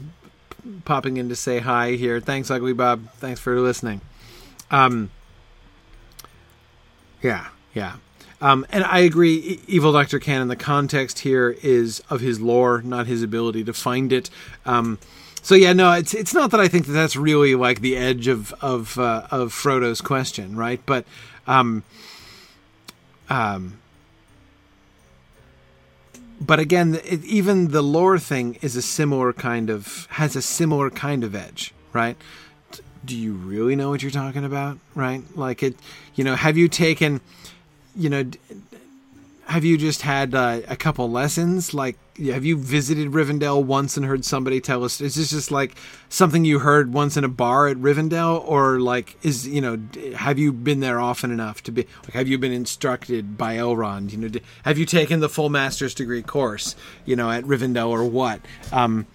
popping 0.85 1.17
in 1.17 1.27
to 1.27 1.35
say 1.35 1.59
hi 1.59 1.91
here. 1.91 2.21
Thanks, 2.21 2.49
Ugly 2.49 2.71
Bob. 2.71 3.11
Thanks 3.15 3.41
for 3.41 3.59
listening. 3.59 3.99
Um, 4.71 5.11
yeah, 7.21 7.47
yeah. 7.73 7.97
Um, 8.39 8.65
and 8.69 8.85
I 8.85 8.99
agree, 8.99 9.59
Evil 9.67 9.91
Doctor 9.91 10.19
Canon. 10.19 10.47
The 10.47 10.55
context 10.55 11.19
here 11.19 11.57
is 11.61 12.01
of 12.09 12.21
his 12.21 12.39
lore, 12.39 12.81
not 12.81 13.07
his 13.07 13.23
ability 13.23 13.65
to 13.65 13.73
find 13.73 14.13
it. 14.13 14.29
Um, 14.65 14.99
so 15.41 15.53
yeah, 15.53 15.73
no, 15.73 15.91
it's 15.91 16.13
it's 16.13 16.33
not 16.33 16.51
that 16.51 16.61
I 16.61 16.69
think 16.69 16.85
that 16.85 16.93
that's 16.93 17.17
really 17.17 17.55
like 17.55 17.81
the 17.81 17.97
edge 17.97 18.29
of 18.29 18.53
of 18.61 18.97
uh, 18.97 19.27
of 19.31 19.51
Frodo's 19.51 19.99
question, 19.99 20.55
right? 20.55 20.79
But 20.85 21.03
um, 21.45 21.83
um, 23.29 23.79
but 26.39 26.59
again, 26.59 26.99
it, 27.03 27.23
even 27.25 27.69
the 27.69 27.81
lore 27.81 28.19
thing 28.19 28.57
is 28.61 28.75
a 28.75 28.81
similar 28.81 29.33
kind 29.33 29.69
of 29.69 30.07
has 30.11 30.35
a 30.35 30.41
similar 30.41 30.89
kind 30.89 31.23
of 31.23 31.35
edge, 31.35 31.73
right? 31.93 32.17
Do 33.05 33.15
you 33.15 33.33
really 33.33 33.75
know 33.75 33.89
what 33.89 34.01
you're 34.01 34.11
talking 34.11 34.43
about, 34.43 34.77
right? 34.93 35.23
Like 35.35 35.63
it, 35.63 35.75
you 36.15 36.23
know, 36.23 36.35
have 36.35 36.57
you 36.57 36.67
taken, 36.67 37.21
you 37.95 38.09
know, 38.09 38.29
have 39.45 39.63
you 39.63 39.77
just 39.77 40.01
had 40.01 40.35
uh, 40.35 40.61
a 40.67 40.75
couple 40.75 41.09
lessons? 41.09 41.73
Like, 41.73 41.97
have 42.25 42.43
you 42.43 42.57
visited 42.57 43.11
Rivendell 43.11 43.63
once 43.63 43.95
and 43.95 44.05
heard 44.05 44.25
somebody 44.25 44.59
tell 44.59 44.83
us? 44.83 44.99
Is 45.01 45.15
this 45.15 45.29
just 45.29 45.51
like 45.51 45.75
something 46.09 46.45
you 46.45 46.59
heard 46.59 46.91
once 46.93 47.15
in 47.15 47.23
a 47.23 47.29
bar 47.29 47.67
at 47.67 47.77
Rivendell, 47.77 48.43
or 48.47 48.79
like 48.79 49.17
is 49.23 49.47
you 49.47 49.61
know, 49.61 49.79
have 50.15 50.39
you 50.39 50.51
been 50.51 50.79
there 50.79 50.99
often 50.99 51.31
enough 51.31 51.61
to 51.63 51.71
be? 51.71 51.87
Like, 52.03 52.13
have 52.13 52.27
you 52.27 52.37
been 52.37 52.51
instructed 52.51 53.37
by 53.37 53.57
Elrond? 53.57 54.11
You 54.11 54.17
know, 54.17 54.39
have 54.63 54.77
you 54.77 54.85
taken 54.85 55.19
the 55.19 55.29
full 55.29 55.49
master's 55.49 55.93
degree 55.93 56.23
course? 56.23 56.75
You 57.05 57.15
know, 57.15 57.29
at 57.29 57.43
Rivendell 57.43 57.89
or 57.89 58.03
what? 58.03 58.41
Um, 58.71 59.05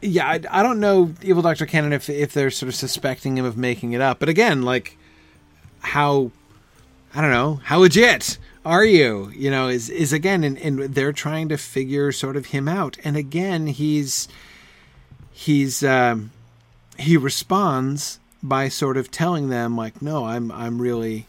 yeah, 0.00 0.26
I, 0.26 0.40
I 0.50 0.62
don't 0.64 0.80
know, 0.80 1.14
Evil 1.22 1.42
Doctor 1.42 1.64
Canon, 1.64 1.92
if 1.92 2.10
if 2.10 2.32
they're 2.32 2.50
sort 2.50 2.68
of 2.68 2.74
suspecting 2.74 3.38
him 3.38 3.44
of 3.44 3.56
making 3.56 3.92
it 3.92 4.00
up, 4.00 4.18
but 4.18 4.28
again, 4.28 4.62
like 4.62 4.98
how 5.80 6.32
I 7.14 7.20
don't 7.20 7.30
know, 7.30 7.60
how 7.64 7.78
legit 7.78 8.38
are 8.64 8.84
you? 8.84 9.32
You 9.34 9.50
know, 9.50 9.68
is 9.68 9.88
is 9.88 10.12
again, 10.12 10.44
and, 10.44 10.58
and 10.58 10.78
they're 10.94 11.12
trying 11.12 11.48
to 11.48 11.58
figure 11.58 12.12
sort 12.12 12.36
of 12.36 12.46
him 12.46 12.68
out, 12.68 12.96
and 13.04 13.16
again, 13.16 13.66
he's 13.66 14.28
he's 15.32 15.82
um, 15.82 16.30
he 16.98 17.16
responds 17.16 18.20
by 18.42 18.68
sort 18.68 18.96
of 18.96 19.10
telling 19.10 19.48
them 19.48 19.76
like, 19.76 20.02
no, 20.02 20.24
I'm 20.24 20.50
I'm 20.52 20.80
really 20.80 21.26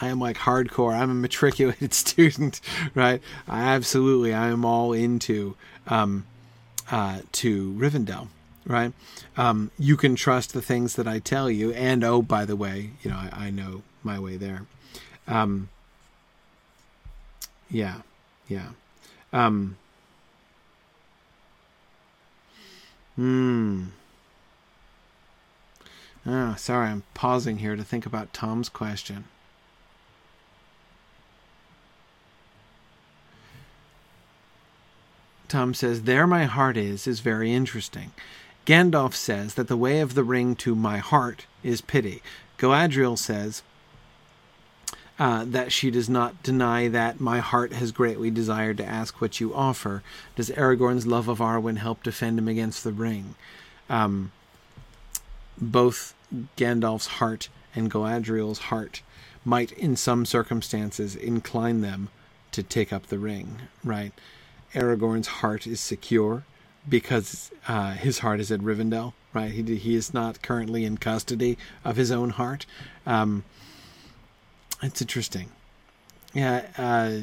I 0.00 0.08
am 0.08 0.18
like 0.18 0.38
hardcore. 0.38 0.94
I'm 0.94 1.10
a 1.10 1.14
matriculated 1.14 1.94
student, 1.94 2.60
right? 2.94 3.22
I 3.48 3.62
absolutely 3.62 4.34
I 4.34 4.48
am 4.48 4.64
all 4.64 4.92
into 4.92 5.54
um, 5.86 6.26
uh, 6.90 7.20
to 7.32 7.72
Rivendell, 7.74 8.28
right? 8.66 8.92
Um, 9.36 9.70
you 9.78 9.96
can 9.96 10.16
trust 10.16 10.52
the 10.52 10.62
things 10.62 10.96
that 10.96 11.06
I 11.06 11.18
tell 11.18 11.50
you, 11.50 11.72
and 11.72 12.02
oh, 12.04 12.22
by 12.22 12.44
the 12.44 12.56
way, 12.56 12.90
you 13.02 13.10
know 13.10 13.16
I, 13.16 13.46
I 13.46 13.50
know 13.50 13.82
my 14.02 14.18
way 14.18 14.36
there. 14.36 14.66
Um, 15.28 15.68
yeah, 17.72 18.02
yeah. 18.48 18.68
Um, 19.32 19.78
hmm. 23.16 23.84
Oh, 26.24 26.54
sorry, 26.56 26.88
I'm 26.88 27.02
pausing 27.14 27.58
here 27.58 27.74
to 27.74 27.82
think 27.82 28.06
about 28.06 28.32
Tom's 28.32 28.68
question. 28.68 29.24
Tom 35.48 35.74
says, 35.74 36.02
There 36.02 36.26
my 36.26 36.44
heart 36.44 36.76
is, 36.76 37.06
is 37.06 37.20
very 37.20 37.52
interesting. 37.52 38.12
Gandalf 38.66 39.14
says 39.14 39.54
that 39.54 39.66
the 39.66 39.76
way 39.76 40.00
of 40.00 40.14
the 40.14 40.22
ring 40.22 40.54
to 40.56 40.76
my 40.76 40.98
heart 40.98 41.46
is 41.62 41.80
pity. 41.80 42.22
Galadriel 42.58 43.18
says 43.18 43.62
uh, 45.22 45.44
that 45.44 45.70
she 45.70 45.88
does 45.88 46.08
not 46.08 46.42
deny 46.42 46.88
that 46.88 47.20
my 47.20 47.38
heart 47.38 47.72
has 47.72 47.92
greatly 47.92 48.28
desired 48.28 48.76
to 48.76 48.84
ask 48.84 49.20
what 49.20 49.38
you 49.38 49.54
offer. 49.54 50.02
Does 50.34 50.50
Aragorn's 50.50 51.06
love 51.06 51.28
of 51.28 51.38
Arwen 51.38 51.76
help 51.76 52.02
defend 52.02 52.40
him 52.40 52.48
against 52.48 52.82
the 52.82 52.90
ring? 52.90 53.36
Um, 53.88 54.32
both 55.56 56.12
Gandalf's 56.56 57.06
heart 57.06 57.50
and 57.72 57.88
Galadriel's 57.88 58.58
heart 58.58 59.02
might, 59.44 59.70
in 59.70 59.94
some 59.94 60.26
circumstances, 60.26 61.14
incline 61.14 61.82
them 61.82 62.08
to 62.50 62.64
take 62.64 62.92
up 62.92 63.06
the 63.06 63.20
ring, 63.20 63.60
right? 63.84 64.12
Aragorn's 64.74 65.28
heart 65.28 65.68
is 65.68 65.80
secure 65.80 66.42
because 66.88 67.52
uh, 67.68 67.92
his 67.92 68.18
heart 68.18 68.40
is 68.40 68.50
at 68.50 68.58
Rivendell, 68.58 69.12
right? 69.32 69.52
He 69.52 69.62
he 69.76 69.94
is 69.94 70.12
not 70.12 70.42
currently 70.42 70.84
in 70.84 70.98
custody 70.98 71.58
of 71.84 71.94
his 71.94 72.10
own 72.10 72.30
heart. 72.30 72.66
Um, 73.06 73.44
it's 74.82 75.00
interesting. 75.00 75.48
Yeah, 76.34 76.66
uh, 76.76 77.20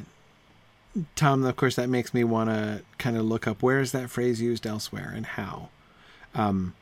Tom. 1.16 1.44
Of 1.44 1.56
course, 1.56 1.76
that 1.76 1.90
makes 1.90 2.14
me 2.14 2.24
want 2.24 2.50
to 2.50 2.82
kind 2.98 3.18
of 3.18 3.26
look 3.26 3.48
up 3.48 3.62
where 3.62 3.80
is 3.80 3.92
that 3.92 4.10
phrase 4.10 4.42
used 4.42 4.66
elsewhere 4.66 5.12
and 5.16 5.26
how. 5.26 5.70
Um, 6.36 6.76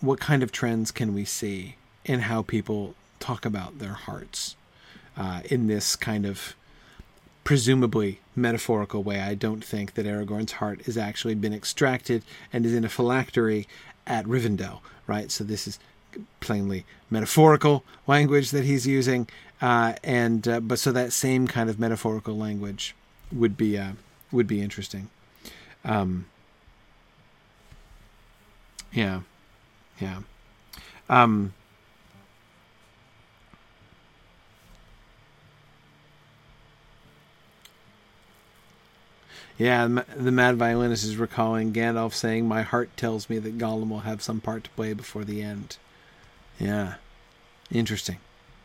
what 0.00 0.20
kind 0.20 0.42
of 0.42 0.52
trends 0.52 0.90
can 0.90 1.14
we 1.14 1.24
see 1.24 1.76
in 2.04 2.20
how 2.20 2.42
people 2.42 2.94
talk 3.18 3.44
about 3.44 3.78
their 3.78 3.94
hearts 3.94 4.56
uh, 5.16 5.40
in 5.46 5.66
this 5.66 5.96
kind 5.96 6.26
of 6.26 6.54
presumably 7.44 8.20
metaphorical 8.34 9.02
way. 9.02 9.20
I 9.20 9.34
don't 9.34 9.64
think 9.64 9.94
that 9.94 10.04
Aragorn's 10.04 10.52
heart 10.52 10.82
has 10.86 10.96
actually 10.96 11.34
been 11.34 11.54
extracted 11.54 12.24
and 12.52 12.66
is 12.66 12.74
in 12.74 12.84
a 12.84 12.88
phylactery 12.88 13.66
at 14.06 14.24
Rivendell, 14.26 14.80
right? 15.06 15.30
So 15.30 15.44
this 15.44 15.66
is 15.66 15.78
plainly 16.40 16.84
metaphorical 17.08 17.84
language 18.06 18.50
that 18.50 18.64
he's 18.64 18.86
using, 18.86 19.28
uh, 19.60 19.94
and 20.04 20.46
uh, 20.46 20.60
but 20.60 20.78
so 20.78 20.92
that 20.92 21.12
same 21.12 21.46
kind 21.46 21.70
of 21.70 21.78
metaphorical 21.78 22.36
language 22.36 22.94
would 23.32 23.56
be 23.56 23.78
uh, 23.78 23.92
would 24.32 24.46
be 24.46 24.60
interesting. 24.60 25.08
Um, 25.84 26.26
yeah, 28.92 29.20
yeah. 30.00 30.20
Um, 31.08 31.52
Yeah, 39.58 39.86
the 40.14 40.32
mad 40.32 40.56
violinist 40.56 41.04
is 41.04 41.16
recalling 41.16 41.72
Gandalf 41.72 42.12
saying, 42.12 42.46
"My 42.46 42.60
heart 42.62 42.94
tells 42.96 43.30
me 43.30 43.38
that 43.38 43.56
Gollum 43.56 43.88
will 43.88 44.00
have 44.00 44.20
some 44.20 44.40
part 44.40 44.64
to 44.64 44.70
play 44.70 44.92
before 44.92 45.24
the 45.24 45.42
end." 45.42 45.78
Yeah, 46.58 46.94
interesting, 47.70 48.18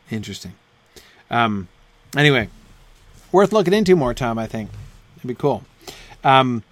interesting. 0.10 0.56
Um, 1.32 1.70
anyway, 2.16 2.50
worth 3.32 3.54
looking 3.54 3.74
into 3.74 3.96
more, 3.96 4.14
Tom. 4.14 4.38
I 4.38 4.46
think 4.46 4.70
it'd 5.18 5.28
be 5.28 5.34
cool. 5.34 5.64
Um, 6.24 6.64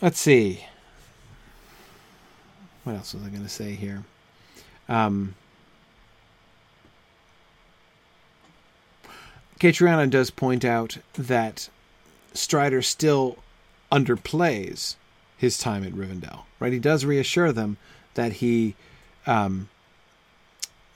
let's 0.00 0.18
see. 0.18 0.64
What 2.82 2.96
else 2.96 3.14
was 3.14 3.22
I 3.22 3.28
going 3.28 3.42
to 3.42 3.48
say 3.48 3.74
here? 3.74 4.04
Um, 4.88 5.34
Catriona 9.60 10.06
does 10.06 10.30
point 10.30 10.64
out 10.64 10.98
that 11.14 11.68
Strider 12.32 12.82
still 12.82 13.38
underplays 13.92 14.96
his 15.38 15.56
time 15.56 15.84
at 15.84 15.92
Rivendell, 15.92 16.40
right? 16.58 16.72
He 16.72 16.78
does 16.78 17.04
reassure 17.04 17.52
them 17.52 17.76
that 18.14 18.34
he 18.34 18.74
um, 19.26 19.68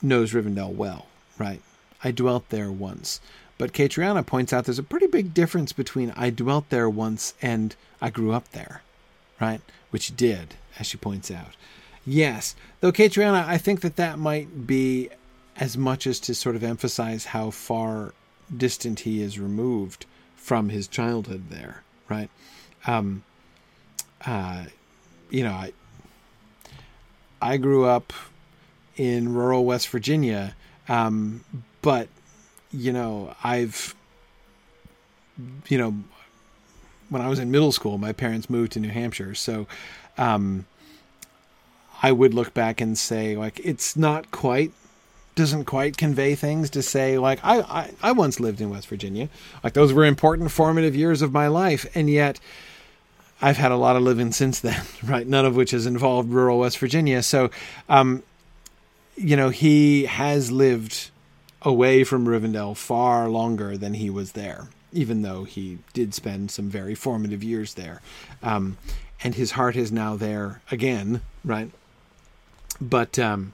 knows 0.01 0.33
Rivendell 0.33 0.73
well, 0.73 1.07
right? 1.37 1.61
I 2.03 2.11
dwelt 2.11 2.49
there 2.49 2.71
once. 2.71 3.19
But 3.57 3.73
Catriona 3.73 4.23
points 4.23 4.53
out 4.53 4.65
there's 4.65 4.79
a 4.79 4.83
pretty 4.83 5.07
big 5.07 5.33
difference 5.33 5.73
between 5.73 6.13
I 6.15 6.29
dwelt 6.29 6.69
there 6.69 6.89
once 6.89 7.33
and 7.41 7.75
I 8.01 8.09
grew 8.09 8.31
up 8.31 8.49
there, 8.51 8.81
right? 9.41 9.61
Which 9.89 10.15
did, 10.15 10.55
as 10.79 10.87
she 10.87 10.97
points 10.97 11.29
out. 11.29 11.55
Yes, 12.05 12.55
though 12.79 12.93
Catriona, 12.93 13.43
I 13.45 13.57
think 13.57 13.81
that 13.81 13.97
that 13.97 14.17
might 14.17 14.65
be 14.65 15.09
as 15.57 15.77
much 15.77 16.07
as 16.07 16.19
to 16.21 16.33
sort 16.33 16.55
of 16.55 16.63
emphasize 16.63 17.25
how 17.25 17.51
far 17.51 18.13
distant 18.55 19.01
he 19.01 19.21
is 19.21 19.37
removed 19.37 20.05
from 20.35 20.69
his 20.69 20.87
childhood 20.87 21.49
there, 21.49 21.83
right? 22.07 22.29
Um, 22.87 23.23
uh, 24.25 24.65
you 25.29 25.43
know, 25.43 25.51
I 25.51 25.73
I 27.41 27.57
grew 27.57 27.85
up 27.85 28.13
in 28.95 29.33
rural 29.33 29.65
West 29.65 29.87
Virginia, 29.89 30.55
um, 30.87 31.43
but 31.81 32.07
you 32.71 32.93
know, 32.93 33.35
I've 33.43 33.95
you 35.67 35.77
know, 35.77 35.95
when 37.09 37.21
I 37.21 37.29
was 37.29 37.39
in 37.39 37.51
middle 37.51 37.71
school, 37.71 37.97
my 37.97 38.13
parents 38.13 38.49
moved 38.49 38.73
to 38.73 38.79
New 38.79 38.89
Hampshire, 38.89 39.33
so 39.35 39.67
um, 40.17 40.65
I 42.01 42.11
would 42.11 42.33
look 42.33 42.53
back 42.53 42.81
and 42.81 42.97
say 42.97 43.35
like 43.35 43.59
it's 43.63 43.95
not 43.95 44.31
quite 44.31 44.71
doesn't 45.35 45.65
quite 45.65 45.95
convey 45.95 46.35
things 46.35 46.69
to 46.71 46.81
say 46.81 47.17
like 47.17 47.39
I, 47.43 47.61
I 47.61 47.91
I 48.01 48.11
once 48.11 48.39
lived 48.39 48.61
in 48.61 48.69
West 48.69 48.87
Virginia. 48.87 49.29
Like 49.63 49.73
those 49.73 49.93
were 49.93 50.05
important 50.05 50.51
formative 50.51 50.95
years 50.95 51.21
of 51.21 51.31
my 51.31 51.47
life 51.47 51.85
and 51.95 52.09
yet 52.09 52.39
I've 53.41 53.57
had 53.57 53.71
a 53.71 53.77
lot 53.77 53.95
of 53.95 54.01
living 54.01 54.33
since 54.33 54.59
then, 54.59 54.81
right? 55.03 55.25
None 55.25 55.45
of 55.45 55.55
which 55.55 55.71
has 55.71 55.85
involved 55.85 56.29
rural 56.29 56.59
West 56.59 56.77
Virginia. 56.77 57.23
So 57.23 57.51
um 57.87 58.23
you 59.15 59.35
know, 59.35 59.49
he 59.49 60.05
has 60.05 60.51
lived 60.51 61.09
away 61.61 62.03
from 62.03 62.25
Rivendell 62.25 62.75
far 62.75 63.29
longer 63.29 63.77
than 63.77 63.95
he 63.95 64.09
was 64.09 64.33
there, 64.33 64.67
even 64.91 65.21
though 65.21 65.43
he 65.43 65.79
did 65.93 66.13
spend 66.13 66.51
some 66.51 66.69
very 66.69 66.95
formative 66.95 67.43
years 67.43 67.73
there. 67.73 68.01
Um, 68.41 68.77
and 69.23 69.35
his 69.35 69.51
heart 69.51 69.75
is 69.75 69.91
now 69.91 70.15
there 70.15 70.61
again, 70.71 71.21
right? 71.43 71.71
But 72.79 73.19
um, 73.19 73.53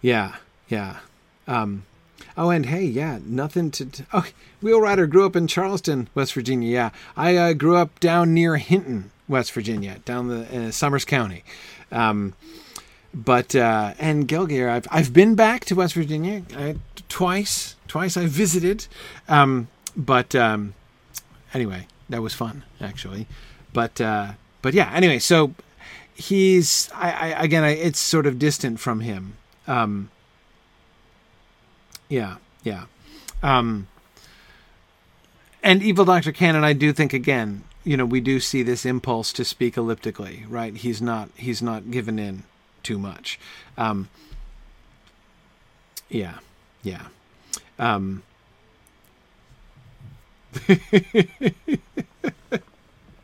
yeah, 0.00 0.36
yeah. 0.68 0.98
Um, 1.46 1.84
oh, 2.36 2.50
and 2.50 2.66
hey, 2.66 2.84
yeah, 2.84 3.18
nothing 3.24 3.70
to. 3.72 3.86
T- 3.86 4.04
oh, 4.12 4.26
Wheelwriter 4.62 5.08
grew 5.08 5.26
up 5.26 5.36
in 5.36 5.46
Charleston, 5.46 6.08
West 6.14 6.32
Virginia. 6.32 6.70
Yeah, 6.70 6.90
I 7.16 7.36
uh, 7.36 7.52
grew 7.52 7.76
up 7.76 8.00
down 8.00 8.32
near 8.32 8.56
Hinton, 8.56 9.10
West 9.28 9.52
Virginia, 9.52 9.98
down 10.06 10.28
the 10.28 10.68
uh, 10.68 10.70
Summers 10.70 11.04
County. 11.04 11.44
Um, 11.92 12.34
but 13.14 13.54
uh, 13.54 13.94
and 13.98 14.26
Gelgear, 14.26 14.68
I've 14.68 14.86
I've 14.90 15.12
been 15.12 15.34
back 15.34 15.64
to 15.66 15.76
West 15.76 15.94
Virginia 15.94 16.42
uh, 16.56 16.74
twice. 17.08 17.76
Twice 17.86 18.16
I 18.16 18.26
visited, 18.26 18.88
um, 19.28 19.68
but 19.96 20.34
um, 20.34 20.74
anyway, 21.52 21.86
that 22.08 22.22
was 22.22 22.34
fun 22.34 22.64
actually. 22.80 23.28
But 23.72 24.00
uh, 24.00 24.32
but 24.62 24.74
yeah, 24.74 24.90
anyway, 24.92 25.20
so 25.20 25.54
he's 26.14 26.90
I, 26.92 27.10
I 27.10 27.44
again 27.44 27.62
I, 27.62 27.70
it's 27.70 28.00
sort 28.00 28.26
of 28.26 28.38
distant 28.38 28.80
from 28.80 29.00
him. 29.00 29.34
Um, 29.68 30.10
yeah, 32.08 32.36
yeah. 32.64 32.86
Um, 33.42 33.86
and 35.62 35.82
Evil 35.82 36.04
Dr. 36.04 36.32
Cannon, 36.32 36.64
I 36.64 36.72
do 36.72 36.92
think 36.92 37.12
again, 37.12 37.64
you 37.84 37.96
know, 37.96 38.04
we 38.04 38.20
do 38.20 38.40
see 38.40 38.62
this 38.62 38.84
impulse 38.84 39.32
to 39.34 39.44
speak 39.44 39.76
elliptically, 39.76 40.44
right? 40.48 40.76
He's 40.76 41.00
not 41.00 41.28
he's 41.36 41.62
not 41.62 41.92
given 41.92 42.18
in 42.18 42.42
too 42.84 42.98
much. 42.98 43.38
Um, 43.76 44.08
yeah, 46.08 46.38
yeah. 46.82 47.06
Um, 47.78 48.22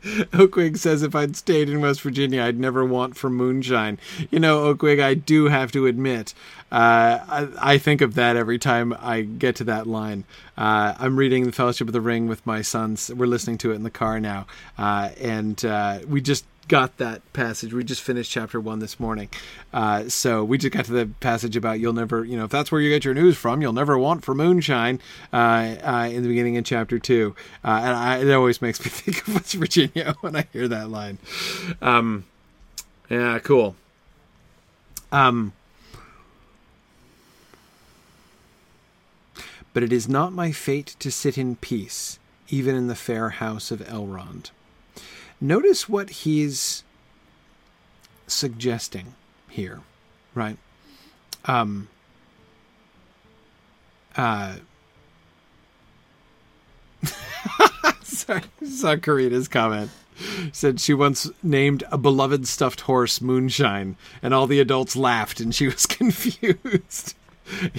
Oakwig 0.03 0.77
says 0.77 1.03
if 1.03 1.13
I'd 1.13 1.35
stayed 1.35 1.69
in 1.69 1.79
West 1.79 2.01
Virginia, 2.01 2.43
I'd 2.43 2.59
never 2.59 2.83
want 2.83 3.15
for 3.15 3.29
moonshine. 3.29 3.99
You 4.31 4.39
know, 4.39 4.73
Oakwig, 4.73 5.01
I 5.01 5.13
do 5.13 5.45
have 5.47 5.71
to 5.73 5.85
admit, 5.85 6.33
uh, 6.71 7.19
I, 7.29 7.47
I, 7.73 7.77
think 7.77 8.01
of 8.01 8.15
that 8.15 8.35
every 8.35 8.57
time 8.57 8.95
I 8.99 9.21
get 9.21 9.55
to 9.57 9.63
that 9.65 9.85
line. 9.87 10.23
Uh, 10.57 10.95
I'm 10.97 11.17
reading 11.17 11.45
The 11.45 11.51
Fellowship 11.51 11.87
of 11.87 11.93
the 11.93 12.01
Ring 12.01 12.27
with 12.27 12.45
my 12.47 12.61
sons. 12.61 13.11
We're 13.13 13.27
listening 13.27 13.59
to 13.59 13.71
it 13.71 13.75
in 13.75 13.83
the 13.83 13.91
car 13.91 14.19
now, 14.19 14.47
uh, 14.77 15.09
and 15.19 15.63
uh, 15.63 15.99
we 16.07 16.19
just 16.19 16.45
got 16.67 16.97
that 16.97 17.21
passage. 17.33 17.73
We 17.73 17.83
just 17.83 18.01
finished 18.01 18.31
chapter 18.31 18.59
one 18.59 18.79
this 18.79 18.99
morning, 18.99 19.29
uh, 19.73 20.09
so 20.09 20.43
we 20.43 20.57
just 20.57 20.73
got 20.73 20.85
to 20.85 20.91
the 20.91 21.07
passage 21.19 21.55
about 21.55 21.79
you'll 21.79 21.93
never, 21.93 22.23
you 22.23 22.37
know, 22.37 22.45
if 22.45 22.51
that's 22.51 22.71
where 22.71 22.81
you 22.81 22.89
get 22.89 23.03
your 23.03 23.13
news 23.13 23.37
from, 23.37 23.61
you'll 23.61 23.73
never 23.73 23.97
want 23.97 24.23
for 24.23 24.33
moonshine. 24.33 24.99
Uh, 25.33 25.75
uh, 25.83 26.09
in 26.11 26.23
the 26.23 26.29
beginning 26.29 26.57
of 26.57 26.65
chapter 26.65 26.99
two, 26.99 27.35
uh, 27.63 27.81
and 27.83 27.95
I, 27.95 28.17
it 28.19 28.31
always 28.31 28.61
makes 28.61 28.79
me 28.83 28.85
think 28.89 29.27
of 29.27 29.35
West 29.35 29.53
Virginia 29.53 30.15
when 30.21 30.35
I 30.35 30.47
hear 30.53 30.67
that 30.67 30.89
line. 30.89 31.17
Um, 31.81 32.25
yeah, 33.09 33.39
cool. 33.39 33.75
Um, 35.11 35.51
but 39.73 39.83
it 39.83 39.91
is 39.91 40.07
not 40.07 40.33
my 40.33 40.51
fate 40.51 40.95
to 40.99 41.11
sit 41.11 41.37
in 41.37 41.55
peace, 41.57 42.19
even 42.49 42.75
in 42.75 42.87
the 42.87 42.95
fair 42.95 43.29
house 43.31 43.71
of 43.71 43.79
Elrond. 43.79 44.51
Notice 45.43 45.89
what 45.89 46.11
he's 46.11 46.83
suggesting 48.27 49.15
here, 49.49 49.81
right? 50.35 50.57
Um, 51.45 51.87
uh, 54.15 54.57
sorry, 58.03 58.43
saw 58.63 58.95
comment. 58.97 59.89
Said 60.51 60.79
she 60.79 60.93
once 60.93 61.27
named 61.41 61.83
a 61.91 61.97
beloved 61.97 62.47
stuffed 62.47 62.81
horse 62.81 63.19
Moonshine, 63.19 63.95
and 64.21 64.35
all 64.35 64.45
the 64.45 64.59
adults 64.59 64.95
laughed, 64.95 65.39
and 65.39 65.55
she 65.55 65.65
was 65.65 65.85
confused. 65.87 67.15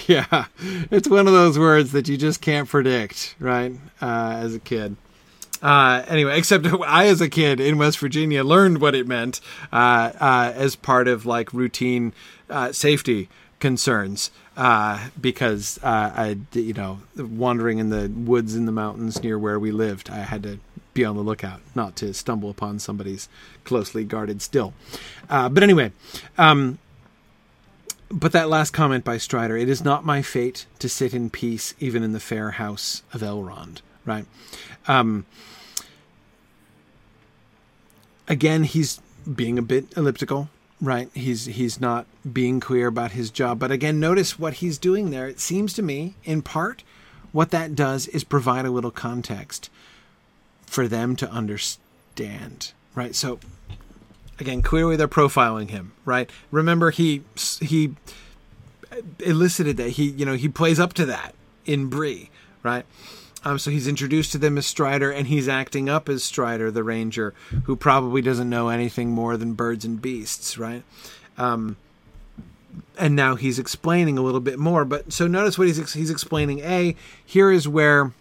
yeah, 0.08 0.46
it's 0.90 1.08
one 1.08 1.28
of 1.28 1.32
those 1.32 1.56
words 1.56 1.92
that 1.92 2.08
you 2.08 2.16
just 2.16 2.40
can't 2.40 2.68
predict, 2.68 3.36
right? 3.38 3.72
Uh, 4.00 4.32
as 4.42 4.56
a 4.56 4.58
kid. 4.58 4.96
Uh, 5.62 6.04
anyway, 6.08 6.36
except 6.36 6.66
I, 6.86 7.06
as 7.06 7.20
a 7.20 7.28
kid 7.28 7.60
in 7.60 7.78
West 7.78 7.98
Virginia, 7.98 8.42
learned 8.42 8.80
what 8.80 8.94
it 8.94 9.06
meant 9.06 9.40
uh, 9.72 10.12
uh, 10.20 10.52
as 10.54 10.76
part 10.76 11.08
of 11.08 11.24
like 11.24 11.52
routine 11.52 12.12
uh, 12.50 12.72
safety 12.72 13.28
concerns 13.60 14.30
uh, 14.56 15.08
because 15.20 15.78
uh, 15.82 16.12
I, 16.14 16.38
you 16.52 16.74
know, 16.74 16.98
wandering 17.16 17.78
in 17.78 17.90
the 17.90 18.08
woods 18.08 18.56
in 18.56 18.66
the 18.66 18.72
mountains 18.72 19.22
near 19.22 19.38
where 19.38 19.58
we 19.58 19.70
lived, 19.70 20.10
I 20.10 20.18
had 20.18 20.42
to 20.42 20.58
be 20.94 21.04
on 21.04 21.16
the 21.16 21.22
lookout 21.22 21.60
not 21.74 21.96
to 21.96 22.12
stumble 22.12 22.50
upon 22.50 22.78
somebody's 22.78 23.28
closely 23.64 24.04
guarded 24.04 24.42
still. 24.42 24.74
but 25.28 25.62
anyway, 25.62 25.92
um, 26.36 26.78
but 28.10 28.32
that 28.32 28.50
last 28.50 28.72
comment 28.72 29.04
by 29.04 29.16
Strider, 29.16 29.56
it 29.56 29.70
is 29.70 29.82
not 29.82 30.04
my 30.04 30.20
fate 30.20 30.66
to 30.80 30.88
sit 30.88 31.14
in 31.14 31.30
peace 31.30 31.72
even 31.80 32.02
in 32.02 32.12
the 32.12 32.20
fair 32.20 32.52
house 32.52 33.02
of 33.14 33.22
Elrond, 33.22 33.80
right? 34.04 34.26
Um, 34.86 35.24
again, 38.32 38.64
he's 38.64 38.98
being 39.32 39.58
a 39.58 39.62
bit 39.62 39.86
elliptical, 39.94 40.48
right? 40.80 41.10
He's 41.12 41.44
he's 41.44 41.80
not 41.80 42.06
being 42.32 42.60
clear 42.60 42.86
about 42.88 43.12
his 43.12 43.30
job, 43.30 43.58
but 43.58 43.70
again, 43.70 44.00
notice 44.00 44.38
what 44.38 44.54
he's 44.54 44.78
doing 44.78 45.10
there. 45.10 45.28
It 45.28 45.38
seems 45.38 45.74
to 45.74 45.82
me, 45.82 46.14
in 46.24 46.40
part, 46.40 46.82
what 47.30 47.50
that 47.50 47.74
does 47.74 48.08
is 48.08 48.24
provide 48.24 48.64
a 48.64 48.70
little 48.70 48.90
context 48.90 49.68
for 50.64 50.88
them 50.88 51.14
to 51.16 51.30
understand, 51.30 52.72
right? 52.94 53.14
So 53.14 53.38
again, 54.40 54.62
clearly 54.62 54.96
they're 54.96 55.08
profiling 55.08 55.68
him, 55.68 55.92
right? 56.06 56.30
Remember, 56.50 56.90
he 56.90 57.22
he 57.60 57.94
elicited 59.20 59.76
that 59.76 59.90
he 59.90 60.04
you 60.04 60.24
know 60.24 60.34
he 60.36 60.48
plays 60.48 60.80
up 60.80 60.94
to 60.94 61.04
that 61.04 61.34
in 61.66 61.88
Bree, 61.88 62.30
right? 62.62 62.86
Um, 63.44 63.58
so 63.58 63.70
he's 63.70 63.88
introduced 63.88 64.32
to 64.32 64.38
them 64.38 64.56
as 64.56 64.66
Strider, 64.66 65.10
and 65.10 65.26
he's 65.26 65.48
acting 65.48 65.88
up 65.88 66.08
as 66.08 66.22
Strider, 66.22 66.70
the 66.70 66.84
ranger, 66.84 67.34
who 67.64 67.74
probably 67.74 68.22
doesn't 68.22 68.48
know 68.48 68.68
anything 68.68 69.10
more 69.10 69.36
than 69.36 69.54
birds 69.54 69.84
and 69.84 70.00
beasts, 70.00 70.58
right? 70.58 70.84
Um, 71.36 71.76
and 72.98 73.16
now 73.16 73.34
he's 73.34 73.58
explaining 73.58 74.16
a 74.16 74.22
little 74.22 74.40
bit 74.40 74.58
more. 74.58 74.84
But 74.84 75.12
so 75.12 75.26
notice 75.26 75.58
what 75.58 75.66
he's 75.66 75.92
he's 75.92 76.10
explaining. 76.10 76.60
A 76.60 76.96
here 77.24 77.50
is 77.50 77.66
where 77.66 78.12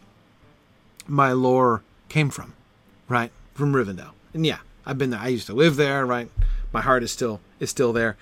my 1.08 1.32
lore 1.32 1.84
came 2.10 2.30
from, 2.30 2.54
right? 3.08 3.32
From 3.54 3.74
Rivendell, 3.74 4.12
and 4.34 4.46
yeah, 4.46 4.60
I've 4.86 4.98
been 4.98 5.12
there. 5.12 5.20
I 5.20 5.28
used 5.28 5.48
to 5.48 5.54
live 5.54 5.76
there, 5.76 6.06
right? 6.06 6.30
My 6.74 6.82
heart 6.82 7.04
is 7.04 7.12
still 7.12 7.40
is 7.60 7.70
still 7.70 7.94
there. 7.94 8.18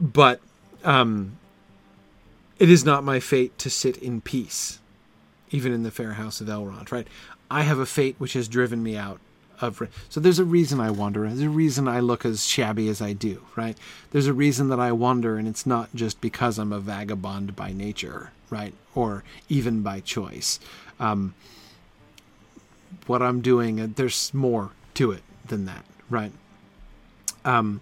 But 0.00 0.40
um, 0.82 1.38
it 2.58 2.68
is 2.68 2.84
not 2.84 3.04
my 3.04 3.20
fate 3.20 3.56
to 3.58 3.70
sit 3.70 3.96
in 3.98 4.20
peace, 4.20 4.80
even 5.54 5.72
in 5.72 5.84
the 5.84 5.90
fair 5.90 6.14
house 6.14 6.40
of 6.40 6.48
Elrond, 6.48 6.90
right? 6.90 7.06
I 7.48 7.62
have 7.62 7.78
a 7.78 7.86
fate 7.86 8.16
which 8.18 8.32
has 8.32 8.48
driven 8.48 8.82
me 8.82 8.96
out 8.96 9.20
of. 9.60 9.80
So 10.08 10.18
there's 10.18 10.40
a 10.40 10.44
reason 10.44 10.80
I 10.80 10.90
wander. 10.90 11.28
There's 11.28 11.40
a 11.42 11.48
reason 11.48 11.86
I 11.86 12.00
look 12.00 12.24
as 12.24 12.44
shabby 12.44 12.88
as 12.88 13.00
I 13.00 13.12
do, 13.12 13.42
right? 13.54 13.78
There's 14.10 14.26
a 14.26 14.32
reason 14.32 14.68
that 14.70 14.80
I 14.80 14.90
wander, 14.90 15.36
and 15.36 15.46
it's 15.46 15.64
not 15.64 15.94
just 15.94 16.20
because 16.20 16.58
I'm 16.58 16.72
a 16.72 16.80
vagabond 16.80 17.54
by 17.54 17.72
nature, 17.72 18.32
right? 18.50 18.74
Or 18.96 19.22
even 19.48 19.82
by 19.82 20.00
choice. 20.00 20.58
Um, 20.98 21.34
what 23.06 23.22
I'm 23.22 23.40
doing, 23.40 23.80
uh, 23.80 23.88
there's 23.94 24.34
more 24.34 24.70
to 24.94 25.12
it 25.12 25.22
than 25.46 25.66
that, 25.66 25.84
right? 26.10 26.32
Um, 27.44 27.80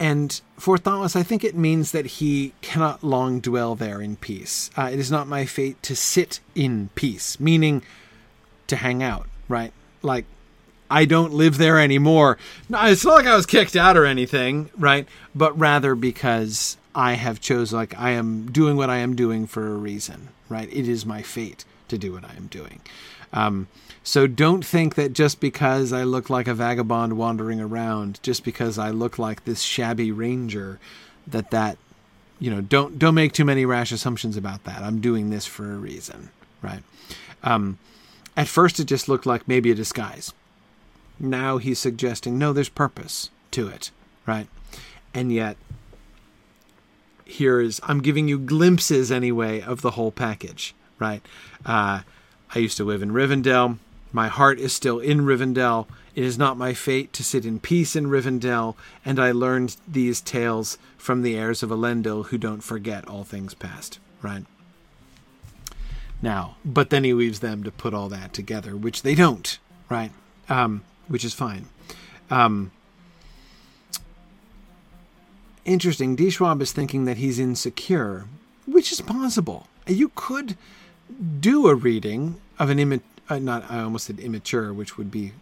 and 0.00 0.40
for 0.56 0.78
Thomas, 0.78 1.16
I 1.16 1.22
think 1.22 1.44
it 1.44 1.56
means 1.56 1.92
that 1.92 2.06
he 2.06 2.52
cannot 2.60 3.02
long 3.02 3.40
dwell 3.40 3.74
there 3.74 4.00
in 4.00 4.16
peace. 4.16 4.70
Uh, 4.76 4.90
it 4.92 4.98
is 4.98 5.10
not 5.10 5.26
my 5.26 5.44
fate 5.44 5.82
to 5.84 5.96
sit 5.96 6.40
in 6.54 6.90
peace, 6.94 7.40
meaning 7.40 7.82
to 8.68 8.76
hang 8.76 9.02
out, 9.02 9.26
right? 9.48 9.72
Like, 10.02 10.24
I 10.90 11.04
don't 11.04 11.32
live 11.32 11.58
there 11.58 11.78
anymore. 11.80 12.38
It's 12.70 13.04
not 13.04 13.14
like 13.16 13.26
I 13.26 13.36
was 13.36 13.46
kicked 13.46 13.76
out 13.76 13.96
or 13.96 14.06
anything, 14.06 14.70
right? 14.76 15.06
But 15.34 15.58
rather 15.58 15.94
because 15.94 16.76
I 16.94 17.14
have 17.14 17.40
chosen, 17.40 17.78
like, 17.78 17.98
I 17.98 18.10
am 18.10 18.50
doing 18.50 18.76
what 18.76 18.90
I 18.90 18.98
am 18.98 19.16
doing 19.16 19.46
for 19.46 19.66
a 19.66 19.74
reason, 19.74 20.28
right? 20.48 20.68
It 20.72 20.88
is 20.88 21.04
my 21.04 21.22
fate 21.22 21.64
to 21.88 21.98
do 21.98 22.12
what 22.12 22.24
I 22.24 22.34
am 22.36 22.46
doing. 22.46 22.80
Um, 23.32 23.68
so 24.02 24.26
don't 24.26 24.64
think 24.64 24.94
that 24.94 25.12
just 25.12 25.40
because 25.40 25.92
I 25.92 26.02
look 26.04 26.30
like 26.30 26.48
a 26.48 26.54
vagabond 26.54 27.18
wandering 27.18 27.60
around, 27.60 28.20
just 28.22 28.44
because 28.44 28.78
I 28.78 28.90
look 28.90 29.18
like 29.18 29.44
this 29.44 29.60
shabby 29.60 30.10
ranger, 30.10 30.78
that 31.26 31.50
that 31.50 31.76
you 32.38 32.50
know 32.50 32.60
don't 32.60 32.98
don't 32.98 33.14
make 33.14 33.32
too 33.32 33.44
many 33.44 33.66
rash 33.66 33.92
assumptions 33.92 34.36
about 34.36 34.64
that. 34.64 34.82
I'm 34.82 35.00
doing 35.00 35.30
this 35.30 35.44
for 35.44 35.72
a 35.72 35.76
reason, 35.76 36.30
right? 36.62 36.82
Um, 37.42 37.78
at 38.36 38.48
first, 38.48 38.80
it 38.80 38.84
just 38.84 39.08
looked 39.08 39.26
like 39.26 39.46
maybe 39.46 39.70
a 39.70 39.74
disguise. 39.74 40.32
Now 41.20 41.58
he's 41.58 41.78
suggesting 41.78 42.38
no, 42.38 42.52
there's 42.52 42.68
purpose 42.68 43.30
to 43.50 43.68
it, 43.68 43.90
right? 44.26 44.46
And 45.12 45.32
yet, 45.32 45.56
here 47.24 47.60
is 47.60 47.80
I'm 47.84 48.00
giving 48.00 48.28
you 48.28 48.38
glimpses 48.38 49.12
anyway 49.12 49.60
of 49.60 49.82
the 49.82 49.92
whole 49.92 50.12
package, 50.12 50.74
right? 50.98 51.22
Uh, 51.64 52.00
I 52.54 52.58
used 52.58 52.76
to 52.78 52.84
live 52.84 53.02
in 53.02 53.10
Rivendell. 53.10 53.78
My 54.12 54.28
heart 54.28 54.58
is 54.58 54.72
still 54.72 54.98
in 54.98 55.20
Rivendell. 55.20 55.86
It 56.14 56.24
is 56.24 56.38
not 56.38 56.56
my 56.56 56.74
fate 56.74 57.12
to 57.12 57.24
sit 57.24 57.44
in 57.44 57.60
peace 57.60 57.94
in 57.94 58.06
Rivendell, 58.06 58.74
and 59.04 59.20
I 59.20 59.30
learned 59.30 59.76
these 59.86 60.20
tales 60.20 60.78
from 60.96 61.22
the 61.22 61.36
heirs 61.36 61.62
of 61.62 61.70
Elendil 61.70 62.26
who 62.26 62.38
don't 62.38 62.62
forget 62.62 63.06
all 63.06 63.24
things 63.24 63.54
past. 63.54 63.98
Right? 64.22 64.44
Now, 66.20 66.56
but 66.64 66.90
then 66.90 67.04
he 67.04 67.12
leaves 67.12 67.40
them 67.40 67.62
to 67.62 67.70
put 67.70 67.94
all 67.94 68.08
that 68.08 68.32
together, 68.32 68.76
which 68.76 69.02
they 69.02 69.14
don't, 69.14 69.58
right? 69.88 70.10
Um, 70.48 70.82
which 71.06 71.24
is 71.24 71.34
fine. 71.34 71.66
Um, 72.30 72.72
interesting. 75.64 76.16
D. 76.16 76.30
Schwab 76.30 76.60
is 76.60 76.72
thinking 76.72 77.04
that 77.04 77.18
he's 77.18 77.38
insecure, 77.38 78.24
which 78.66 78.90
is 78.90 79.00
possible. 79.00 79.68
You 79.86 80.10
could 80.14 80.56
do 81.40 81.68
a 81.68 81.74
reading 81.74 82.40
of 82.58 82.70
an 82.70 82.78
image 82.78 83.02
uh, 83.28 83.38
not 83.38 83.70
I 83.70 83.80
almost 83.80 84.06
said 84.06 84.18
immature, 84.20 84.72
which 84.72 84.96
would 84.96 85.10
be 85.10 85.32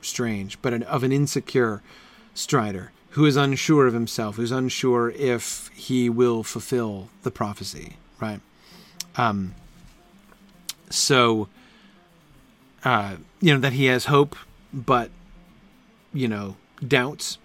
strange, 0.00 0.60
but 0.60 0.72
an, 0.72 0.82
of 0.84 1.04
an 1.04 1.12
insecure 1.12 1.82
Strider 2.34 2.92
who 3.10 3.26
is 3.26 3.36
unsure 3.36 3.86
of 3.86 3.92
himself, 3.92 4.36
who's 4.36 4.50
unsure 4.50 5.10
if 5.10 5.70
he 5.74 6.08
will 6.08 6.42
fulfill 6.42 7.10
the 7.24 7.30
prophecy, 7.30 7.96
right? 8.18 8.40
Um, 9.16 9.54
so, 10.88 11.48
uh, 12.84 13.16
you 13.40 13.52
know, 13.52 13.60
that 13.60 13.74
he 13.74 13.84
has 13.86 14.06
hope, 14.06 14.34
but, 14.72 15.10
you 16.14 16.26
know, 16.26 16.56
doubts. 16.86 17.36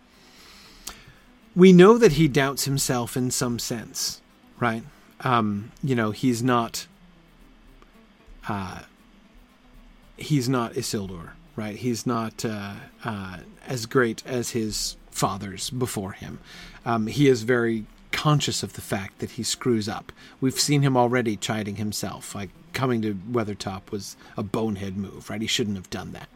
We 1.53 1.73
know 1.73 1.97
that 1.97 2.13
he 2.13 2.29
doubts 2.29 2.63
himself 2.63 3.17
in 3.17 3.29
some 3.29 3.59
sense, 3.59 4.21
right? 4.61 4.83
Um, 5.21 5.71
you 5.83 5.95
know, 5.95 6.11
he's 6.11 6.41
not. 6.41 6.87
Uh, 8.47 8.81
he's 10.17 10.47
not 10.47 10.73
Isildur, 10.73 11.31
right? 11.55 11.75
He's 11.75 12.05
not 12.05 12.45
uh, 12.45 12.73
uh, 13.03 13.37
as 13.65 13.85
great 13.85 14.25
as 14.25 14.51
his 14.51 14.97
fathers 15.11 15.69
before 15.69 16.13
him. 16.13 16.39
Um, 16.85 17.07
he 17.07 17.27
is 17.27 17.43
very 17.43 17.85
conscious 18.11 18.63
of 18.63 18.73
the 18.73 18.81
fact 18.81 19.19
that 19.19 19.31
he 19.31 19.43
screws 19.43 19.87
up. 19.89 20.11
We've 20.39 20.59
seen 20.59 20.81
him 20.81 20.95
already 20.95 21.35
chiding 21.35 21.75
himself, 21.75 22.33
like 22.33 22.49
coming 22.73 23.01
to 23.01 23.13
Weathertop 23.13 23.91
was 23.91 24.15
a 24.35 24.43
bonehead 24.43 24.97
move, 24.97 25.29
right? 25.29 25.41
He 25.41 25.47
shouldn't 25.47 25.75
have 25.75 25.89
done 25.89 26.13
that. 26.13 26.29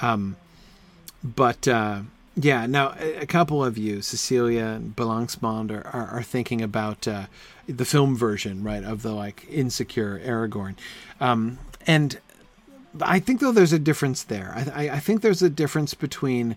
Um, 0.00 0.36
but 1.22 1.66
uh, 1.68 2.02
yeah, 2.34 2.66
now 2.66 2.94
a, 2.98 3.26
couple 3.26 3.64
of 3.64 3.76
you, 3.76 4.00
Cecilia 4.00 4.64
and 4.64 4.96
Balangsmond, 4.96 5.70
are, 5.70 5.86
are, 5.86 6.08
are 6.08 6.22
thinking 6.22 6.62
about 6.62 7.06
uh, 7.06 7.26
the 7.66 7.84
film 7.84 8.16
version, 8.16 8.62
right, 8.62 8.82
of 8.82 9.02
the 9.02 9.12
like 9.12 9.46
insecure 9.50 10.18
Aragorn, 10.20 10.76
um, 11.20 11.58
and 11.86 12.18
I 13.00 13.18
think 13.20 13.40
though 13.40 13.52
there's 13.52 13.72
a 13.72 13.78
difference 13.78 14.22
there. 14.22 14.52
I, 14.54 14.84
I, 14.84 14.90
I 14.94 14.98
think 14.98 15.22
there's 15.22 15.42
a 15.42 15.50
difference 15.50 15.94
between 15.94 16.56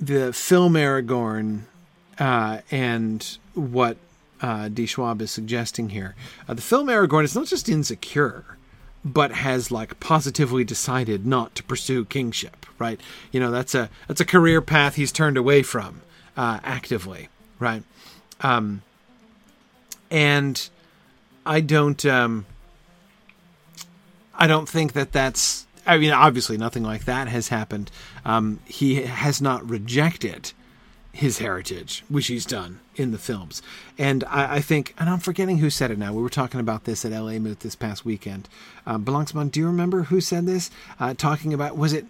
the 0.00 0.32
film 0.32 0.74
Aragorn 0.74 1.62
uh, 2.18 2.60
and 2.70 3.38
what 3.54 3.96
uh, 4.40 4.68
D. 4.68 4.86
Schwab 4.86 5.22
is 5.22 5.30
suggesting 5.30 5.90
here. 5.90 6.14
Uh, 6.48 6.54
the 6.54 6.62
film 6.62 6.88
Aragorn 6.88 7.24
is 7.24 7.34
not 7.34 7.46
just 7.46 7.68
insecure, 7.68 8.44
but 9.06 9.30
has 9.30 9.70
like 9.70 10.00
positively 10.00 10.64
decided 10.64 11.24
not 11.24 11.54
to 11.54 11.62
pursue 11.62 12.04
kingship. 12.04 12.66
Right? 12.78 13.00
You 13.32 13.40
know, 13.40 13.50
that's 13.50 13.74
a 13.74 13.88
that's 14.08 14.20
a 14.20 14.24
career 14.24 14.60
path 14.60 14.96
he's 14.96 15.12
turned 15.12 15.36
away 15.36 15.62
from 15.62 16.02
uh, 16.36 16.60
actively. 16.62 17.28
Right? 17.58 17.82
Um, 18.40 18.82
and 20.10 20.68
I 21.46 21.60
don't. 21.60 22.04
Um, 22.04 22.46
I 24.34 24.46
don't 24.46 24.68
think 24.68 24.92
that 24.92 25.12
that's. 25.12 25.66
I 25.86 25.98
mean, 25.98 26.12
obviously, 26.12 26.58
nothing 26.58 26.82
like 26.82 27.04
that 27.04 27.28
has 27.28 27.48
happened. 27.48 27.90
Um, 28.24 28.58
he 28.66 29.02
has 29.02 29.40
not 29.40 29.68
rejected 29.68 30.52
his 31.16 31.38
heritage, 31.38 32.04
which 32.10 32.26
he's 32.26 32.44
done 32.44 32.78
in 32.94 33.10
the 33.10 33.16
films. 33.18 33.62
And 33.96 34.22
I, 34.24 34.56
I, 34.56 34.60
think, 34.60 34.94
and 34.98 35.08
I'm 35.08 35.18
forgetting 35.18 35.58
who 35.58 35.70
said 35.70 35.90
it 35.90 35.98
now. 35.98 36.12
We 36.12 36.22
were 36.22 36.28
talking 36.28 36.60
about 36.60 36.84
this 36.84 37.06
at 37.06 37.12
LA 37.12 37.38
Moot 37.38 37.60
this 37.60 37.74
past 37.74 38.04
weekend. 38.04 38.50
Um, 38.86 39.02
Blancsman, 39.02 39.50
do 39.50 39.58
you 39.58 39.66
remember 39.66 40.04
who 40.04 40.20
said 40.20 40.44
this? 40.44 40.70
Uh, 41.00 41.14
talking 41.14 41.54
about, 41.54 41.74
was 41.74 41.94
it, 41.94 42.04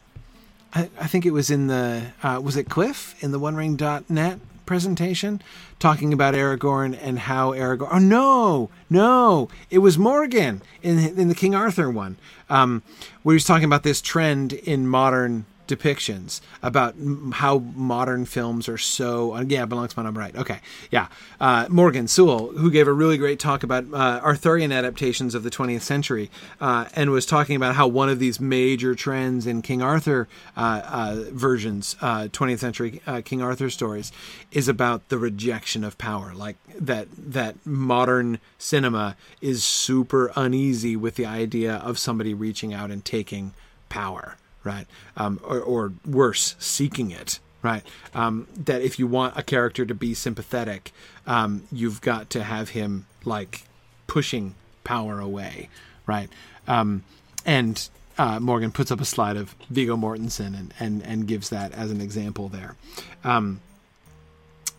I, 0.74 0.90
I, 1.00 1.06
think 1.06 1.24
it 1.24 1.30
was 1.30 1.50
in 1.50 1.68
the, 1.68 2.08
uh, 2.24 2.40
was 2.42 2.56
it 2.56 2.68
Cliff 2.68 3.14
in 3.22 3.30
the 3.30 3.38
OneRing.net 3.38 4.40
presentation? 4.66 5.40
Talking 5.78 6.12
about 6.12 6.34
Aragorn 6.34 6.98
and 7.00 7.20
how 7.20 7.52
Aragorn, 7.52 7.88
oh 7.92 7.98
no, 7.98 8.70
no, 8.90 9.48
it 9.70 9.78
was 9.78 9.96
Morgan 9.96 10.62
in, 10.82 10.98
in 10.98 11.28
the 11.28 11.34
King 11.36 11.54
Arthur 11.54 11.88
one, 11.88 12.16
um, 12.50 12.82
where 13.22 13.34
he 13.34 13.36
was 13.36 13.44
talking 13.44 13.66
about 13.66 13.84
this 13.84 14.00
trend 14.00 14.52
in 14.52 14.88
modern 14.88 15.46
depictions 15.66 16.40
about 16.62 16.94
how 17.34 17.58
modern 17.58 18.24
films 18.24 18.68
are 18.68 18.78
so 18.78 19.34
uh, 19.34 19.44
yeah 19.46 19.66
Balangsmond 19.66 20.06
I'm 20.06 20.16
right 20.16 20.34
okay 20.36 20.60
yeah. 20.90 21.08
Uh, 21.40 21.66
Morgan 21.68 22.08
Sewell 22.08 22.48
who 22.48 22.70
gave 22.70 22.88
a 22.88 22.92
really 22.92 23.18
great 23.18 23.38
talk 23.38 23.62
about 23.62 23.84
uh, 23.92 24.20
Arthurian 24.22 24.72
adaptations 24.72 25.34
of 25.34 25.42
the 25.42 25.50
20th 25.50 25.82
century 25.82 26.30
uh, 26.60 26.86
and 26.94 27.10
was 27.10 27.26
talking 27.26 27.56
about 27.56 27.74
how 27.74 27.86
one 27.86 28.08
of 28.08 28.18
these 28.18 28.40
major 28.40 28.94
trends 28.94 29.46
in 29.46 29.62
King 29.62 29.82
Arthur 29.82 30.28
uh, 30.56 30.82
uh, 30.84 31.24
versions 31.30 31.96
20th 32.00 32.58
century 32.58 33.00
King 33.24 33.42
Arthur 33.42 33.70
stories 33.70 34.12
is 34.52 34.68
about 34.68 35.08
the 35.08 35.18
rejection 35.18 35.84
of 35.84 35.98
power. 35.98 36.32
Like 36.34 36.56
that 36.78 37.08
that 37.16 37.64
modern 37.64 38.38
cinema 38.58 39.16
is 39.40 39.64
super 39.64 40.32
uneasy 40.36 40.96
with 40.96 41.16
the 41.16 41.26
idea 41.26 41.76
of 41.76 41.98
somebody 41.98 42.34
reaching 42.34 42.72
out 42.72 42.90
and 42.90 43.04
taking 43.04 43.54
power 43.88 44.36
right? 44.66 44.86
Um, 45.16 45.40
or, 45.44 45.60
or, 45.60 45.92
worse, 46.04 46.56
seeking 46.58 47.10
it, 47.10 47.38
right? 47.62 47.82
Um, 48.14 48.48
that 48.56 48.82
if 48.82 48.98
you 48.98 49.06
want 49.06 49.38
a 49.38 49.42
character 49.42 49.86
to 49.86 49.94
be 49.94 50.12
sympathetic, 50.12 50.92
um, 51.26 51.62
you've 51.72 52.00
got 52.00 52.28
to 52.30 52.42
have 52.42 52.70
him 52.70 53.06
like 53.24 53.62
pushing 54.06 54.54
power 54.84 55.20
away, 55.20 55.68
right? 56.06 56.28
Um, 56.66 57.04
and 57.46 57.88
uh, 58.18 58.40
Morgan 58.40 58.72
puts 58.72 58.90
up 58.90 59.00
a 59.00 59.04
slide 59.04 59.36
of 59.36 59.54
Viggo 59.70 59.96
Mortensen 59.96 60.58
and, 60.58 60.74
and, 60.80 61.02
and 61.02 61.28
gives 61.28 61.48
that 61.50 61.72
as 61.72 61.90
an 61.90 62.00
example 62.00 62.48
there. 62.48 62.76
Um, 63.24 63.60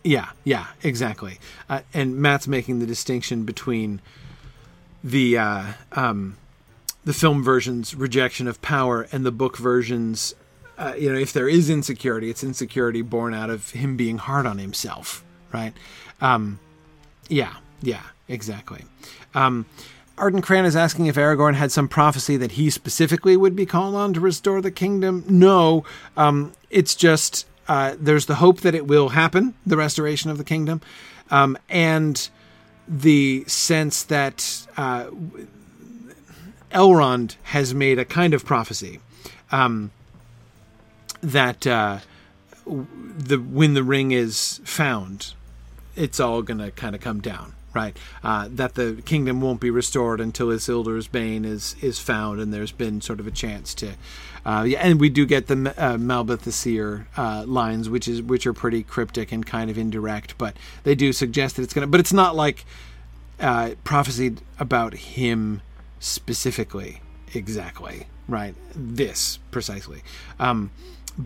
yeah, 0.04 0.30
yeah, 0.44 0.66
exactly. 0.82 1.38
Uh, 1.68 1.80
and 1.94 2.16
Matt's 2.16 2.46
making 2.46 2.78
the 2.78 2.86
distinction 2.86 3.44
between 3.44 4.00
the 5.02 5.38
uh, 5.38 5.64
um, 5.92 6.36
the 7.08 7.14
film 7.14 7.42
version's 7.42 7.94
rejection 7.94 8.46
of 8.46 8.60
power 8.60 9.08
and 9.12 9.24
the 9.24 9.32
book 9.32 9.56
version's 9.56 10.34
uh, 10.76 10.92
you 10.98 11.10
know 11.10 11.18
if 11.18 11.32
there 11.32 11.48
is 11.48 11.70
insecurity 11.70 12.28
it's 12.28 12.44
insecurity 12.44 13.00
born 13.00 13.32
out 13.32 13.48
of 13.48 13.70
him 13.70 13.96
being 13.96 14.18
hard 14.18 14.44
on 14.44 14.58
himself 14.58 15.24
right 15.50 15.72
um, 16.20 16.60
yeah 17.30 17.56
yeah 17.80 18.02
exactly 18.28 18.84
um, 19.34 19.64
Arden 20.18 20.42
Cran 20.42 20.66
is 20.66 20.76
asking 20.76 21.06
if 21.06 21.16
Aragorn 21.16 21.54
had 21.54 21.72
some 21.72 21.88
prophecy 21.88 22.36
that 22.36 22.52
he 22.52 22.68
specifically 22.68 23.38
would 23.38 23.56
be 23.56 23.64
called 23.64 23.94
on 23.94 24.12
to 24.12 24.20
restore 24.20 24.60
the 24.60 24.72
kingdom. 24.72 25.24
No, 25.28 25.84
um, 26.16 26.52
it's 26.70 26.94
just 26.96 27.46
uh, 27.68 27.94
there's 27.98 28.26
the 28.26 28.34
hope 28.34 28.60
that 28.60 28.74
it 28.74 28.86
will 28.86 29.10
happen, 29.10 29.54
the 29.64 29.76
restoration 29.76 30.30
of 30.30 30.36
the 30.36 30.44
kingdom, 30.44 30.82
um, 31.30 31.56
and 31.68 32.28
the 32.88 33.44
sense 33.46 34.02
that 34.02 34.66
uh, 34.76 35.06
Elrond 36.72 37.36
has 37.44 37.74
made 37.74 37.98
a 37.98 38.04
kind 38.04 38.34
of 38.34 38.44
prophecy 38.44 39.00
um, 39.50 39.90
that 41.20 41.66
uh, 41.66 41.98
the 42.66 43.36
when 43.36 43.74
the 43.74 43.82
ring 43.82 44.12
is 44.12 44.60
found, 44.64 45.34
it's 45.96 46.20
all 46.20 46.42
going 46.42 46.58
to 46.58 46.70
kind 46.70 46.94
of 46.94 47.00
come 47.00 47.20
down, 47.20 47.54
right? 47.74 47.96
Uh, 48.22 48.48
that 48.50 48.74
the 48.74 49.02
kingdom 49.04 49.40
won't 49.40 49.60
be 49.60 49.70
restored 49.70 50.20
until 50.20 50.48
Isildur's 50.48 51.08
bane 51.08 51.44
is 51.44 51.74
is 51.80 51.98
found, 51.98 52.40
and 52.40 52.52
there's 52.52 52.72
been 52.72 53.00
sort 53.00 53.20
of 53.20 53.26
a 53.26 53.32
chance 53.32 53.74
to. 53.74 53.94
Uh, 54.44 54.64
yeah, 54.66 54.78
and 54.80 55.00
we 55.00 55.08
do 55.08 55.26
get 55.26 55.46
the 55.48 55.74
uh, 55.76 55.96
Malbeth 55.96 56.40
the 56.40 56.52
Seer 56.52 57.08
uh, 57.16 57.44
lines, 57.46 57.88
which 57.88 58.06
is 58.06 58.22
which 58.22 58.46
are 58.46 58.52
pretty 58.52 58.82
cryptic 58.82 59.32
and 59.32 59.44
kind 59.44 59.70
of 59.70 59.78
indirect, 59.78 60.36
but 60.38 60.56
they 60.84 60.94
do 60.94 61.12
suggest 61.12 61.56
that 61.56 61.62
it's 61.62 61.74
going 61.74 61.86
to. 61.86 61.90
But 61.90 62.00
it's 62.00 62.12
not 62.12 62.36
like 62.36 62.64
uh, 63.40 63.70
prophesied 63.84 64.40
about 64.58 64.94
him 64.94 65.62
specifically 66.00 67.00
exactly 67.34 68.06
right 68.28 68.54
this 68.74 69.38
precisely. 69.50 70.02
Um, 70.38 70.70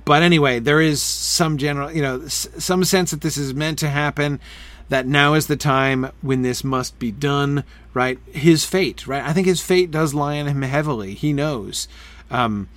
but 0.04 0.22
anyway 0.22 0.58
there 0.58 0.80
is 0.80 1.02
some 1.02 1.58
general 1.58 1.92
you 1.92 2.02
know 2.02 2.22
s- 2.22 2.48
some 2.58 2.84
sense 2.84 3.10
that 3.10 3.20
this 3.20 3.36
is 3.36 3.54
meant 3.54 3.78
to 3.80 3.88
happen 3.88 4.40
that 4.88 5.06
now 5.06 5.34
is 5.34 5.46
the 5.46 5.56
time 5.56 6.10
when 6.22 6.42
this 6.42 6.64
must 6.64 6.98
be 6.98 7.10
done 7.12 7.64
right? 7.94 8.18
His 8.32 8.64
fate 8.64 9.06
right? 9.06 9.22
I 9.22 9.32
think 9.32 9.46
his 9.46 9.60
fate 9.60 9.90
does 9.90 10.14
lie 10.14 10.38
on 10.40 10.46
him 10.46 10.62
heavily. 10.62 11.14
He 11.14 11.32
knows. 11.32 11.88
Um, 12.30 12.68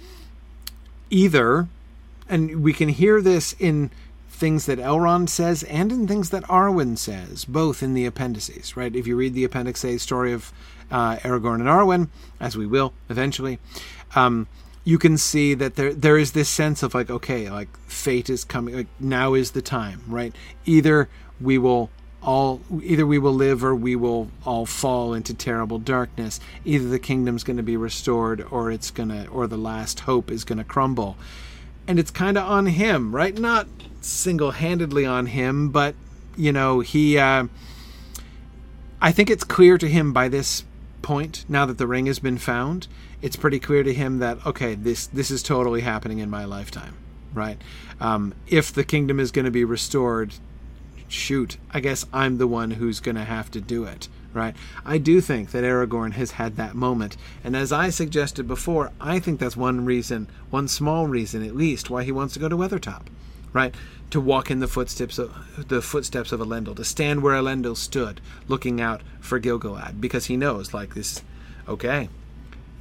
either 1.09 1.67
and 2.27 2.63
we 2.63 2.73
can 2.73 2.89
hear 2.89 3.22
this 3.22 3.55
in 3.59 3.91
things 4.30 4.65
that 4.65 4.80
Elrond 4.80 5.30
says 5.30 5.63
and 5.63 5.91
in 5.91 6.07
things 6.07 6.30
that 6.31 6.43
Arwen 6.43 6.97
says, 6.97 7.45
both 7.45 7.81
in 7.81 7.93
the 7.93 8.05
appendices, 8.05 8.76
right? 8.76 8.93
If 8.93 9.07
you 9.07 9.15
read 9.15 9.34
the 9.34 9.45
Appendix 9.45 9.85
A 9.85 9.97
story 9.97 10.34
of 10.34 10.51
uh, 10.91 11.17
Aragorn 11.17 11.55
and 11.55 11.69
Arwen, 11.69 12.09
as 12.39 12.57
we 12.57 12.65
will 12.65 12.93
eventually, 13.09 13.59
um, 14.15 14.47
you 14.83 14.97
can 14.97 15.17
see 15.17 15.53
that 15.53 15.75
there 15.75 15.93
there 15.93 16.17
is 16.17 16.33
this 16.33 16.49
sense 16.49 16.83
of 16.83 16.93
like, 16.93 17.09
okay, 17.09 17.49
like 17.49 17.69
fate 17.87 18.29
is 18.29 18.43
coming, 18.43 18.75
like 18.75 18.87
now 18.99 19.33
is 19.33 19.51
the 19.51 19.61
time, 19.61 20.01
right? 20.07 20.33
Either 20.65 21.09
we 21.41 21.57
will 21.57 21.89
all 22.21 22.61
either 22.83 23.05
we 23.05 23.19
will 23.19 23.33
live 23.33 23.63
or 23.63 23.75
we 23.75 23.95
will 23.95 24.29
all 24.45 24.65
fall 24.65 25.13
into 25.13 25.33
terrible 25.33 25.79
darkness. 25.79 26.39
Either 26.63 26.87
the 26.87 26.99
kingdom's 26.99 27.43
going 27.43 27.57
to 27.57 27.63
be 27.63 27.77
restored 27.77 28.45
or 28.51 28.71
it's 28.71 28.91
going 28.91 29.09
to 29.09 29.27
or 29.27 29.47
the 29.47 29.57
last 29.57 30.01
hope 30.01 30.29
is 30.29 30.43
going 30.43 30.57
to 30.57 30.63
crumble. 30.63 31.17
And 31.87 31.99
it's 31.99 32.11
kind 32.11 32.37
of 32.37 32.43
on 32.45 32.67
him 32.67 33.15
right? 33.15 33.37
Not 33.37 33.67
single-handedly 34.01 35.05
on 35.05 35.25
him 35.25 35.69
but 35.69 35.95
you 36.37 36.51
know 36.51 36.79
he 36.79 37.17
uh, 37.17 37.45
i 39.01 39.11
think 39.11 39.29
it's 39.29 39.43
clear 39.43 39.77
to 39.77 39.87
him 39.87 40.13
by 40.13 40.27
this 40.27 40.63
point, 41.06 41.45
now 41.48 41.68
that 41.68 41.77
the 41.77 41.86
ring 41.86 42.07
has 42.07 42.18
been 42.18 42.40
found, 42.40 42.88
it's 43.22 43.36
pretty 43.36 43.60
clear 43.60 43.84
to 43.84 43.94
him 43.94 44.18
that 44.18 44.44
okay, 44.44 44.73
this 44.73 45.06
this 45.06 45.30
is 45.30 45.44
totally 45.44 45.82
happening 45.82 46.18
in 46.18 46.32
my 46.32 46.45
lifetime, 46.45 46.95
right? 47.32 47.61
Um, 48.02 48.34
if 48.48 48.73
the 48.73 48.84
kingdom 48.84 49.19
is 49.19 49.30
going 49.30 49.45
to 49.45 49.52
be 49.52 49.64
restored, 49.64 50.34
shoot, 51.07 51.57
I 51.69 51.80
guess 51.80 52.07
I'm 52.11 52.40
the 52.40 52.48
one 52.48 52.72
who's 52.72 52.99
going 52.99 53.18
to 53.18 53.23
have 53.23 53.52
to 53.52 53.61
do 53.61 53.84
it, 53.84 54.10
right? 54.34 54.56
I 54.84 54.98
do 54.98 55.22
think 55.22 55.52
that 55.52 55.64
Aragorn 55.64 56.14
has 56.14 56.32
had 56.32 56.57
that 56.57 56.73
moment, 56.73 57.18
and 57.44 57.56
as 57.56 57.72
I 57.72 57.91
suggested 57.91 58.48
before, 58.48 58.91
I 58.99 59.19
think 59.19 59.40
that's 59.40 59.56
one 59.56 59.86
reason, 59.86 60.27
one 60.49 60.68
small 60.68 61.06
reason 61.06 61.45
at 61.45 61.56
least, 61.56 61.91
why 61.91 62.03
he 62.03 62.11
wants 62.11 62.34
to 62.34 62.40
go 62.40 62.49
to 62.49 62.57
Weathertop, 62.57 63.03
right? 63.56 63.73
to 64.11 64.22
walk 64.22 64.52
in 64.52 64.60
the 64.60 64.68
footsteps 64.68 65.18
of 65.18 65.34
the 65.68 65.82
footsteps 65.82 66.32
of 66.32 66.40
Elendil, 66.40 66.76
to 66.76 66.86
stand 66.86 67.22
where 67.22 67.34
Elendil 67.36 67.76
stood, 67.76 68.22
looking 68.48 68.80
out 68.80 69.02
for 69.19 69.40
Gil-galad, 69.40 69.99
because 69.99 70.27
he 70.27 70.38
knows, 70.38 70.73
like 70.73 70.94
this, 70.94 71.22
okay, 71.68 72.07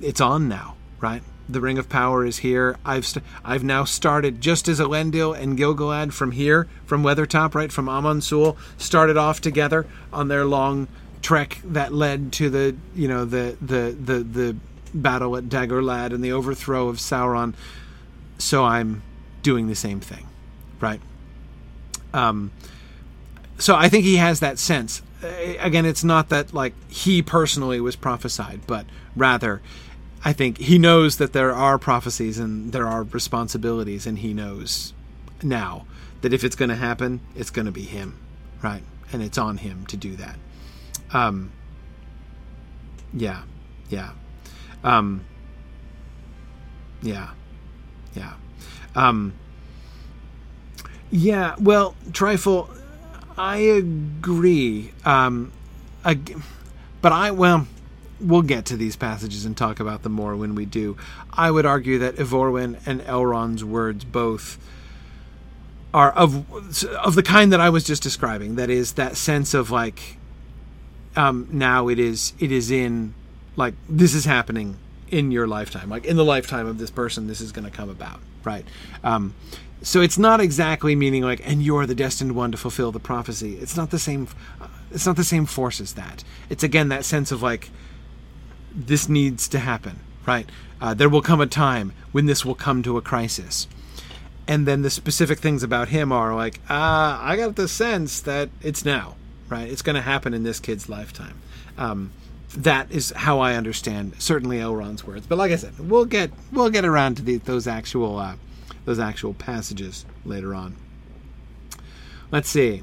it's 0.01 0.21
on 0.21 0.49
now, 0.49 0.77
right? 1.01 1.23
The 1.49 1.61
Ring 1.61 1.79
of 1.79 1.89
Power 1.89 2.25
is 2.25 2.39
here. 2.39 2.77
I've 2.85 3.05
st- 3.05 3.25
I've 3.45 3.65
now 3.65 3.85
started 3.85 4.41
just 4.41 4.69
as 4.69 4.81
Elendil 4.81 5.37
and 5.37 5.57
Gil-galad 5.57 6.13
from 6.13 6.33
here, 6.33 6.69
from 6.87 7.03
Weathertop, 7.03 7.55
right, 7.55 7.73
from 7.73 7.89
Amon 7.89 8.21
Sûl, 8.21 8.57
started 8.79 9.17
off 9.17 9.41
together 9.41 9.87
on 10.13 10.29
their 10.29 10.45
long 10.45 10.89
trek 11.21 11.59
that 11.65 11.93
led 11.93 12.33
to 12.35 12.51
the 12.51 12.77
you 12.95 13.09
know 13.09 13.25
the 13.25 13.57
the 13.61 13.97
the 13.99 14.23
the 14.23 14.57
battle 14.95 15.37
at 15.37 15.45
Dagorlad 15.45 16.13
and 16.15 16.23
the 16.23 16.33
overthrow 16.33 16.89
of 16.89 16.99
Sauron. 16.99 17.55
So 18.39 18.65
I'm 18.65 19.03
doing 19.43 19.67
the 19.67 19.75
same 19.75 20.01
thing, 20.01 20.27
right? 20.85 21.01
Um, 22.13 22.53
so 23.59 23.75
I 23.75 23.89
think 23.89 24.05
he 24.05 24.17
has 24.17 24.41
that 24.41 24.59
sense. 24.59 25.03
Again, 25.59 25.87
it's 25.87 26.05
not 26.05 26.29
that 26.29 26.53
like 26.53 26.75
he 26.91 27.23
personally 27.23 27.81
was 27.81 27.97
prophesied, 27.97 28.61
but 28.67 28.85
rather, 29.17 29.63
I 30.23 30.35
think 30.35 30.59
he 30.59 30.79
knows 30.79 31.17
that 31.17 31.33
there 31.33 31.53
are 31.53 31.79
prophecies 31.79 32.39
and 32.39 32.73
there 32.73 32.87
are 32.87 33.03
responsibilities, 33.05 34.07
and 34.07 34.19
he 34.19 34.35
knows 34.35 34.93
now 35.43 35.87
that 36.21 36.35
if 36.35 36.45
it's 36.45 36.57
going 36.57 36.69
to 36.69 36.77
happen, 36.77 37.21
it's 37.35 37.51
going 37.51 37.67
to 37.67 37.73
be 37.73 37.85
him, 37.85 38.21
right? 38.63 38.83
And 39.13 39.23
it's 39.23 39.39
on 39.39 39.57
him 39.57 39.87
to 39.87 39.97
do 39.97 40.17
that. 40.17 40.37
Um, 41.15 41.53
yeah, 43.15 43.43
yeah, 43.89 44.11
um, 44.83 45.25
yeah, 47.01 47.31
yeah, 48.15 48.35
um, 48.95 49.33
yeah. 51.15 51.55
Well, 51.61 51.95
trifle. 52.13 52.69
I 53.39 53.59
agree. 53.59 54.93
Um, 55.05 55.53
I, 56.05 56.19
but 57.01 57.13
I 57.13 57.31
well, 57.31 57.69
we'll 58.21 58.43
get 58.43 58.65
to 58.67 58.77
these 58.77 58.97
passages 58.97 59.45
and 59.45 59.57
talk 59.57 59.79
about 59.79 60.03
them 60.03 60.13
more 60.13 60.35
when 60.35 60.57
we 60.57 60.67
do. 60.67 60.97
I 61.33 61.53
would 61.53 61.67
argue 61.67 62.01
that 62.01 62.17
Evorwin 62.17 62.79
and 62.85 63.01
Elrond's 63.03 63.65
words 63.65 64.05
both 64.05 64.59
are 65.93 66.11
of 66.11 66.45
of 66.97 67.15
the 67.15 67.23
kind 67.23 67.53
that 67.53 67.61
I 67.61 67.71
was 67.71 67.85
just 67.85 68.03
describing. 68.03 68.57
That 68.57 68.69
is 68.69 68.95
that 68.95 69.17
sense 69.17 69.55
of 69.55 69.71
like, 69.71 70.19
um, 71.15 71.47
now 71.53 71.89
it 71.89 72.01
is 72.01 72.33
it 72.41 72.51
is 72.51 72.73
in 72.73 73.15
like 73.55 73.75
this 73.89 74.15
is 74.15 74.25
happening 74.25 74.79
in 75.11 75.31
your 75.31 75.47
lifetime, 75.47 75.89
like 75.89 76.07
in 76.07 76.17
the 76.17 76.25
lifetime 76.25 76.67
of 76.67 76.79
this 76.79 76.91
person, 76.91 77.29
this 77.29 77.41
is 77.41 77.53
going 77.53 77.65
to 77.65 77.71
come 77.71 77.89
about, 77.89 78.19
right? 78.43 78.67
Um, 79.05 79.35
so 79.85 80.01
it's 80.01 80.19
not 80.19 80.41
exactly 80.41 80.97
meaning 80.97 81.23
like, 81.23 81.47
and 81.47 81.63
you're 81.63 81.87
the 81.87 81.95
destined 81.95 82.35
one 82.35 82.51
to 82.51 82.59
fulfill 82.59 82.91
the 82.91 82.99
prophecy. 82.99 83.57
It's 83.59 83.77
not 83.77 83.91
the 83.91 83.99
same. 83.99 84.27
It's 84.91 85.07
not 85.07 85.17
the 85.17 85.25
same 85.25 85.47
force 85.47 85.81
as 85.81 85.95
that. 85.95 86.25
It's 86.49 86.65
again 86.65 86.89
that 86.89 87.05
sense 87.05 87.31
of 87.31 87.43
like, 87.43 87.71
this 88.75 89.09
needs 89.09 89.47
to 89.49 89.59
happen, 89.59 90.01
right? 90.27 90.49
Uh, 90.81 90.95
there 90.95 91.09
will 91.09 91.23
come 91.23 91.41
a 91.41 91.47
time 91.47 91.93
when 92.13 92.27
this 92.27 92.45
will 92.45 92.55
come 92.55 92.83
to 92.83 92.97
a 92.97 93.03
crisis, 93.03 93.69
and 94.49 94.67
then 94.67 94.83
the 94.83 94.91
specific 94.91 95.39
things 95.39 95.63
about 95.63 95.89
him 95.89 96.11
are 96.13 96.35
like, 96.35 96.61
uh, 96.69 97.19
I 97.21 97.37
got 97.37 97.57
the 97.57 97.69
sense 97.69 98.21
that 98.21 98.49
it's 98.63 98.85
now, 98.85 99.17
right? 99.49 99.69
It's 99.69 99.83
going 99.83 99.97
to 99.97 100.03
happen 100.03 100.35
in 100.35 100.43
this 100.43 100.61
kid's 100.61 100.89
lifetime. 100.89 101.41
Um, 101.79 102.13
that 102.57 102.91
is 102.91 103.13
how 103.17 103.41
I 103.41 103.55
understand 103.55 104.15
certainly 104.19 104.59
Elrond's 104.59 105.05
words. 105.05 105.27
But 105.27 105.39
like 105.39 105.53
I 105.53 105.57
said, 105.57 105.79
we'll 105.79 106.05
get 106.05 106.31
we'll 106.53 106.71
get 106.71 106.85
around 106.85 107.17
to 107.17 107.23
the, 107.23 107.39
those 107.39 107.67
actual 107.67 108.19
uh, 108.19 108.37
those 108.85 108.99
actual 108.99 109.35
passages 109.35 110.05
later 110.25 110.55
on. 110.55 110.77
Let's 112.31 112.49
see. 112.49 112.83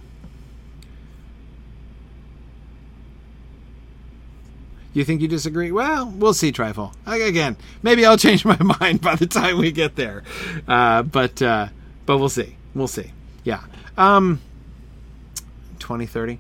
You 4.94 5.06
think 5.06 5.22
you 5.22 5.28
disagree? 5.28 5.72
Well, 5.72 6.10
we'll 6.10 6.34
see, 6.34 6.52
Trifle. 6.52 6.94
Again, 7.06 7.56
maybe 7.82 8.06
I'll 8.06 8.18
change 8.28 8.44
my 8.44 8.57
mind 8.80 9.02
by 9.02 9.15
the 9.15 9.28
time 9.28 9.57
we 9.57 9.72
get 9.72 9.95
there. 9.95 10.23
Uh, 10.68 11.03
but 11.03 11.41
uh, 11.41 11.68
but 12.06 12.18
we'll 12.18 12.30
see. 12.30 12.56
We'll 12.76 12.88
see. 12.88 13.11
Yeah. 13.44 13.61
Um, 13.98 14.41
2030. 15.80 16.40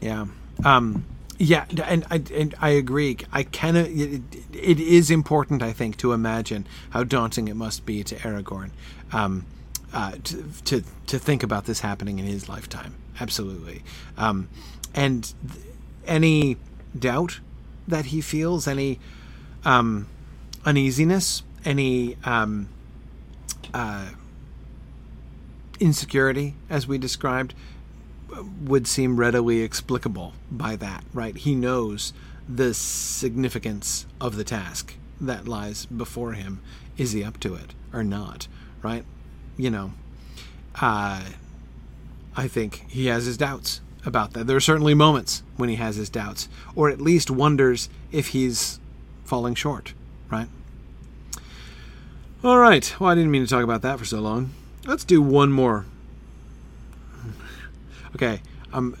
Yeah. 0.00 0.26
Um, 0.64 1.04
yeah, 1.38 1.66
and 1.84 2.04
I 2.10 2.22
and 2.34 2.54
I 2.60 2.70
agree. 2.70 3.18
I 3.32 3.42
can. 3.42 3.76
It, 3.76 4.22
it 4.52 4.80
is 4.80 5.10
important, 5.10 5.62
I 5.62 5.72
think, 5.72 5.96
to 5.98 6.12
imagine 6.12 6.66
how 6.90 7.04
daunting 7.04 7.48
it 7.48 7.54
must 7.54 7.84
be 7.84 8.02
to 8.04 8.14
Aragorn, 8.16 8.70
um, 9.12 9.44
uh, 9.92 10.12
to, 10.24 10.44
to 10.64 10.82
to 11.06 11.18
think 11.18 11.42
about 11.42 11.66
this 11.66 11.80
happening 11.80 12.18
in 12.18 12.24
his 12.24 12.48
lifetime. 12.48 12.94
Absolutely, 13.20 13.82
um, 14.16 14.48
and 14.94 15.34
any 16.06 16.56
doubt 16.98 17.40
that 17.86 18.06
he 18.06 18.20
feels, 18.20 18.66
any 18.66 18.98
um, 19.64 20.06
uneasiness, 20.64 21.42
any 21.64 22.16
um, 22.24 22.68
uh, 23.74 24.08
insecurity, 25.80 26.54
as 26.70 26.86
we 26.86 26.98
described, 26.98 27.54
would 28.62 28.86
seem 28.86 29.16
readily 29.16 29.60
explicable 29.62 30.34
by 30.50 30.76
that, 30.76 31.04
right? 31.12 31.36
He 31.36 31.54
knows 31.54 32.12
the 32.48 32.74
significance 32.74 34.06
of 34.20 34.36
the 34.36 34.44
task 34.44 34.94
that 35.20 35.48
lies 35.48 35.86
before 35.86 36.32
him. 36.32 36.60
Is 36.96 37.12
he 37.12 37.24
up 37.24 37.38
to 37.40 37.54
it 37.54 37.74
or 37.92 38.04
not, 38.04 38.48
right? 38.82 39.04
You 39.56 39.70
know, 39.70 39.92
uh, 40.80 41.22
I 42.36 42.48
think 42.48 42.84
he 42.88 43.06
has 43.06 43.24
his 43.24 43.36
doubts 43.36 43.80
about 44.04 44.32
that. 44.32 44.46
There 44.46 44.56
are 44.56 44.60
certainly 44.60 44.94
moments 44.94 45.42
when 45.56 45.68
he 45.68 45.76
has 45.76 45.96
his 45.96 46.08
doubts, 46.08 46.48
or 46.74 46.90
at 46.90 47.00
least 47.00 47.30
wonders 47.30 47.88
if 48.12 48.28
he's 48.28 48.78
falling 49.24 49.54
short, 49.54 49.94
right? 50.30 50.48
All 52.44 52.58
right. 52.58 52.94
Well, 53.00 53.10
I 53.10 53.14
didn't 53.14 53.30
mean 53.30 53.42
to 53.42 53.48
talk 53.48 53.64
about 53.64 53.82
that 53.82 53.98
for 53.98 54.04
so 54.04 54.20
long. 54.20 54.50
Let's 54.84 55.04
do 55.04 55.20
one 55.20 55.50
more 55.50 55.86
okay, 58.16 58.40
I'm 58.72 58.96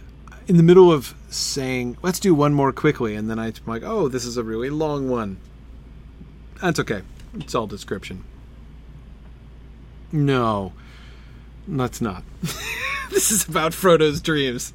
in 0.46 0.58
the 0.58 0.62
middle 0.62 0.92
of 0.92 1.14
saying, 1.30 1.96
let's 2.02 2.20
do 2.20 2.34
one 2.34 2.52
more 2.52 2.70
quickly, 2.70 3.14
and 3.14 3.30
then 3.30 3.38
I'm 3.38 3.54
like, 3.64 3.82
oh, 3.82 4.08
this 4.08 4.26
is 4.26 4.36
a 4.36 4.44
really 4.44 4.68
long 4.68 5.08
one. 5.08 5.38
That's 6.60 6.78
okay. 6.80 7.00
It's 7.38 7.54
all 7.54 7.66
description. 7.66 8.24
No, 10.12 10.74
let's 11.66 12.02
not. 12.02 12.24
this 13.10 13.30
is 13.30 13.48
about 13.48 13.72
Frodo's 13.72 14.20
dreams. 14.20 14.74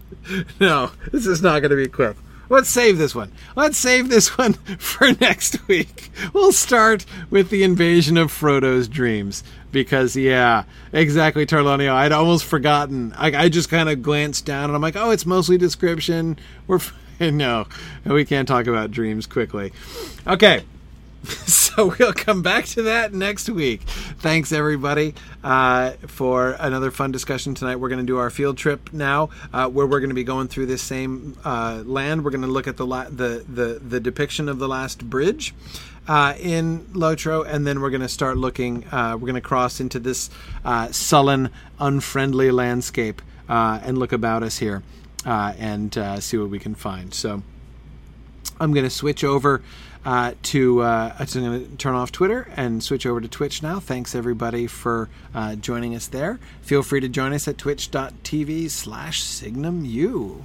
No, 0.59 0.89
this 1.11 1.27
is 1.27 1.43
not 1.43 1.59
going 1.59 1.69
to 1.69 1.75
be 1.75 1.87
quick. 1.87 2.17
Let's 2.49 2.69
save 2.69 2.97
this 2.97 3.13
one. 3.13 3.31
Let's 3.55 3.77
save 3.77 4.09
this 4.09 4.35
one 4.39 4.53
for 4.53 5.11
next 5.21 5.67
week. 5.67 6.09
We'll 6.33 6.51
start 6.51 7.05
with 7.29 7.51
the 7.51 7.63
invasion 7.63 8.17
of 8.17 8.31
Frodo's 8.31 8.87
dreams 8.87 9.43
because 9.71 10.15
yeah, 10.15 10.63
exactly, 10.91 11.45
Tarlonio. 11.45 11.93
I'd 11.93 12.11
almost 12.11 12.45
forgotten. 12.45 13.13
I, 13.17 13.45
I 13.45 13.49
just 13.49 13.69
kind 13.69 13.89
of 13.89 14.01
glanced 14.01 14.45
down 14.45 14.65
and 14.65 14.75
I'm 14.75 14.81
like, 14.81 14.95
oh, 14.95 15.11
it's 15.11 15.25
mostly 15.25 15.57
description. 15.57 16.37
We're 16.67 16.79
no, 17.19 17.67
we 18.05 18.25
can't 18.25 18.47
talk 18.47 18.67
about 18.67 18.91
dreams 18.91 19.27
quickly. 19.27 19.71
Okay. 20.27 20.63
So 21.71 21.95
we'll 21.97 22.11
come 22.11 22.41
back 22.41 22.65
to 22.65 22.81
that 22.81 23.13
next 23.13 23.47
week. 23.47 23.83
Thanks 23.83 24.51
everybody 24.51 25.13
uh, 25.41 25.91
for 26.07 26.57
another 26.59 26.91
fun 26.91 27.13
discussion 27.13 27.53
tonight. 27.55 27.77
We're 27.77 27.87
going 27.87 28.01
to 28.01 28.05
do 28.05 28.17
our 28.17 28.29
field 28.29 28.57
trip 28.57 28.91
now, 28.91 29.29
uh, 29.53 29.69
where 29.69 29.87
we're 29.87 30.01
going 30.01 30.09
to 30.09 30.15
be 30.15 30.25
going 30.25 30.49
through 30.49 30.65
this 30.65 30.81
same 30.81 31.37
uh, 31.45 31.83
land. 31.85 32.25
We're 32.25 32.31
going 32.31 32.41
to 32.41 32.47
look 32.47 32.67
at 32.67 32.75
the, 32.75 32.85
la- 32.85 33.05
the 33.09 33.45
the 33.47 33.79
the 33.81 34.01
depiction 34.01 34.49
of 34.49 34.59
the 34.59 34.67
last 34.67 35.09
bridge 35.09 35.53
uh, 36.07 36.33
in 36.39 36.85
Lotro, 36.93 37.45
and 37.45 37.65
then 37.65 37.81
we're 37.81 37.89
going 37.89 38.01
to 38.01 38.09
start 38.09 38.37
looking. 38.37 38.85
Uh, 38.91 39.13
we're 39.13 39.27
going 39.27 39.35
to 39.35 39.41
cross 39.41 39.79
into 39.79 39.99
this 39.99 40.29
uh, 40.65 40.91
sullen, 40.91 41.49
unfriendly 41.79 42.51
landscape 42.51 43.21
uh, 43.47 43.79
and 43.83 43.97
look 43.97 44.11
about 44.11 44.43
us 44.43 44.57
here 44.57 44.83
uh, 45.25 45.53
and 45.57 45.97
uh, 45.97 46.19
see 46.19 46.37
what 46.37 46.49
we 46.49 46.59
can 46.59 46.75
find. 46.75 47.13
So 47.13 47.43
I'm 48.59 48.73
going 48.73 48.85
to 48.85 48.89
switch 48.89 49.23
over. 49.23 49.61
to 50.03 50.83
I'm 50.83 51.15
going 51.27 51.69
to 51.69 51.75
turn 51.77 51.95
off 51.95 52.11
Twitter 52.11 52.51
and 52.55 52.83
switch 52.83 53.05
over 53.05 53.21
to 53.21 53.27
Twitch 53.27 53.61
now. 53.61 53.79
Thanks 53.79 54.15
everybody 54.15 54.67
for 54.67 55.09
joining 55.59 55.95
us 55.95 56.07
there. 56.07 56.39
Feel 56.61 56.83
free 56.83 56.99
to 56.99 57.09
join 57.09 57.33
us 57.33 57.47
at 57.47 57.57
twitch.tv 57.57 58.69
slash 58.69 59.23
signumu. 59.23 60.43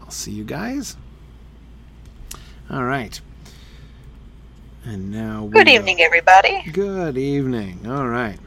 I'll 0.00 0.10
see 0.10 0.32
you 0.32 0.44
guys. 0.44 0.96
All 2.70 2.84
right. 2.84 3.20
And 4.86 5.10
now 5.10 5.46
Good 5.46 5.68
evening, 5.68 6.02
everybody. 6.02 6.62
Good 6.70 7.16
evening. 7.16 7.86
All 7.86 8.06
right. 8.06 8.38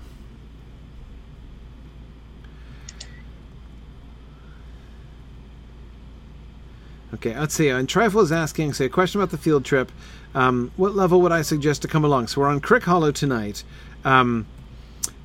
Okay, 7.16 7.38
let's 7.40 7.56
see. 7.56 7.70
And 7.70 7.90
Trifle 7.90 8.22
is 8.22 8.32
asking, 8.32 8.74
say, 8.74 8.86
a 8.86 8.90
question 8.90 9.20
about 9.20 9.32
the 9.32 9.38
field 9.38 9.66
trip. 9.66 9.92
Um, 10.36 10.72
what 10.78 10.96
level 10.96 11.22
would 11.22 11.32
I 11.32 11.42
suggest 11.42 11.82
to 11.84 11.88
come 11.88 12.06
along? 12.06 12.28
So 12.28 12.42
we're 12.42 12.50
on 12.50 12.60
Crick 12.60 12.84
Hollow 12.84 13.12
tonight. 13.12 13.64
Um, 14.06 14.46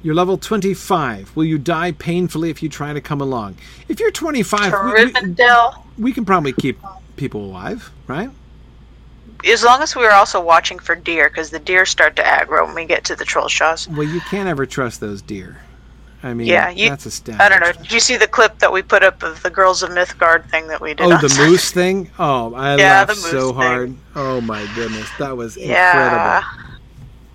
you're 0.02 0.14
level 0.14 0.38
25. 0.38 1.36
Will 1.36 1.44
you 1.44 1.58
die 1.58 1.92
painfully 1.92 2.48
if 2.48 2.62
you 2.62 2.70
try 2.70 2.94
to 2.94 3.00
come 3.00 3.20
along? 3.20 3.56
If 3.88 4.00
you're 4.00 4.10
25, 4.10 4.72
we, 4.94 5.04
we, 5.04 5.36
we 5.98 6.12
can 6.12 6.24
probably 6.24 6.54
keep 6.54 6.78
people 7.16 7.44
alive, 7.44 7.90
right? 8.06 8.30
As 9.44 9.62
long 9.62 9.82
as 9.82 9.96
we 9.96 10.04
are 10.04 10.12
also 10.12 10.40
watching 10.40 10.78
for 10.78 10.94
deer, 10.94 11.28
because 11.28 11.50
the 11.50 11.58
deer 11.58 11.84
start 11.84 12.16
to 12.16 12.22
aggro 12.22 12.66
when 12.66 12.74
we 12.74 12.84
get 12.84 13.04
to 13.04 13.16
the 13.16 13.24
Trollshaws. 13.24 13.88
Well, 13.88 14.06
you 14.06 14.20
can't 14.20 14.48
ever 14.48 14.66
trust 14.66 15.00
those 15.00 15.22
deer. 15.22 15.60
I 16.24 16.34
mean, 16.34 16.46
yeah, 16.46 16.70
you, 16.70 16.88
that's 16.88 17.06
a 17.06 17.10
stat. 17.10 17.40
I 17.40 17.48
don't 17.48 17.60
know. 17.60 17.72
Did 17.72 17.90
you 17.90 17.98
see 17.98 18.16
the 18.16 18.28
clip 18.28 18.60
that 18.60 18.72
we 18.72 18.80
put 18.82 19.02
up 19.02 19.24
of 19.24 19.42
the 19.42 19.50
Girls 19.50 19.82
of 19.82 19.90
Mythgard 19.90 20.48
thing 20.48 20.68
that 20.68 20.80
we 20.80 20.94
did? 20.94 21.04
Oh, 21.04 21.18
the 21.18 21.28
Saturday? 21.28 21.50
moose 21.50 21.72
thing. 21.72 22.10
Oh, 22.16 22.54
I 22.54 22.76
yeah, 22.76 23.04
laughed 23.06 23.16
so 23.16 23.48
thing. 23.48 23.54
hard. 23.56 23.94
Oh 24.14 24.40
my 24.40 24.64
goodness, 24.76 25.08
that 25.18 25.36
was 25.36 25.56
yeah. 25.56 26.38
incredible. 26.38 26.68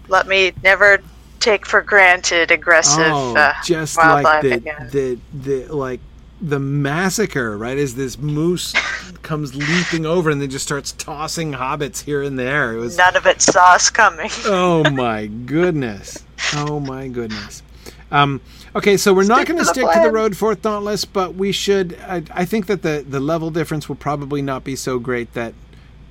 Let 0.07 0.27
me 0.27 0.53
never 0.63 1.01
take 1.39 1.65
for 1.65 1.81
granted 1.81 2.49
aggressive 2.49 3.05
oh, 3.07 3.35
uh, 3.35 3.53
just 3.63 3.97
like 3.97 4.23
wildlife 4.23 4.43
the, 4.43 4.53
again. 4.53 4.89
the 4.91 5.19
the 5.33 5.75
like 5.75 5.99
the 6.41 6.59
massacre, 6.59 7.57
right? 7.57 7.77
As 7.77 7.95
this 7.95 8.17
moose 8.17 8.73
comes 9.21 9.55
leaping 9.55 10.05
over 10.05 10.29
and 10.29 10.41
then 10.41 10.49
just 10.49 10.65
starts 10.65 10.91
tossing 10.93 11.53
hobbits 11.53 12.03
here 12.03 12.21
and 12.21 12.37
there. 12.37 12.73
It 12.73 12.79
was 12.79 12.97
None 12.97 13.15
of 13.15 13.25
it 13.25 13.41
saw 13.41 13.73
us 13.73 13.89
coming. 13.89 14.29
oh 14.45 14.89
my 14.91 15.27
goodness. 15.27 16.23
Oh 16.53 16.79
my 16.79 17.07
goodness. 17.07 17.63
Um, 18.09 18.39
okay, 18.75 18.95
so 18.95 19.13
we're 19.13 19.25
not 19.25 19.47
going 19.47 19.59
to 19.59 19.65
stick 19.65 19.85
to 19.85 19.99
the 20.01 20.11
road 20.11 20.37
Fort 20.37 20.61
Dauntless, 20.61 21.03
but 21.03 21.35
we 21.35 21.51
should. 21.51 21.97
I, 22.07 22.23
I 22.31 22.45
think 22.45 22.67
that 22.67 22.81
the 22.81 23.03
the 23.07 23.19
level 23.19 23.49
difference 23.49 23.89
will 23.89 23.97
probably 23.97 24.41
not 24.41 24.63
be 24.63 24.77
so 24.77 24.97
great 24.97 25.33
that 25.33 25.53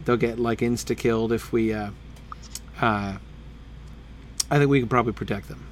they'll 0.04 0.18
get 0.18 0.38
like 0.38 0.58
insta 0.58 0.96
killed 0.96 1.32
if 1.32 1.52
we. 1.52 1.72
Uh, 1.72 1.90
uh, 2.80 3.16
I 4.50 4.58
think 4.58 4.68
we 4.68 4.80
can 4.80 4.88
probably 4.88 5.12
protect 5.14 5.48
them. 5.48 5.66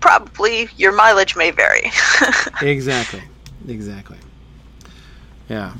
Probably 0.00 0.68
your 0.76 0.92
mileage 0.92 1.36
may 1.36 1.50
vary. 1.50 1.90
Exactly. 2.60 3.22
Exactly. 3.68 4.18
Yeah. 5.48 5.74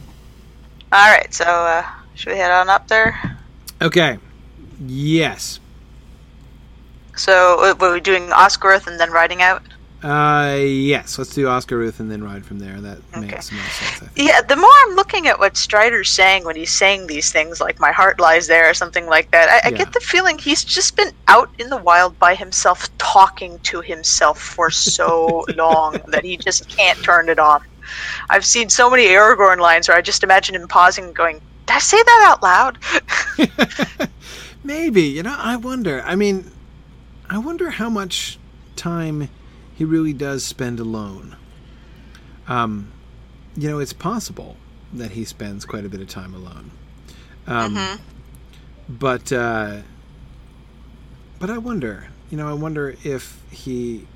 All 0.92 1.10
right, 1.10 1.32
so 1.32 1.44
uh, 1.44 1.84
should 2.14 2.32
we 2.32 2.38
head 2.38 2.50
on 2.50 2.68
up 2.68 2.88
there? 2.88 3.38
Okay. 3.82 4.18
Yes. 4.80 5.60
So, 7.16 7.74
were 7.80 7.92
we 7.92 8.00
doing 8.00 8.30
Ost 8.32 8.60
Guruth 8.60 8.86
and 8.86 9.00
then 9.00 9.10
riding 9.10 9.42
out? 9.42 9.62
Uh, 10.02 10.58
yes. 10.60 11.18
Let's 11.18 11.34
do 11.34 11.48
Ost 11.48 11.68
Guruth 11.68 12.00
and 12.00 12.10
then 12.10 12.22
ride 12.22 12.44
from 12.44 12.58
there. 12.58 12.80
That 12.80 12.98
Okay. 13.14 13.20
makes 13.26 13.50
more 13.50 13.70
sense. 13.70 14.02
Yeah, 14.14 14.40
the 14.42 14.56
more 14.56 14.70
I'm 14.86 14.94
looking 14.94 15.26
at 15.26 15.38
what 15.38 15.56
Strider's 15.56 16.10
saying 16.10 16.44
when 16.44 16.56
he's 16.56 16.72
saying 16.72 17.06
these 17.06 17.32
things, 17.32 17.60
like 17.60 17.80
"my 17.80 17.92
heart 17.92 18.20
lies 18.20 18.46
there" 18.46 18.68
or 18.68 18.74
something 18.74 19.06
like 19.06 19.30
that, 19.32 19.48
I, 19.48 19.68
I 19.68 19.70
Yeah. 19.70 19.76
get 19.76 19.92
the 19.92 20.00
feeling 20.00 20.38
he's 20.38 20.64
just 20.64 20.96
been 20.96 21.12
out 21.28 21.50
in 21.58 21.70
the 21.70 21.76
wild 21.78 22.18
by 22.18 22.34
himself, 22.34 22.88
talking 22.98 23.58
to 23.64 23.80
himself 23.80 24.38
for 24.38 24.70
so 24.70 25.44
long 25.56 26.02
that 26.08 26.24
he 26.24 26.36
just 26.36 26.68
can't 26.68 27.02
turn 27.02 27.28
it 27.28 27.38
off. 27.38 27.62
I've 28.30 28.44
seen 28.46 28.68
so 28.68 28.90
many 28.90 29.06
Aragorn 29.06 29.58
lines 29.58 29.88
where 29.88 29.96
I 29.96 30.02
just 30.02 30.24
imagine 30.24 30.54
him 30.54 30.68
pausing, 30.68 31.06
and 31.06 31.14
going, 31.16 31.40
"Did 31.66 31.76
I 31.76 31.78
say 31.80 31.98
that 32.02 32.26
out 32.28 32.42
loud?" 32.42 32.78
Maybe. 34.64 35.02
You 35.02 35.22
know, 35.22 35.36
I 35.38 35.56
wonder. 35.56 36.02
I 36.04 36.16
mean, 36.16 36.50
I 37.28 37.38
wonder 37.38 37.70
how 37.70 37.88
much 37.90 38.38
time 38.76 39.28
he 39.76 39.84
really 39.84 40.12
does 40.12 40.42
spend 40.44 40.80
alone. 40.80 41.36
Um, 42.48 42.90
you 43.56 43.68
know, 43.68 43.78
it's 43.78 43.92
possible 43.92 44.56
that 44.92 45.12
he 45.12 45.24
spends 45.24 45.64
quite 45.64 45.84
a 45.84 45.88
bit 45.88 46.00
of 46.00 46.08
time 46.08 46.34
alone. 46.34 46.70
Um, 47.46 47.74
But, 48.88 49.32
uh, 49.32 49.82
but 51.38 51.50
I 51.50 51.58
wonder. 51.58 52.08
You 52.30 52.36
know, 52.38 52.48
I 52.48 52.54
wonder 52.54 52.96
if 53.04 53.40
he 53.50 54.06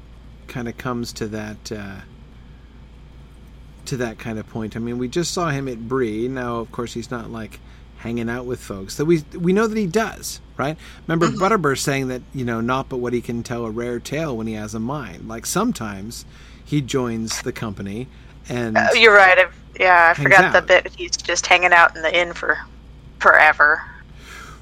kind 0.49 0.67
of 0.69 0.77
comes 0.77 1.13
to 1.15 1.29
that. 1.29 1.71
Uh, 1.71 2.01
to 3.87 3.97
that 3.97 4.19
kind 4.19 4.39
of 4.39 4.49
point. 4.49 4.77
I 4.77 4.79
mean, 4.79 4.99
we 4.99 5.09
just 5.09 5.33
saw 5.33 5.49
him 5.49 5.67
at 5.67 5.89
Bree. 5.89 6.29
Now, 6.29 6.57
of 6.59 6.71
course, 6.71 6.93
he's 6.95 7.11
not 7.11 7.31
like 7.31 7.59
hanging 8.01 8.29
out 8.31 8.47
with 8.47 8.61
folks. 8.61 8.97
That 8.97 9.05
we 9.05 9.23
we 9.39 9.53
know 9.53 9.67
that 9.67 9.77
he 9.79 9.87
does, 9.87 10.41
right? 10.57 10.77
Remember 11.07 11.29
Butterbur 11.29 11.79
saying 11.79 12.09
that 12.09 12.23
you 12.35 12.45
know 12.45 12.61
not 12.61 12.89
but 12.89 12.99
what 12.99 13.13
he 13.13 13.21
can 13.21 13.43
tell 13.43 13.65
a 13.65 13.71
rare 13.71 14.01
tale 14.01 14.37
when 14.37 14.47
he 14.47 14.55
has 14.55 14.75
a 14.75 14.81
mind. 14.81 15.29
Like 15.29 15.47
sometimes 15.47 16.25
he 16.65 16.81
joins 16.81 17.43
the 17.43 17.53
company, 17.53 18.09
and 18.49 18.77
Uh, 18.77 18.89
You're 18.95 19.15
right. 19.15 19.39
I've, 19.39 19.55
yeah, 19.79 20.15
I 20.17 20.21
forgot 20.23 20.53
the 20.53 20.63
bit. 20.63 20.93
He's 20.97 21.17
just 21.17 21.47
hanging 21.47 21.73
out 21.73 21.97
in 21.97 22.03
the 22.03 22.17
inn 22.17 22.33
for 22.33 22.59
forever. 23.19 23.83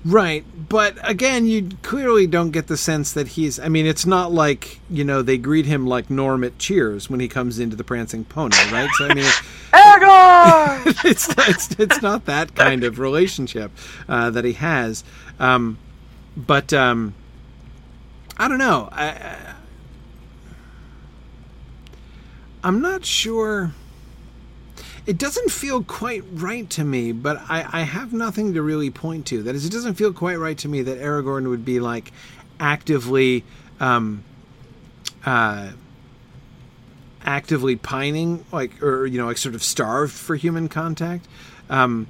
Right. 0.05 0.45
But 0.69 0.97
again, 1.03 1.47
you 1.47 1.71
clearly 1.83 2.27
don't 2.27 2.51
get 2.51 2.67
the 2.67 2.77
sense 2.77 3.13
that 3.13 3.29
he's. 3.29 3.59
I 3.59 3.69
mean, 3.69 3.87
it's 3.87 4.07
not 4.07 4.33
like 4.33 4.81
you 4.91 5.05
know 5.05 5.23
they 5.23 5.39
greet 5.39 5.67
him 5.67 5.87
like 5.87 6.11
Norm 6.11 6.45
at 6.45 6.59
Cheers 6.59 7.09
when 7.09 7.21
he 7.21 7.29
comes 7.29 7.59
into 7.59 7.77
the 7.77 7.85
Prancing 7.85 8.25
Pony, 8.25 8.57
right? 8.71 8.91
So 8.99 9.07
I 9.07 9.15
mean. 9.15 9.25
Aragorn! 9.73 11.05
it's, 11.05 11.29
it's 11.47 11.79
it's 11.79 12.03
not 12.03 12.25
that 12.25 12.55
kind 12.55 12.85
of 12.85 12.99
relationship 12.99 13.71
uh, 14.09 14.31
that 14.31 14.45
he 14.45 14.55
has. 14.55 15.05
Um, 15.39 15.79
but 16.37 16.73
um, 16.73 17.15
I 18.39 18.49
don't 18.49 18.59
know. 18.59 18.89
I, 18.93 19.09
I, 19.09 19.55
I'm 22.65 22.81
not 22.81 23.05
sure. 23.05 23.73
It 25.09 25.17
doesn't 25.17 25.51
feel 25.51 25.83
quite 25.83 26.23
right 26.35 26.69
to 26.69 26.85
me, 26.85 27.13
but 27.13 27.39
I, 27.49 27.67
I 27.73 27.81
have 27.81 28.13
nothing 28.13 28.53
to 28.53 28.61
really 28.61 28.91
point 28.91 29.25
to. 29.29 29.43
That 29.43 29.55
is, 29.55 29.65
it 29.65 29.73
doesn't 29.73 29.95
feel 29.95 30.13
quite 30.13 30.37
right 30.37 30.59
to 30.59 30.69
me 30.69 30.83
that 30.83 30.99
Aragorn 30.99 31.49
would 31.49 31.65
be 31.65 31.81
like 31.81 32.13
actively, 32.61 33.43
um, 33.81 34.23
uh, 35.25 35.71
actively 37.23 37.75
pining, 37.77 38.45
like 38.53 38.83
or 38.83 39.07
you 39.07 39.17
know, 39.17 39.25
like 39.25 39.39
sort 39.39 39.55
of 39.55 39.63
starved 39.63 40.13
for 40.13 40.37
human 40.37 40.69
contact. 40.69 41.27
Um, 41.71 42.07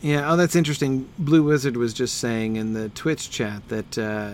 Yeah, 0.00 0.32
oh, 0.32 0.36
that's 0.36 0.56
interesting. 0.56 1.08
Blue 1.16 1.44
Wizard 1.44 1.76
was 1.76 1.94
just 1.94 2.18
saying 2.18 2.56
in 2.56 2.72
the 2.72 2.88
Twitch 2.88 3.30
chat 3.30 3.68
that 3.68 3.96
uh, 3.96 4.32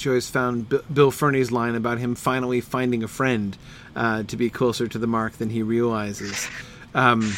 Joyce 0.00 0.28
found 0.28 0.68
B- 0.68 0.80
Bill 0.92 1.10
Ferny's 1.10 1.52
line 1.52 1.74
about 1.74 1.98
him 1.98 2.14
finally 2.14 2.60
finding 2.60 3.02
a 3.02 3.08
friend 3.08 3.56
uh, 3.94 4.22
to 4.24 4.36
be 4.36 4.50
closer 4.50 4.88
to 4.88 4.98
the 4.98 5.06
mark 5.06 5.34
than 5.34 5.50
he 5.50 5.62
realizes. 5.62 6.48
Um, 6.94 7.32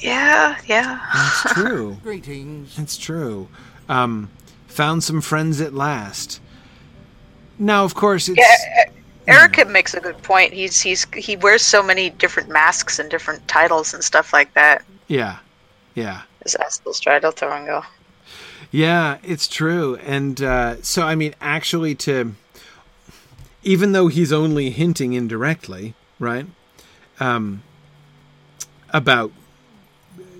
yeah, 0.00 0.58
yeah. 0.66 1.00
That's 1.14 1.54
true. 1.54 1.96
Greetings. 2.02 2.78
It's 2.78 2.96
true. 2.98 3.48
Um, 3.88 4.28
found 4.66 5.02
some 5.04 5.20
friends 5.20 5.60
at 5.60 5.72
last. 5.72 6.40
Now, 7.58 7.84
of 7.84 7.94
course, 7.94 8.28
it's 8.28 8.38
Yeah, 8.38 8.90
Erica 9.26 9.64
makes 9.64 9.94
a 9.94 10.00
good 10.00 10.20
point. 10.22 10.52
He's 10.52 10.80
he's 10.80 11.06
he 11.14 11.36
wears 11.36 11.62
so 11.62 11.82
many 11.82 12.10
different 12.10 12.48
masks 12.48 12.98
and 12.98 13.08
different 13.08 13.46
titles 13.48 13.94
and 13.94 14.02
stuff 14.02 14.32
like 14.32 14.52
that. 14.54 14.84
yeah, 15.06 15.38
yeah. 15.94 16.22
Is 16.44 16.56
Askel 16.60 16.92
Stridel 16.94 17.32
Thoringo? 17.34 17.84
Yeah, 18.74 19.18
it's 19.22 19.46
true. 19.46 19.94
And 20.04 20.42
uh, 20.42 20.82
so, 20.82 21.02
I 21.02 21.14
mean, 21.14 21.36
actually, 21.40 21.94
to 21.94 22.34
even 23.62 23.92
though 23.92 24.08
he's 24.08 24.32
only 24.32 24.70
hinting 24.70 25.12
indirectly, 25.12 25.94
right, 26.18 26.46
um, 27.20 27.62
about 28.92 29.30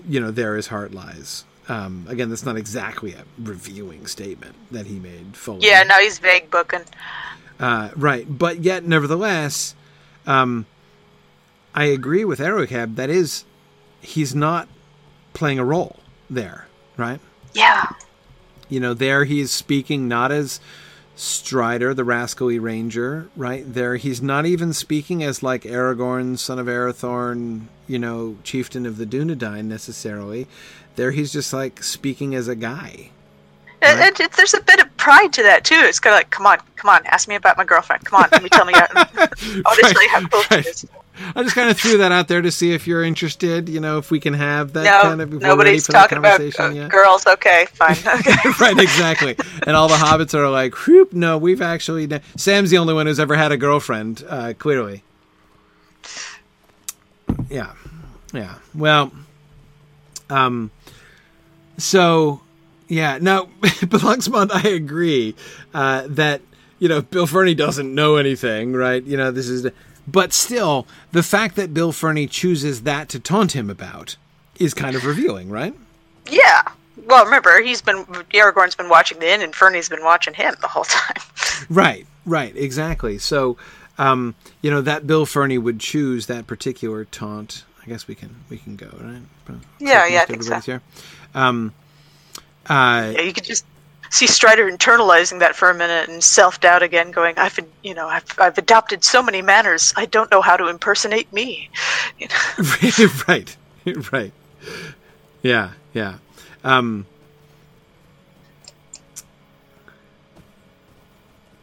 you 0.05 0.19
know, 0.19 0.31
there 0.31 0.57
his 0.57 0.67
heart 0.67 0.93
lies. 0.93 1.45
Um, 1.69 2.05
again, 2.09 2.27
that's 2.27 2.45
not 2.45 2.57
exactly 2.57 3.13
a 3.13 3.23
reviewing 3.41 4.05
statement 4.05 4.55
that 4.69 4.87
he 4.87 4.99
made 4.99 5.37
fully. 5.37 5.65
Yeah, 5.65 5.83
no, 5.83 5.95
he's 5.99 6.19
vague 6.19 6.51
booking. 6.51 6.83
Uh, 7.57 7.91
right, 7.95 8.25
but 8.27 8.59
yet, 8.59 8.83
nevertheless, 8.83 9.75
um, 10.27 10.65
I 11.73 11.85
agree 11.85 12.25
with 12.25 12.39
Aerocab. 12.39 12.97
That 12.97 13.09
is, 13.09 13.45
he's 14.01 14.35
not 14.35 14.67
playing 15.33 15.57
a 15.57 15.63
role 15.63 15.95
there, 16.29 16.67
right? 16.97 17.21
Yeah, 17.53 17.85
You 18.69 18.79
know, 18.79 18.93
there 18.93 19.25
he's 19.25 19.51
speaking 19.51 20.07
not 20.07 20.31
as 20.31 20.59
Strider, 21.17 21.93
the 21.93 22.03
rascally 22.03 22.59
ranger, 22.59 23.29
right? 23.37 23.63
There 23.65 23.95
he's 23.95 24.21
not 24.21 24.45
even 24.45 24.73
speaking 24.73 25.23
as 25.23 25.41
like 25.41 25.61
Aragorn, 25.63 26.37
son 26.37 26.59
of 26.59 26.67
Arathorn, 26.67 27.67
you 27.87 27.97
know, 27.99 28.35
chieftain 28.43 28.85
of 28.85 28.97
the 28.97 29.05
Dunedain 29.05 29.65
necessarily. 29.65 30.45
There 30.97 31.11
he's 31.11 31.31
just 31.31 31.53
like 31.53 31.81
speaking 31.83 32.35
as 32.35 32.47
a 32.49 32.55
guy. 32.55 33.11
And- 33.81 33.99
and 34.01 34.19
it- 34.19 34.31
there's 34.33 34.53
a 34.53 34.61
bit 34.61 34.79
of 34.81 34.97
pride 34.97 35.31
to 35.33 35.43
that 35.43 35.63
too. 35.63 35.75
It's 35.77 35.99
kind 35.99 36.13
of 36.15 36.19
like, 36.19 36.31
come 36.31 36.45
on, 36.47 36.57
come 36.75 36.89
on, 36.89 37.05
ask 37.05 37.27
me 37.29 37.35
about 37.35 37.55
my 37.57 37.63
girlfriend. 37.63 38.03
Come 38.03 38.21
on, 38.21 38.27
let 38.33 38.43
me 38.43 38.49
tell 38.49 38.65
me. 38.65 38.73
How, 38.73 38.87
I 38.93 39.05
want 39.15 39.79
to 39.79 39.93
tell 39.93 40.03
you 40.03 40.09
how 40.09 40.27
cool 40.27 40.43
right. 40.51 40.63
she 40.65 40.69
is. 40.71 40.85
I 41.35 41.43
just 41.43 41.55
kind 41.55 41.69
of 41.69 41.79
threw 41.79 41.97
that 41.97 42.11
out 42.11 42.27
there 42.27 42.41
to 42.41 42.51
see 42.51 42.73
if 42.73 42.87
you're 42.87 43.03
interested, 43.03 43.69
you 43.69 43.79
know, 43.79 43.97
if 43.97 44.11
we 44.11 44.19
can 44.19 44.33
have 44.33 44.73
that 44.73 44.83
No, 44.83 45.01
kind 45.01 45.21
of 45.21 45.33
if 45.33 45.33
we're 45.33 45.39
ready 45.39 45.49
nobody's 45.49 45.87
talking 45.87 46.17
about 46.17 46.41
uh, 46.59 46.87
girls. 46.87 47.25
Okay, 47.25 47.67
fine. 47.73 47.95
Okay. 48.05 48.33
right, 48.61 48.77
exactly. 48.77 49.35
And 49.65 49.75
all 49.75 49.87
the 49.87 49.95
hobbits 49.95 50.33
are 50.33 50.49
like, 50.49 50.73
whoop, 50.87 51.13
no, 51.13 51.37
we've 51.37 51.61
actually. 51.61 52.07
Done. 52.07 52.21
Sam's 52.37 52.69
the 52.69 52.77
only 52.77 52.93
one 52.93 53.07
who's 53.07 53.19
ever 53.19 53.35
had 53.35 53.51
a 53.51 53.57
girlfriend, 53.57 54.23
uh, 54.27 54.53
clearly. 54.57 55.03
Yeah. 57.49 57.73
Yeah. 58.33 58.55
Well, 58.73 59.11
um, 60.29 60.71
so, 61.77 62.41
yeah, 62.87 63.17
Now, 63.19 63.45
but 63.61 64.01
Luxmont, 64.01 64.51
I 64.51 64.69
agree 64.69 65.35
uh, 65.73 66.03
that, 66.09 66.41
you 66.79 66.87
know, 66.87 67.01
Bill 67.01 67.27
Ferny 67.27 67.55
doesn't 67.55 67.93
know 67.93 68.15
anything, 68.17 68.73
right? 68.73 69.03
You 69.03 69.17
know, 69.17 69.31
this 69.31 69.47
is. 69.49 69.67
But 70.07 70.33
still, 70.33 70.85
the 71.11 71.23
fact 71.23 71.55
that 71.55 71.73
Bill 71.73 71.91
Ferny 71.91 72.27
chooses 72.27 72.83
that 72.83 73.09
to 73.09 73.19
taunt 73.19 73.53
him 73.55 73.69
about 73.69 74.17
is 74.59 74.73
kind 74.73 74.95
of 74.95 75.05
revealing, 75.05 75.49
right? 75.49 75.73
yeah. 76.29 76.61
Well, 77.07 77.25
remember, 77.25 77.61
he's 77.61 77.81
been 77.81 78.05
Aragorn's 78.05 78.73
been 78.73 78.87
watching 78.89 79.19
the 79.19 79.31
inn, 79.31 79.41
and 79.41 79.53
Ferny's 79.53 79.89
been 79.89 80.03
watching 80.03 80.33
him 80.33 80.55
the 80.61 80.67
whole 80.67 80.83
time. 80.85 81.21
Right, 81.69 82.07
right, 82.25 82.55
exactly. 82.55 83.17
So, 83.17 83.57
um, 83.97 84.33
you 84.61 84.71
know, 84.71 84.79
that 84.81 85.05
Bill 85.05 85.25
Ferny 85.25 85.57
would 85.57 85.79
choose 85.79 86.27
that 86.27 86.47
particular 86.47 87.03
taunt. 87.05 87.65
I 87.83 87.87
guess 87.87 88.07
we 88.07 88.15
can 88.15 88.35
we 88.49 88.57
can 88.57 88.77
go, 88.77 88.87
right? 89.01 89.21
Yeah, 89.79 90.07
yeah, 90.07 90.21
I 90.21 90.25
think 90.25 90.43
so. 90.43 90.79
Um, 91.35 91.73
uh, 92.67 93.11
Yeah, 93.13 93.21
you 93.21 93.33
could 93.33 93.43
just 93.43 93.65
see 94.09 94.27
Strider 94.27 94.69
internalizing 94.69 95.39
that 95.39 95.55
for 95.55 95.69
a 95.69 95.73
minute 95.73 96.09
and 96.09 96.23
self 96.23 96.59
doubt 96.59 96.83
again, 96.83 97.11
going, 97.11 97.37
"I've 97.37 97.59
you 97.83 97.93
know, 97.93 98.07
I've, 98.07 98.25
I've 98.37 98.57
adopted 98.57 99.03
so 99.03 99.21
many 99.21 99.41
manners. 99.41 99.93
I 99.95 100.05
don't 100.05 100.31
know 100.31 100.41
how 100.41 100.57
to 100.57 100.67
impersonate 100.67 101.31
me." 101.33 101.69
You 102.17 102.27
know? 102.27 103.07
right, 103.27 103.57
right, 104.13 104.31
yeah, 105.41 105.71
yeah. 105.93 106.17
Um, 106.63 107.05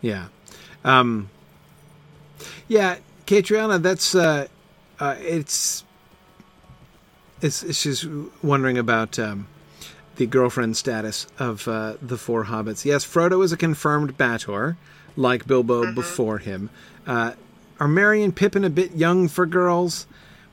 yeah, 0.02 0.26
um, 0.84 1.30
yeah, 2.68 2.98
Catriona. 3.26 3.78
That's 3.78 4.14
uh, 4.14 4.48
uh, 5.00 5.16
it's 5.20 5.84
it's 7.40 7.82
just 7.82 8.06
wondering 8.42 8.78
about 8.78 9.18
um, 9.18 9.46
the 10.16 10.26
girlfriend 10.26 10.76
status 10.76 11.26
of 11.38 11.66
uh, 11.68 11.94
the 12.02 12.18
four 12.18 12.44
hobbits. 12.44 12.84
Yes, 12.84 13.04
Frodo 13.04 13.42
is 13.44 13.52
a 13.52 13.56
confirmed 13.56 14.16
Bator, 14.18 14.76
like 15.16 15.46
Bilbo 15.46 15.84
Mm-hmm. 15.84 15.94
before 15.94 16.38
him. 16.38 16.70
Uh, 17.06 17.32
are 17.80 17.88
Merry 17.88 18.22
and 18.22 18.34
Pippin 18.34 18.64
a 18.64 18.70
bit 18.70 18.92
young 18.92 19.26
for 19.28 19.46
girls? 19.46 20.06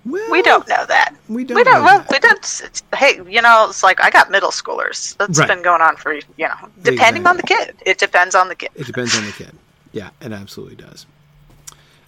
Well, 0.06 0.32
We 0.32 0.42
don't 0.42 0.68
know 0.68 0.86
that. 0.86 1.14
We 1.28 1.44
don't 1.44 1.58
We 1.58 1.64
don't. 1.64 1.74
know 1.74 1.84
Well, 1.84 2.06
we 2.10 2.20
don't. 2.20 2.82
Hey, 2.96 3.18
you 3.28 3.42
know, 3.42 3.68
it's 3.70 3.84
like 3.84 4.02
I 4.02 4.10
got 4.10 4.32
middle 4.32 4.50
schoolers. 4.50 5.16
That's 5.18 5.38
Right. 5.38 5.48
been 5.48 5.62
going 5.62 5.82
on 5.82 5.98
for 5.98 6.14
you 6.14 6.22
know, 6.40 6.70
depending 6.82 7.28
on 7.28 7.36
the 7.38 7.44
kid. 7.44 7.76
It 7.86 7.98
depends 7.98 8.34
on 8.34 8.48
the 8.48 8.56
kid. 8.56 8.70
It 8.76 8.88
depends 8.88 9.16
on 9.18 9.26
the 9.26 9.32
kid. 9.34 9.52
Yeah, 9.92 10.10
it 10.22 10.32
absolutely 10.32 10.78
does. 10.78 11.06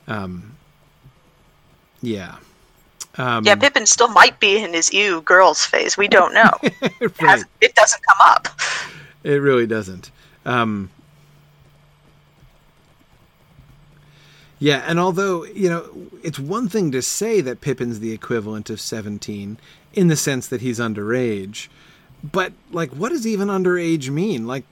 Um, 0.07 0.55
yeah. 2.01 2.37
Um, 3.17 3.45
Yeah, 3.45 3.55
Pippin 3.55 3.85
still 3.85 4.07
might 4.07 4.39
be 4.39 4.63
in 4.63 4.73
his 4.73 4.93
ew 4.93 5.21
girls 5.21 5.65
phase. 5.65 5.97
We 5.97 6.07
don't 6.07 6.33
know. 6.33 6.51
It, 7.01 7.17
has, 7.17 7.45
it 7.61 7.73
doesn't 7.73 8.01
come 8.05 8.17
up. 8.21 8.47
It 9.23 9.41
really 9.41 9.65
doesn't. 9.65 10.11
Um, 10.45 10.91
yeah, 14.59 14.83
and 14.85 14.99
although, 14.99 15.43
you 15.45 15.69
know, 15.69 15.89
it's 16.21 16.37
one 16.37 16.69
thing 16.69 16.91
to 16.91 17.01
say 17.01 17.41
that 17.41 17.61
Pippin's 17.61 17.99
the 17.99 18.11
equivalent 18.11 18.69
of 18.69 18.79
17 18.79 19.57
in 19.93 20.07
the 20.07 20.15
sense 20.15 20.47
that 20.47 20.61
he's 20.61 20.79
underage, 20.79 21.67
but, 22.23 22.53
like, 22.71 22.91
what 22.91 23.09
does 23.09 23.25
even 23.25 23.47
underage 23.47 24.09
mean? 24.09 24.45
Like, 24.45 24.63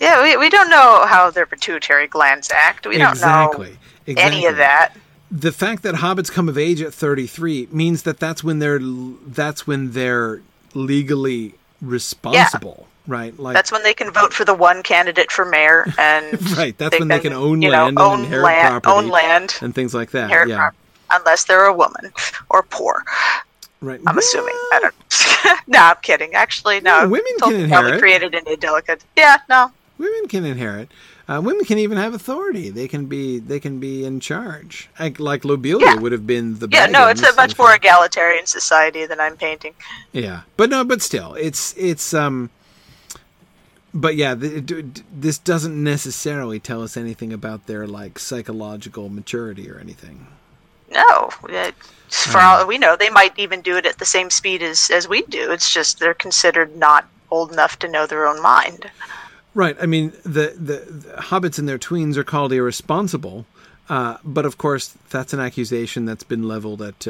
Yeah, 0.00 0.22
we, 0.22 0.38
we 0.38 0.48
don't 0.48 0.70
know 0.70 1.04
how 1.06 1.30
their 1.30 1.44
pituitary 1.44 2.06
glands 2.06 2.50
act. 2.50 2.86
We 2.86 2.96
don't 2.96 3.10
exactly. 3.10 3.70
know 3.72 3.76
exactly. 4.06 4.36
any 4.36 4.46
of 4.46 4.56
that. 4.56 4.94
The 5.30 5.52
fact 5.52 5.82
that 5.82 5.96
hobbits 5.96 6.30
come 6.30 6.48
of 6.48 6.56
age 6.56 6.80
at 6.80 6.94
33 6.94 7.68
means 7.70 8.02
that 8.04 8.18
that's 8.18 8.42
when 8.42 8.58
they're 8.58 8.80
that's 8.80 9.66
when 9.66 9.92
they're 9.92 10.40
legally 10.74 11.54
responsible 11.80 12.88
right 13.06 13.38
like 13.38 13.54
That's 13.54 13.72
when 13.72 13.82
they 13.82 13.94
can 13.94 14.10
vote 14.10 14.32
for 14.32 14.44
the 14.44 14.54
one 14.54 14.82
candidate 14.82 15.32
for 15.32 15.44
mayor, 15.44 15.86
and 15.98 16.56
right 16.56 16.76
that's 16.76 16.98
when 16.98 17.08
they 17.08 17.20
can 17.20 17.32
own 17.32 17.62
you 17.62 17.70
know, 17.70 17.84
land 17.84 17.98
own 17.98 18.14
and 18.14 18.24
inherit 18.24 18.44
land, 18.44 18.82
property 18.82 19.06
own 19.06 19.10
land, 19.10 19.58
and 19.60 19.74
things 19.74 19.94
like 19.94 20.10
that 20.12 20.30
yeah 20.48 20.56
property, 20.56 20.78
unless 21.10 21.44
they're 21.44 21.66
a 21.66 21.74
woman 21.74 22.12
or 22.50 22.62
poor. 22.62 23.02
right 23.80 24.00
I'm 24.06 24.18
assuming. 24.18 24.54
I 24.54 24.80
don't. 24.80 25.58
no, 25.66 25.78
I'm 25.78 25.96
kidding. 26.02 26.34
Actually, 26.34 26.80
no. 26.80 27.04
No, 27.04 27.08
women 27.08 27.32
can 27.40 27.54
inherit. 27.54 27.98
created 27.98 28.34
an 28.34 28.46
indelicate. 28.46 29.04
Yeah, 29.16 29.38
no. 29.48 29.72
women 29.96 30.28
can 30.28 30.44
inherit 30.44 30.90
uh, 31.28 31.40
women 31.42 31.64
can 31.64 31.78
even 31.78 31.98
have 31.98 32.14
authority 32.14 32.70
they 32.70 32.88
can 32.88 33.06
be 33.06 33.38
they 33.38 33.60
can 33.60 33.78
be 33.78 34.04
in 34.04 34.18
charge 34.20 34.88
like, 34.98 35.20
like 35.20 35.44
lobelia 35.44 35.86
Yeah. 35.86 35.94
would 35.96 36.12
have 36.12 36.26
been 36.26 36.58
the 36.58 36.68
Yeah, 36.70 36.86
no. 36.86 37.08
It's 37.08 37.22
a 37.22 37.34
much 37.34 37.56
more 37.58 37.74
egalitarian 37.74 38.46
society 38.46 39.04
than 39.06 39.20
I'm 39.20 39.36
painting. 39.36 39.74
Yeah, 40.12 40.42
but 40.56 40.70
no, 40.70 40.84
but 40.84 41.02
still, 41.02 41.34
it's 41.34 41.74
it's 41.76 42.14
um. 42.14 42.50
But 43.94 44.16
yeah, 44.16 44.34
th- 44.34 44.66
d- 44.66 44.82
d- 44.82 45.02
this 45.12 45.38
doesn't 45.38 45.82
necessarily 45.82 46.60
tell 46.60 46.82
us 46.82 46.96
anything 46.96 47.32
about 47.32 47.66
their 47.66 47.86
like 47.86 48.18
psychological 48.18 49.08
maturity 49.08 49.70
or 49.70 49.78
anything. 49.78 50.26
No, 50.92 51.30
it- 51.48 51.74
for 52.10 52.38
Um, 52.38 52.44
all 52.46 52.66
we 52.66 52.78
know, 52.78 52.96
they 52.96 53.10
might 53.10 53.38
even 53.38 53.60
do 53.60 53.76
it 53.76 53.84
at 53.86 53.98
the 53.98 54.04
same 54.06 54.30
speed 54.30 54.62
as 54.62 54.90
as 54.90 55.08
we 55.08 55.22
do. 55.22 55.50
It's 55.52 55.70
just 55.72 55.98
they're 55.98 56.14
considered 56.14 56.76
not 56.76 57.06
old 57.30 57.52
enough 57.52 57.78
to 57.80 57.88
know 57.88 58.06
their 58.06 58.26
own 58.26 58.40
mind. 58.42 58.90
Right. 59.58 59.76
I 59.82 59.86
mean, 59.86 60.12
the 60.22 60.54
the, 60.56 60.84
the 60.88 61.14
hobbits 61.20 61.58
and 61.58 61.68
their 61.68 61.80
tweens 61.80 62.16
are 62.16 62.22
called 62.22 62.52
irresponsible, 62.52 63.44
uh, 63.88 64.18
but 64.22 64.46
of 64.46 64.56
course, 64.56 64.94
that's 65.10 65.32
an 65.32 65.40
accusation 65.40 66.04
that's 66.04 66.22
been 66.22 66.44
leveled 66.46 66.80
at 66.80 67.08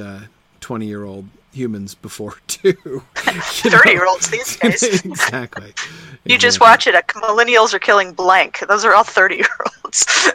twenty-year-old 0.60 1.26
humans 1.52 1.94
before 1.94 2.36
too. 2.46 2.72
Thirty-year-olds 3.16 4.30
these 4.30 4.56
days. 4.60 4.82
exactly. 5.04 5.74
You 6.24 6.38
just 6.38 6.58
watch 6.58 6.86
it. 6.86 6.94
uh, 6.94 7.02
Millennials 7.02 7.74
are 7.74 7.78
killing 7.78 8.14
blank. 8.14 8.64
Those 8.66 8.82
are 8.86 8.94
all 8.94 9.04
thirty-year-olds. 9.04 10.30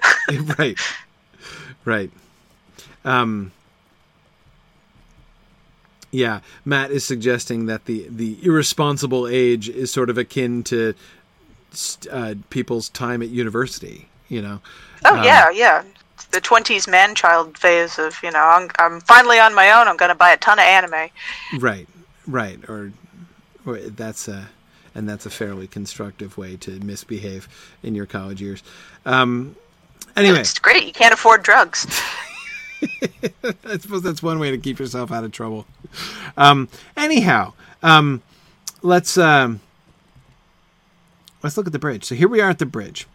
right 0.60 0.78
right 1.86 2.12
um 3.06 3.52
yeah 6.12 6.40
matt 6.64 6.92
is 6.92 7.04
suggesting 7.04 7.66
that 7.66 7.86
the 7.86 8.06
the 8.10 8.38
irresponsible 8.46 9.28
age 9.28 9.68
is 9.68 9.92
sort 9.92 10.10
of 10.10 10.18
akin 10.18 10.64
to 10.64 10.94
uh, 12.12 12.36
people's 12.50 12.90
time 12.90 13.22
at 13.22 13.30
university 13.30 14.08
you 14.30 14.42
know 14.42 14.60
oh 15.06 15.16
Um, 15.16 15.24
yeah, 15.24 15.50
yeah. 15.52 15.84
The 16.32 16.42
twenties 16.42 16.88
man-child 16.88 17.58
phase 17.58 18.00
of 18.00 18.16
you 18.24 18.32
know 18.32 18.40
I'm, 18.44 18.70
I'm 18.80 19.02
finally 19.02 19.40
on 19.40 19.54
my 19.54 19.72
own. 19.72 19.88
I'm 19.88 19.98
going 19.98 20.10
to 20.10 20.16
buy 20.16 20.32
a 20.32 20.38
ton 20.38 20.60
of 20.60 20.66
anime. 20.66 21.10
right 21.60 21.88
right 22.28 22.60
or, 22.70 22.92
or 23.66 23.78
that's 23.80 24.28
a 24.28 24.50
and 24.96 25.08
that's 25.10 25.26
a 25.26 25.30
fairly 25.30 25.68
constructive 25.68 26.38
way 26.38 26.56
to 26.58 26.80
misbehave 26.80 27.48
in 27.84 27.96
your 27.96 28.06
college 28.06 28.42
years 28.42 28.64
um 29.06 29.56
anyway 30.16 30.40
It's 30.40 30.58
great. 30.60 30.86
You 30.86 30.94
can't 30.94 31.14
afford 31.14 31.44
drugs. 31.44 31.86
I 32.84 33.78
suppose 33.78 34.02
that's 34.02 34.22
one 34.24 34.40
way 34.40 34.52
to 34.52 34.58
keep 34.58 34.80
yourself 34.80 35.12
out 35.12 35.24
of 35.24 35.32
trouble. 35.32 35.66
Um, 36.38 36.68
anyhow, 36.98 37.54
um, 37.82 38.22
let's 38.82 39.18
um, 39.18 39.62
let's 41.44 41.58
look 41.58 41.68
at 41.68 41.74
the 41.74 41.80
bridge. 41.80 42.04
So 42.06 42.16
here 42.16 42.28
we 42.28 42.42
are 42.42 42.50
at 42.50 42.60
the 42.60 42.66
bridge. 42.66 43.08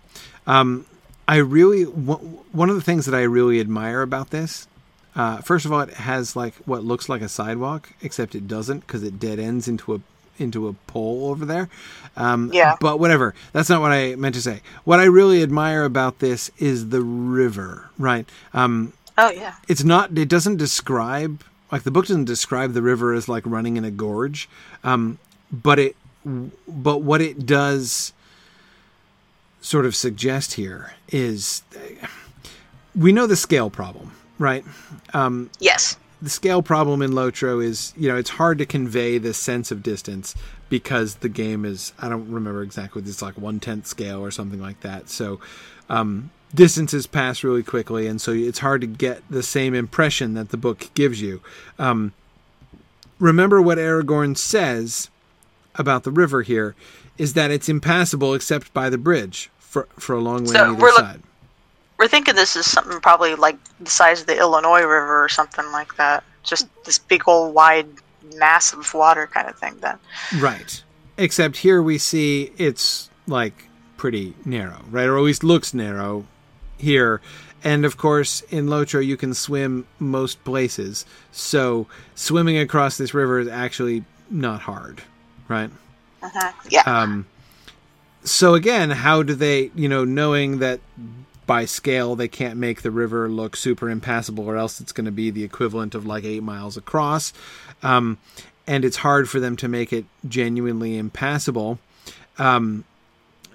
Um, 0.47 0.87
I 1.27 1.37
really 1.37 1.85
w- 1.85 2.39
one 2.53 2.71
of 2.71 2.77
the 2.77 2.83
things 2.83 3.07
that 3.07 3.15
I 3.15 3.23
really 3.23 3.61
admire 3.61 4.03
about 4.03 4.31
this. 4.31 4.67
Uh, 5.17 5.39
first 5.39 5.65
of 5.67 5.73
all, 5.73 5.81
it 5.81 5.95
has 5.95 6.37
like 6.37 6.55
what 6.65 6.85
looks 6.85 7.09
like 7.09 7.23
a 7.23 7.29
sidewalk, 7.29 7.91
except 8.03 8.35
it 8.35 8.47
doesn't 8.47 8.81
because 8.81 9.03
it 9.03 9.19
dead 9.19 9.39
ends 9.39 9.67
into 9.69 9.95
a 9.95 10.01
into 10.39 10.69
a 10.69 10.73
pole 10.87 11.27
over 11.31 11.45
there. 11.45 11.69
Um, 12.17 12.51
Yeah. 12.55 12.77
But 12.81 13.01
whatever. 13.01 13.35
That's 13.53 13.69
not 13.69 13.81
what 13.81 13.91
I 13.91 14.15
meant 14.15 14.37
to 14.37 14.43
say. 14.43 14.61
What 14.85 15.01
I 15.01 15.05
really 15.05 15.43
admire 15.43 15.83
about 15.83 16.21
this 16.21 16.51
is 16.59 16.91
the 16.91 17.03
river, 17.03 17.91
right? 17.99 18.29
Um, 18.55 18.93
Oh 19.21 19.31
yeah. 19.31 19.55
it's 19.67 19.83
not 19.83 20.17
it 20.17 20.29
doesn't 20.29 20.59
describe 20.59 21.43
like 21.73 21.83
the 21.83 21.91
book 21.91 22.07
doesn't 22.07 22.27
describe 22.27 22.73
the 22.73 22.83
river 22.83 23.13
as 23.13 23.29
like 23.29 23.43
running 23.45 23.77
in 23.77 23.85
a 23.85 23.91
gorge 23.91 24.49
um 24.85 25.19
but 25.51 25.77
it 25.81 25.97
but 26.25 26.99
what 27.03 27.21
it 27.21 27.45
does 27.45 28.13
sort 29.61 29.87
of 29.87 29.95
suggest 29.95 30.55
here 30.55 30.93
is 31.09 31.63
we 32.95 33.13
know 33.13 33.27
the 33.27 33.37
scale 33.37 33.71
problem 33.71 34.13
right 34.39 34.65
um 35.15 35.51
Yes. 35.61 35.97
the 36.23 36.31
scale 36.31 36.63
problem 36.63 37.01
in 37.03 37.13
Lotro 37.13 37.63
is, 37.65 37.93
you 37.97 38.09
know, 38.09 38.17
it's 38.17 38.31
hard 38.31 38.59
to 38.59 38.67
convey 38.67 39.19
the 39.19 39.33
sense 39.35 39.71
of 39.71 39.83
distance 39.85 40.35
because 40.69 41.17
the 41.17 41.29
game 41.29 41.65
is, 41.65 41.93
I 42.01 42.09
don't 42.09 42.29
remember 42.31 42.63
exactly, 42.63 43.03
it's 43.03 43.23
like 43.23 43.39
one 43.39 43.61
tenth 43.61 43.87
scale 43.87 44.21
or 44.21 44.31
something 44.33 44.61
like 44.61 44.81
that. 44.81 45.09
So, 45.09 45.39
um, 45.89 46.31
distances 46.55 47.07
pass 47.07 47.45
really 47.45 47.63
quickly, 47.63 48.07
and 48.09 48.21
so 48.21 48.33
it's 48.33 48.59
hard 48.59 48.81
to 48.81 48.87
get 48.89 49.23
the 49.31 49.43
same 49.45 49.75
impression 49.75 50.35
that 50.35 50.49
the 50.49 50.57
book 50.57 50.91
gives 50.95 51.21
you. 51.23 51.41
Um, 51.79 52.13
remember 53.21 53.63
what 53.63 53.79
Aragorn 53.79 54.37
says 54.37 55.09
about 55.77 56.03
the 56.03 56.11
river 56.11 56.43
here 56.43 56.75
is 57.19 57.35
that 57.35 57.51
it's 57.51 57.69
impassable 57.69 58.33
except 58.35 58.73
by 58.73 58.89
the 58.89 58.99
bridge 58.99 59.51
for, 59.59 59.89
for 59.99 60.15
a 60.15 60.21
long 60.21 60.45
way 60.45 60.53
So 60.55 60.65
on 60.65 60.71
either 60.71 60.81
we're 60.83 60.89
look- 60.91 60.99
side. 60.99 61.23
We're 61.99 62.07
thinking 62.09 62.37
this 62.37 62.55
is 62.55 62.65
something 62.71 63.01
probably 63.01 63.35
like 63.35 63.57
the 63.81 63.91
size 63.91 64.21
of 64.21 64.29
the 64.29 64.39
Illinois 64.39 64.83
River 64.83 65.25
or 65.25 65.29
something 65.29 65.65
like 65.73 65.97
that. 65.97 66.23
Just 66.45 66.69
this 66.85 66.97
big 66.97 67.25
old 67.27 67.53
wide 67.55 67.89
mass 68.37 68.73
of 68.73 68.95
water 68.95 69.27
kind 69.27 69.49
of 69.49 69.59
thing. 69.59 69.75
Then. 69.81 69.99
Right. 70.39 70.81
Except 71.17 71.57
here 71.57 71.83
we 71.83 71.99
see 71.99 72.53
it's 72.57 73.11
like 73.27 73.69
pretty 73.97 74.35
narrow, 74.45 74.85
right? 74.93 75.09
Or 75.09 75.19
at 75.19 75.25
least 75.25 75.43
looks 75.43 75.75
narrow 75.75 76.25
here. 76.77 77.21
And 77.65 77.85
of 77.85 77.97
course, 77.97 78.43
in 78.43 78.67
Lotro, 78.67 79.05
you 79.05 79.17
can 79.17 79.35
swim 79.35 79.85
most 79.99 80.45
places. 80.45 81.05
So 81.33 81.89
swimming 82.15 82.59
across 82.59 82.97
this 82.97 83.13
river 83.13 83.41
is 83.41 83.49
actually 83.49 84.05
not 84.31 84.61
hard, 84.61 85.03
right? 85.49 85.71
Yeah. 86.69 86.83
Um, 86.87 87.27
so 88.25 88.55
again, 88.55 88.91
how 88.91 89.23
do 89.23 89.35
they, 89.35 89.71
you 89.75 89.89
know, 89.89 90.05
knowing 90.05 90.59
that 90.59 90.81
by 91.47 91.65
scale 91.65 92.15
they 92.15 92.29
can't 92.29 92.59
make 92.59 92.83
the 92.83 92.91
river 92.91 93.29
look 93.29 93.57
super 93.57 93.89
impassable, 93.89 94.49
or 94.49 94.57
else 94.57 94.81
it's 94.81 94.93
going 94.93 95.07
to 95.07 95.11
be 95.11 95.31
the 95.31 95.45
equivalent 95.45 95.95
of 95.95 96.05
like 96.05 96.25
eight 96.25 96.43
miles 96.43 96.77
across, 96.77 97.33
um, 97.83 98.19
and 98.67 98.85
it's 98.85 98.99
hard 98.99 99.31
for 99.31 99.41
them 99.41 99.57
to 99.57 99.69
make 99.69 99.93
it 99.93 100.05
genuinely 100.29 100.99
impassable. 100.99 101.79
Um, 102.39 102.85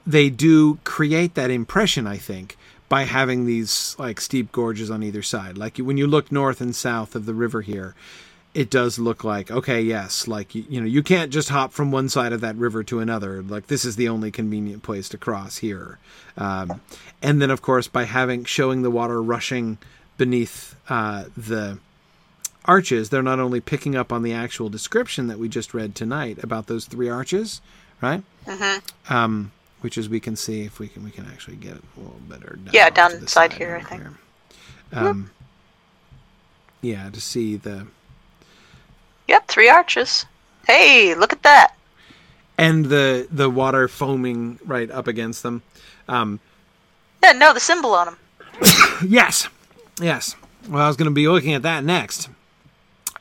they 0.06 0.30
do 0.30 0.80
create 0.84 1.36
that 1.36 1.52
impression, 1.52 2.08
I 2.08 2.18
think, 2.18 2.58
by 2.90 3.04
having 3.04 3.46
these 3.46 3.96
like 4.00 4.20
steep 4.20 4.52
gorges 4.52 4.90
on 4.90 5.04
either 5.04 5.22
side. 5.22 5.58
Like 5.58 5.78
when 5.78 5.98
you 5.98 6.08
look 6.08 6.32
north 6.32 6.62
and 6.62 6.76
south 6.76 7.16
of 7.16 7.26
the 7.26 7.34
river 7.34 7.62
here, 7.62 7.96
it 8.54 8.70
does 8.70 9.00
look 9.00 9.24
like 9.24 9.50
okay, 9.50 9.82
yes, 9.82 10.28
like 10.28 10.54
you, 10.56 10.66
you 10.70 10.80
know, 10.82 10.88
you 10.88 11.02
can't 11.04 11.32
just 11.32 11.50
hop 11.50 11.74
from 11.74 11.92
one 11.92 12.10
side 12.10 12.34
of 12.34 12.42
that 12.42 12.56
river 12.56 12.84
to 12.84 13.00
another. 13.00 13.42
Like 13.42 13.68
this 13.68 13.86
is 13.86 13.96
the 13.96 14.10
only 14.10 14.32
convenient 14.32 14.84
place 14.84 15.10
to 15.10 15.18
cross 15.18 15.58
here. 15.58 15.98
Um, 16.38 16.82
and 17.22 17.42
then, 17.42 17.50
of 17.52 17.62
course, 17.62 17.88
by 17.88 18.04
having 18.04 18.44
showing 18.46 18.82
the 18.82 18.92
water 18.92 19.22
rushing 19.22 19.78
beneath 20.18 20.76
uh, 20.90 21.26
the 21.36 21.80
arches, 22.66 23.10
they're 23.10 23.24
not 23.24 23.40
only 23.40 23.60
picking 23.60 23.96
up 23.96 24.12
on 24.14 24.24
the 24.24 24.34
actual 24.34 24.70
description 24.70 25.28
that 25.28 25.40
we 25.40 25.50
just 25.50 25.74
read 25.74 25.96
tonight 25.96 26.44
about 26.44 26.68
those 26.68 26.86
three 26.86 27.10
arches, 27.10 27.62
right? 28.02 28.24
Mm-hmm. 28.46 29.14
Um, 29.14 29.52
which 29.82 29.98
as 29.98 30.08
we 30.08 30.20
can 30.20 30.36
see, 30.36 30.62
if 30.64 30.80
we 30.80 30.88
can, 30.88 31.04
we 31.04 31.12
can 31.12 31.26
actually 31.26 31.58
get 31.58 31.74
it 31.76 31.84
a 31.98 32.00
little 32.00 32.20
better. 32.30 32.56
Down 32.64 32.74
Yeah, 32.74 32.90
down 32.90 33.20
the 33.20 33.28
side 33.28 33.54
here, 33.54 33.76
I 33.76 33.84
think. 33.84 34.02
here. 34.02 34.14
Um, 34.94 35.32
yeah, 36.82 37.10
to 37.10 37.20
see 37.20 37.58
the 37.58 37.88
Yep, 39.28 39.48
three 39.48 39.70
arches. 39.70 40.26
Hey, 40.68 41.14
look 41.16 41.34
at 41.34 41.44
that. 41.44 41.74
and 42.58 42.86
the 42.86 43.28
the 43.32 43.50
water 43.50 43.88
foaming 43.88 44.60
right 44.66 44.90
up 44.92 45.08
against 45.08 45.44
them. 45.44 45.62
Um, 46.08 46.40
Yeah, 47.24 47.32
no, 47.34 47.54
the 47.54 47.60
symbol 47.60 47.94
on 47.94 48.06
them. 48.08 48.18
yes, 49.08 49.48
yes. 50.00 50.36
Well, 50.70 50.84
I 50.84 50.88
was 50.88 50.96
going 50.98 51.10
to 51.10 51.14
be 51.14 51.28
looking 51.28 51.54
at 51.54 51.64
that 51.64 51.84
next. 51.84 52.30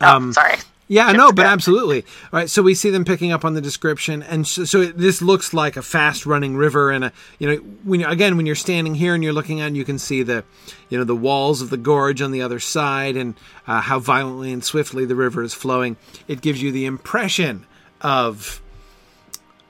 Oh, 0.01 0.17
Um, 0.17 0.33
sorry. 0.33 0.57
Yeah, 0.89 1.13
no, 1.13 1.29
the 1.29 1.35
but 1.35 1.47
absolutely. 1.47 2.03
All 2.33 2.41
right, 2.41 2.51
so 2.51 2.61
we 2.63 2.75
see 2.75 2.91
them 2.91 3.05
picking 3.05 3.33
up 3.33 3.45
on 3.45 3.55
the 3.55 3.61
description, 3.61 4.23
and 4.23 4.47
so, 4.47 4.65
so 4.65 4.81
it, 4.81 4.99
this 4.99 5.23
looks 5.23 5.55
like 5.55 5.77
a 5.77 5.83
fast-running 5.83 6.57
river, 6.57 6.91
and 6.91 7.05
a 7.05 7.13
you 7.39 7.49
know 7.49 7.57
when 7.85 8.01
you, 8.01 8.07
again 8.07 8.37
when 8.37 8.47
you're 8.47 8.55
standing 8.55 8.95
here 8.95 9.15
and 9.15 9.23
you're 9.25 9.33
looking 9.33 9.61
out, 9.61 9.73
you 9.73 9.85
can 9.85 9.99
see 9.99 10.23
the 10.23 10.45
you 10.89 10.99
know 10.99 11.05
the 11.05 11.17
walls 11.17 11.63
of 11.63 11.71
the 11.71 11.77
gorge 11.77 12.21
on 12.21 12.31
the 12.31 12.43
other 12.43 12.59
side, 12.59 13.17
and 13.17 13.35
uh, 13.67 13.81
how 13.81 13.99
violently 13.99 14.53
and 14.53 14.65
swiftly 14.65 15.05
the 15.05 15.17
river 15.17 15.43
is 15.43 15.55
flowing. 15.55 15.97
It 16.29 16.41
gives 16.41 16.61
you 16.61 16.73
the 16.73 16.85
impression 16.85 17.67
of 18.01 18.61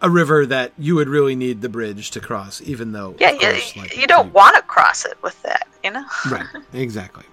a 0.00 0.10
river 0.10 0.44
that 0.46 0.72
you 0.76 0.96
would 0.96 1.08
really 1.08 1.36
need 1.36 1.62
the 1.62 1.68
bridge 1.68 2.10
to 2.10 2.20
cross, 2.20 2.60
even 2.62 2.92
though 2.92 3.14
Yeah, 3.20 3.36
course, 3.36 3.76
you, 3.76 3.82
like, 3.82 3.96
you 3.96 4.06
don't 4.08 4.32
want 4.32 4.56
to 4.56 4.62
cross 4.62 5.04
it 5.04 5.16
with 5.22 5.40
that, 5.42 5.68
you 5.84 5.92
know? 5.92 6.04
right 6.28 6.46
exactly 6.72 7.24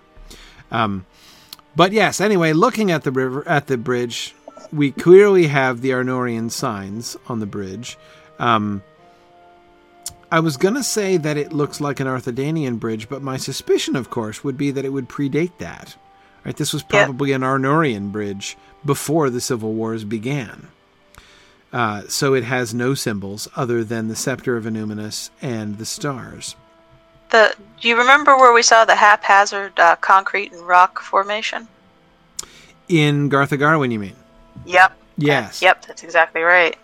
um, 0.71 1.05
but 1.75 1.91
yes 1.91 2.19
anyway 2.21 2.53
looking 2.53 2.91
at 2.91 3.03
the 3.03 3.11
river 3.11 3.47
at 3.47 3.67
the 3.67 3.77
bridge 3.77 4.35
we 4.71 4.91
clearly 4.91 5.47
have 5.47 5.81
the 5.81 5.89
arnorian 5.91 6.49
signs 6.51 7.15
on 7.27 7.39
the 7.39 7.45
bridge 7.45 7.97
um, 8.39 8.81
i 10.31 10.39
was 10.39 10.57
going 10.57 10.75
to 10.75 10.83
say 10.83 11.17
that 11.17 11.37
it 11.37 11.53
looks 11.53 11.79
like 11.81 11.99
an 11.99 12.07
arthedanian 12.07 12.79
bridge 12.79 13.09
but 13.09 13.21
my 13.21 13.37
suspicion 13.37 13.95
of 13.95 14.09
course 14.09 14.43
would 14.43 14.57
be 14.57 14.71
that 14.71 14.85
it 14.85 14.89
would 14.93 15.09
predate 15.09 15.57
that 15.59 15.95
right 16.45 16.57
this 16.57 16.73
was 16.73 16.83
Yeah. 16.89 17.05
probably 17.05 17.31
an 17.31 17.41
arnorian 17.41 18.11
bridge 18.11 18.57
before 18.85 19.29
the 19.29 19.41
civil 19.41 19.73
wars 19.73 20.03
began 20.03 20.67
uh, 21.71 22.01
so 22.07 22.33
it 22.33 22.43
has 22.43 22.73
no 22.73 22.95
symbols 22.95 23.47
other 23.55 23.83
than 23.83 24.07
the 24.07 24.15
scepter 24.15 24.57
of 24.57 24.63
Annúminas 24.65 25.29
and 25.39 25.77
the 25.77 25.85
stars. 25.85 26.55
The 27.29 27.55
do 27.81 27.87
you 27.87 27.97
remember 27.97 28.35
where 28.37 28.53
we 28.53 28.61
saw 28.61 28.85
the 28.85 28.95
haphazard 28.95 29.79
uh, 29.79 29.95
concrete 29.97 30.51
and 30.51 30.61
rock 30.67 30.99
formation? 31.01 31.67
In 32.87 33.29
Garth 33.29 33.51
Agarwen, 33.51 33.91
you 33.91 33.99
mean? 33.99 34.15
Yep. 34.65 34.93
Yes. 35.17 35.61
Yep, 35.61 35.85
that's 35.85 36.03
exactly 36.03 36.41
right. 36.41 36.77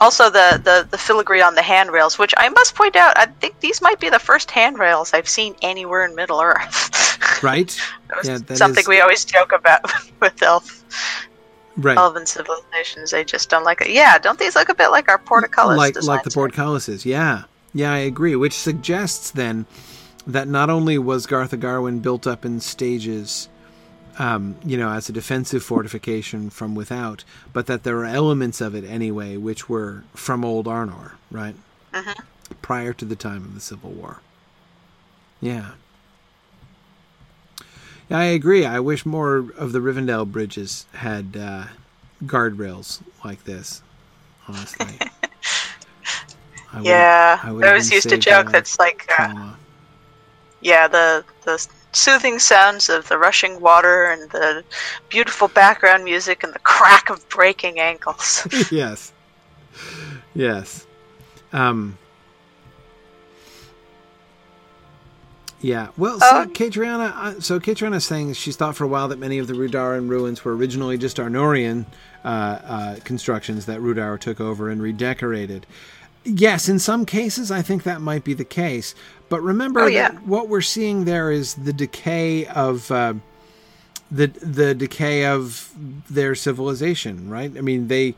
Also, 0.00 0.30
the, 0.30 0.58
the, 0.64 0.86
the 0.90 0.96
filigree 0.96 1.42
on 1.42 1.54
the 1.54 1.62
handrails, 1.62 2.18
which 2.18 2.32
I 2.38 2.48
must 2.48 2.74
point 2.74 2.96
out, 2.96 3.18
I 3.18 3.26
think 3.26 3.60
these 3.60 3.82
might 3.82 4.00
be 4.00 4.08
the 4.08 4.18
first 4.18 4.50
handrails 4.50 5.12
I've 5.12 5.28
seen 5.28 5.54
anywhere 5.60 6.04
in 6.06 6.14
Middle 6.14 6.40
Earth. 6.40 6.96
Right? 7.42 7.74
Yeah, 8.24 8.38
something 8.54 8.80
is- 8.82 8.88
we 8.88 9.00
always 9.00 9.24
joke 9.24 9.52
about 9.52 9.80
with 10.20 10.42
elf, 10.42 10.84
Right. 11.76 11.96
elven 11.96 12.26
civilizations. 12.26 13.10
They 13.12 13.24
just 13.24 13.48
don't 13.48 13.64
like 13.64 13.80
it. 13.80 13.90
Yeah, 13.90 14.18
don't 14.18 14.38
these 14.38 14.56
look 14.56 14.68
a 14.68 14.74
bit 14.74 14.88
like 14.88 15.08
our 15.08 15.16
portcullis 15.18 15.78
like 15.78 16.02
like 16.02 16.22
the 16.24 16.30
portcullises. 16.30 17.04
Yeah. 17.06 17.44
Yeah, 17.72 17.92
I 17.92 17.98
agree. 17.98 18.34
Which 18.36 18.54
suggests 18.54 19.30
then 19.30 19.66
that 20.26 20.48
not 20.48 20.70
only 20.70 20.98
was 20.98 21.26
Garth 21.26 21.52
Agarwen 21.52 22.02
built 22.02 22.26
up 22.26 22.44
in 22.44 22.60
stages, 22.60 23.48
um, 24.18 24.56
you 24.64 24.76
know, 24.76 24.90
as 24.90 25.08
a 25.08 25.12
defensive 25.12 25.62
fortification 25.62 26.50
from 26.50 26.74
without, 26.74 27.24
but 27.52 27.66
that 27.66 27.84
there 27.84 27.98
are 27.98 28.04
elements 28.04 28.60
of 28.60 28.74
it 28.74 28.84
anyway 28.84 29.36
which 29.36 29.68
were 29.68 30.04
from 30.14 30.44
old 30.44 30.66
Arnor, 30.66 31.12
right? 31.30 31.54
Mhm. 31.92 32.20
Prior 32.60 32.92
to 32.92 33.04
the 33.04 33.16
time 33.16 33.44
of 33.44 33.54
the 33.54 33.60
Civil 33.60 33.90
War. 33.90 34.20
Yeah. 35.40 35.70
Yeah, 38.08 38.18
I 38.18 38.24
agree. 38.24 38.66
I 38.66 38.80
wish 38.80 39.06
more 39.06 39.36
of 39.36 39.72
the 39.72 39.78
Rivendell 39.78 40.30
bridges 40.30 40.84
had 40.94 41.36
uh, 41.36 41.64
guardrails 42.24 43.00
like 43.24 43.44
this. 43.44 43.82
Honestly. 44.48 44.98
I 46.72 46.80
Yeah, 46.80 47.40
I 47.42 47.48
I, 47.48 47.68
always 47.68 47.90
used 47.90 48.08
to 48.08 48.18
joke 48.18 48.50
that's 48.50 48.78
like, 48.78 49.10
uh, 49.18 49.54
yeah, 50.60 50.88
the 50.88 51.24
the 51.44 51.66
soothing 51.92 52.38
sounds 52.38 52.88
of 52.88 53.08
the 53.08 53.18
rushing 53.18 53.60
water 53.60 54.06
and 54.06 54.30
the 54.30 54.64
beautiful 55.08 55.48
background 55.48 56.04
music 56.04 56.44
and 56.44 56.52
the 56.52 56.58
crack 56.60 57.10
of 57.10 57.28
breaking 57.28 57.80
ankles. 57.80 58.46
yes. 58.70 59.12
Yes. 60.34 60.86
Um. 61.52 61.98
Yeah. 65.60 65.88
Well, 65.96 66.18
so 66.20 66.42
Um, 66.42 66.52
uh, 66.56 67.40
so 67.40 67.60
Catriona 67.60 68.00
saying 68.00 68.32
she's 68.34 68.56
thought 68.56 68.76
for 68.76 68.84
a 68.84 68.88
while 68.88 69.08
that 69.08 69.18
many 69.18 69.38
of 69.38 69.46
the 69.46 69.52
Rhudauran 69.52 70.08
ruins 70.08 70.44
were 70.44 70.56
originally 70.56 70.96
just 70.96 71.18
Arnorian 71.18 71.84
uh, 72.24 72.28
uh, 72.28 72.96
constructions 73.04 73.66
that 73.66 73.80
Rhudaur 73.80 74.16
took 74.16 74.40
over 74.40 74.70
and 74.70 74.80
redecorated. 74.80 75.66
Yes, 76.24 76.68
in 76.68 76.78
some 76.78 77.06
cases, 77.06 77.50
I 77.50 77.62
think 77.62 77.82
that 77.84 78.00
might 78.00 78.24
be 78.24 78.34
the 78.34 78.44
case. 78.44 78.94
But 79.28 79.40
remember 79.42 79.80
Oh, 79.80 79.86
yeah. 79.86 80.10
that 80.10 80.26
what 80.26 80.48
we're 80.48 80.60
seeing 80.60 81.04
there 81.04 81.30
is 81.30 81.54
the 81.54 81.72
decay 81.72 82.46
of 82.46 82.90
uh, 82.90 83.14
the 84.10 84.26
the 84.26 84.74
decay 84.74 85.24
of 85.24 85.72
their 86.10 86.34
civilization, 86.34 87.30
right? 87.30 87.50
I 87.56 87.60
mean, 87.60 87.88
they 87.88 88.14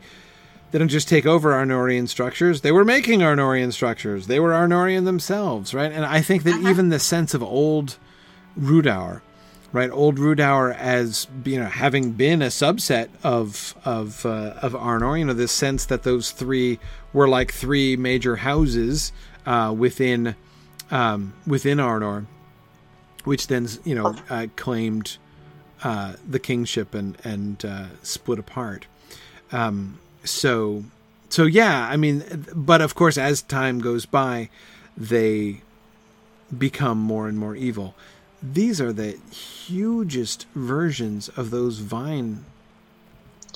they 0.71 0.79
don't 0.79 0.87
just 0.89 1.07
take 1.07 1.25
over 1.25 1.51
Arnorian 1.51 2.09
structures; 2.09 2.61
they 2.61 2.71
were 2.71 2.83
making 2.83 3.19
Arnorian 3.21 3.71
structures. 3.71 4.27
They 4.27 4.39
were 4.39 4.51
Arnorian 4.51 5.05
themselves, 5.05 5.73
right? 5.73 5.91
And 5.91 6.03
I 6.03 6.19
think 6.21 6.43
that 6.43 6.59
even 6.61 6.89
the 6.89 6.99
sense 6.99 7.33
of 7.33 7.43
old 7.43 7.97
Rhudaur, 8.57 9.21
right? 9.71 9.91
Old 9.91 10.17
Rhudaur 10.19 10.73
as 10.73 11.27
you 11.45 11.59
know, 11.59 11.67
having 11.67 12.11
been 12.13 12.41
a 12.41 12.47
subset 12.47 13.09
of 13.23 13.75
of 13.85 14.25
uh, 14.25 14.55
of 14.61 14.73
Arnor, 14.73 15.17
you 15.19 15.25
know, 15.25 15.33
this 15.33 15.51
sense 15.51 15.85
that 15.85 16.03
those 16.03 16.31
three 16.31 16.79
were 17.13 17.27
like 17.27 17.51
three 17.51 17.95
major 17.95 18.37
houses 18.37 19.11
uh, 19.45 19.73
within 19.77 20.35
um, 20.91 21.33
within 21.47 21.77
Arnor, 21.77 22.25
which 23.23 23.47
then 23.47 23.67
you 23.83 23.95
know 23.95 24.15
uh, 24.29 24.47
claimed 24.55 25.17
uh, 25.83 26.13
the 26.27 26.39
kingship 26.39 26.93
and 26.93 27.17
and 27.23 27.63
uh, 27.63 27.85
split 28.01 28.39
apart. 28.39 28.87
Um, 29.51 29.99
so 30.23 30.83
so 31.29 31.45
yeah, 31.45 31.87
I 31.89 31.97
mean, 31.97 32.45
but 32.55 32.81
of 32.81 32.95
course, 32.95 33.17
as 33.17 33.41
time 33.41 33.79
goes 33.79 34.05
by, 34.05 34.49
they 34.97 35.61
become 36.55 36.97
more 36.97 37.27
and 37.27 37.37
more 37.37 37.55
evil. 37.55 37.95
These 38.41 38.81
are 38.81 38.91
the 38.91 39.17
hugest 39.31 40.47
versions 40.53 41.29
of 41.29 41.49
those 41.49 41.79
vine 41.79 42.43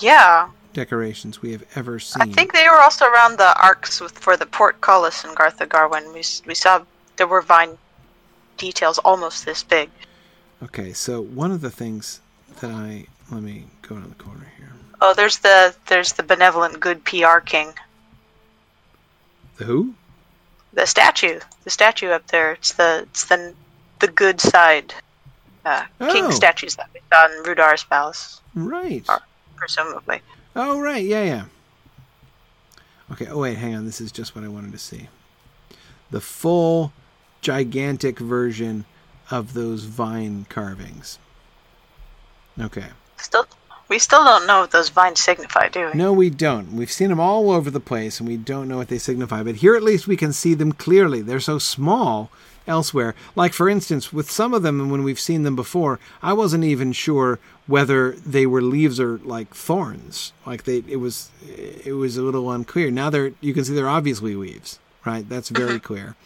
yeah, 0.00 0.50
decorations 0.82 1.42
we 1.42 1.50
have 1.50 1.64
ever 1.74 1.98
seen. 1.98 2.22
I 2.22 2.26
think 2.32 2.52
they 2.52 2.68
were 2.68 2.80
also 2.80 3.04
around 3.06 3.36
the 3.36 3.52
arcs 3.60 4.00
with, 4.00 4.16
for 4.16 4.36
the 4.36 4.46
portcullis 4.46 5.24
in 5.24 5.34
Garth 5.34 5.58
Agarwen. 5.58 6.04
We 6.14 6.22
we 6.46 6.54
saw 6.54 6.84
there 7.16 7.26
were 7.26 7.42
vine 7.42 7.76
details 8.58 8.98
almost 8.98 9.44
this 9.44 9.64
big. 9.64 9.90
Okay, 10.62 10.92
so 10.92 11.20
one 11.20 11.50
of 11.50 11.60
the 11.62 11.70
things 11.70 12.20
that 12.60 12.70
I 12.70 13.06
let 13.32 13.42
me 13.42 13.64
go 13.82 13.96
to 13.96 14.08
the 14.08 14.14
corner 14.14 14.46
here. 14.56 14.72
Oh, 15.00 15.14
there's 15.14 15.38
the 15.38 15.74
there's 15.86 16.12
the 16.12 16.22
benevolent 16.22 16.78
good 16.78 17.04
PR 17.04 17.38
king. 17.40 17.72
The 19.56 19.64
who? 19.64 19.94
The 20.74 20.86
statue, 20.86 21.40
the 21.64 21.70
statue 21.70 22.10
up 22.10 22.24
there. 22.28 22.52
It's 22.52 22.72
the 22.74 23.00
it's 23.10 23.24
the 23.24 23.52
the 23.98 24.08
good 24.08 24.40
side. 24.40 24.94
Uh, 25.64 25.84
Oh. 26.00 26.12
King 26.12 26.30
statues 26.30 26.76
that 26.76 26.88
we 26.94 27.00
saw 27.12 27.26
in 27.26 27.42
Rhudaur's 27.42 27.82
palace, 27.84 28.40
Right. 28.54 29.04
Ar- 29.08 29.20
presumably. 29.56 30.22
Oh, 30.58 30.80
right. 30.80 31.04
Yeah, 31.04 31.22
yeah. 31.22 31.44
Okay. 33.12 33.26
Oh, 33.26 33.38
wait. 33.38 33.58
Hang 33.58 33.76
on. 33.76 33.86
This 33.86 34.00
is 34.00 34.10
just 34.10 34.34
what 34.34 34.44
I 34.44 34.48
wanted 34.48 34.72
to 34.72 34.78
see. 34.78 35.08
The 36.10 36.20
full, 36.20 36.92
gigantic 37.40 38.18
version 38.18 38.84
of 39.30 39.54
those 39.54 39.84
vine 39.84 40.46
carvings. 40.48 41.20
Okay. 42.60 42.86
Still, 43.18 43.46
We 43.88 44.00
still 44.00 44.24
don't 44.24 44.46
know 44.48 44.60
what 44.62 44.72
those 44.72 44.88
vines 44.88 45.20
signify, 45.20 45.68
do 45.68 45.86
we? 45.86 45.92
No, 45.98 46.12
we 46.12 46.28
don't. 46.28 46.72
We've 46.72 46.90
seen 46.90 47.10
them 47.10 47.20
all 47.20 47.52
over 47.52 47.70
the 47.70 47.78
place, 47.78 48.18
and 48.18 48.28
we 48.28 48.36
don't 48.36 48.66
know 48.66 48.78
what 48.78 48.88
they 48.88 48.98
signify. 48.98 49.44
But 49.44 49.56
here, 49.56 49.76
at 49.76 49.82
least, 49.84 50.08
we 50.08 50.16
can 50.16 50.32
see 50.32 50.54
them 50.54 50.72
clearly. 50.72 51.22
They're 51.22 51.40
so 51.40 51.58
small 51.58 52.30
elsewhere. 52.68 53.14
Like, 53.34 53.52
for 53.52 53.68
instance, 53.68 54.12
with 54.12 54.30
some 54.30 54.54
of 54.54 54.62
them, 54.62 54.80
and 54.80 54.92
when 54.92 55.02
we've 55.02 55.18
seen 55.18 55.42
them 55.42 55.56
before, 55.56 55.98
I 56.22 56.32
wasn't 56.34 56.64
even 56.64 56.92
sure 56.92 57.40
whether 57.66 58.12
they 58.12 58.46
were 58.46 58.62
leaves 58.62 59.00
or 59.00 59.18
like 59.18 59.54
thorns. 59.54 60.32
Like 60.46 60.64
they, 60.64 60.84
it 60.86 61.00
was, 61.00 61.30
it 61.84 61.94
was 61.94 62.16
a 62.16 62.22
little 62.22 62.50
unclear. 62.50 62.90
Now 62.90 63.10
they're, 63.10 63.32
you 63.40 63.54
can 63.54 63.64
see 63.64 63.74
they're 63.74 63.88
obviously 63.88 64.36
leaves, 64.36 64.78
right? 65.04 65.28
That's 65.28 65.48
very 65.48 65.78
mm-hmm. 65.78 65.86
clear. 65.86 66.16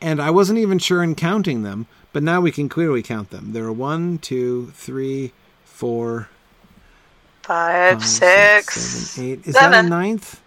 And 0.00 0.20
I 0.20 0.30
wasn't 0.30 0.58
even 0.58 0.78
sure 0.78 1.02
in 1.02 1.14
counting 1.14 1.62
them, 1.62 1.86
but 2.12 2.22
now 2.22 2.42
we 2.42 2.50
can 2.50 2.68
clearly 2.68 3.02
count 3.02 3.30
them. 3.30 3.52
There 3.52 3.64
are 3.64 3.72
one, 3.72 4.18
two, 4.18 4.72
three, 4.74 5.32
four, 5.64 6.28
Five, 7.42 8.00
five, 8.00 8.04
six, 8.04 8.80
seven, 8.80 9.30
eight. 9.30 9.46
Is 9.46 9.54
that 9.54 9.72
a 9.72 9.88
ninth? 9.88 10.40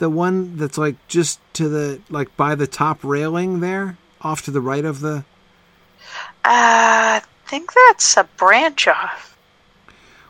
The 0.00 0.10
one 0.10 0.58
that's 0.58 0.76
like 0.76 0.96
just 1.08 1.40
to 1.54 1.66
the 1.66 1.98
like 2.10 2.36
by 2.36 2.54
the 2.54 2.66
top 2.66 2.98
railing 3.02 3.60
there, 3.60 3.96
off 4.24 4.42
to 4.42 4.50
the 4.50 4.60
right 4.60 4.84
of 4.84 5.00
the. 5.00 5.24
Uh, 6.44 7.20
I 7.20 7.22
think 7.46 7.70
that's 7.88 8.16
a 8.16 8.24
branch 8.36 8.88
off. 8.88 9.36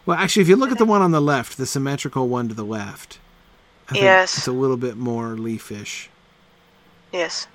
Well, 0.04 0.18
actually, 0.18 0.42
if 0.42 0.48
you 0.48 0.56
look 0.56 0.72
at 0.72 0.78
the 0.78 0.84
one 0.84 1.00
on 1.02 1.12
the 1.12 1.20
left, 1.20 1.56
the 1.56 1.66
symmetrical 1.66 2.28
one 2.28 2.48
to 2.48 2.54
the 2.54 2.64
left, 2.64 3.18
I 3.88 3.92
think 3.92 4.02
Yes. 4.02 4.36
it's 4.38 4.46
a 4.48 4.52
little 4.52 4.76
bit 4.76 4.96
more 4.96 5.36
leafish. 5.36 6.08
Yes. 7.12 7.46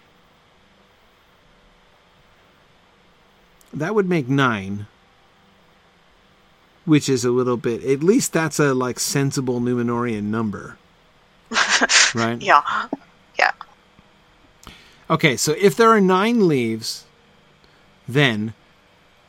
That 3.74 3.94
would 3.96 4.08
make 4.08 4.30
nine, 4.30 4.88
which 6.86 7.10
is 7.10 7.26
a 7.26 7.32
little 7.32 7.58
bit. 7.58 7.84
At 7.84 8.02
least 8.02 8.32
that's 8.34 8.60
a 8.60 8.74
like 8.74 9.00
sensible 9.00 9.60
Numenorian 9.60 10.24
number, 10.24 10.78
right? 12.16 12.42
Yeah. 12.42 12.62
Yeah. 13.38 13.52
Okay, 15.10 15.38
so 15.38 15.56
if 15.58 15.76
there 15.76 15.90
are 15.90 16.02
nine 16.02 16.48
leaves, 16.48 17.06
then 18.08 18.54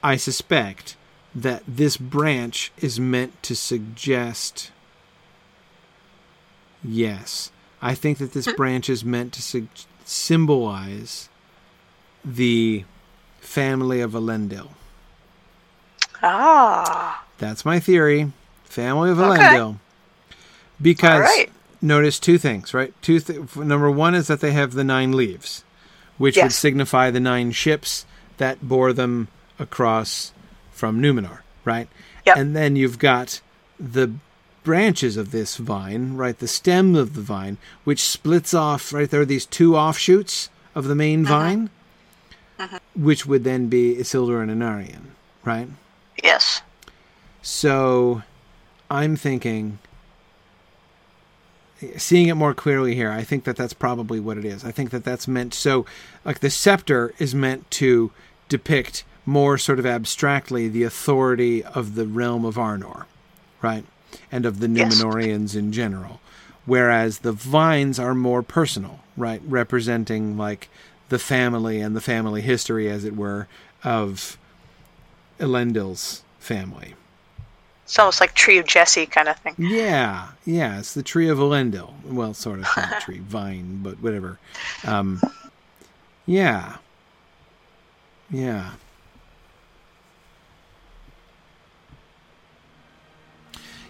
I 0.02 0.16
suspect 0.16 0.96
that 1.34 1.62
this 1.68 1.96
branch 1.96 2.72
is 2.78 2.98
meant 2.98 3.40
to 3.44 3.54
suggest. 3.54 4.70
Yes, 6.82 7.50
I 7.80 7.94
think 7.94 8.18
that 8.18 8.32
this 8.32 8.52
branch 8.52 8.88
is 8.88 9.04
meant 9.04 9.32
to 9.34 9.42
sug- 9.42 9.68
symbolize 10.04 11.28
the 12.24 12.84
family 13.40 14.00
of 14.00 14.12
Elendil. 14.12 14.70
Ah. 16.22 17.24
That's 17.38 17.64
my 17.64 17.78
theory. 17.78 18.32
Family 18.64 19.10
of 19.10 19.20
Okay. 19.20 19.74
Because 20.80 21.20
right. 21.20 21.50
notice 21.80 22.18
two 22.18 22.38
things, 22.38 22.74
right? 22.74 22.92
Two 23.02 23.20
th- 23.20 23.56
number 23.56 23.90
one 23.90 24.14
is 24.14 24.26
that 24.26 24.40
they 24.40 24.52
have 24.52 24.72
the 24.72 24.84
nine 24.84 25.12
leaves, 25.12 25.64
which 26.18 26.36
would 26.36 26.52
signify 26.52 27.10
the 27.10 27.20
nine 27.20 27.52
ships 27.52 28.04
that 28.36 28.60
bore 28.68 28.92
them 28.92 29.28
across 29.58 30.32
from 30.70 31.00
Numenor, 31.00 31.38
right? 31.64 31.88
Yep. 32.26 32.36
And 32.36 32.54
then 32.54 32.76
you've 32.76 32.98
got 32.98 33.40
the 33.80 34.12
branches 34.64 35.16
of 35.16 35.30
this 35.30 35.56
vine, 35.56 36.14
right? 36.14 36.38
The 36.38 36.46
stem 36.48 36.94
of 36.94 37.14
the 37.14 37.20
vine, 37.22 37.56
which 37.84 38.02
splits 38.02 38.52
off, 38.52 38.92
right? 38.92 39.08
There 39.08 39.20
are 39.22 39.24
these 39.24 39.46
two 39.46 39.76
offshoots 39.76 40.50
of 40.74 40.84
the 40.84 40.94
main 40.94 41.24
Uh-huh. 41.26 41.34
vine, 41.38 41.70
which 42.94 43.24
would 43.24 43.44
then 43.44 43.68
be 43.68 43.94
Isildur 43.96 44.42
and 44.42 44.50
Anarion, 44.50 45.12
right? 45.44 45.68
Yes. 46.22 46.62
So 47.42 48.22
I'm 48.90 49.16
thinking, 49.16 49.78
seeing 51.96 52.28
it 52.28 52.34
more 52.34 52.54
clearly 52.54 52.94
here, 52.94 53.10
I 53.10 53.22
think 53.22 53.44
that 53.44 53.56
that's 53.56 53.72
probably 53.72 54.20
what 54.20 54.38
it 54.38 54.44
is. 54.44 54.64
I 54.64 54.70
think 54.72 54.90
that 54.90 55.04
that's 55.04 55.28
meant 55.28 55.54
so, 55.54 55.86
like 56.24 56.40
the 56.40 56.50
scepter 56.50 57.14
is 57.18 57.34
meant 57.34 57.70
to 57.72 58.10
depict 58.48 59.04
more 59.26 59.58
sort 59.58 59.78
of 59.78 59.86
abstractly 59.86 60.68
the 60.68 60.82
authority 60.82 61.62
of 61.62 61.94
the 61.94 62.06
realm 62.06 62.44
of 62.44 62.56
Arnor, 62.56 63.04
right? 63.62 63.84
And 64.32 64.46
of 64.46 64.60
the 64.60 64.68
Yes. 64.68 64.94
Numenorians 65.02 65.54
in 65.54 65.72
general. 65.72 66.20
Whereas 66.64 67.18
the 67.20 67.32
vines 67.32 67.98
are 67.98 68.14
more 68.14 68.42
personal, 68.42 69.00
right? 69.16 69.40
Representing 69.46 70.36
like 70.36 70.68
the 71.08 71.18
family 71.18 71.80
and 71.80 71.94
the 71.96 72.00
family 72.00 72.40
history, 72.42 72.90
as 72.90 73.04
it 73.04 73.16
were, 73.16 73.48
of 73.84 74.36
Elendil's 75.38 76.22
family. 76.38 76.94
It's 77.88 77.98
almost 77.98 78.20
like 78.20 78.34
Tree 78.34 78.58
of 78.58 78.66
Jesse 78.66 79.06
kind 79.06 79.28
of 79.28 79.38
thing. 79.38 79.54
Yeah, 79.56 80.28
yeah, 80.44 80.78
it's 80.78 80.92
the 80.92 81.02
tree 81.02 81.30
of 81.30 81.38
Elendil. 81.38 81.90
Well, 82.04 82.34
sort 82.34 82.58
of 82.58 82.66
not 82.76 83.00
tree, 83.00 83.18
vine, 83.26 83.80
but 83.82 84.02
whatever. 84.02 84.38
Um, 84.84 85.22
yeah, 86.26 86.76
yeah. 88.30 88.72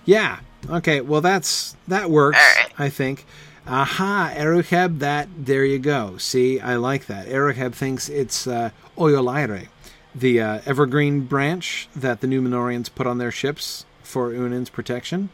Yeah. 0.04 0.38
Okay. 0.70 1.00
Well, 1.00 1.20
that's 1.20 1.74
that 1.88 2.08
works. 2.08 2.38
Right. 2.38 2.72
I 2.78 2.90
think. 2.90 3.26
Aha, 3.66 4.32
Erukheb. 4.32 5.00
That 5.00 5.28
there 5.36 5.64
you 5.64 5.80
go. 5.80 6.18
See, 6.18 6.60
I 6.60 6.76
like 6.76 7.06
that. 7.06 7.26
Erukheb 7.26 7.74
thinks 7.74 8.08
it's 8.08 8.46
uh, 8.46 8.70
Oiolairë, 8.96 9.66
the 10.14 10.40
uh, 10.40 10.60
evergreen 10.66 11.22
branch 11.22 11.88
that 11.96 12.20
the 12.20 12.28
Numenorians 12.28 12.88
put 12.94 13.08
on 13.08 13.18
their 13.18 13.32
ships 13.32 13.84
for 14.08 14.30
Uinen's 14.30 14.70
protection. 14.70 15.28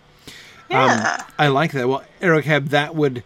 Yeah. 0.70 0.84
Um, 1.18 1.24
I 1.38 1.48
like 1.48 1.72
that. 1.72 1.88
Well, 1.88 2.04
Erukheb, 2.20 2.70
that 2.70 2.94
would 2.94 3.22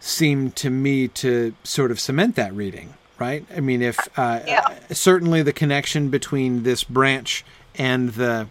seem 0.00 0.50
to 0.52 0.68
me 0.70 1.08
to 1.08 1.54
sort 1.62 1.90
of 1.90 2.00
cement 2.00 2.34
that 2.36 2.52
reading, 2.54 2.94
right? 3.18 3.44
I 3.56 3.60
mean, 3.60 3.82
if 3.82 3.96
uh, 4.18 4.40
Yeah. 4.46 4.74
certainly 4.90 5.42
the 5.42 5.52
connection 5.52 6.08
between 6.10 6.64
this 6.64 6.82
branch 6.84 7.44
and 7.76 8.10
the 8.10 8.48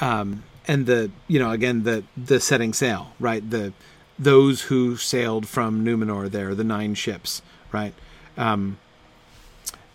um, 0.00 0.44
and 0.68 0.86
the 0.86 1.10
you 1.28 1.38
know 1.38 1.50
again 1.50 1.82
the 1.84 2.04
the 2.16 2.40
setting 2.40 2.72
sail, 2.74 3.14
right? 3.18 3.48
The 3.48 3.72
those 4.18 4.62
who 4.62 4.96
sailed 4.96 5.48
from 5.48 5.84
Numenor 5.84 6.30
there, 6.30 6.54
the 6.54 6.64
nine 6.64 6.94
ships, 6.94 7.42
right? 7.72 7.94
Um, 8.36 8.78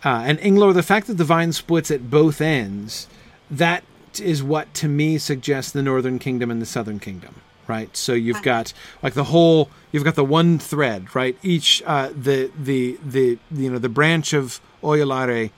uh, 0.04 0.22
and 0.26 0.38
Inglor, 0.40 0.74
the 0.74 0.82
fact 0.82 1.06
that 1.06 1.14
the 1.14 1.24
vine 1.24 1.52
splits 1.52 1.90
at 1.90 2.10
both 2.10 2.40
ends, 2.40 3.06
that 3.50 3.84
is 4.20 4.42
what 4.42 4.72
to 4.74 4.88
me 4.88 5.18
suggests 5.18 5.72
the 5.72 5.82
Northern 5.82 6.18
Kingdom 6.18 6.50
and 6.50 6.60
the 6.60 6.66
Southern 6.66 6.98
Kingdom, 6.98 7.36
right? 7.66 7.94
So 7.96 8.12
you've 8.12 8.42
got 8.42 8.72
like 9.02 9.14
the 9.14 9.24
whole, 9.24 9.70
you've 9.92 10.04
got 10.04 10.14
the 10.14 10.24
one 10.24 10.58
thread, 10.58 11.14
right? 11.14 11.36
Each 11.42 11.82
uh, 11.86 12.10
the 12.14 12.50
the 12.58 12.98
the 13.04 13.38
you 13.50 13.70
know 13.70 13.78
the 13.78 13.88
branch 13.88 14.32
of 14.32 14.60
Oiolairë, 14.82 15.50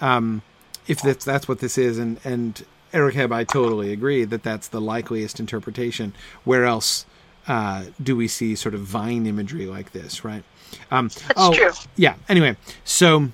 um, 0.00 0.42
if 0.86 1.00
that's 1.02 1.24
that's 1.24 1.48
what 1.48 1.60
this 1.60 1.78
is, 1.78 1.98
and 1.98 2.20
and 2.24 2.64
Erukheb, 2.92 3.32
I 3.32 3.44
totally 3.44 3.92
agree 3.92 4.24
that 4.24 4.42
that's 4.42 4.68
the 4.68 4.80
likeliest 4.80 5.40
interpretation. 5.40 6.14
Where 6.44 6.64
else 6.64 7.06
uh, 7.46 7.86
do 8.02 8.16
we 8.16 8.28
see 8.28 8.54
sort 8.54 8.74
of 8.74 8.80
vine 8.80 9.26
imagery 9.26 9.66
like 9.66 9.92
this, 9.92 10.24
right? 10.24 10.42
Um, 10.90 11.10
That's 11.28 11.56
true. 11.56 11.70
Yeah. 11.96 12.16
Anyway, 12.28 12.56
so 12.84 13.28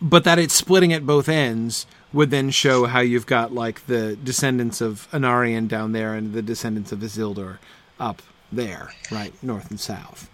but 0.00 0.24
that 0.24 0.38
it's 0.38 0.54
splitting 0.54 0.92
at 0.92 1.04
both 1.04 1.28
ends 1.28 1.86
would 2.12 2.30
then 2.30 2.50
show 2.50 2.86
how 2.86 3.00
you've 3.00 3.26
got 3.26 3.52
like 3.52 3.86
the 3.86 4.16
descendants 4.16 4.80
of 4.80 5.08
Anarion 5.12 5.68
down 5.68 5.92
there 5.92 6.14
and 6.14 6.32
the 6.32 6.42
descendants 6.42 6.92
of 6.92 7.00
Isildur 7.00 7.58
up 8.00 8.22
there, 8.50 8.90
right, 9.10 9.32
north 9.42 9.70
and 9.70 9.78
south. 9.78 10.30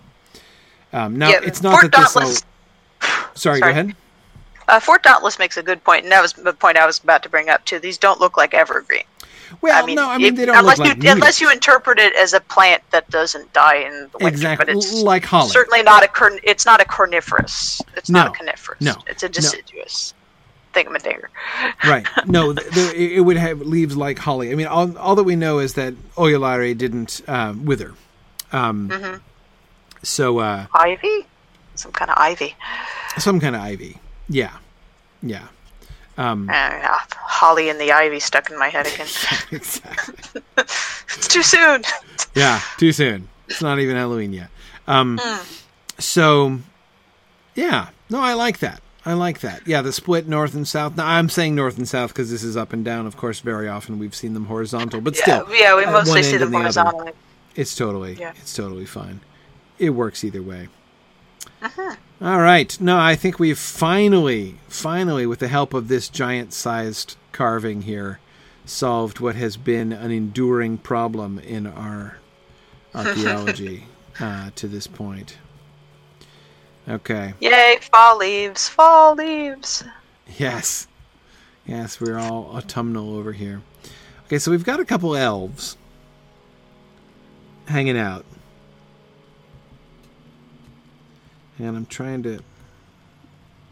Um, 0.92 1.18
now 1.18 1.30
Yeah, 1.30 1.40
it's 1.42 1.62
not 1.62 1.80
Fort 1.80 1.92
that 1.92 2.01
this. 2.01 2.12
Dauntless- 2.14 2.44
Sorry, 3.34 3.60
go 3.60 3.68
ahead. 3.68 3.96
Uh, 4.68 4.80
Fort 4.80 5.02
Dauntless 5.02 5.38
makes 5.38 5.56
a 5.56 5.62
good 5.62 5.82
point, 5.84 6.05
and 6.05 6.12
that 6.12 6.22
was 6.22 6.32
the 6.34 6.52
point 6.52 6.78
I 6.78 6.86
was 6.86 6.98
about 7.02 7.22
to 7.24 7.28
bring 7.28 7.48
up 7.48 7.64
too. 7.64 7.78
These 7.78 7.98
don't 7.98 8.20
look 8.20 8.36
like 8.36 8.55
evergreen. 8.55 9.02
Well, 9.60 9.82
I 9.82 9.84
mean, 9.86 9.96
no, 9.96 10.09
I 10.09 10.18
mean 10.18 10.34
they 10.34 10.46
don't 10.46 10.56
unless 10.56 10.78
look 10.78 10.88
like 10.88 10.96
you 10.96 11.02
needles. 11.02 11.14
unless 11.16 11.40
you 11.40 11.51
interpret 11.51 11.98
it 11.98 12.14
as 12.16 12.32
a 12.32 12.40
plant 12.40 12.82
that 12.90 13.09
doesn't 13.10 13.52
die 13.52 13.76
in 13.76 13.92
the 13.92 14.09
winter, 14.14 14.28
exactly 14.28 14.66
but 14.66 14.74
it's 14.74 14.92
like 15.02 15.24
holly. 15.24 15.51
certainly 15.51 15.82
not 15.82 16.02
a. 16.02 16.40
It's 16.42 16.64
not 16.64 16.80
a 16.80 16.84
corniferous. 16.84 17.82
It's 17.96 18.09
not 18.09 18.28
a 18.28 18.30
coniferous. 18.30 18.80
No. 18.80 18.94
it's 19.06 19.22
a 19.22 19.28
No. 19.28 19.51
Thingamadigger. 20.74 21.26
right. 21.84 22.06
No, 22.26 22.52
there, 22.52 22.94
it 22.94 23.24
would 23.24 23.36
have 23.36 23.60
leaves 23.60 23.96
like 23.96 24.18
holly. 24.18 24.51
I 24.51 24.55
mean, 24.55 24.66
all, 24.66 24.96
all 24.98 25.14
that 25.14 25.24
we 25.24 25.36
know 25.36 25.59
is 25.60 25.74
that 25.74 25.94
Oiolairë 26.16 26.76
didn't 26.76 27.20
uh, 27.28 27.55
wither. 27.62 27.94
Um, 28.52 28.88
Mm-hmm. 28.88 29.16
So 30.02 30.38
uh, 30.38 30.66
Ivy, 30.74 31.26
some 31.76 31.90
kind 31.92 32.10
of 32.10 32.18
ivy. 32.18 32.55
some 33.18 33.40
kind 33.40 33.56
of 33.56 33.62
ivy. 33.62 33.98
Yeah, 34.28 34.52
yeah. 35.22 35.46
Um, 36.18 36.48
Uh, 36.48 36.52
yeah, 36.52 36.98
holly 37.16 37.70
and 37.70 37.80
the 37.80 37.90
ivy 37.90 38.20
stuck 38.20 38.51
in 38.51 38.59
my 38.59 38.68
head 38.68 38.86
again. 38.86 39.06
exactly. 39.51 40.42
it's 40.59 41.26
too 41.28 41.42
soon. 41.42 41.82
Yeah, 42.34 42.60
too 42.76 42.92
soon. 42.92 43.28
It's 43.48 43.62
not 43.62 43.78
even 43.78 43.96
Halloween 43.96 44.32
yet. 44.34 44.51
Um, 44.86 45.18
So, 45.98 46.59
yeah, 47.55 47.88
no, 48.10 48.20
I 48.20 48.34
like 48.34 48.59
that. 48.59 48.82
I 49.06 49.12
like 49.12 49.40
that. 49.40 49.66
Yeah, 49.66 49.82
the 49.82 49.93
split 49.93 50.26
north 50.26 50.55
and 50.55 50.66
south. 50.66 50.97
Now 50.97 51.06
I'm 51.06 51.28
saying 51.28 51.55
north 51.55 51.76
and 51.76 51.86
south 51.86 52.10
because 52.10 52.31
this 52.31 52.43
is 52.43 52.56
up 52.56 52.72
and 52.72 52.85
down. 52.85 53.06
Of 53.06 53.16
course, 53.16 53.40
very 53.40 53.68
often 53.68 53.98
we've 53.98 54.14
seen 54.14 54.32
them 54.35 54.47
horizontal, 54.47 55.01
but 55.02 55.14
still, 55.16 55.47
yeah, 55.55 55.76
we 55.76 55.85
mostly 55.85 56.22
see 56.22 56.39
them 56.39 56.51
the 56.52 56.59
other. 56.59 57.12
It's 57.55 57.74
totally, 57.74 58.14
Yeah. 58.14 58.32
it's 58.40 58.55
totally 58.55 58.86
fine. 58.86 59.20
It 59.78 59.90
works 59.90 60.24
either 60.24 60.43
way. 60.43 60.68
Uh-huh. 61.62 61.97
All 62.22 62.40
right. 62.40 62.78
No, 62.81 62.98
I 62.98 63.14
think 63.16 63.39
we've 63.39 63.59
finally, 63.59 64.56
finally, 64.68 65.26
with 65.26 65.39
the 65.40 65.48
help 65.48 65.74
of 65.74 65.89
this 65.89 66.09
giant-sized 66.09 67.16
carving 67.32 67.82
here, 67.82 68.20
solved 68.64 69.20
what 69.20 69.35
has 69.36 69.56
been 69.56 69.93
an 69.93 70.10
enduring 70.10 70.78
problem 70.78 71.39
in 71.39 71.66
our 71.66 72.18
archaeology 72.94 73.86
uh, 74.20 74.51
to 74.56 74.66
this 74.68 74.86
point. 74.86 75.36
Okay. 76.89 77.32
Yay, 77.40 77.78
fall 77.81 78.19
leaves, 78.19 78.69
fall 78.69 79.15
leaves. 79.15 79.85
Yes. 80.39 80.86
Yes, 81.66 82.01
we're 82.01 82.19
all 82.19 82.51
autumnal 82.55 83.16
over 83.16 83.32
here. 83.32 83.62
Okay, 84.27 84.39
so 84.39 84.51
we've 84.51 84.65
got 84.65 84.81
a 84.81 84.85
couple 84.85 85.16
elves 85.16 85.77
hanging 87.66 87.97
out. 87.97 88.24
And 91.59 91.77
I'm 91.77 91.86
trying 91.86 92.23
to 92.24 92.40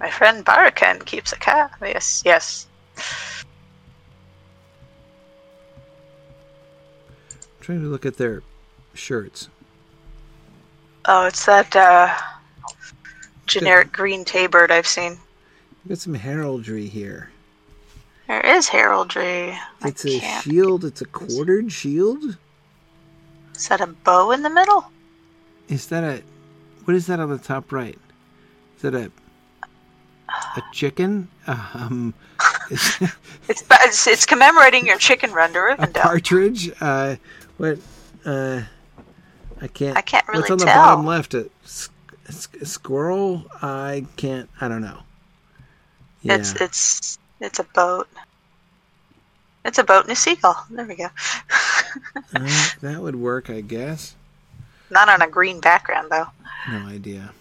My 0.01 0.11
friend 0.11 0.45
Barakan 0.45 1.05
keeps 1.05 1.33
a 1.33 1.37
cat. 1.37 1.73
Yes, 1.83 2.23
yes. 2.25 2.67
trying 7.61 7.81
to 7.81 7.87
look 7.87 8.05
at 8.05 8.17
their 8.17 8.43
shirts. 8.95 9.49
Oh, 11.05 11.27
it's 11.27 11.47
that 11.47 11.75
uh, 11.75 12.15
generic 13.53 13.93
green 13.93 14.25
taybird 14.25 14.71
I've 14.71 14.87
seen. 14.87 15.19
We've 15.85 15.91
got 15.91 15.99
some 15.99 16.15
heraldry 16.15 16.87
here. 16.87 17.31
There 18.29 18.41
is 18.57 18.69
heraldry. 18.69 19.57
It's 19.85 20.05
a 20.05 20.19
can't- 20.21 20.45
shield, 20.45 20.85
it's 20.85 21.03
a 21.03 21.07
quartered 21.07 21.71
shield? 21.73 22.37
Is 23.55 23.69
that 23.69 23.81
a 23.81 23.87
bow 23.87 24.31
in 24.33 24.43
the 24.43 24.51
middle? 24.51 24.87
Is 25.69 25.87
that 25.89 26.03
a 26.05 26.23
what 26.85 26.97
is 26.97 27.07
that 27.07 27.21
on 27.21 27.29
the 27.31 27.39
top 27.39 27.71
right? 27.73 27.99
Is 28.77 28.83
that 28.83 28.95
a 28.95 29.11
a 30.57 30.63
chicken? 30.73 31.29
Um 31.47 32.15
It's 32.71 33.01
it's, 33.69 34.07
it's 34.07 34.25
commemorating 34.27 34.87
your 34.87 34.97
chicken 34.99 35.33
run 35.33 35.53
to 35.53 35.77
a 35.79 35.87
partridge? 35.89 36.71
Uh 36.81 37.17
what 37.59 37.79
uh 38.25 38.63
I 39.61 39.67
can't 39.69 39.97
I 39.97 40.01
can't 40.01 40.27
really 40.29 40.41
What's 40.41 40.51
on 40.51 40.59
the 40.59 40.65
tell. 40.65 40.75
bottom 40.75 41.07
left? 41.07 41.35
A, 41.35 41.41
a 41.41 41.45
a 41.45 41.49
squirrel? 42.33 43.45
I 43.61 44.07
can't 44.17 44.49
I 44.61 44.69
don't 44.69 44.83
know. 44.83 45.01
Yeah. 46.23 46.37
It's 46.37 46.61
it's 46.61 47.19
it's 47.41 47.59
a 47.59 47.65
boat. 47.65 48.09
It's 49.65 49.79
a 49.79 49.85
boat 49.85 50.05
and 50.05 50.13
a 50.13 50.17
seagull. 50.17 50.57
There 50.71 50.87
we 50.87 50.97
go. 50.97 51.09
Uh, 52.35 52.69
that 52.81 53.03
would 53.03 53.17
work, 53.17 53.51
I 53.51 53.61
guess. 53.61 54.15
Not 54.89 55.11
on 55.11 55.21
a 55.21 55.29
green 55.29 55.61
background 55.61 56.09
though. 56.11 56.27
No 56.71 56.87
idea. 56.87 57.33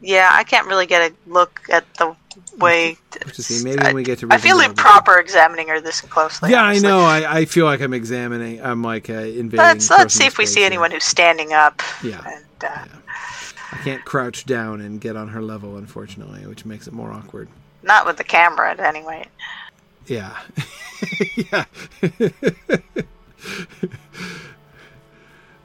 Yeah, 0.00 0.30
I 0.32 0.44
can't 0.44 0.66
really 0.66 0.86
get 0.86 1.10
a 1.10 1.14
look 1.30 1.60
at 1.70 1.84
the 1.94 2.14
way. 2.58 2.96
to 3.10 3.42
see. 3.42 3.64
Maybe 3.64 3.82
when 3.82 3.94
we 3.94 4.02
get 4.02 4.18
to 4.18 4.28
I 4.30 4.38
feel 4.38 4.60
improper 4.60 5.18
examining 5.18 5.68
her 5.68 5.80
this 5.80 6.00
closely. 6.02 6.50
yeah, 6.50 6.62
I 6.62 6.78
know. 6.78 7.00
I, 7.00 7.38
I 7.38 7.44
feel 7.46 7.64
like 7.64 7.80
I'm 7.80 7.94
examining. 7.94 8.62
I'm 8.62 8.82
like 8.82 9.08
uh, 9.08 9.14
invading. 9.14 9.58
Let's 9.58 9.90
let's 9.90 10.14
see 10.14 10.26
if 10.26 10.36
we 10.36 10.44
space 10.44 10.56
see 10.56 10.64
anyone 10.64 10.90
who's 10.90 11.04
standing 11.04 11.52
up. 11.52 11.82
Yeah. 12.02 12.22
And, 12.26 12.44
uh, 12.62 12.84
I 13.72 13.76
can't 13.78 14.04
crouch 14.04 14.44
down 14.46 14.80
and 14.80 15.00
get 15.00 15.16
on 15.16 15.28
her 15.28 15.42
level, 15.42 15.76
unfortunately, 15.76 16.46
which 16.46 16.64
makes 16.64 16.86
it 16.86 16.92
more 16.92 17.12
awkward. 17.12 17.48
Not 17.82 18.06
with 18.06 18.16
the 18.16 18.24
camera, 18.24 18.70
at 18.70 18.80
any 18.80 19.06
rate. 19.06 19.28
Yeah. 20.06 20.38
yeah. 21.36 21.64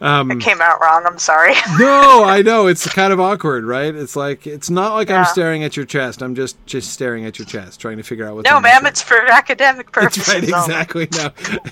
um, 0.02 0.32
It 0.32 0.40
came 0.40 0.62
out 0.62 0.82
wrong. 0.82 1.04
I'm 1.06 1.20
sorry. 1.20 1.54
no, 1.80 2.24
I 2.24 2.42
know 2.42 2.68
it's 2.68 2.88
kind 2.94 3.14
of 3.14 3.20
awkward, 3.20 3.64
right? 3.66 3.94
It's 3.94 4.16
like 4.16 4.48
it's 4.48 4.70
not 4.70 4.94
like 4.94 5.10
I'm 5.12 5.26
staring 5.26 5.64
at 5.64 5.76
your 5.78 5.86
chest. 5.86 6.22
I'm 6.22 6.36
just 6.36 6.58
just 6.66 6.92
staring 6.92 7.26
at 7.26 7.38
your 7.38 7.46
chest, 7.46 7.80
trying 7.80 7.98
to 7.98 8.04
figure 8.04 8.28
out 8.28 8.36
what's. 8.36 8.50
no, 8.50 8.60
ma'am, 8.60 8.86
it's 8.86 9.02
for 9.02 9.18
academic 9.18 9.92
purposes. 9.92 10.26
That's 10.26 10.52
right, 10.52 10.54
only. 10.54 11.04
exactly. 11.04 11.08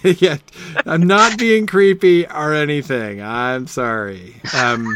No, 0.04 0.12
yeah, 0.20 0.38
I'm 0.86 1.04
not 1.04 1.38
being 1.38 1.68
creepy 1.68 2.28
or 2.28 2.54
anything. 2.54 3.22
I'm 3.22 3.68
sorry. 3.68 4.36
Um, 4.54 4.96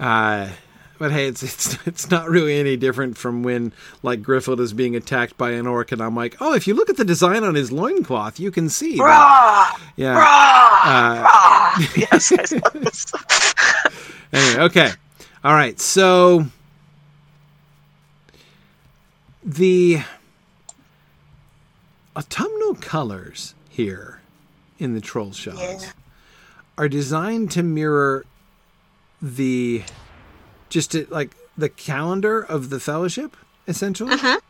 uh, 0.00 0.48
but 0.98 1.12
hey, 1.12 1.26
it's 1.28 1.42
it's 1.42 1.86
it's 1.86 2.10
not 2.10 2.28
really 2.28 2.58
any 2.58 2.76
different 2.76 3.16
from 3.16 3.42
when 3.42 3.72
like 4.02 4.22
Griffith 4.22 4.58
is 4.60 4.72
being 4.72 4.96
attacked 4.96 5.36
by 5.36 5.52
an 5.52 5.66
orc, 5.66 5.92
and 5.92 6.00
I'm 6.02 6.14
like, 6.16 6.36
oh, 6.40 6.54
if 6.54 6.66
you 6.66 6.74
look 6.74 6.90
at 6.90 6.96
the 6.96 7.04
design 7.04 7.44
on 7.44 7.54
his 7.54 7.70
loincloth, 7.72 8.40
you 8.40 8.50
can 8.50 8.68
see. 8.68 8.96
that- 8.96 9.02
Rah! 9.04 9.80
yeah. 9.96 10.14
Rah! 10.18 10.80
Uh, 10.84 11.22
Rah! 11.22 11.86
yes, 11.96 12.32
I 12.32 12.44
saw 12.44 12.68
this. 12.74 13.12
Anyway, 14.32 14.62
okay. 14.64 14.90
All 15.44 15.54
right. 15.54 15.78
So 15.80 16.46
the 19.44 20.00
autumnal 22.16 22.74
colors 22.74 23.54
here 23.68 24.20
in 24.78 24.94
the 24.94 25.00
Trollshaws 25.00 25.82
Yeah. 25.82 25.90
are 26.76 26.88
designed 26.88 27.50
to 27.52 27.62
mirror 27.62 28.26
the 29.20 29.82
just 30.68 30.92
to, 30.92 31.06
like 31.10 31.36
the 31.56 31.68
calendar 31.68 32.40
of 32.40 32.70
the 32.70 32.80
fellowship 32.80 33.36
essentially. 33.66 34.10
Right? 34.10 34.40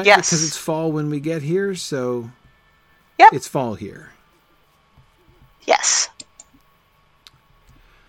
Mm-hmm. 0.00 0.06
Yes. 0.06 0.30
Because 0.30 0.46
it's 0.46 0.56
fall 0.56 0.90
when 0.92 1.10
we 1.10 1.20
get 1.20 1.42
here, 1.42 1.74
so 1.74 2.30
yeah, 3.18 3.28
it's 3.32 3.46
fall 3.48 3.74
here. 3.74 4.12
yes. 5.66 6.08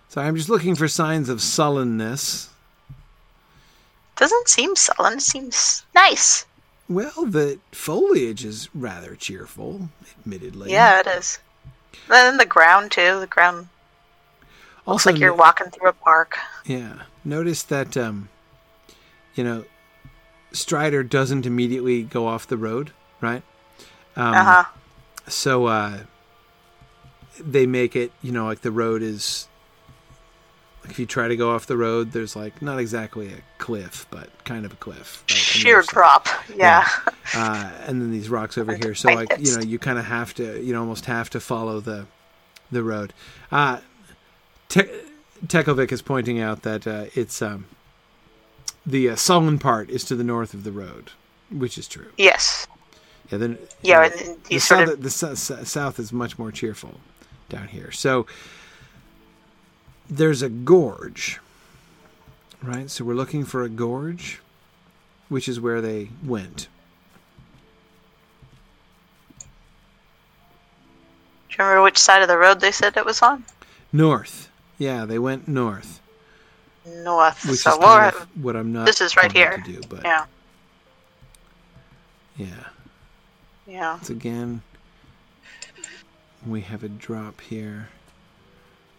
So 0.08 0.22
I'm 0.22 0.36
just 0.36 0.48
looking 0.48 0.74
for 0.74 0.88
signs 0.88 1.28
of 1.28 1.42
sullenness. 1.42 2.48
Doesn't 4.16 4.48
seem 4.48 4.74
sullen. 4.74 5.14
It 5.18 5.22
seems 5.22 5.84
nice. 5.94 6.46
Well, 6.88 7.26
the 7.26 7.58
foliage 7.72 8.42
is 8.42 8.70
rather 8.74 9.14
cheerful, 9.14 9.90
admittedly. 10.18 10.72
Yeah, 10.72 11.00
it 11.00 11.06
is. 11.06 11.38
Then 12.08 12.38
the 12.38 12.46
ground 12.46 12.92
too. 12.92 13.20
The 13.20 13.26
ground 13.26 13.68
Also, 14.86 15.10
like 15.10 15.20
you're 15.20 15.34
walking 15.34 15.70
through 15.70 15.88
a 15.88 15.92
park. 15.92 16.36
yeah. 16.64 17.02
Notice 17.24 17.64
that, 17.64 17.96
um, 17.96 18.28
you 19.34 19.42
know, 19.42 19.64
Strider 20.52 21.02
doesn't 21.02 21.44
immediately 21.44 22.02
go 22.04 22.26
off 22.28 22.46
the 22.46 22.56
road, 22.56 22.92
right? 23.20 23.42
Um, 24.14 24.34
Uh 24.34 24.44
huh. 24.44 24.64
So 25.28 25.66
uh, 25.66 25.98
they 27.40 27.66
make 27.66 27.96
it, 27.96 28.12
you 28.22 28.30
know, 28.32 28.46
like 28.46 28.60
the 28.60 28.70
road 28.70 29.02
is. 29.02 29.48
Like 30.82 30.92
if 30.92 30.98
you 31.00 31.06
try 31.06 31.26
to 31.26 31.34
go 31.36 31.50
off 31.52 31.66
the 31.66 31.76
road, 31.76 32.12
there's 32.12 32.36
like 32.36 32.62
not 32.62 32.78
exactly 32.78 33.26
a 33.32 33.38
cliff, 33.58 34.06
but 34.08 34.30
kind 34.44 34.64
of 34.64 34.72
a 34.72 34.76
cliff. 34.76 35.24
right, 35.28 35.36
Sheer 35.36 35.82
drop. 35.82 36.28
Yeah. 36.54 36.86
uh, 37.34 37.72
and 37.86 38.00
then 38.00 38.12
these 38.12 38.28
rocks 38.28 38.56
over 38.56 38.72
here. 38.76 38.94
So 38.94 39.12
like 39.12 39.34
you 39.40 39.56
know, 39.56 39.62
you 39.62 39.80
kind 39.80 39.98
of 39.98 40.04
have 40.04 40.32
to, 40.34 40.62
you 40.62 40.72
know, 40.72 40.78
almost 40.80 41.06
have 41.06 41.28
to 41.30 41.40
follow 41.40 41.80
the 41.80 42.06
the 42.70 42.84
road. 42.84 43.12
Uh, 43.50 43.80
Te- 44.68 45.02
Tekovic 45.46 45.92
is 45.92 46.02
pointing 46.02 46.40
out 46.40 46.62
that 46.62 46.86
uh, 46.86 47.06
it's 47.14 47.40
um, 47.42 47.66
the 48.84 49.10
uh, 49.10 49.16
sullen 49.16 49.58
part 49.58 49.90
is 49.90 50.04
to 50.04 50.14
the 50.16 50.24
north 50.24 50.54
of 50.54 50.64
the 50.64 50.72
road, 50.72 51.10
which 51.50 51.76
is 51.78 51.86
true. 51.88 52.10
Yes. 52.16 52.66
Yeah, 53.30 53.38
then 53.38 53.58
Yeah, 53.82 54.00
uh, 54.00 54.04
and 54.04 54.38
the 54.44 54.58
south, 54.58 54.88
of 54.88 55.02
the 55.02 55.10
sou- 55.10 55.36
south 55.64 55.98
is 55.98 56.12
much 56.12 56.38
more 56.38 56.52
cheerful 56.52 57.00
down 57.48 57.68
here. 57.68 57.90
So 57.90 58.26
there's 60.08 60.42
a 60.42 60.48
gorge, 60.48 61.40
right? 62.62 62.88
So 62.90 63.04
we're 63.04 63.14
looking 63.14 63.44
for 63.44 63.62
a 63.64 63.68
gorge, 63.68 64.40
which 65.28 65.48
is 65.48 65.60
where 65.60 65.80
they 65.80 66.10
went. 66.24 66.68
Do 71.48 71.56
you 71.58 71.64
remember 71.64 71.82
which 71.82 71.98
side 71.98 72.22
of 72.22 72.28
the 72.28 72.38
road 72.38 72.60
they 72.60 72.70
said 72.72 72.96
it 72.96 73.04
was 73.04 73.22
on? 73.22 73.44
North. 73.92 74.45
Yeah, 74.78 75.04
they 75.04 75.18
went 75.18 75.48
north, 75.48 76.00
North. 76.84 77.46
which 77.48 77.60
so 77.60 77.70
is 77.72 77.78
kind 77.78 78.14
of 78.14 78.44
what 78.44 78.56
I'm 78.56 78.72
not. 78.72 78.86
this 78.86 79.00
is 79.00 79.16
right 79.16 79.32
here. 79.32 79.62
To 79.64 79.72
do, 79.72 79.80
but 79.88 80.04
yeah. 80.04 80.24
yeah. 82.36 82.46
Yeah. 83.66 83.94
Once 83.94 84.10
again, 84.10 84.62
we 86.46 86.60
have 86.60 86.84
a 86.84 86.88
drop 86.88 87.40
here. 87.40 87.88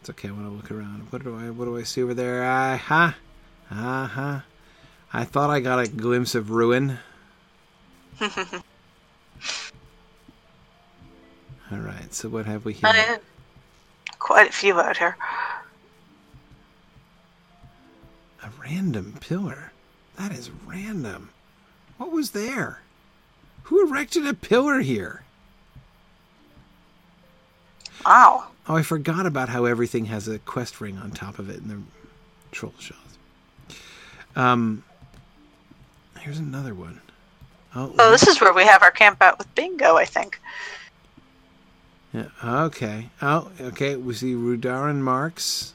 It's 0.02 0.10
okay. 0.10 0.30
I 0.30 0.32
want 0.32 0.46
to 0.46 0.50
look 0.50 0.72
around. 0.72 1.08
What 1.12 1.24
do 1.24 1.36
I? 1.38 1.50
What 1.50 1.66
do 1.66 1.78
I 1.78 1.84
see 1.84 2.04
over 2.04 2.14
there? 2.14 2.44
Uh 2.44 2.78
huh. 2.78 3.12
Uh 3.72 4.08
huh. 4.08 4.40
I 5.14 5.24
thought 5.24 5.50
I 5.50 5.60
got 5.60 5.80
a 5.80 5.88
glimpse 5.88 6.36
of 6.36 6.52
ruin. 6.52 6.98
All 8.22 8.30
right. 11.72 12.14
So 12.14 12.30
what 12.30 12.46
have 12.46 12.66
we 12.66 12.74
here? 12.74 12.90
Uh, 12.90 13.18
quite 14.20 14.50
a 14.50 14.54
few 14.54 14.80
out 14.80 14.98
here. 14.98 15.16
A 18.48 18.62
random 18.62 19.18
pillar. 19.20 19.74
That 20.18 20.32
is 20.32 20.50
random. 20.66 21.30
What 21.98 22.12
was 22.12 22.32
there? 22.32 22.80
Who 23.64 23.86
erected 23.86 24.26
a 24.26 24.34
pillar 24.34 24.80
here? 24.80 25.24
Wow. 28.06 28.48
Oh, 28.70 28.76
I 28.78 28.84
forgot 28.84 29.26
about 29.26 29.50
how 29.50 29.66
everything 29.66 30.06
has 30.06 30.28
a 30.30 30.40
quest 30.40 30.80
ring 30.80 30.98
on 30.98 31.12
top 31.12 31.40
of 31.40 31.50
it 31.50 31.58
in 31.58 31.68
the 31.68 31.82
Trollshaws. 32.54 32.94
Um, 34.36 34.84
here's 36.20 36.38
another 36.40 36.74
one. 36.74 37.02
Oh, 37.76 37.94
Oh, 38.00 38.12
this 38.12 38.28
is 38.28 38.40
where 38.40 38.54
we 38.54 38.64
have 38.64 38.82
our 38.82 38.92
camp 38.92 39.22
out 39.22 39.38
with 39.38 39.54
Bingo, 39.56 39.98
I 39.98 40.06
think. 40.06 40.40
yeah, 42.14 42.28
okay. 42.44 43.10
Oh, 43.22 43.52
okay. 43.60 43.96
We 43.98 44.14
see 44.14 44.34
Rhudauran 44.36 44.98
marks. 45.02 45.74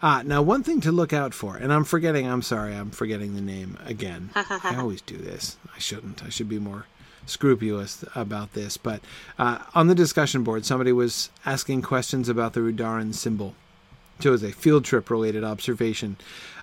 Ah, 0.00 0.22
now 0.24 0.40
one 0.42 0.62
thing 0.62 0.80
to 0.82 0.92
look 0.92 1.12
out 1.12 1.34
for, 1.34 1.56
and 1.56 1.72
I'm 1.72 1.84
forgetting. 1.84 2.26
I'm 2.26 2.42
sorry, 2.42 2.74
I'm 2.74 2.90
forgetting 2.90 3.34
the 3.34 3.40
name 3.40 3.76
again. 3.84 4.30
I 4.34 4.76
always 4.78 5.00
do 5.00 5.16
this. 5.16 5.56
I 5.74 5.78
shouldn't. 5.78 6.22
I 6.24 6.28
should 6.28 6.48
be 6.48 6.60
more 6.60 6.86
scrupulous 7.26 8.04
about 8.14 8.54
this. 8.54 8.76
But 8.76 9.00
uh, 9.38 9.58
on 9.74 9.88
the 9.88 9.94
discussion 9.94 10.44
board, 10.44 10.64
somebody 10.64 10.92
was 10.92 11.30
asking 11.44 11.82
questions 11.82 12.28
about 12.28 12.52
the 12.52 12.60
Rhudauran 12.60 13.12
symbol. 13.12 13.54
So 14.20 14.30
it 14.30 14.32
was 14.32 14.42
a 14.44 14.52
field 14.52 14.84
trip 14.84 15.10
related 15.10 15.42
observation, 15.42 16.16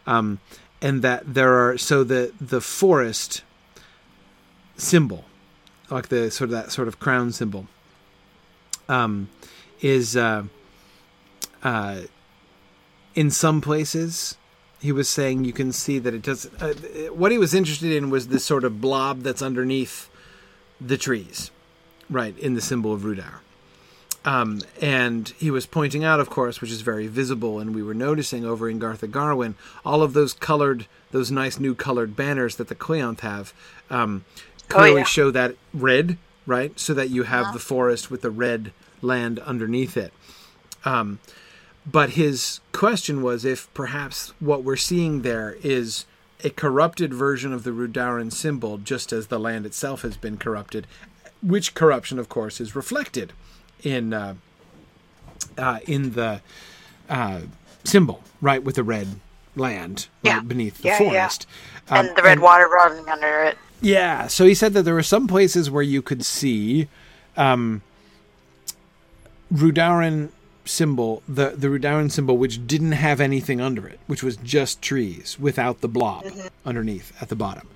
um, 0.08 0.40
and 0.82 1.02
that 1.02 1.34
there 1.34 1.54
are 1.54 1.78
so 1.78 2.04
the 2.04 2.34
the 2.40 2.62
forest 2.62 3.44
symbol, 4.78 5.26
like 5.90 6.08
the 6.08 6.32
sort 6.32 6.50
of 6.50 6.52
that 6.52 6.72
sort 6.72 6.88
of 6.88 7.00
crown 7.00 7.32
symbol, 7.32 7.68
um, 8.90 9.30
is 9.82 10.18
uh, 10.18 10.44
uh, 11.64 12.02
in 13.16 13.32
some 13.32 13.62
places. 13.62 14.38
He 14.82 14.92
was 14.92 15.10
saying 15.10 15.46
you 15.46 15.54
can 15.54 15.72
see 15.72 15.98
that 16.00 16.14
it 16.14 16.22
does. 16.22 16.46
Uh, 16.62 16.74
what 17.12 17.32
he 17.32 17.38
was 17.38 17.54
interested 17.54 17.92
in 17.92 18.10
was 18.10 18.28
this 18.28 18.44
sort 18.46 18.64
of 18.64 18.82
blob 18.82 19.22
that's 19.22 19.42
underneath 19.42 20.10
the 20.80 20.98
trees, 20.98 21.50
right 22.10 22.38
in 22.38 22.54
the 22.54 22.62
symbol 22.62 22.94
of 22.94 23.04
Rhudaur. 23.04 23.42
Um, 24.26 24.62
and 24.82 25.30
he 25.38 25.50
was 25.52 25.66
pointing 25.68 26.04
out, 26.04 26.20
of 26.20 26.30
course, 26.30 26.60
which 26.60 26.72
is 26.72 26.82
very 26.82 27.08
visible, 27.08 27.60
and 27.60 27.74
we 27.76 27.84
were 27.84 27.94
noticing 27.94 28.44
over 28.44 28.68
in 28.70 28.80
Garth 28.80 29.02
Agarwen, 29.02 29.54
all 29.86 30.02
of 30.02 30.14
those 30.14 30.34
colored, 30.34 30.88
those 31.12 31.30
nice 31.32 31.60
new 31.60 31.76
colored 31.76 32.16
banners 32.16 32.56
that 32.56 32.68
the 32.68 32.76
Cleonth 32.76 33.20
have, 33.22 33.54
um, 33.90 34.26
Oh, 34.72 34.78
clearly 34.80 35.02
yeah. 35.02 35.06
show 35.06 35.30
that 35.30 35.56
red, 35.76 36.18
right? 36.48 36.78
So 36.80 36.96
that 36.96 37.12
you 37.12 37.24
have 37.24 37.54
the 37.54 37.60
forest 37.60 38.10
with 38.10 38.22
the 38.24 38.32
red 38.32 38.72
land 39.04 39.38
underneath 39.40 39.96
it. 39.96 40.12
Um, 40.84 41.20
but 41.90 42.12
his 42.12 42.60
question 42.72 43.22
was 43.22 43.46
if 43.46 43.72
perhaps 43.74 44.34
what 44.40 44.64
we're 44.64 44.76
seeing 44.76 45.22
there 45.22 45.58
is 45.64 46.06
a 46.44 46.50
corrupted 46.50 47.14
version 47.14 47.54
of 47.54 47.64
the 47.64 47.72
Rhudauran 47.72 48.32
symbol, 48.32 48.78
just 48.78 49.12
as 49.14 49.28
the 49.28 49.40
land 49.40 49.66
itself 49.66 50.02
has 50.02 50.18
been 50.18 50.38
corrupted, 50.38 50.86
which 51.42 51.74
corruption, 51.76 52.20
of 52.20 52.28
course, 52.30 52.60
is 52.60 52.76
reflected 52.76 53.34
in 53.84 54.14
uh, 54.14 54.36
uh, 55.58 55.80
in 55.88 56.14
the 56.14 56.42
uh, 57.10 57.42
symbol, 57.84 58.24
right, 58.42 58.64
with 58.64 58.76
the 58.76 58.84
red 58.84 59.08
land 59.56 60.08
right, 60.24 60.48
beneath 60.48 60.80
the 60.80 60.88
Yeah, 60.90 61.02
yeah. 61.04 61.10
forest. 61.10 61.48
Um, 61.90 62.08
and 62.08 62.16
the 62.18 62.24
red 62.24 62.40
water 62.40 62.68
running 62.68 63.08
under 63.08 63.44
it. 63.44 63.58
yeah, 63.82 64.28
so 64.28 64.46
he 64.46 64.54
said 64.56 64.74
that 64.74 64.84
there 64.84 64.94
were 64.96 65.04
some 65.04 65.28
places 65.28 65.70
where 65.70 65.84
you 65.84 66.02
could 66.02 66.26
see 66.26 66.88
um, 67.38 67.82
Rhudauran 69.54 70.30
symbol, 70.66 71.22
the 71.28 71.52
the 71.52 71.68
Rhudauran 71.68 72.12
symbol, 72.12 72.38
which 72.38 72.66
didn't 72.68 72.94
have 72.94 73.22
anything 73.22 73.62
under 73.62 73.88
it, 73.88 74.00
which 74.08 74.24
was 74.24 74.36
just 74.38 74.82
trees 74.82 75.38
without 75.40 75.82
the 75.82 75.88
blob 75.88 76.26
underneath 76.66 77.14
at 77.22 77.30
the 77.30 77.36
bottom. 77.36 77.68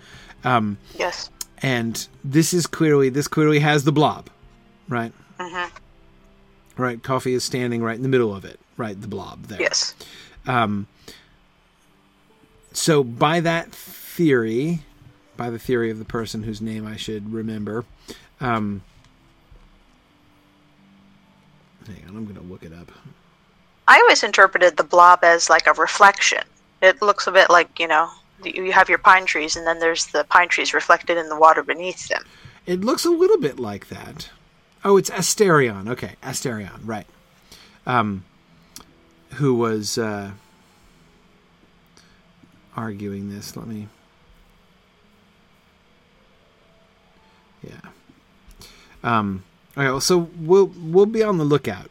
Um, 0.43 0.77
Yes. 0.97 1.29
and 1.61 2.07
this 2.23 2.53
is 2.53 2.65
clearly 2.67 3.09
this 3.09 3.27
clearly 3.27 3.59
has 3.59 3.83
the 3.83 3.91
blob, 3.91 4.29
right? 4.87 5.13
Mm-hmm. 5.39 5.75
Right, 6.81 7.03
coffee 7.03 7.33
is 7.33 7.43
standing 7.43 7.83
right 7.83 7.95
in 7.97 8.03
the 8.03 8.09
middle 8.09 8.33
of 8.33 8.45
it, 8.45 8.59
right, 8.77 8.99
the 8.99 9.07
blob 9.07 9.43
there. 9.47 9.59
Yes. 9.61 9.93
Um, 10.47 10.87
so 12.71 13.03
by 13.03 13.39
that 13.41 13.71
theory, 13.71 14.79
by 15.35 15.49
the 15.49 15.59
theory 15.59 15.91
of 15.91 15.99
the 15.99 16.05
person 16.05 16.43
whose 16.43 16.61
name 16.61 16.87
I 16.87 16.95
should 16.95 17.33
remember, 17.33 17.83
um, 18.39 18.81
hang 21.89 22.03
on, 22.07 22.15
I'm 22.15 22.25
going 22.25 22.37
to 22.37 22.43
look 22.43 22.63
it 22.63 22.73
up. 22.73 22.91
I 23.87 23.97
always 23.97 24.23
interpreted 24.23 24.77
the 24.77 24.83
blob 24.83 25.23
as 25.23 25.49
like 25.49 25.67
a 25.67 25.73
reflection. 25.73 26.43
It 26.81 27.01
looks 27.01 27.27
a 27.27 27.31
bit 27.31 27.49
like, 27.49 27.79
you 27.79 27.87
know, 27.87 28.09
you 28.43 28.65
you 28.65 28.71
have 28.71 28.87
your 28.87 28.99
pine 28.99 29.25
trees 29.25 29.55
and 29.55 29.65
then 29.65 29.79
there's 29.79 30.05
the 30.07 30.23
pine 30.25 30.47
trees 30.47 30.73
reflected 30.73 31.17
in 31.17 31.27
the 31.27 31.37
water 31.37 31.63
beneath 31.63 32.07
them. 32.07 32.23
It 32.65 32.81
looks 32.81 33.03
a 33.03 33.09
little 33.09 33.39
bit 33.39 33.59
like 33.59 33.89
that. 33.89 34.29
Oh, 34.85 34.95
it's 34.97 35.09
Asterion. 35.09 35.89
Okay, 35.89 36.15
Asterion, 36.23 36.79
right. 36.85 37.07
Um, 37.85 38.23
who 39.33 39.55
was 39.55 39.97
uh, 39.97 40.31
arguing 42.75 43.29
this? 43.29 43.57
Let 43.57 43.67
me. 43.67 43.87
Yeah. 47.63 47.81
Um, 49.03 49.43
okay, 49.77 49.87
well, 49.87 50.01
so 50.01 50.29
we'll 50.39 50.71
we'll 50.81 51.05
be 51.05 51.23
on 51.23 51.37
the 51.37 51.43
lookout 51.43 51.89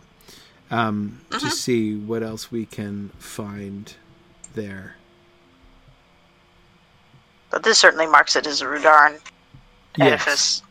um, 0.71 1.21
to 1.31 1.51
see 1.51 1.97
what 1.97 2.23
else 2.23 2.51
we 2.51 2.67
can 2.67 3.11
find 3.19 3.95
there. 4.55 4.97
But 7.51 7.63
this 7.63 7.79
certainly 7.79 8.07
marks 8.07 8.37
it 8.37 8.47
as 8.47 8.61
a 8.61 8.67
Rhudauran 8.67 9.19
edifice. 9.99 10.63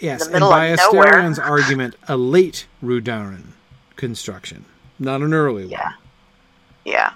Yes, 0.00 0.26
the 0.26 0.34
and 0.34 0.40
by. 0.40 0.68
Asterion's 0.74 1.38
argument, 1.38 1.94
a 2.08 2.16
late 2.16 2.66
Rhudauran 2.82 3.52
construction, 3.96 4.64
not 4.98 5.20
an 5.20 5.32
early 5.34 5.64
one. 5.64 5.70
Yeah. 5.72 5.92
Yeah. 6.84 7.12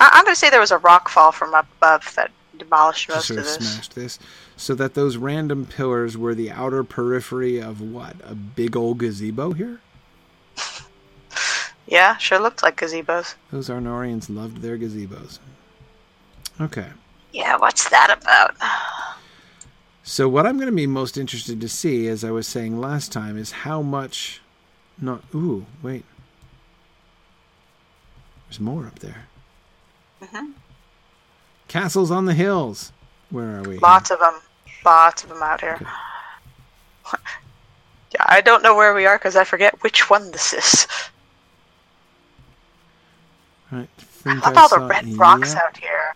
I- 0.00 0.10
I'm 0.12 0.24
going 0.24 0.34
to 0.34 0.38
say 0.38 0.48
there 0.48 0.60
was 0.60 0.70
a 0.70 0.78
rock 0.78 1.08
fall 1.08 1.32
from 1.32 1.54
up 1.54 1.66
above 1.78 2.14
that 2.14 2.30
demolished 2.56 3.08
most 3.08 3.26
sort 3.26 3.40
of 3.40 3.46
of 3.46 3.58
this. 3.58 3.72
smashed 3.72 3.94
this, 3.94 4.18
so 4.56 4.74
that 4.74 4.94
those 4.94 5.16
random 5.16 5.66
pillars 5.66 6.16
were 6.16 6.34
the 6.34 6.50
outer 6.50 6.84
periphery 6.84 7.58
of 7.60 7.80
what 7.80 8.16
a 8.24 8.34
big 8.34 8.76
old 8.76 8.98
gazebo 8.98 9.52
here. 9.52 9.80
Yeah, 11.86 12.16
sure 12.16 12.38
looked 12.38 12.62
like 12.62 12.76
gazebos. 12.80 13.34
Those 13.52 13.68
Arnorians 13.68 14.34
loved 14.34 14.62
their 14.62 14.78
gazebos. 14.78 15.38
Okay, 16.58 16.86
Yeah, 17.30 17.56
what's 17.58 17.90
that 17.90 18.08
about? 18.10 18.56
so 20.02 20.26
what 20.26 20.46
I'm 20.46 20.56
going 20.56 20.70
to 20.70 20.74
be 20.74 20.86
most 20.86 21.18
interested 21.18 21.60
to 21.60 21.68
see, 21.68 22.08
as 22.08 22.24
I 22.24 22.30
was 22.30 22.46
saying 22.48 22.80
last 22.80 23.12
time, 23.12 23.36
is 23.36 23.50
how 23.52 23.82
much. 23.82 24.40
Not 24.98 25.24
ooh, 25.34 25.66
wait. 25.82 26.06
There's 28.48 28.60
more 28.60 28.86
up 28.86 29.00
there. 29.00 29.26
mm-hmm. 30.22 30.52
Castles 31.68 32.10
on 32.10 32.24
the 32.24 32.34
hills. 32.34 32.92
Where 33.28 33.58
are 33.58 33.62
we? 33.62 33.78
Lots 33.78 34.10
of 34.10 34.20
them. 34.20 34.34
Lots 34.84 35.22
of 35.22 35.30
them 35.30 35.42
out 35.42 35.60
here. 35.60 35.78
yeah, 37.12 38.24
I 38.26 38.40
don't 38.40 38.62
know 38.62 38.76
where 38.76 38.94
we 38.94 39.06
are 39.06 39.18
because 39.18 39.36
I 39.36 39.44
forget 39.44 39.82
which 39.82 40.10
one 40.10 40.30
this 40.30 40.52
is. 40.52 40.86
Right. 43.70 43.88
I 44.26 44.34
love 44.34 44.56
all 44.56 44.68
the 44.68 44.86
red 44.86 45.16
rocks 45.16 45.54
out 45.54 45.76
here. 45.76 46.14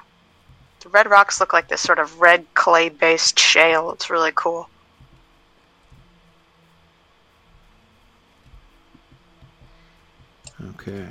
The 0.80 0.88
red 0.90 1.10
rocks 1.10 1.40
look 1.40 1.52
like 1.52 1.68
this 1.68 1.80
sort 1.80 1.98
of 1.98 2.20
red 2.20 2.46
clay 2.54 2.88
based 2.88 3.38
shale. 3.38 3.90
It's 3.90 4.10
really 4.10 4.32
cool. 4.34 4.68
Okay. 10.70 11.08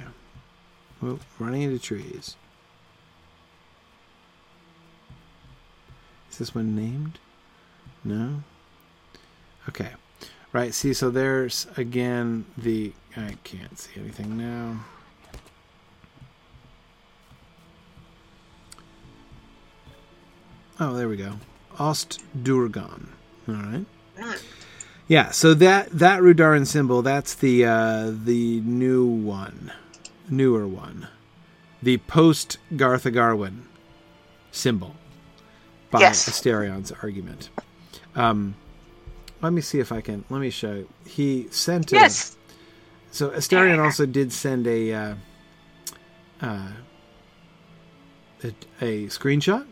Well, 1.02 1.20
running 1.40 1.64
into 1.64 1.80
trees. 1.80 2.36
Is 6.32 6.38
this 6.38 6.56
one 6.56 6.76
named? 6.76 7.20
No. 8.08 8.42
Okay. 9.68 9.92
Right. 10.54 10.74
See, 10.74 10.94
so 10.94 11.10
there's 11.10 11.68
again 11.76 12.46
the. 12.58 12.94
I 13.18 13.36
can't 13.44 13.78
see 13.78 14.00
anything 14.00 14.38
now. 14.38 14.86
Oh, 20.80 20.94
there 20.96 21.10
we 21.10 21.18
go. 21.18 21.34
Ost 21.80 22.22
Durgan. 22.44 23.10
All 23.48 23.56
right. 23.56 23.86
Mm. 24.18 24.44
Yeah, 25.08 25.32
so 25.32 25.54
that 25.56 25.90
that 25.92 26.22
Rhudauran 26.22 26.68
symbol, 26.68 27.02
that's 27.02 27.34
the 27.34 27.66
uh, 27.66 28.12
the 28.12 28.62
new 28.62 29.06
one, 29.06 29.72
newer 30.30 30.68
one, 30.68 31.08
the 31.82 31.98
post 32.00 32.58
Garth 32.76 33.06
Agarwen 33.06 33.64
symbol 34.52 34.96
by 35.92 36.02
Yes. 36.02 36.28
Asterion's 36.28 36.92
argument. 37.04 37.50
Um, 38.18 38.56
let 39.42 39.54
me 39.54 39.62
see 39.62 39.80
if 39.80 39.92
I 39.92 40.02
can. 40.02 40.26
Let 40.30 40.42
me 40.42 40.50
show. 40.50 40.74
You. 40.74 40.90
He 41.06 41.48
sent. 41.52 41.92
A, 41.94 41.96
Yes. 41.96 42.36
So 43.12 43.30
Asterion 43.30 43.80
also 43.84 44.06
did 44.06 44.34
send 44.34 44.68
a 44.68 44.94
uh, 44.94 45.16
uh, 46.42 46.68
a, 48.44 48.48
a 48.82 49.06
screenshot 49.08 49.66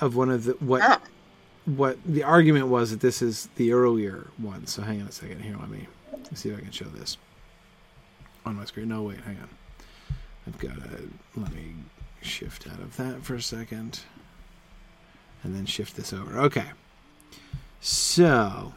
of 0.00 0.16
one 0.16 0.30
of 0.30 0.44
the 0.44 0.52
what 0.54 0.82
Oh. 0.84 0.98
what 1.66 1.98
the 2.04 2.22
argument 2.22 2.68
was 2.68 2.90
that 2.92 3.00
this 3.00 3.20
is 3.22 3.48
the 3.56 3.72
earlier 3.72 4.28
one. 4.38 4.66
So 4.66 4.82
hang 4.82 5.02
on 5.02 5.08
a 5.08 5.12
second 5.12 5.40
here. 5.42 5.56
Let 5.60 5.68
me 5.70 5.86
see 6.34 6.48
if 6.50 6.58
I 6.58 6.60
can 6.62 6.70
show 6.72 6.86
this 6.86 7.16
on 8.44 8.56
my 8.56 8.64
screen. 8.64 8.88
No, 8.88 9.02
wait, 9.02 9.20
hang 9.20 9.36
on. 9.38 9.48
I've 10.46 10.58
got 10.58 10.74
to 10.76 11.08
let 11.36 11.52
me 11.54 11.74
shift 12.22 12.66
out 12.68 12.80
of 12.80 12.96
that 12.96 13.22
for 13.22 13.34
a 13.34 13.42
second, 13.42 14.00
and 15.46 15.54
then 15.54 15.64
shift 15.66 15.96
this 15.96 16.12
over. 16.12 16.38
Okay. 16.40 16.66
So 17.80 18.72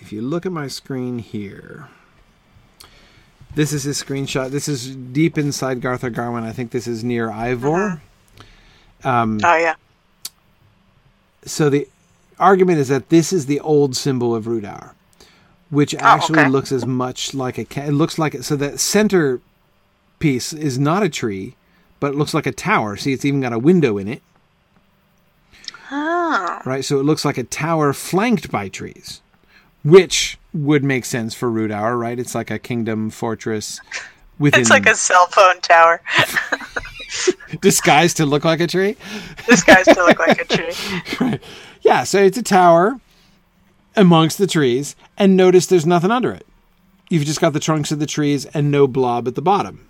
if 0.00 0.12
you 0.12 0.20
look 0.22 0.44
at 0.46 0.52
my 0.52 0.66
screen 0.68 1.18
here. 1.20 1.88
This 3.54 3.72
is 3.72 3.84
his 3.84 4.02
screenshot. 4.02 4.50
This 4.50 4.66
is 4.66 4.96
deep 4.96 5.38
inside 5.38 5.80
Garth 5.80 6.02
Agarwen. 6.02 6.42
I 6.42 6.52
think 6.52 6.72
this 6.72 6.88
is 6.88 7.04
near 7.04 7.30
Ivar. 7.30 8.02
Um, 9.04 9.38
Oh 9.44 9.56
yeah. 9.56 9.74
so 11.44 11.70
the 11.70 11.86
argument 12.40 12.80
is 12.80 12.88
that 12.88 13.10
this 13.10 13.32
is 13.32 13.46
the 13.46 13.60
old 13.60 13.94
symbol 13.96 14.34
of 14.34 14.48
Rhudaur, 14.48 14.96
which 15.70 15.94
actually 15.94 16.40
okay. 16.40 16.48
looks 16.48 16.72
as 16.72 16.84
much 16.84 17.32
like 17.32 17.56
a. 17.58 17.64
ca- 17.64 17.82
It 17.84 17.92
looks 17.92 18.18
like 18.18 18.42
so 18.42 18.56
that 18.56 18.80
center 18.80 19.40
piece 20.18 20.52
is 20.52 20.76
not 20.76 21.04
a 21.04 21.08
tree, 21.08 21.54
but 22.00 22.08
it 22.12 22.16
looks 22.16 22.34
like 22.34 22.46
a 22.46 22.52
tower. 22.52 22.96
See, 22.96 23.12
it's 23.12 23.24
even 23.24 23.40
got 23.40 23.52
a 23.52 23.58
window 23.60 23.98
in 23.98 24.08
it, 24.08 24.20
Oh. 26.36 26.60
right? 26.64 26.84
So 26.84 26.98
it 26.98 27.04
looks 27.04 27.24
like 27.24 27.38
a 27.38 27.44
tower 27.44 27.92
flanked 27.92 28.50
by 28.50 28.68
trees, 28.68 29.20
which 29.84 30.36
would 30.52 30.82
make 30.82 31.04
sense 31.04 31.34
for 31.34 31.50
Rhudaur, 31.50 31.96
right? 31.96 32.18
It's 32.18 32.34
like 32.34 32.50
a 32.50 32.58
kingdom 32.58 33.10
fortress 33.10 33.80
within 34.38 34.60
It's 34.62 34.70
like 34.70 34.86
a 34.86 34.94
cell 34.94 35.26
phone 35.28 35.60
tower. 35.60 36.00
disguised 37.60 38.16
to 38.16 38.26
look 38.26 38.44
like 38.44 38.60
a 38.60 38.66
tree. 38.66 38.96
this 39.46 39.62
guy's 39.62 39.86
to 39.86 40.04
look 40.04 40.18
like 40.18 40.40
a 40.40 40.44
tree. 40.44 40.72
right. 41.20 41.42
Yeah, 41.82 42.04
so 42.04 42.22
it's 42.22 42.38
a 42.38 42.42
tower 42.42 43.00
amongst 43.96 44.38
the 44.38 44.46
trees, 44.46 44.96
and 45.16 45.36
notice 45.36 45.66
there's 45.66 45.86
nothing 45.86 46.10
under 46.10 46.32
it. 46.32 46.46
You've 47.10 47.26
just 47.26 47.40
got 47.40 47.52
the 47.52 47.60
trunks 47.60 47.92
of 47.92 47.98
the 48.00 48.06
trees 48.06 48.44
and 48.46 48.70
no 48.70 48.86
blob 48.86 49.28
at 49.28 49.34
the 49.34 49.42
bottom. 49.42 49.86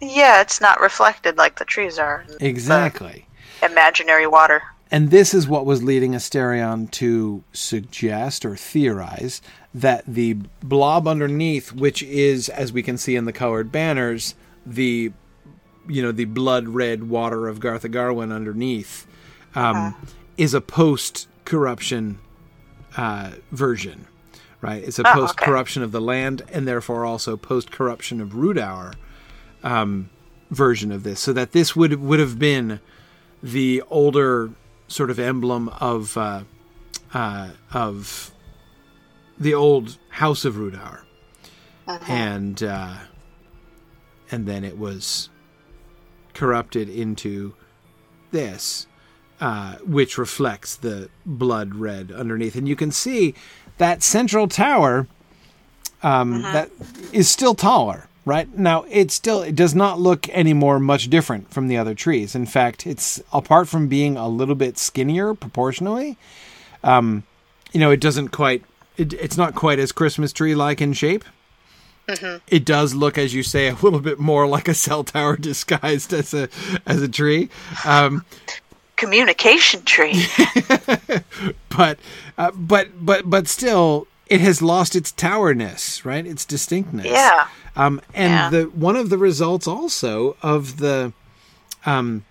Yeah, 0.00 0.40
it's 0.40 0.60
not 0.60 0.80
reflected 0.80 1.36
like 1.36 1.58
the 1.58 1.64
trees 1.64 1.98
are. 1.98 2.24
Uh, 2.28 2.34
exactly. 2.40 3.26
imaginary 3.62 4.26
water. 4.26 4.62
And 4.90 5.10
this 5.10 5.34
is 5.34 5.48
what 5.48 5.66
was 5.66 5.82
leading 5.82 6.12
Asterion 6.12 6.90
to 6.92 7.42
suggest 7.52 8.44
or 8.44 8.54
theorize 8.56 9.42
that 9.74 10.04
the 10.06 10.34
blob 10.62 11.08
underneath, 11.08 11.72
which 11.72 12.02
is, 12.04 12.48
as 12.48 12.72
we 12.72 12.82
can 12.82 12.96
see 12.96 13.16
in 13.16 13.24
the 13.24 13.32
colored 13.32 13.72
banners, 13.72 14.34
the 14.64 15.12
you 15.88 16.02
know 16.02 16.12
the 16.12 16.24
blood 16.24 16.68
red 16.68 17.08
water 17.08 17.48
of 17.48 17.60
Garth 17.60 17.82
Agarwen 17.82 18.32
underneath, 18.32 19.06
um, 19.54 19.94
is 20.36 20.54
a 20.54 20.60
post 20.60 21.28
corruption 21.44 22.18
uh, 22.96 23.32
version, 23.52 24.06
right? 24.60 24.82
It's 24.82 24.98
a 24.98 25.08
Oh, 25.08 25.12
post 25.12 25.36
corruption 25.36 25.82
of 25.82 25.92
the 25.92 26.00
land, 26.00 26.42
and 26.52 26.66
therefore 26.66 27.04
also 27.04 27.36
post 27.36 27.70
corruption 27.72 28.20
of 28.20 28.34
Rhudaur 28.34 28.92
um, 29.62 30.10
version 30.50 30.92
of 30.92 31.02
this. 31.02 31.20
So 31.20 31.32
that 31.32 31.52
this 31.52 31.74
would 31.74 32.00
would 32.00 32.20
have 32.20 32.38
been 32.38 32.80
the 33.42 33.82
older 33.90 34.50
sort 34.88 35.10
of 35.10 35.18
emblem 35.18 35.68
of 35.80 36.16
uh, 36.16 36.42
uh, 37.12 37.50
of 37.72 38.32
the 39.38 39.54
old 39.54 39.98
House 40.10 40.44
of 40.44 40.58
Rhudaur, 40.58 41.04
and 42.08 42.62
uh, 42.62 42.94
and 44.30 44.46
then 44.46 44.64
it 44.64 44.78
was 44.78 45.30
corrupted 46.34 46.88
into 46.88 47.54
this, 48.30 48.86
uh, 49.40 49.76
which 49.76 50.18
reflects 50.18 50.76
the 50.76 51.08
blood 51.24 51.74
red 51.74 52.12
underneath, 52.12 52.56
and 52.56 52.68
you 52.68 52.76
can 52.76 52.90
see 52.90 53.34
that 53.78 54.02
central 54.02 54.48
tower 54.48 55.06
um, 56.02 56.42
that 56.42 56.70
is 57.12 57.28
still 57.28 57.54
taller. 57.54 58.08
Right 58.26 58.52
now, 58.58 58.84
it 58.90 59.12
still 59.12 59.40
it 59.40 59.54
does 59.54 59.72
not 59.72 60.00
look 60.00 60.28
any 60.30 60.52
more 60.52 60.80
much 60.80 61.08
different 61.08 61.54
from 61.54 61.68
the 61.68 61.76
other 61.76 61.94
trees. 61.94 62.34
In 62.34 62.44
fact, 62.44 62.84
it's 62.84 63.22
apart 63.32 63.68
from 63.68 63.86
being 63.86 64.16
a 64.16 64.28
little 64.28 64.56
bit 64.56 64.78
skinnier 64.78 65.32
proportionally. 65.32 66.18
Um, 66.82 67.22
you 67.72 67.78
know, 67.78 67.92
it 67.92 68.00
doesn't 68.00 68.30
quite. 68.30 68.64
It, 68.96 69.12
it's 69.12 69.36
not 69.36 69.54
quite 69.54 69.78
as 69.78 69.92
Christmas 69.92 70.32
tree 70.32 70.56
like 70.56 70.80
in 70.80 70.92
shape. 70.92 71.24
It 72.48 72.64
does 72.64 72.94
look, 72.94 73.16
as 73.16 73.32
you 73.32 73.44
say, 73.44 73.68
a 73.68 73.74
little 73.74 74.00
bit 74.00 74.18
more 74.18 74.48
like 74.48 74.66
a 74.66 74.74
cell 74.74 75.04
tower 75.04 75.36
disguised 75.40 76.12
as 76.12 76.34
a 76.34 76.48
as 76.84 77.02
a 77.02 77.08
tree. 77.08 77.48
Um, 77.84 78.24
Communication 78.96 79.82
tree. 79.84 80.24
but 81.68 82.00
uh, 82.38 82.50
but 82.56 82.88
but 83.06 83.30
but 83.30 83.46
still 83.46 84.08
it 84.28 84.40
has 84.40 84.60
lost 84.62 84.96
its 84.96 85.12
towerness 85.12 86.04
right 86.04 86.26
its 86.26 86.44
distinctness 86.44 87.06
Yeah. 87.06 87.46
um 87.76 88.00
and 88.14 88.32
Yeah. 88.32 88.50
the 88.50 88.64
one 88.70 88.96
of 88.96 89.10
the 89.10 89.18
results 89.18 89.66
also 89.68 90.36
of 90.42 90.78
the 90.78 91.12
um 91.84 92.24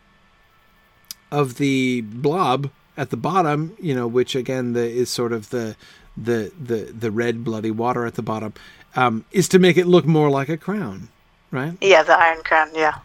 of 1.32 1.56
the 1.58 2.02
blob 2.02 2.70
at 2.98 3.10
the 3.10 3.18
bottom 3.18 3.76
you 3.80 3.94
know 3.96 4.08
which 4.08 4.36
again 4.36 4.74
the 4.74 4.86
is 4.88 5.10
sort 5.10 5.32
of 5.34 5.50
the 5.50 5.76
the 6.18 6.52
the 6.62 6.94
the 6.98 7.12
red 7.12 7.44
bloody 7.44 7.72
water 7.72 8.06
at 8.06 8.16
the 8.16 8.22
bottom 8.22 8.54
um 8.96 9.26
is 9.32 9.48
to 9.50 9.60
make 9.60 9.78
it 9.78 9.86
look 9.88 10.06
more 10.06 10.30
like 10.30 10.50
a 10.50 10.58
crown 10.58 11.10
right 11.52 11.78
yeah, 11.82 12.04
the 12.04 12.18
Iron 12.18 12.42
Crown. 12.44 12.70
Yeah. 12.74 12.96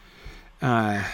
uh 0.63 1.05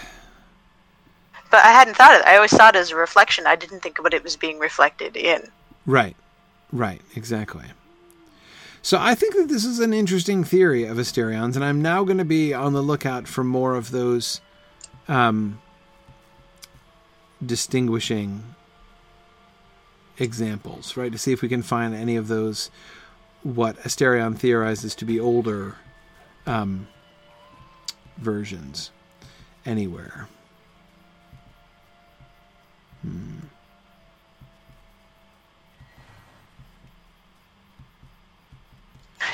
But 1.51 1.63
I 1.63 1.71
hadn't 1.71 1.95
thought 1.95 2.13
of 2.15 2.21
it. 2.21 2.27
I 2.27 2.35
always 2.35 2.51
thought 2.51 2.75
it 2.75 2.79
as 2.79 2.91
a 2.91 2.95
reflection. 2.95 3.45
I 3.47 3.55
didn't 3.55 3.81
think 3.81 4.01
what 4.03 4.13
it 4.13 4.23
was 4.23 4.35
being 4.35 4.59
reflected 4.59 5.15
in. 5.15 5.49
Right. 5.85 6.15
Right. 6.71 7.01
Exactly. 7.15 7.65
So 8.81 8.97
I 8.99 9.15
think 9.15 9.35
that 9.35 9.49
this 9.49 9.65
is 9.65 9.79
an 9.79 9.93
interesting 9.93 10.43
theory 10.43 10.85
of 10.85 10.97
Asterions, 10.97 11.55
and 11.55 11.65
I'm 11.65 11.81
now 11.81 12.03
going 12.03 12.19
to 12.19 12.25
be 12.25 12.53
on 12.53 12.73
the 12.73 12.81
lookout 12.81 13.27
for 13.27 13.43
more 13.43 13.75
of 13.75 13.91
those 13.91 14.39
um, 15.07 15.59
distinguishing 17.45 18.55
examples, 20.19 20.95
right? 20.95 21.11
To 21.11 21.17
see 21.17 21.33
if 21.33 21.41
we 21.41 21.49
can 21.49 21.63
find 21.63 21.93
any 21.93 22.15
of 22.15 22.27
those 22.27 22.71
what 23.43 23.77
Asterion 23.79 24.37
theorizes 24.37 24.95
to 24.95 25.05
be 25.05 25.19
older 25.19 25.75
um, 26.45 26.87
versions 28.17 28.91
anywhere. 29.65 30.27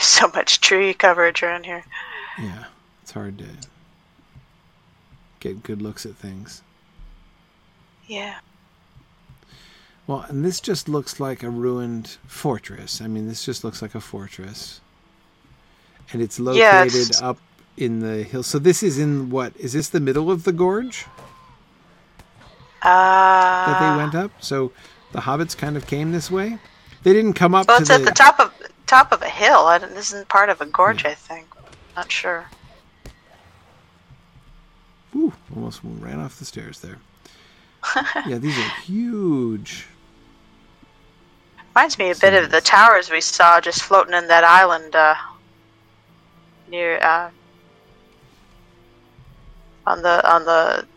So 0.14 0.28
much 0.36 0.60
tree 0.60 0.94
coverage 0.94 1.42
around 1.44 1.66
here. 1.66 1.86
Yeah, 2.38 2.66
it's 3.02 3.12
hard 3.12 3.38
to 3.38 3.46
get 5.40 5.64
good 5.64 5.82
looks 5.82 6.06
at 6.06 6.16
things. 6.16 6.62
Yeah. 8.06 8.36
Well, 10.06 10.26
and 10.28 10.44
this 10.44 10.60
just 10.60 10.90
looks 10.90 11.22
like 11.22 11.42
a 11.42 11.50
ruined 11.50 12.18
fortress. 12.28 13.00
I 13.02 13.08
mean, 13.08 13.28
this 13.30 13.46
just 13.46 13.64
looks 13.64 13.82
like 13.82 13.96
a 13.96 14.02
fortress. 14.02 14.82
And 16.12 16.22
it's 16.22 16.38
located 16.38 17.22
up 17.22 17.38
in 17.78 18.00
the 18.02 18.24
hill. 18.24 18.44
So 18.44 18.60
this 18.60 18.84
is 18.84 19.00
in 19.00 19.30
what? 19.30 19.56
Is 19.58 19.72
this 19.72 19.88
the 19.88 20.02
middle 20.02 20.30
of 20.30 20.44
the 20.44 20.52
gorge 20.52 21.06
Uh, 22.82 23.66
that 23.68 23.80
they 23.80 23.98
went 23.98 24.16
up? 24.16 24.32
So 24.44 24.74
the 25.14 25.22
hobbits 25.22 25.56
kind 25.56 25.78
of 25.78 25.88
came 25.88 26.12
this 26.12 26.30
way? 26.30 26.60
They 27.04 27.14
didn't 27.14 27.34
come 27.34 27.56
up 27.56 27.68
well, 27.68 27.78
to 27.78 27.82
it's 27.82 27.90
the, 27.90 27.96
at 27.96 28.06
the 28.06 28.12
top 28.12 28.40
of 28.40 28.53
top 28.88 29.12
of 29.12 29.22
a 29.22 29.30
hill. 29.30 29.68
This 29.80 30.12
isn't 30.12 30.30
part 30.30 30.50
of 30.50 30.62
a 30.62 30.66
gorge, 30.66 31.06
I 31.06 31.14
think. 31.14 31.48
Not 31.96 32.12
sure. 32.12 32.46
Ooh, 35.16 35.34
almost 35.56 35.82
ran 35.84 36.20
off 36.20 36.40
the 36.40 36.46
stairs 36.46 36.80
there. 36.80 36.98
yeah, 38.28 38.38
these 38.38 38.58
are 38.58 38.70
huge. 38.82 39.88
Reminds 41.76 41.98
me 41.98 42.12
a 42.12 42.16
bit 42.16 42.34
of 42.34 42.52
the 42.52 42.62
towers 42.62 43.10
we 43.10 43.22
saw 43.22 43.60
just 43.60 43.82
floating 43.82 44.14
in 44.14 44.28
that 44.28 44.44
island 44.44 44.96
uh, 44.96 45.16
near 46.70 47.00
uh, 47.02 47.30
on 49.86 50.02
the 50.02 50.32
on 50.32 50.46
the 50.46 50.88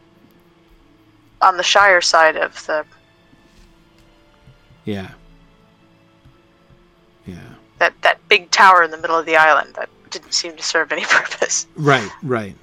on 1.41 1.57
the 1.57 1.63
Shire 1.63 2.01
side 2.01 2.37
of 2.37 2.55
the 2.67 2.85
Yeah. 4.85 5.11
Yeah. 7.27 7.56
That 7.78 7.94
that 8.03 8.27
big 8.28 8.51
tower 8.51 8.82
in 8.82 8.90
the 8.90 8.98
middle 8.98 9.19
of 9.19 9.27
the 9.27 9.36
island 9.36 9.74
that 9.74 9.89
didn't 10.11 10.32
seem 10.32 10.57
to 10.57 10.62
serve 10.62 10.93
any 10.93 11.05
purpose. 11.09 11.66
Right, 11.77 12.11
right. 12.23 12.57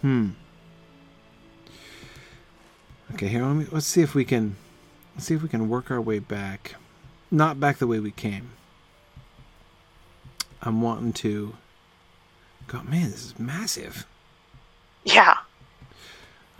Hmm. 0.00 0.30
Okay, 3.14 3.28
here 3.28 3.44
let 3.44 3.54
me, 3.54 3.66
let's 3.70 3.86
see 3.86 4.02
if 4.02 4.14
we 4.14 4.24
can 4.24 4.56
let's 5.14 5.26
see 5.26 5.34
if 5.34 5.42
we 5.42 5.48
can 5.48 5.68
work 5.68 5.90
our 5.90 6.00
way 6.00 6.18
back. 6.18 6.74
Not 7.30 7.60
back 7.60 7.78
the 7.78 7.86
way 7.86 7.98
we 7.98 8.10
came. 8.10 8.50
I'm 10.60 10.82
wanting 10.82 11.12
to 11.14 11.54
God, 12.66 12.88
man, 12.88 13.10
this 13.10 13.24
is 13.24 13.38
massive. 13.38 14.06
Yeah. 15.04 15.36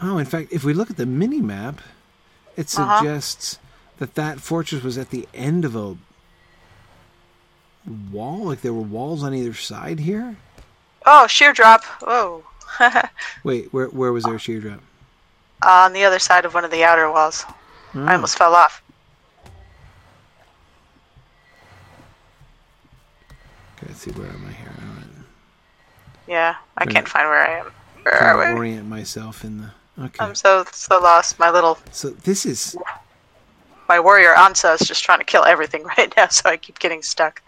Oh, 0.01 0.19
in 0.19 0.27
fact, 0.27 0.53
if 0.53 0.65
we 0.65 0.75
look 0.75 0.91
at 0.91 0.97
the 0.97 1.07
mini 1.07 1.41
map, 1.41 1.81
it 2.57 2.73
Uh-huh. 2.79 3.03
That 4.03 4.17
that 4.17 4.41
fortress 4.41 4.83
was 4.83 4.99
at 4.99 5.11
the 5.11 5.29
end 5.33 5.65
of 5.65 5.77
a 5.77 5.97
wall. 8.11 8.47
Like 8.47 8.61
there 8.61 8.73
were 8.75 8.83
walls 8.83 9.23
on 9.23 9.33
either 9.33 9.55
side 9.55 10.01
here. 10.01 10.37
Oh, 11.07 11.29
sheer 11.29 11.53
drop. 11.53 11.85
Whoa. 12.03 12.43
Wait, 13.45 13.73
where 13.73 13.87
where 13.87 14.13
was 14.13 14.25
there 14.25 14.35
a 14.35 14.41
sheer 14.41 14.59
drop? 14.59 14.81
On 15.65 15.93
the 15.93 16.03
other 16.03 16.19
side 16.19 16.45
of 16.45 16.53
one 16.53 16.65
of 16.65 16.73
the 16.73 16.83
outer 16.83 17.09
walls. 17.13 17.45
I 17.95 18.11
Oh, 18.11 18.15
almost 18.15 18.37
fell 18.37 18.57
off. 18.57 18.83
okay, 23.77 23.87
let's 23.87 24.01
see 24.01 24.11
where 24.13 24.29
am 24.31 24.45
I 24.49 24.53
here? 24.53 24.73
Yeah, 26.27 26.57
I 26.77 26.87
can't 26.87 27.09
find 27.09 27.29
where 27.29 27.47
I 27.47 27.61
am. 27.61 27.67
Where 28.03 28.15
are 28.21 28.39
we? 28.53 28.59
orient 28.59 28.89
myself 28.89 29.45
in 29.45 29.59
the. 29.59 29.71
Okay, 30.07 30.25
I'm 30.25 30.35
so 30.35 30.65
so 30.73 30.99
lost. 31.01 31.39
My 31.39 31.51
little 31.51 31.79
so 31.93 32.11
this 32.11 32.45
is 32.47 32.77
my 33.93 34.01
warrior 34.01 34.33
Ansa 34.33 34.81
is 34.81 34.89
just 34.89 35.05
trying 35.05 35.19
to 35.19 35.25
kill 35.25 35.45
everything 35.45 35.83
right 35.99 36.11
now, 36.17 36.27
so 36.29 36.49
I 36.49 36.57
keep 36.57 36.79
getting 36.79 37.03
stuck. 37.03 37.43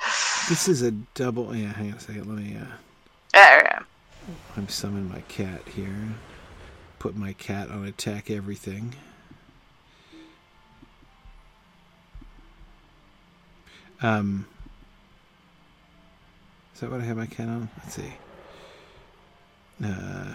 this 0.50 0.68
is 0.68 0.82
a 0.82 0.90
double. 0.90 1.56
Yeah, 1.56 1.72
hang 1.72 1.92
on 1.92 1.96
a 1.96 2.00
second. 2.00 2.26
Let 2.28 2.44
me. 2.44 2.58
Uh, 2.60 2.66
There 3.32 3.66
I 3.66 3.76
am. 3.76 3.86
I'm 4.54 4.68
summon 4.68 5.08
my 5.08 5.22
cat 5.22 5.62
here. 5.74 5.96
Put 6.98 7.16
my 7.16 7.32
cat 7.32 7.70
on 7.70 7.86
attack 7.86 8.30
everything. 8.30 8.94
Um, 14.02 14.46
is 16.74 16.80
that 16.80 16.90
what 16.90 17.00
I 17.00 17.04
have 17.04 17.16
my 17.16 17.26
cat 17.26 17.48
on? 17.48 17.70
Let's 17.78 17.94
see. 17.94 18.12
Uh, 19.82 20.34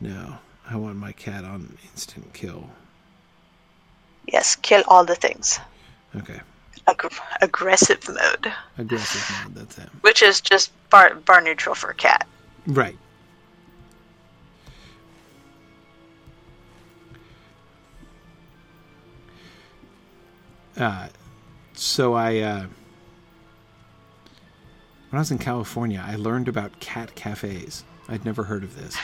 no, 0.00 0.38
I 0.68 0.74
want 0.74 0.96
my 0.96 1.12
cat 1.12 1.44
on 1.44 1.78
instant 1.92 2.32
kill. 2.32 2.70
Yes, 4.26 4.56
kill 4.56 4.82
all 4.88 5.04
the 5.04 5.14
things. 5.14 5.58
Okay, 6.16 6.40
Ag- 6.88 7.12
aggressive 7.40 8.06
mode, 8.08 8.52
aggressive 8.78 9.44
mode. 9.44 9.54
That's 9.54 9.78
it. 9.78 9.88
which 10.02 10.22
is 10.22 10.40
just 10.40 10.72
bar 10.90 11.14
bar 11.14 11.40
neutral 11.40 11.74
for 11.74 11.90
a 11.90 11.94
cat. 11.94 12.26
Right. 12.66 12.96
Uh, 20.76 21.08
so 21.74 22.14
I, 22.14 22.38
uh, 22.38 22.60
when 22.60 22.68
I 25.12 25.18
was 25.18 25.30
in 25.30 25.38
California, 25.38 26.02
I 26.06 26.16
learned 26.16 26.48
about 26.48 26.78
cat 26.80 27.14
cafes. 27.14 27.84
I'd 28.08 28.24
never 28.24 28.44
heard 28.44 28.62
of 28.64 28.76
this. 28.76 28.96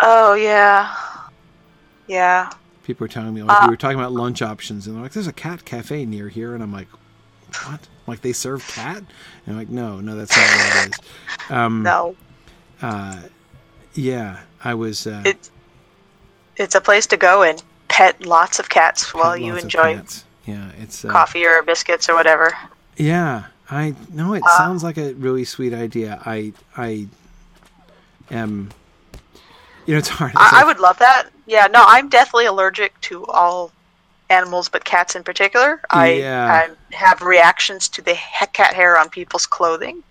Oh 0.00 0.34
yeah, 0.34 0.94
yeah. 2.06 2.50
People 2.82 3.04
were 3.04 3.08
telling 3.08 3.32
me, 3.34 3.42
like, 3.42 3.62
Uh, 3.62 3.66
we 3.66 3.70
were 3.70 3.76
talking 3.76 3.98
about 3.98 4.12
lunch 4.12 4.42
options, 4.42 4.86
and 4.86 4.96
they're 4.96 5.02
like, 5.02 5.12
there's 5.12 5.26
a 5.28 5.32
cat 5.32 5.64
cafe 5.64 6.04
near 6.04 6.28
here. 6.28 6.54
And 6.54 6.62
I'm 6.62 6.72
like, 6.72 6.88
what? 7.66 7.86
Like, 8.06 8.22
they 8.22 8.32
serve 8.32 8.66
cat? 8.66 8.98
And 8.98 9.06
I'm 9.46 9.56
like, 9.56 9.68
no, 9.68 10.00
no, 10.00 10.16
that's 10.16 10.36
not 10.36 10.46
what 10.46 10.86
it 10.86 10.88
is. 10.94 10.98
Um, 11.50 11.82
No, 11.82 12.16
uh, 12.80 13.20
yeah, 13.94 14.40
I 14.64 14.74
was. 14.74 15.06
Uh, 15.06 15.22
it 15.26 15.50
it's 16.56 16.74
a 16.74 16.80
place 16.80 17.06
to 17.08 17.16
go 17.16 17.42
and 17.42 17.62
pet 17.88 18.24
lots 18.24 18.58
of 18.58 18.68
cats 18.68 19.12
while 19.12 19.36
you 19.36 19.56
enjoy 19.56 19.94
cats. 19.96 20.24
Yeah, 20.46 20.70
it's 20.80 21.04
uh, 21.04 21.10
coffee 21.10 21.44
or 21.44 21.62
biscuits 21.62 22.08
or 22.08 22.14
whatever. 22.14 22.52
Yeah, 22.96 23.44
I 23.70 23.94
know 24.12 24.34
it 24.34 24.42
Uh, 24.44 24.56
sounds 24.56 24.82
like 24.84 24.98
a 24.98 25.14
really 25.14 25.44
sweet 25.44 25.74
idea. 25.74 26.20
I 26.24 26.52
I 26.76 27.08
am. 28.30 28.70
You 29.86 29.94
know, 29.94 29.98
it's 29.98 30.08
hard. 30.08 30.32
It's 30.32 30.40
I, 30.40 30.62
I 30.62 30.64
would 30.64 30.78
love 30.80 30.98
that. 30.98 31.28
Yeah, 31.46 31.66
no, 31.66 31.84
I'm 31.86 32.08
deathly 32.08 32.46
allergic 32.46 32.98
to 33.02 33.24
all 33.26 33.72
animals, 34.30 34.68
but 34.70 34.82
cats 34.84 35.14
in 35.14 35.22
particular. 35.24 35.82
I, 35.90 36.12
Yeah. 36.14 36.66
I 36.90 36.94
have 36.96 37.20
reactions 37.20 37.86
to 37.90 38.00
the 38.00 38.14
he- 38.14 38.46
cat 38.54 38.72
hair 38.74 38.96
on 38.98 39.10
people's 39.10 39.44
clothing. 39.44 40.02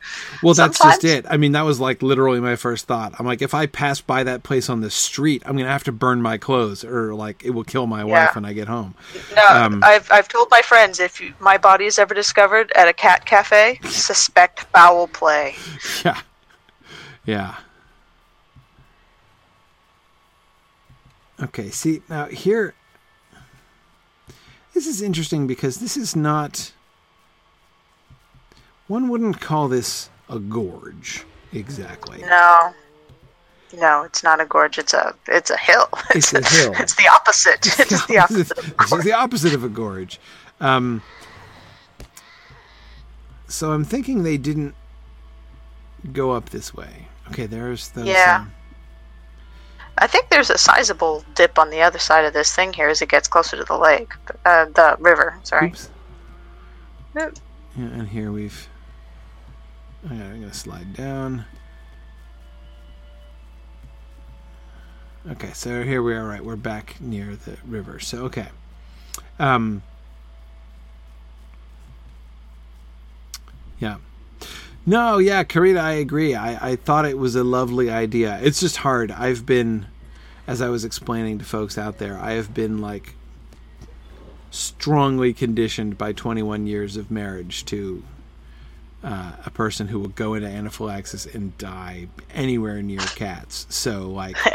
well, 0.43 0.53
that's 0.53 0.77
just 0.77 1.03
it. 1.03 1.26
I 1.27 1.38
mean, 1.38 1.53
that 1.53 1.64
was 1.64 1.80
like 1.80 2.03
literally 2.03 2.39
my 2.39 2.56
first 2.56 2.85
thought. 2.85 3.14
I'm 3.18 3.26
like, 3.26 3.41
if 3.41 3.53
I 3.56 3.65
pass 3.65 3.99
by 4.02 4.23
that 4.26 4.43
place 4.43 4.69
on 4.69 4.81
the 4.81 4.91
street, 4.91 5.41
I'm 5.45 5.57
gonna 5.57 5.69
have 5.69 5.85
to 5.85 5.91
burn 5.91 6.22
my 6.22 6.38
clothes, 6.38 6.84
or 6.84 7.15
like 7.15 7.43
it 7.43 7.52
will 7.52 7.64
kill 7.64 7.88
my 7.88 8.03
wife 8.03 8.35
when 8.35 8.45
I 8.45 8.53
get 8.53 8.68
home. 8.68 8.93
No, 9.35 9.48
Um, 9.48 9.81
I've 9.84 10.11
I've 10.11 10.27
told 10.27 10.49
my 10.52 10.61
friends 10.61 10.99
if 10.99 11.19
you, 11.19 11.34
my 11.39 11.57
body 11.57 11.85
is 11.85 11.98
ever 11.98 12.14
discovered 12.14 12.72
at 12.76 12.88
a 12.88 12.93
cat 12.93 13.26
cafe, 13.26 13.80
suspect 13.85 14.60
foul 14.73 15.07
play. 15.07 15.56
Yeah, 16.06 16.22
yeah. 17.26 17.56
Okay, 21.41 21.69
see 21.69 22.01
now 22.09 22.26
here. 22.26 22.73
This 24.73 24.88
is 24.88 25.01
interesting 25.01 25.47
because 25.47 25.77
this 25.77 25.97
is 25.97 26.15
not. 26.15 26.72
One 28.88 29.09
wouldn't 29.09 29.39
call 29.41 29.68
this 29.68 30.09
a 30.30 30.39
gorge 30.39 31.23
exactly. 31.53 32.22
No, 32.22 32.73
no, 33.77 34.03
it's 34.03 34.23
not 34.23 34.39
a 34.39 34.45
gorge. 34.45 34.77
It's 34.77 34.93
a 34.93 35.15
it's 35.27 35.49
a 35.49 35.57
hill. 35.57 35.88
It's 36.15 36.34
a 36.34 36.43
hill. 36.47 36.73
It's 36.80 36.95
the 36.95 37.07
opposite. 37.07 37.65
It's 37.80 38.05
the 38.05 38.18
opposite. 38.19 38.51
of 38.57 38.65
a 38.65 38.68
this 38.77 38.84
is 38.85 38.89
gorge. 38.91 39.03
the 39.03 39.13
opposite 39.13 39.53
of 39.53 39.63
a 39.63 39.69
gorge. 39.69 40.19
Um, 40.59 41.01
so 43.47 43.72
I'm 43.72 43.84
thinking 43.84 44.23
they 44.23 44.38
didn't 44.38 44.76
go 46.13 46.31
up 46.31 46.49
this 46.49 46.73
way. 46.73 47.07
Okay, 47.30 47.45
there's 47.47 47.89
those. 47.89 48.07
Yeah. 48.07 48.41
um, 48.41 48.51
I 49.97 50.07
think 50.07 50.30
there's 50.30 50.49
a 50.49 50.57
sizable 50.57 51.23
dip 51.35 51.59
on 51.59 51.69
the 51.69 51.81
other 51.81 51.99
side 51.99 52.26
of 52.26 52.34
this 52.34 52.55
thing 52.55 52.73
here 52.73 52.89
as 52.89 53.01
it 53.01 53.09
gets 53.09 53.27
closer 53.27 53.57
to 53.57 53.63
the 53.63 53.77
lake, 53.77 54.13
uh, 54.45 54.65
the 54.65 54.95
river. 54.99 55.38
Sorry. 55.43 55.68
Oops. 55.68 55.89
Oop. 57.19 57.39
Yeah, 57.77 57.85
and 57.85 58.07
here 58.07 58.31
we've. 58.31 58.68
I'm 60.09 60.41
gonna 60.41 60.53
slide 60.53 60.93
down. 60.93 61.45
Okay, 65.30 65.51
so 65.53 65.84
here 65.84 66.01
we 66.01 66.15
are. 66.15 66.26
Right, 66.26 66.43
we're 66.43 66.55
back 66.55 66.99
near 66.99 67.35
the 67.35 67.57
river. 67.65 67.99
So 67.99 68.23
okay. 68.26 68.47
Um. 69.38 69.84
Yeah. 73.80 73.97
No, 74.85 75.19
yeah, 75.19 75.43
Karita, 75.43 75.79
I 75.79 75.93
agree. 75.93 76.33
I, 76.33 76.71
I 76.71 76.75
thought 76.75 77.05
it 77.05 77.17
was 77.17 77.35
a 77.35 77.43
lovely 77.43 77.89
idea. 77.89 78.39
It's 78.41 78.59
just 78.59 78.77
hard. 78.77 79.11
I've 79.11 79.45
been, 79.45 79.85
as 80.47 80.61
I 80.61 80.69
was 80.69 80.83
explaining 80.83 81.39
to 81.39 81.45
folks 81.45 81.77
out 81.77 81.99
there, 81.99 82.17
I 82.17 82.31
have 82.31 82.53
been 82.53 82.81
like 82.81 83.13
strongly 84.49 85.33
conditioned 85.33 85.97
by 85.97 86.13
21 86.13 86.67
years 86.67 86.97
of 86.97 87.11
marriage 87.11 87.63
to 87.65 88.03
uh, 89.03 89.33
a 89.45 89.49
person 89.49 89.87
who 89.87 89.99
will 89.99 90.09
go 90.09 90.33
into 90.33 90.47
anaphylaxis 90.47 91.25
and 91.25 91.57
die 91.57 92.07
anywhere 92.33 92.81
near 92.81 92.99
cats. 92.99 93.65
So, 93.69 94.09
like, 94.09 94.35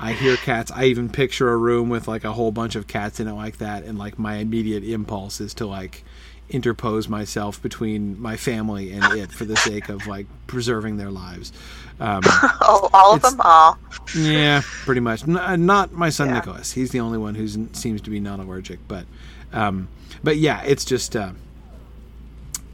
I 0.00 0.12
hear 0.12 0.36
cats. 0.36 0.70
I 0.72 0.84
even 0.84 1.08
picture 1.08 1.50
a 1.50 1.56
room 1.56 1.88
with 1.88 2.06
like 2.06 2.24
a 2.24 2.32
whole 2.32 2.52
bunch 2.52 2.76
of 2.76 2.86
cats 2.86 3.20
in 3.20 3.28
it, 3.28 3.32
like 3.32 3.58
that, 3.58 3.84
and 3.84 3.98
like 3.98 4.18
my 4.18 4.36
immediate 4.36 4.84
impulse 4.84 5.40
is 5.40 5.54
to 5.54 5.66
like 5.66 6.04
interpose 6.50 7.08
myself 7.08 7.60
between 7.62 8.20
my 8.20 8.36
family 8.36 8.92
and 8.92 9.04
it 9.18 9.30
for 9.32 9.44
the 9.44 9.56
sake 9.56 9.88
of 9.88 10.06
like 10.06 10.26
preserving 10.46 10.96
their 10.96 11.10
lives. 11.10 11.52
Um, 12.00 12.22
Oh, 12.60 12.88
all 12.92 13.14
of 13.14 13.22
them? 13.22 13.40
all. 13.40 13.78
yeah, 14.16 14.62
pretty 14.84 15.00
much. 15.00 15.22
N- 15.24 15.36
uh, 15.36 15.56
not 15.56 15.92
my 15.92 16.10
son 16.10 16.28
Yeah. 16.28 16.34
Nicholas. 16.34 16.72
He's 16.72 16.90
the 16.90 17.00
only 17.00 17.18
one 17.18 17.34
who 17.34 17.48
seems 17.72 18.00
to 18.02 18.10
be 18.10 18.20
non-allergic. 18.20 18.78
But, 18.88 19.04
um, 19.52 19.88
but 20.22 20.36
yeah, 20.36 20.62
it's 20.62 20.84
just. 20.84 21.14
Uh, 21.16 21.32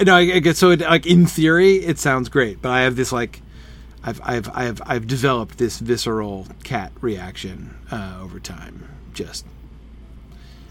no, 0.04 0.14
I, 0.16 0.20
I 0.20 0.38
get 0.40 0.56
so 0.56 0.70
it, 0.70 0.80
like 0.80 1.06
in 1.06 1.26
theory 1.26 1.76
it 1.76 1.98
sounds 1.98 2.28
great, 2.28 2.60
but 2.60 2.70
I 2.70 2.80
have 2.82 2.96
this 2.96 3.12
like, 3.12 3.40
I've 4.02 4.20
I've 4.24 4.48
I've 4.54 4.82
I've 4.84 5.06
developed 5.06 5.58
this 5.58 5.78
visceral 5.78 6.46
cat 6.64 6.92
reaction 7.00 7.76
uh, 7.90 8.18
over 8.22 8.38
time. 8.40 8.88
Just 9.14 9.46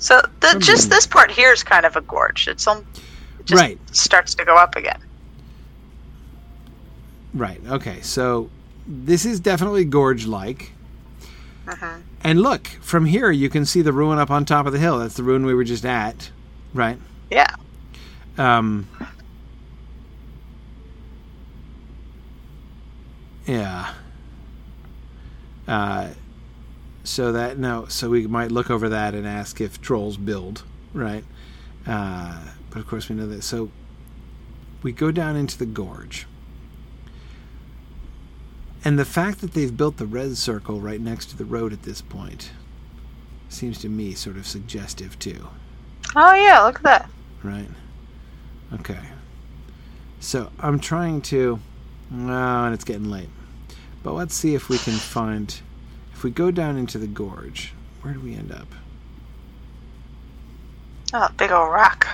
so 0.04 0.22
the, 0.42 0.60
just 0.60 0.90
this 0.90 1.08
part 1.08 1.32
here 1.32 1.54
is 1.54 1.64
kind 1.64 1.86
of 1.86 1.96
a 1.96 2.02
gorge. 2.02 2.50
It's 2.50 2.68
on, 2.68 2.80
it 3.40 3.46
just 3.46 3.62
Right. 3.62 3.80
starts 3.96 4.36
to 4.36 4.44
go 4.44 4.56
up 4.58 4.76
again. 4.76 5.00
right. 7.34 7.62
Okay, 7.68 8.02
so 8.02 8.50
this 8.86 9.24
is 9.26 9.40
definitely 9.40 9.86
gorge-like. 9.86 10.72
Mhm. 11.66 12.02
And 12.22 12.42
look, 12.42 12.68
from 12.82 13.06
here 13.06 13.32
you 13.32 13.50
can 13.50 13.66
see 13.66 13.82
the 13.82 13.94
ruin 13.94 14.20
up 14.20 14.30
on 14.30 14.44
top 14.44 14.66
of 14.66 14.74
the 14.74 14.80
hill. 14.80 15.00
That's 15.00 15.16
the 15.16 15.24
ruin 15.24 15.46
we 15.46 15.54
were 15.54 15.64
just 15.64 15.86
at, 15.86 16.30
right? 16.74 17.00
Yeah. 17.32 17.48
Um, 18.38 18.88
yeah. 23.48 23.94
Uh, 25.68 26.10
so 27.04 27.32
that 27.32 27.58
no, 27.58 27.86
so 27.88 28.10
we 28.10 28.28
might 28.28 28.52
look 28.52 28.70
over 28.70 28.90
that 28.90 29.14
and 29.14 29.28
ask 29.28 29.60
if 29.62 29.82
trolls 29.82 30.18
build, 30.18 30.64
right? 30.94 31.24
Uh, 31.86 32.40
but 32.70 32.80
of 32.80 32.88
course 32.88 33.10
we 33.10 33.16
know 33.16 33.28
that. 33.28 33.44
So 33.44 33.70
we 34.82 34.92
go 34.92 35.12
down 35.12 35.36
into 35.36 35.58
the 35.58 35.66
gorge. 35.66 36.26
And 38.86 39.00
the 39.00 39.06
fact 39.06 39.40
that 39.42 39.54
they've 39.54 39.76
built 39.76 39.98
the 39.98 40.06
red 40.06 40.36
circle 40.38 40.82
right 40.82 41.00
next 41.00 41.28
to 41.28 41.38
the 41.38 41.46
road 41.46 41.72
at 41.72 41.84
this 41.84 42.02
point 42.02 42.52
seems 43.48 43.80
to 43.80 43.88
me 43.90 44.14
sort 44.14 44.36
of 44.36 44.46
suggestive 44.48 45.18
too, 45.20 45.48
Oh 46.16 46.34
yeah, 46.34 46.62
look 46.64 46.78
at 46.78 46.84
that. 46.84 47.10
right? 47.44 47.70
Okay. 48.74 49.00
So 50.20 50.52
I'm 50.60 50.80
trying 50.80 51.22
to. 51.24 51.60
Oh, 52.14 52.18
and 52.66 52.74
it's 52.74 52.84
getting 52.84 53.10
late. 53.10 53.30
But 54.04 54.14
let's 54.14 54.34
see 54.36 54.54
if 54.56 54.70
we 54.70 54.78
can 54.78 54.94
find. 54.94 55.60
If 56.24 56.26
we 56.26 56.32
go 56.32 56.52
down 56.52 56.78
into 56.78 56.98
the 56.98 57.06
gorge, 57.06 57.74
where 58.02 58.14
do 58.14 58.22
we 58.22 58.34
end 58.34 58.50
up? 58.50 58.68
Oh, 61.14 61.28
big 61.36 61.52
old 61.52 61.70
rock. 61.70 62.08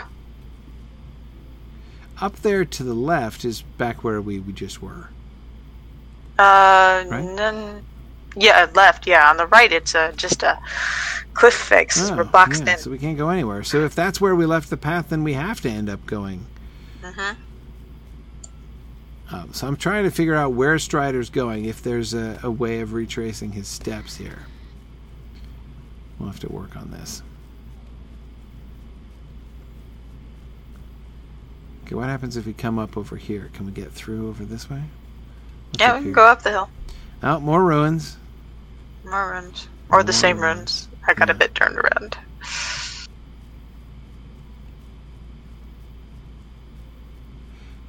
Up 2.19 2.38
there 2.38 2.65
to 2.65 2.84
the 2.84 2.95
left 2.95 3.45
is 3.45 3.61
back 3.61 4.03
where 4.03 4.19
we, 4.19 4.40
we 4.40 4.52
just 4.52 4.81
were. 4.81 5.11
Uh, 6.40 7.06
Right? 7.07 7.23
none. 7.23 7.84
Yeah, 8.36 8.68
left. 8.73 9.06
Yeah, 9.06 9.30
on 9.30 9.38
the 9.38 9.45
right, 9.45 9.72
it's 9.72 9.94
uh, 9.94 10.11
just 10.14 10.41
a 10.41 10.57
cliff 11.36 11.53
face. 11.53 12.10
Oh, 12.10 12.18
We're 12.18 12.23
boxed 12.23 12.65
yeah, 12.65 12.73
in. 12.73 12.80
So 12.80 12.90
we 12.90 12.98
can't 12.98 13.15
go 13.15 13.30
anywhere. 13.30 13.64
So 13.64 13.86
if 13.86 13.94
that's 13.94 14.19
where 14.19 14.34
we 14.36 14.48
left 14.48 14.72
the 14.72 14.77
path, 14.77 15.10
then 15.10 15.23
we 15.23 15.34
have 15.34 15.61
to 15.61 15.69
end 15.69 15.88
up 15.88 16.03
going. 16.07 16.48
hmm 17.03 17.34
Um, 19.31 19.53
so 19.53 19.68
I'm 19.68 19.76
trying 19.76 20.06
to 20.06 20.11
figure 20.11 20.35
out 20.35 20.53
where 20.53 20.80
Strider's 20.80 21.30
going, 21.30 21.65
if 21.65 21.84
there's 21.84 22.14
a, 22.14 22.39
a 22.43 22.49
way 22.49 22.80
of 22.81 22.93
retracing 22.93 23.51
his 23.51 23.68
steps 23.68 24.15
here. 24.18 24.39
We'll 26.18 26.30
have 26.30 26.39
to 26.41 26.51
work 26.51 26.76
on 26.76 26.89
this. 26.91 27.22
Okay, 31.85 31.95
what 31.95 32.10
happens 32.10 32.38
if 32.38 32.45
we 32.45 32.53
come 32.53 32.80
up 32.80 32.97
over 32.97 33.15
here? 33.15 33.49
Can 33.53 33.65
we 33.65 33.72
get 33.72 33.91
through 33.91 34.30
over 34.30 34.43
this 34.45 34.69
way? 34.69 34.81
What's 35.72 35.80
Yeah, 35.80 35.93
we 35.93 35.97
can 35.99 36.06
here? 36.06 36.14
go 36.14 36.26
up 36.26 36.41
the 36.41 36.49
hill. 36.51 36.69
Oh, 37.22 37.39
more 37.39 37.64
ruins. 37.64 38.18
More 39.06 39.31
ruins. 39.31 39.68
Or 39.89 40.03
the 40.03 40.14
same 40.14 40.39
ruins. 40.39 40.88
runes. 40.91 41.03
I 41.07 41.14
got 41.14 41.30
a 41.30 41.34
bit 41.34 41.56
turned 41.56 41.77
around. 41.77 42.18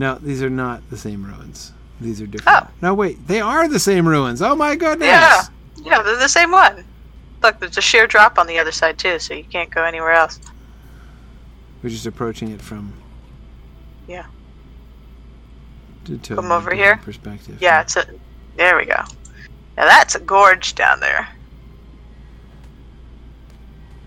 No, 0.01 0.14
these 0.14 0.43
are 0.43 0.48
not 0.48 0.89
the 0.89 0.97
same 0.97 1.22
ruins. 1.27 1.72
These 2.01 2.22
are 2.22 2.27
different. 2.27 2.64
Oh. 2.64 2.70
No, 2.81 2.94
wait, 2.94 3.27
they 3.28 3.43
are 3.43 3.68
the 3.68 3.78
same 3.78 4.09
ruins. 4.09 4.40
Oh 4.40 4.56
my 4.56 4.74
goodness! 4.74 5.06
Yeah. 5.06 5.43
Yeah, 5.85 6.02
they're 6.02 6.16
the 6.16 6.27
same 6.27 6.51
one. 6.51 6.86
Look, 7.43 7.60
there's 7.60 7.77
a 7.77 7.82
sheer 7.82 8.06
drop 8.06 8.39
on 8.39 8.47
the 8.47 8.59
other 8.59 8.72
side 8.72 8.98
too, 8.98 9.18
so 9.18 9.35
you 9.35 9.44
can't 9.44 9.68
go 9.68 9.85
anywhere 9.85 10.12
else. 10.12 10.40
We're 11.82 11.90
just 11.90 12.06
approaching 12.06 12.51
it 12.51 12.62
from. 12.62 12.94
Yeah. 14.09 14.24
to 16.06 16.18
Come 16.18 16.51
over 16.51 16.74
here? 16.74 16.97
Perspective. 16.97 17.59
Yeah, 17.60 17.82
it's 17.82 17.97
a. 17.97 18.06
There 18.56 18.78
we 18.78 18.86
go. 18.86 19.02
Now 19.77 19.85
that's 19.85 20.14
a 20.14 20.20
gorge 20.20 20.74
down 20.77 21.01
there. 21.01 21.28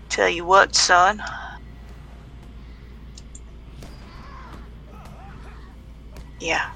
Tell 0.08 0.28
you 0.28 0.44
what, 0.44 0.74
son. 0.74 1.22
Yeah. 6.40 6.70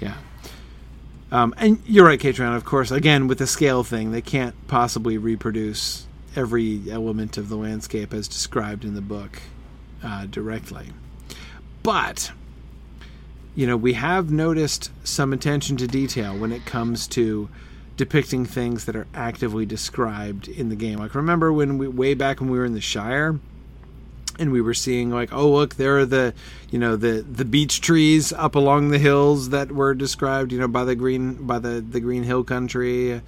Yeah. 0.00 0.14
Um, 1.30 1.54
and 1.58 1.82
you're 1.86 2.06
right, 2.06 2.18
Katron. 2.18 2.56
Of 2.56 2.64
course, 2.64 2.90
again 2.90 3.28
with 3.28 3.38
the 3.38 3.46
scale 3.46 3.84
thing, 3.84 4.12
they 4.12 4.22
can't 4.22 4.54
possibly 4.68 5.18
reproduce 5.18 6.06
every 6.36 6.82
element 6.90 7.36
of 7.36 7.48
the 7.48 7.56
landscape 7.56 8.14
as 8.14 8.28
described 8.28 8.84
in 8.84 8.94
the 8.94 9.00
book 9.00 9.40
uh, 10.02 10.26
directly. 10.26 10.88
But 11.82 12.32
you 13.54 13.66
know, 13.66 13.76
we 13.76 13.94
have 13.94 14.30
noticed 14.30 14.92
some 15.02 15.32
attention 15.32 15.76
to 15.78 15.88
detail 15.88 16.38
when 16.38 16.52
it 16.52 16.64
comes 16.64 17.08
to 17.08 17.48
depicting 17.96 18.46
things 18.46 18.84
that 18.84 18.94
are 18.94 19.08
actively 19.12 19.66
described 19.66 20.46
in 20.46 20.68
the 20.68 20.76
game. 20.76 21.00
Like 21.00 21.14
remember 21.14 21.52
when 21.52 21.76
we 21.76 21.88
way 21.88 22.14
back 22.14 22.40
when 22.40 22.48
we 22.48 22.58
were 22.58 22.64
in 22.64 22.74
the 22.74 22.80
Shire 22.80 23.40
and 24.38 24.52
we 24.52 24.60
were 24.60 24.74
seeing 24.74 25.10
like 25.10 25.32
oh 25.32 25.50
look 25.50 25.74
there 25.74 25.98
are 25.98 26.06
the 26.06 26.32
you 26.70 26.78
know 26.78 26.96
the 26.96 27.22
the 27.22 27.44
beech 27.44 27.80
trees 27.80 28.32
up 28.32 28.54
along 28.54 28.88
the 28.88 28.98
hills 28.98 29.50
that 29.50 29.72
were 29.72 29.94
described 29.94 30.52
you 30.52 30.58
know 30.58 30.68
by 30.68 30.84
the 30.84 30.94
green 30.94 31.34
by 31.46 31.58
the 31.58 31.80
the 31.80 32.00
green 32.00 32.22
hill 32.22 32.44
country. 32.44 33.20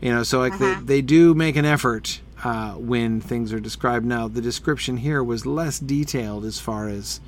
You 0.00 0.14
know 0.14 0.22
so 0.22 0.38
like 0.38 0.58
they, 0.58 0.74
they 0.82 1.02
do 1.02 1.34
make 1.34 1.56
an 1.56 1.66
effort 1.66 2.20
uh, 2.42 2.72
when 2.72 3.20
things 3.20 3.52
are 3.52 3.60
described. 3.60 4.06
Now 4.06 4.28
the 4.28 4.40
description 4.40 4.98
here 4.98 5.22
was 5.22 5.44
less 5.44 5.78
detailed 5.78 6.44
as 6.44 6.58
far 6.58 6.88
as 6.88 7.20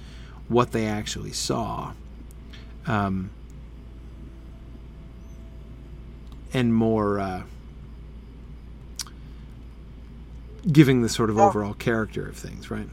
what 0.49 0.73
they 0.73 0.87
actually 0.87 1.33
saw. 1.33 1.93
Um, 2.87 3.31
and 6.55 6.75
more 6.75 7.21
uh, 7.21 7.43
giving 10.71 11.03
the 11.03 11.09
sort 11.09 11.31
of 11.31 11.39
overall 11.39 11.75
character 11.75 12.29
of 12.29 12.37
things 12.37 12.71
right 12.71 12.89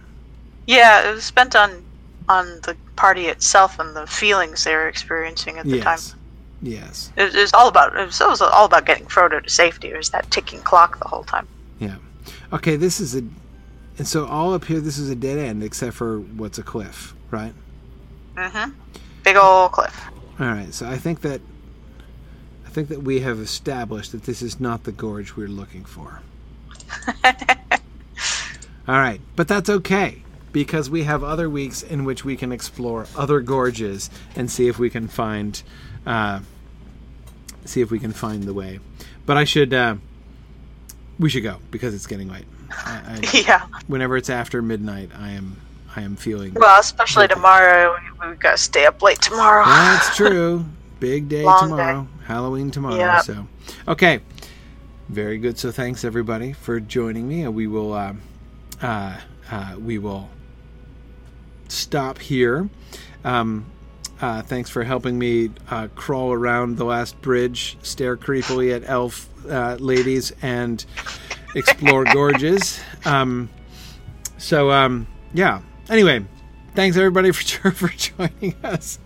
Yeah, 0.69 1.09
it 1.09 1.15
was 1.15 1.23
spent 1.23 1.55
on 1.55 1.83
on 2.29 2.45
the 2.61 2.77
party 2.95 3.25
itself 3.25 3.79
and 3.79 3.95
the 3.95 4.05
feelings 4.05 4.63
they 4.63 4.75
were 4.75 4.87
experiencing 4.87 5.57
at 5.57 5.65
the 5.65 5.81
time. 5.81 5.97
yes 5.97 6.15
yes 6.61 7.11
It 7.17 7.33
was 7.33 7.51
all 7.55 7.67
about 7.67 7.97
it 7.97 8.05
was, 8.05 8.21
it 8.21 8.27
was 8.27 8.39
all 8.39 8.65
about 8.65 8.85
getting 8.85 9.07
Frodo 9.07 9.41
to 9.41 9.49
safety. 9.49 9.87
It 9.87 9.97
was 9.97 10.11
that 10.11 10.29
ticking 10.29 10.61
clock 10.61 10.99
the 10.99 11.07
whole 11.07 11.23
time. 11.23 11.47
Yeah. 11.79 11.95
Okay, 12.53 12.75
this 12.75 12.99
is 12.99 13.15
a 13.15 13.23
and 13.97 14.07
so 14.07 14.27
all 14.27 14.53
up 14.53 14.65
here 14.65 14.79
this 14.79 14.99
is 14.99 15.09
a 15.09 15.15
dead 15.15 15.39
end 15.39 15.63
except 15.63 15.95
for 15.95 16.19
what's 16.19 16.59
a 16.59 16.63
cliff, 16.63 17.15
right? 17.31 17.53
Mm 18.35 18.51
hmm 18.51 18.71
Big 19.23 19.37
old 19.37 19.71
cliff. 19.71 19.99
All 20.39 20.45
right. 20.45 20.71
So 20.71 20.87
I 20.87 20.97
think 20.97 21.21
that 21.21 21.41
I 22.67 22.69
think 22.69 22.89
that 22.89 23.01
we 23.01 23.21
have 23.21 23.39
established 23.39 24.11
that 24.11 24.25
this 24.25 24.43
is 24.43 24.59
not 24.59 24.83
the 24.83 24.91
gorge 24.91 25.35
we're 25.35 25.47
looking 25.47 25.83
for. 25.83 26.21
All 28.87 28.99
right, 28.99 29.19
but 29.35 29.47
that's 29.47 29.69
okay 29.69 30.23
because 30.51 30.89
we 30.89 31.03
have 31.03 31.23
other 31.23 31.49
weeks 31.49 31.81
in 31.83 32.05
which 32.05 32.25
we 32.25 32.35
can 32.35 32.51
explore 32.51 33.07
other 33.15 33.39
gorges 33.41 34.09
and 34.35 34.49
see 34.49 34.67
if 34.67 34.79
we 34.79 34.89
can 34.89 35.07
find 35.07 35.61
uh, 36.05 36.39
see 37.65 37.81
if 37.81 37.91
we 37.91 37.99
can 37.99 38.11
find 38.13 38.43
the 38.43 38.53
way. 38.53 38.79
But 39.25 39.37
I 39.37 39.43
should 39.43 39.73
uh, 39.73 39.95
we 41.19 41.29
should 41.29 41.43
go 41.43 41.57
because 41.71 41.93
it's 41.93 42.07
getting 42.07 42.29
late. 42.29 42.45
I, 42.71 43.19
I, 43.23 43.37
yeah. 43.47 43.65
whenever 43.87 44.17
it's 44.17 44.29
after 44.29 44.61
midnight, 44.61 45.11
I 45.17 45.31
am 45.31 45.57
I 45.95 46.01
am 46.01 46.15
feeling. 46.15 46.53
Well, 46.53 46.79
especially 46.79 47.25
Okay. 47.25 47.33
tomorrow. 47.35 47.95
We, 48.21 48.29
we've 48.29 48.39
got 48.39 48.51
to 48.51 48.57
stay 48.57 48.85
up 48.85 49.01
late 49.01 49.21
tomorrow. 49.21 49.65
That's 49.65 50.15
true. 50.15 50.65
Big 50.99 51.29
day 51.29 51.43
Long 51.43 51.69
tomorrow. 51.69 52.07
Halloween 52.25 52.71
tomorrow. 52.71 52.95
Yep. 52.97 53.23
So, 53.23 53.47
okay. 53.87 54.19
Very 55.07 55.37
good. 55.39 55.57
So, 55.57 55.71
thanks 55.71 56.03
everybody 56.03 56.53
for 56.53 56.79
joining 56.79 57.27
me. 57.27 57.41
And 57.41 57.55
we 57.55 57.67
will, 57.67 57.93
uh, 57.93 58.13
uh, 58.81 59.17
uh, 59.49 59.75
we 59.79 59.97
will 59.97 60.29
stop 61.71 62.19
here. 62.19 62.69
Um, 63.23 63.65
uh, 64.21 64.41
thanks 64.41 64.69
for 64.69 64.83
helping 64.83 65.17
me 65.17 65.49
uh, 65.69 65.87
crawl 65.95 66.33
around 66.33 66.77
the 66.77 66.83
last 66.83 67.19
bridge, 67.21 67.77
stare 67.81 68.17
creepily 68.17 68.75
at 68.75 68.83
elf 68.89 69.29
uh, 69.49 69.75
ladies, 69.79 70.33
and 70.41 70.85
explore 71.55 72.03
gorges. 72.13 72.79
Um, 73.05 73.49
so, 74.37 74.71
um, 74.71 75.07
yeah. 75.33 75.61
Anyway, 75.89 76.25
thanks 76.75 76.97
everybody 76.97 77.31
for 77.33 77.71
for 77.71 77.87
joining 77.87 78.55
us, 78.63 78.99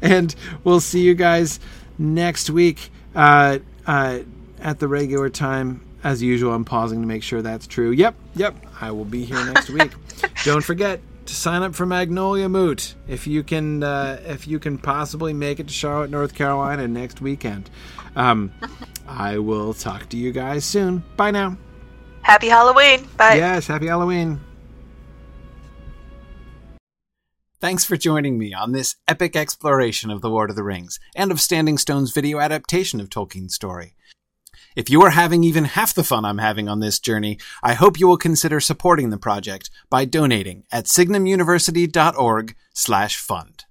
and 0.00 0.34
we'll 0.64 0.80
see 0.80 1.02
you 1.02 1.14
guys 1.14 1.60
next 1.98 2.48
week 2.48 2.90
uh, 3.14 3.58
uh, 3.86 4.20
at 4.60 4.78
the 4.78 4.88
regular 4.88 5.28
time. 5.28 5.82
As 6.02 6.22
usual, 6.22 6.52
I'm 6.52 6.66
pausing 6.66 7.00
to 7.00 7.06
make 7.06 7.22
sure 7.22 7.40
that's 7.40 7.66
true. 7.66 7.90
Yep, 7.90 8.14
yep, 8.34 8.54
I 8.78 8.90
will 8.90 9.06
be 9.06 9.24
here 9.24 9.42
next 9.46 9.70
week. 9.70 9.90
Don't 10.44 10.62
forget 10.62 11.00
to 11.26 11.34
sign 11.34 11.62
up 11.62 11.74
for 11.74 11.86
Magnolia 11.86 12.48
Moot 12.48 12.94
if 13.08 13.26
you 13.26 13.42
can. 13.42 13.82
Uh, 13.82 14.20
if 14.24 14.46
you 14.46 14.58
can 14.58 14.78
possibly 14.78 15.32
make 15.32 15.60
it 15.60 15.68
to 15.68 15.72
Charlotte, 15.72 16.10
North 16.10 16.34
Carolina 16.34 16.86
next 16.88 17.20
weekend. 17.20 17.70
Um, 18.16 18.52
I 19.06 19.38
will 19.38 19.74
talk 19.74 20.08
to 20.10 20.16
you 20.16 20.32
guys 20.32 20.64
soon. 20.64 21.02
Bye 21.16 21.30
now. 21.30 21.56
Happy 22.22 22.48
Halloween. 22.48 23.06
Bye. 23.16 23.34
Yes, 23.34 23.66
happy 23.66 23.86
Halloween. 23.86 24.40
Thanks 27.60 27.84
for 27.84 27.96
joining 27.96 28.38
me 28.38 28.52
on 28.52 28.72
this 28.72 28.96
epic 29.08 29.36
exploration 29.36 30.10
of 30.10 30.20
The 30.20 30.28
Lord 30.28 30.50
of 30.50 30.56
the 30.56 30.62
Rings 30.62 31.00
and 31.16 31.32
of 31.32 31.40
Standing 31.40 31.78
Stone's 31.78 32.12
video 32.12 32.38
adaptation 32.38 33.00
of 33.00 33.08
Tolkien's 33.08 33.54
story. 33.54 33.94
If 34.74 34.90
you 34.90 35.02
are 35.02 35.10
having 35.10 35.44
even 35.44 35.66
half 35.66 35.94
the 35.94 36.02
fun 36.02 36.24
I'm 36.24 36.38
having 36.38 36.68
on 36.68 36.80
this 36.80 36.98
journey, 36.98 37.38
I 37.62 37.74
hope 37.74 38.00
you 38.00 38.08
will 38.08 38.16
consider 38.16 38.58
supporting 38.58 39.10
the 39.10 39.18
project 39.18 39.70
by 39.88 40.04
donating 40.04 40.64
at 40.72 40.86
signumuniversity.org/fund. 40.86 43.64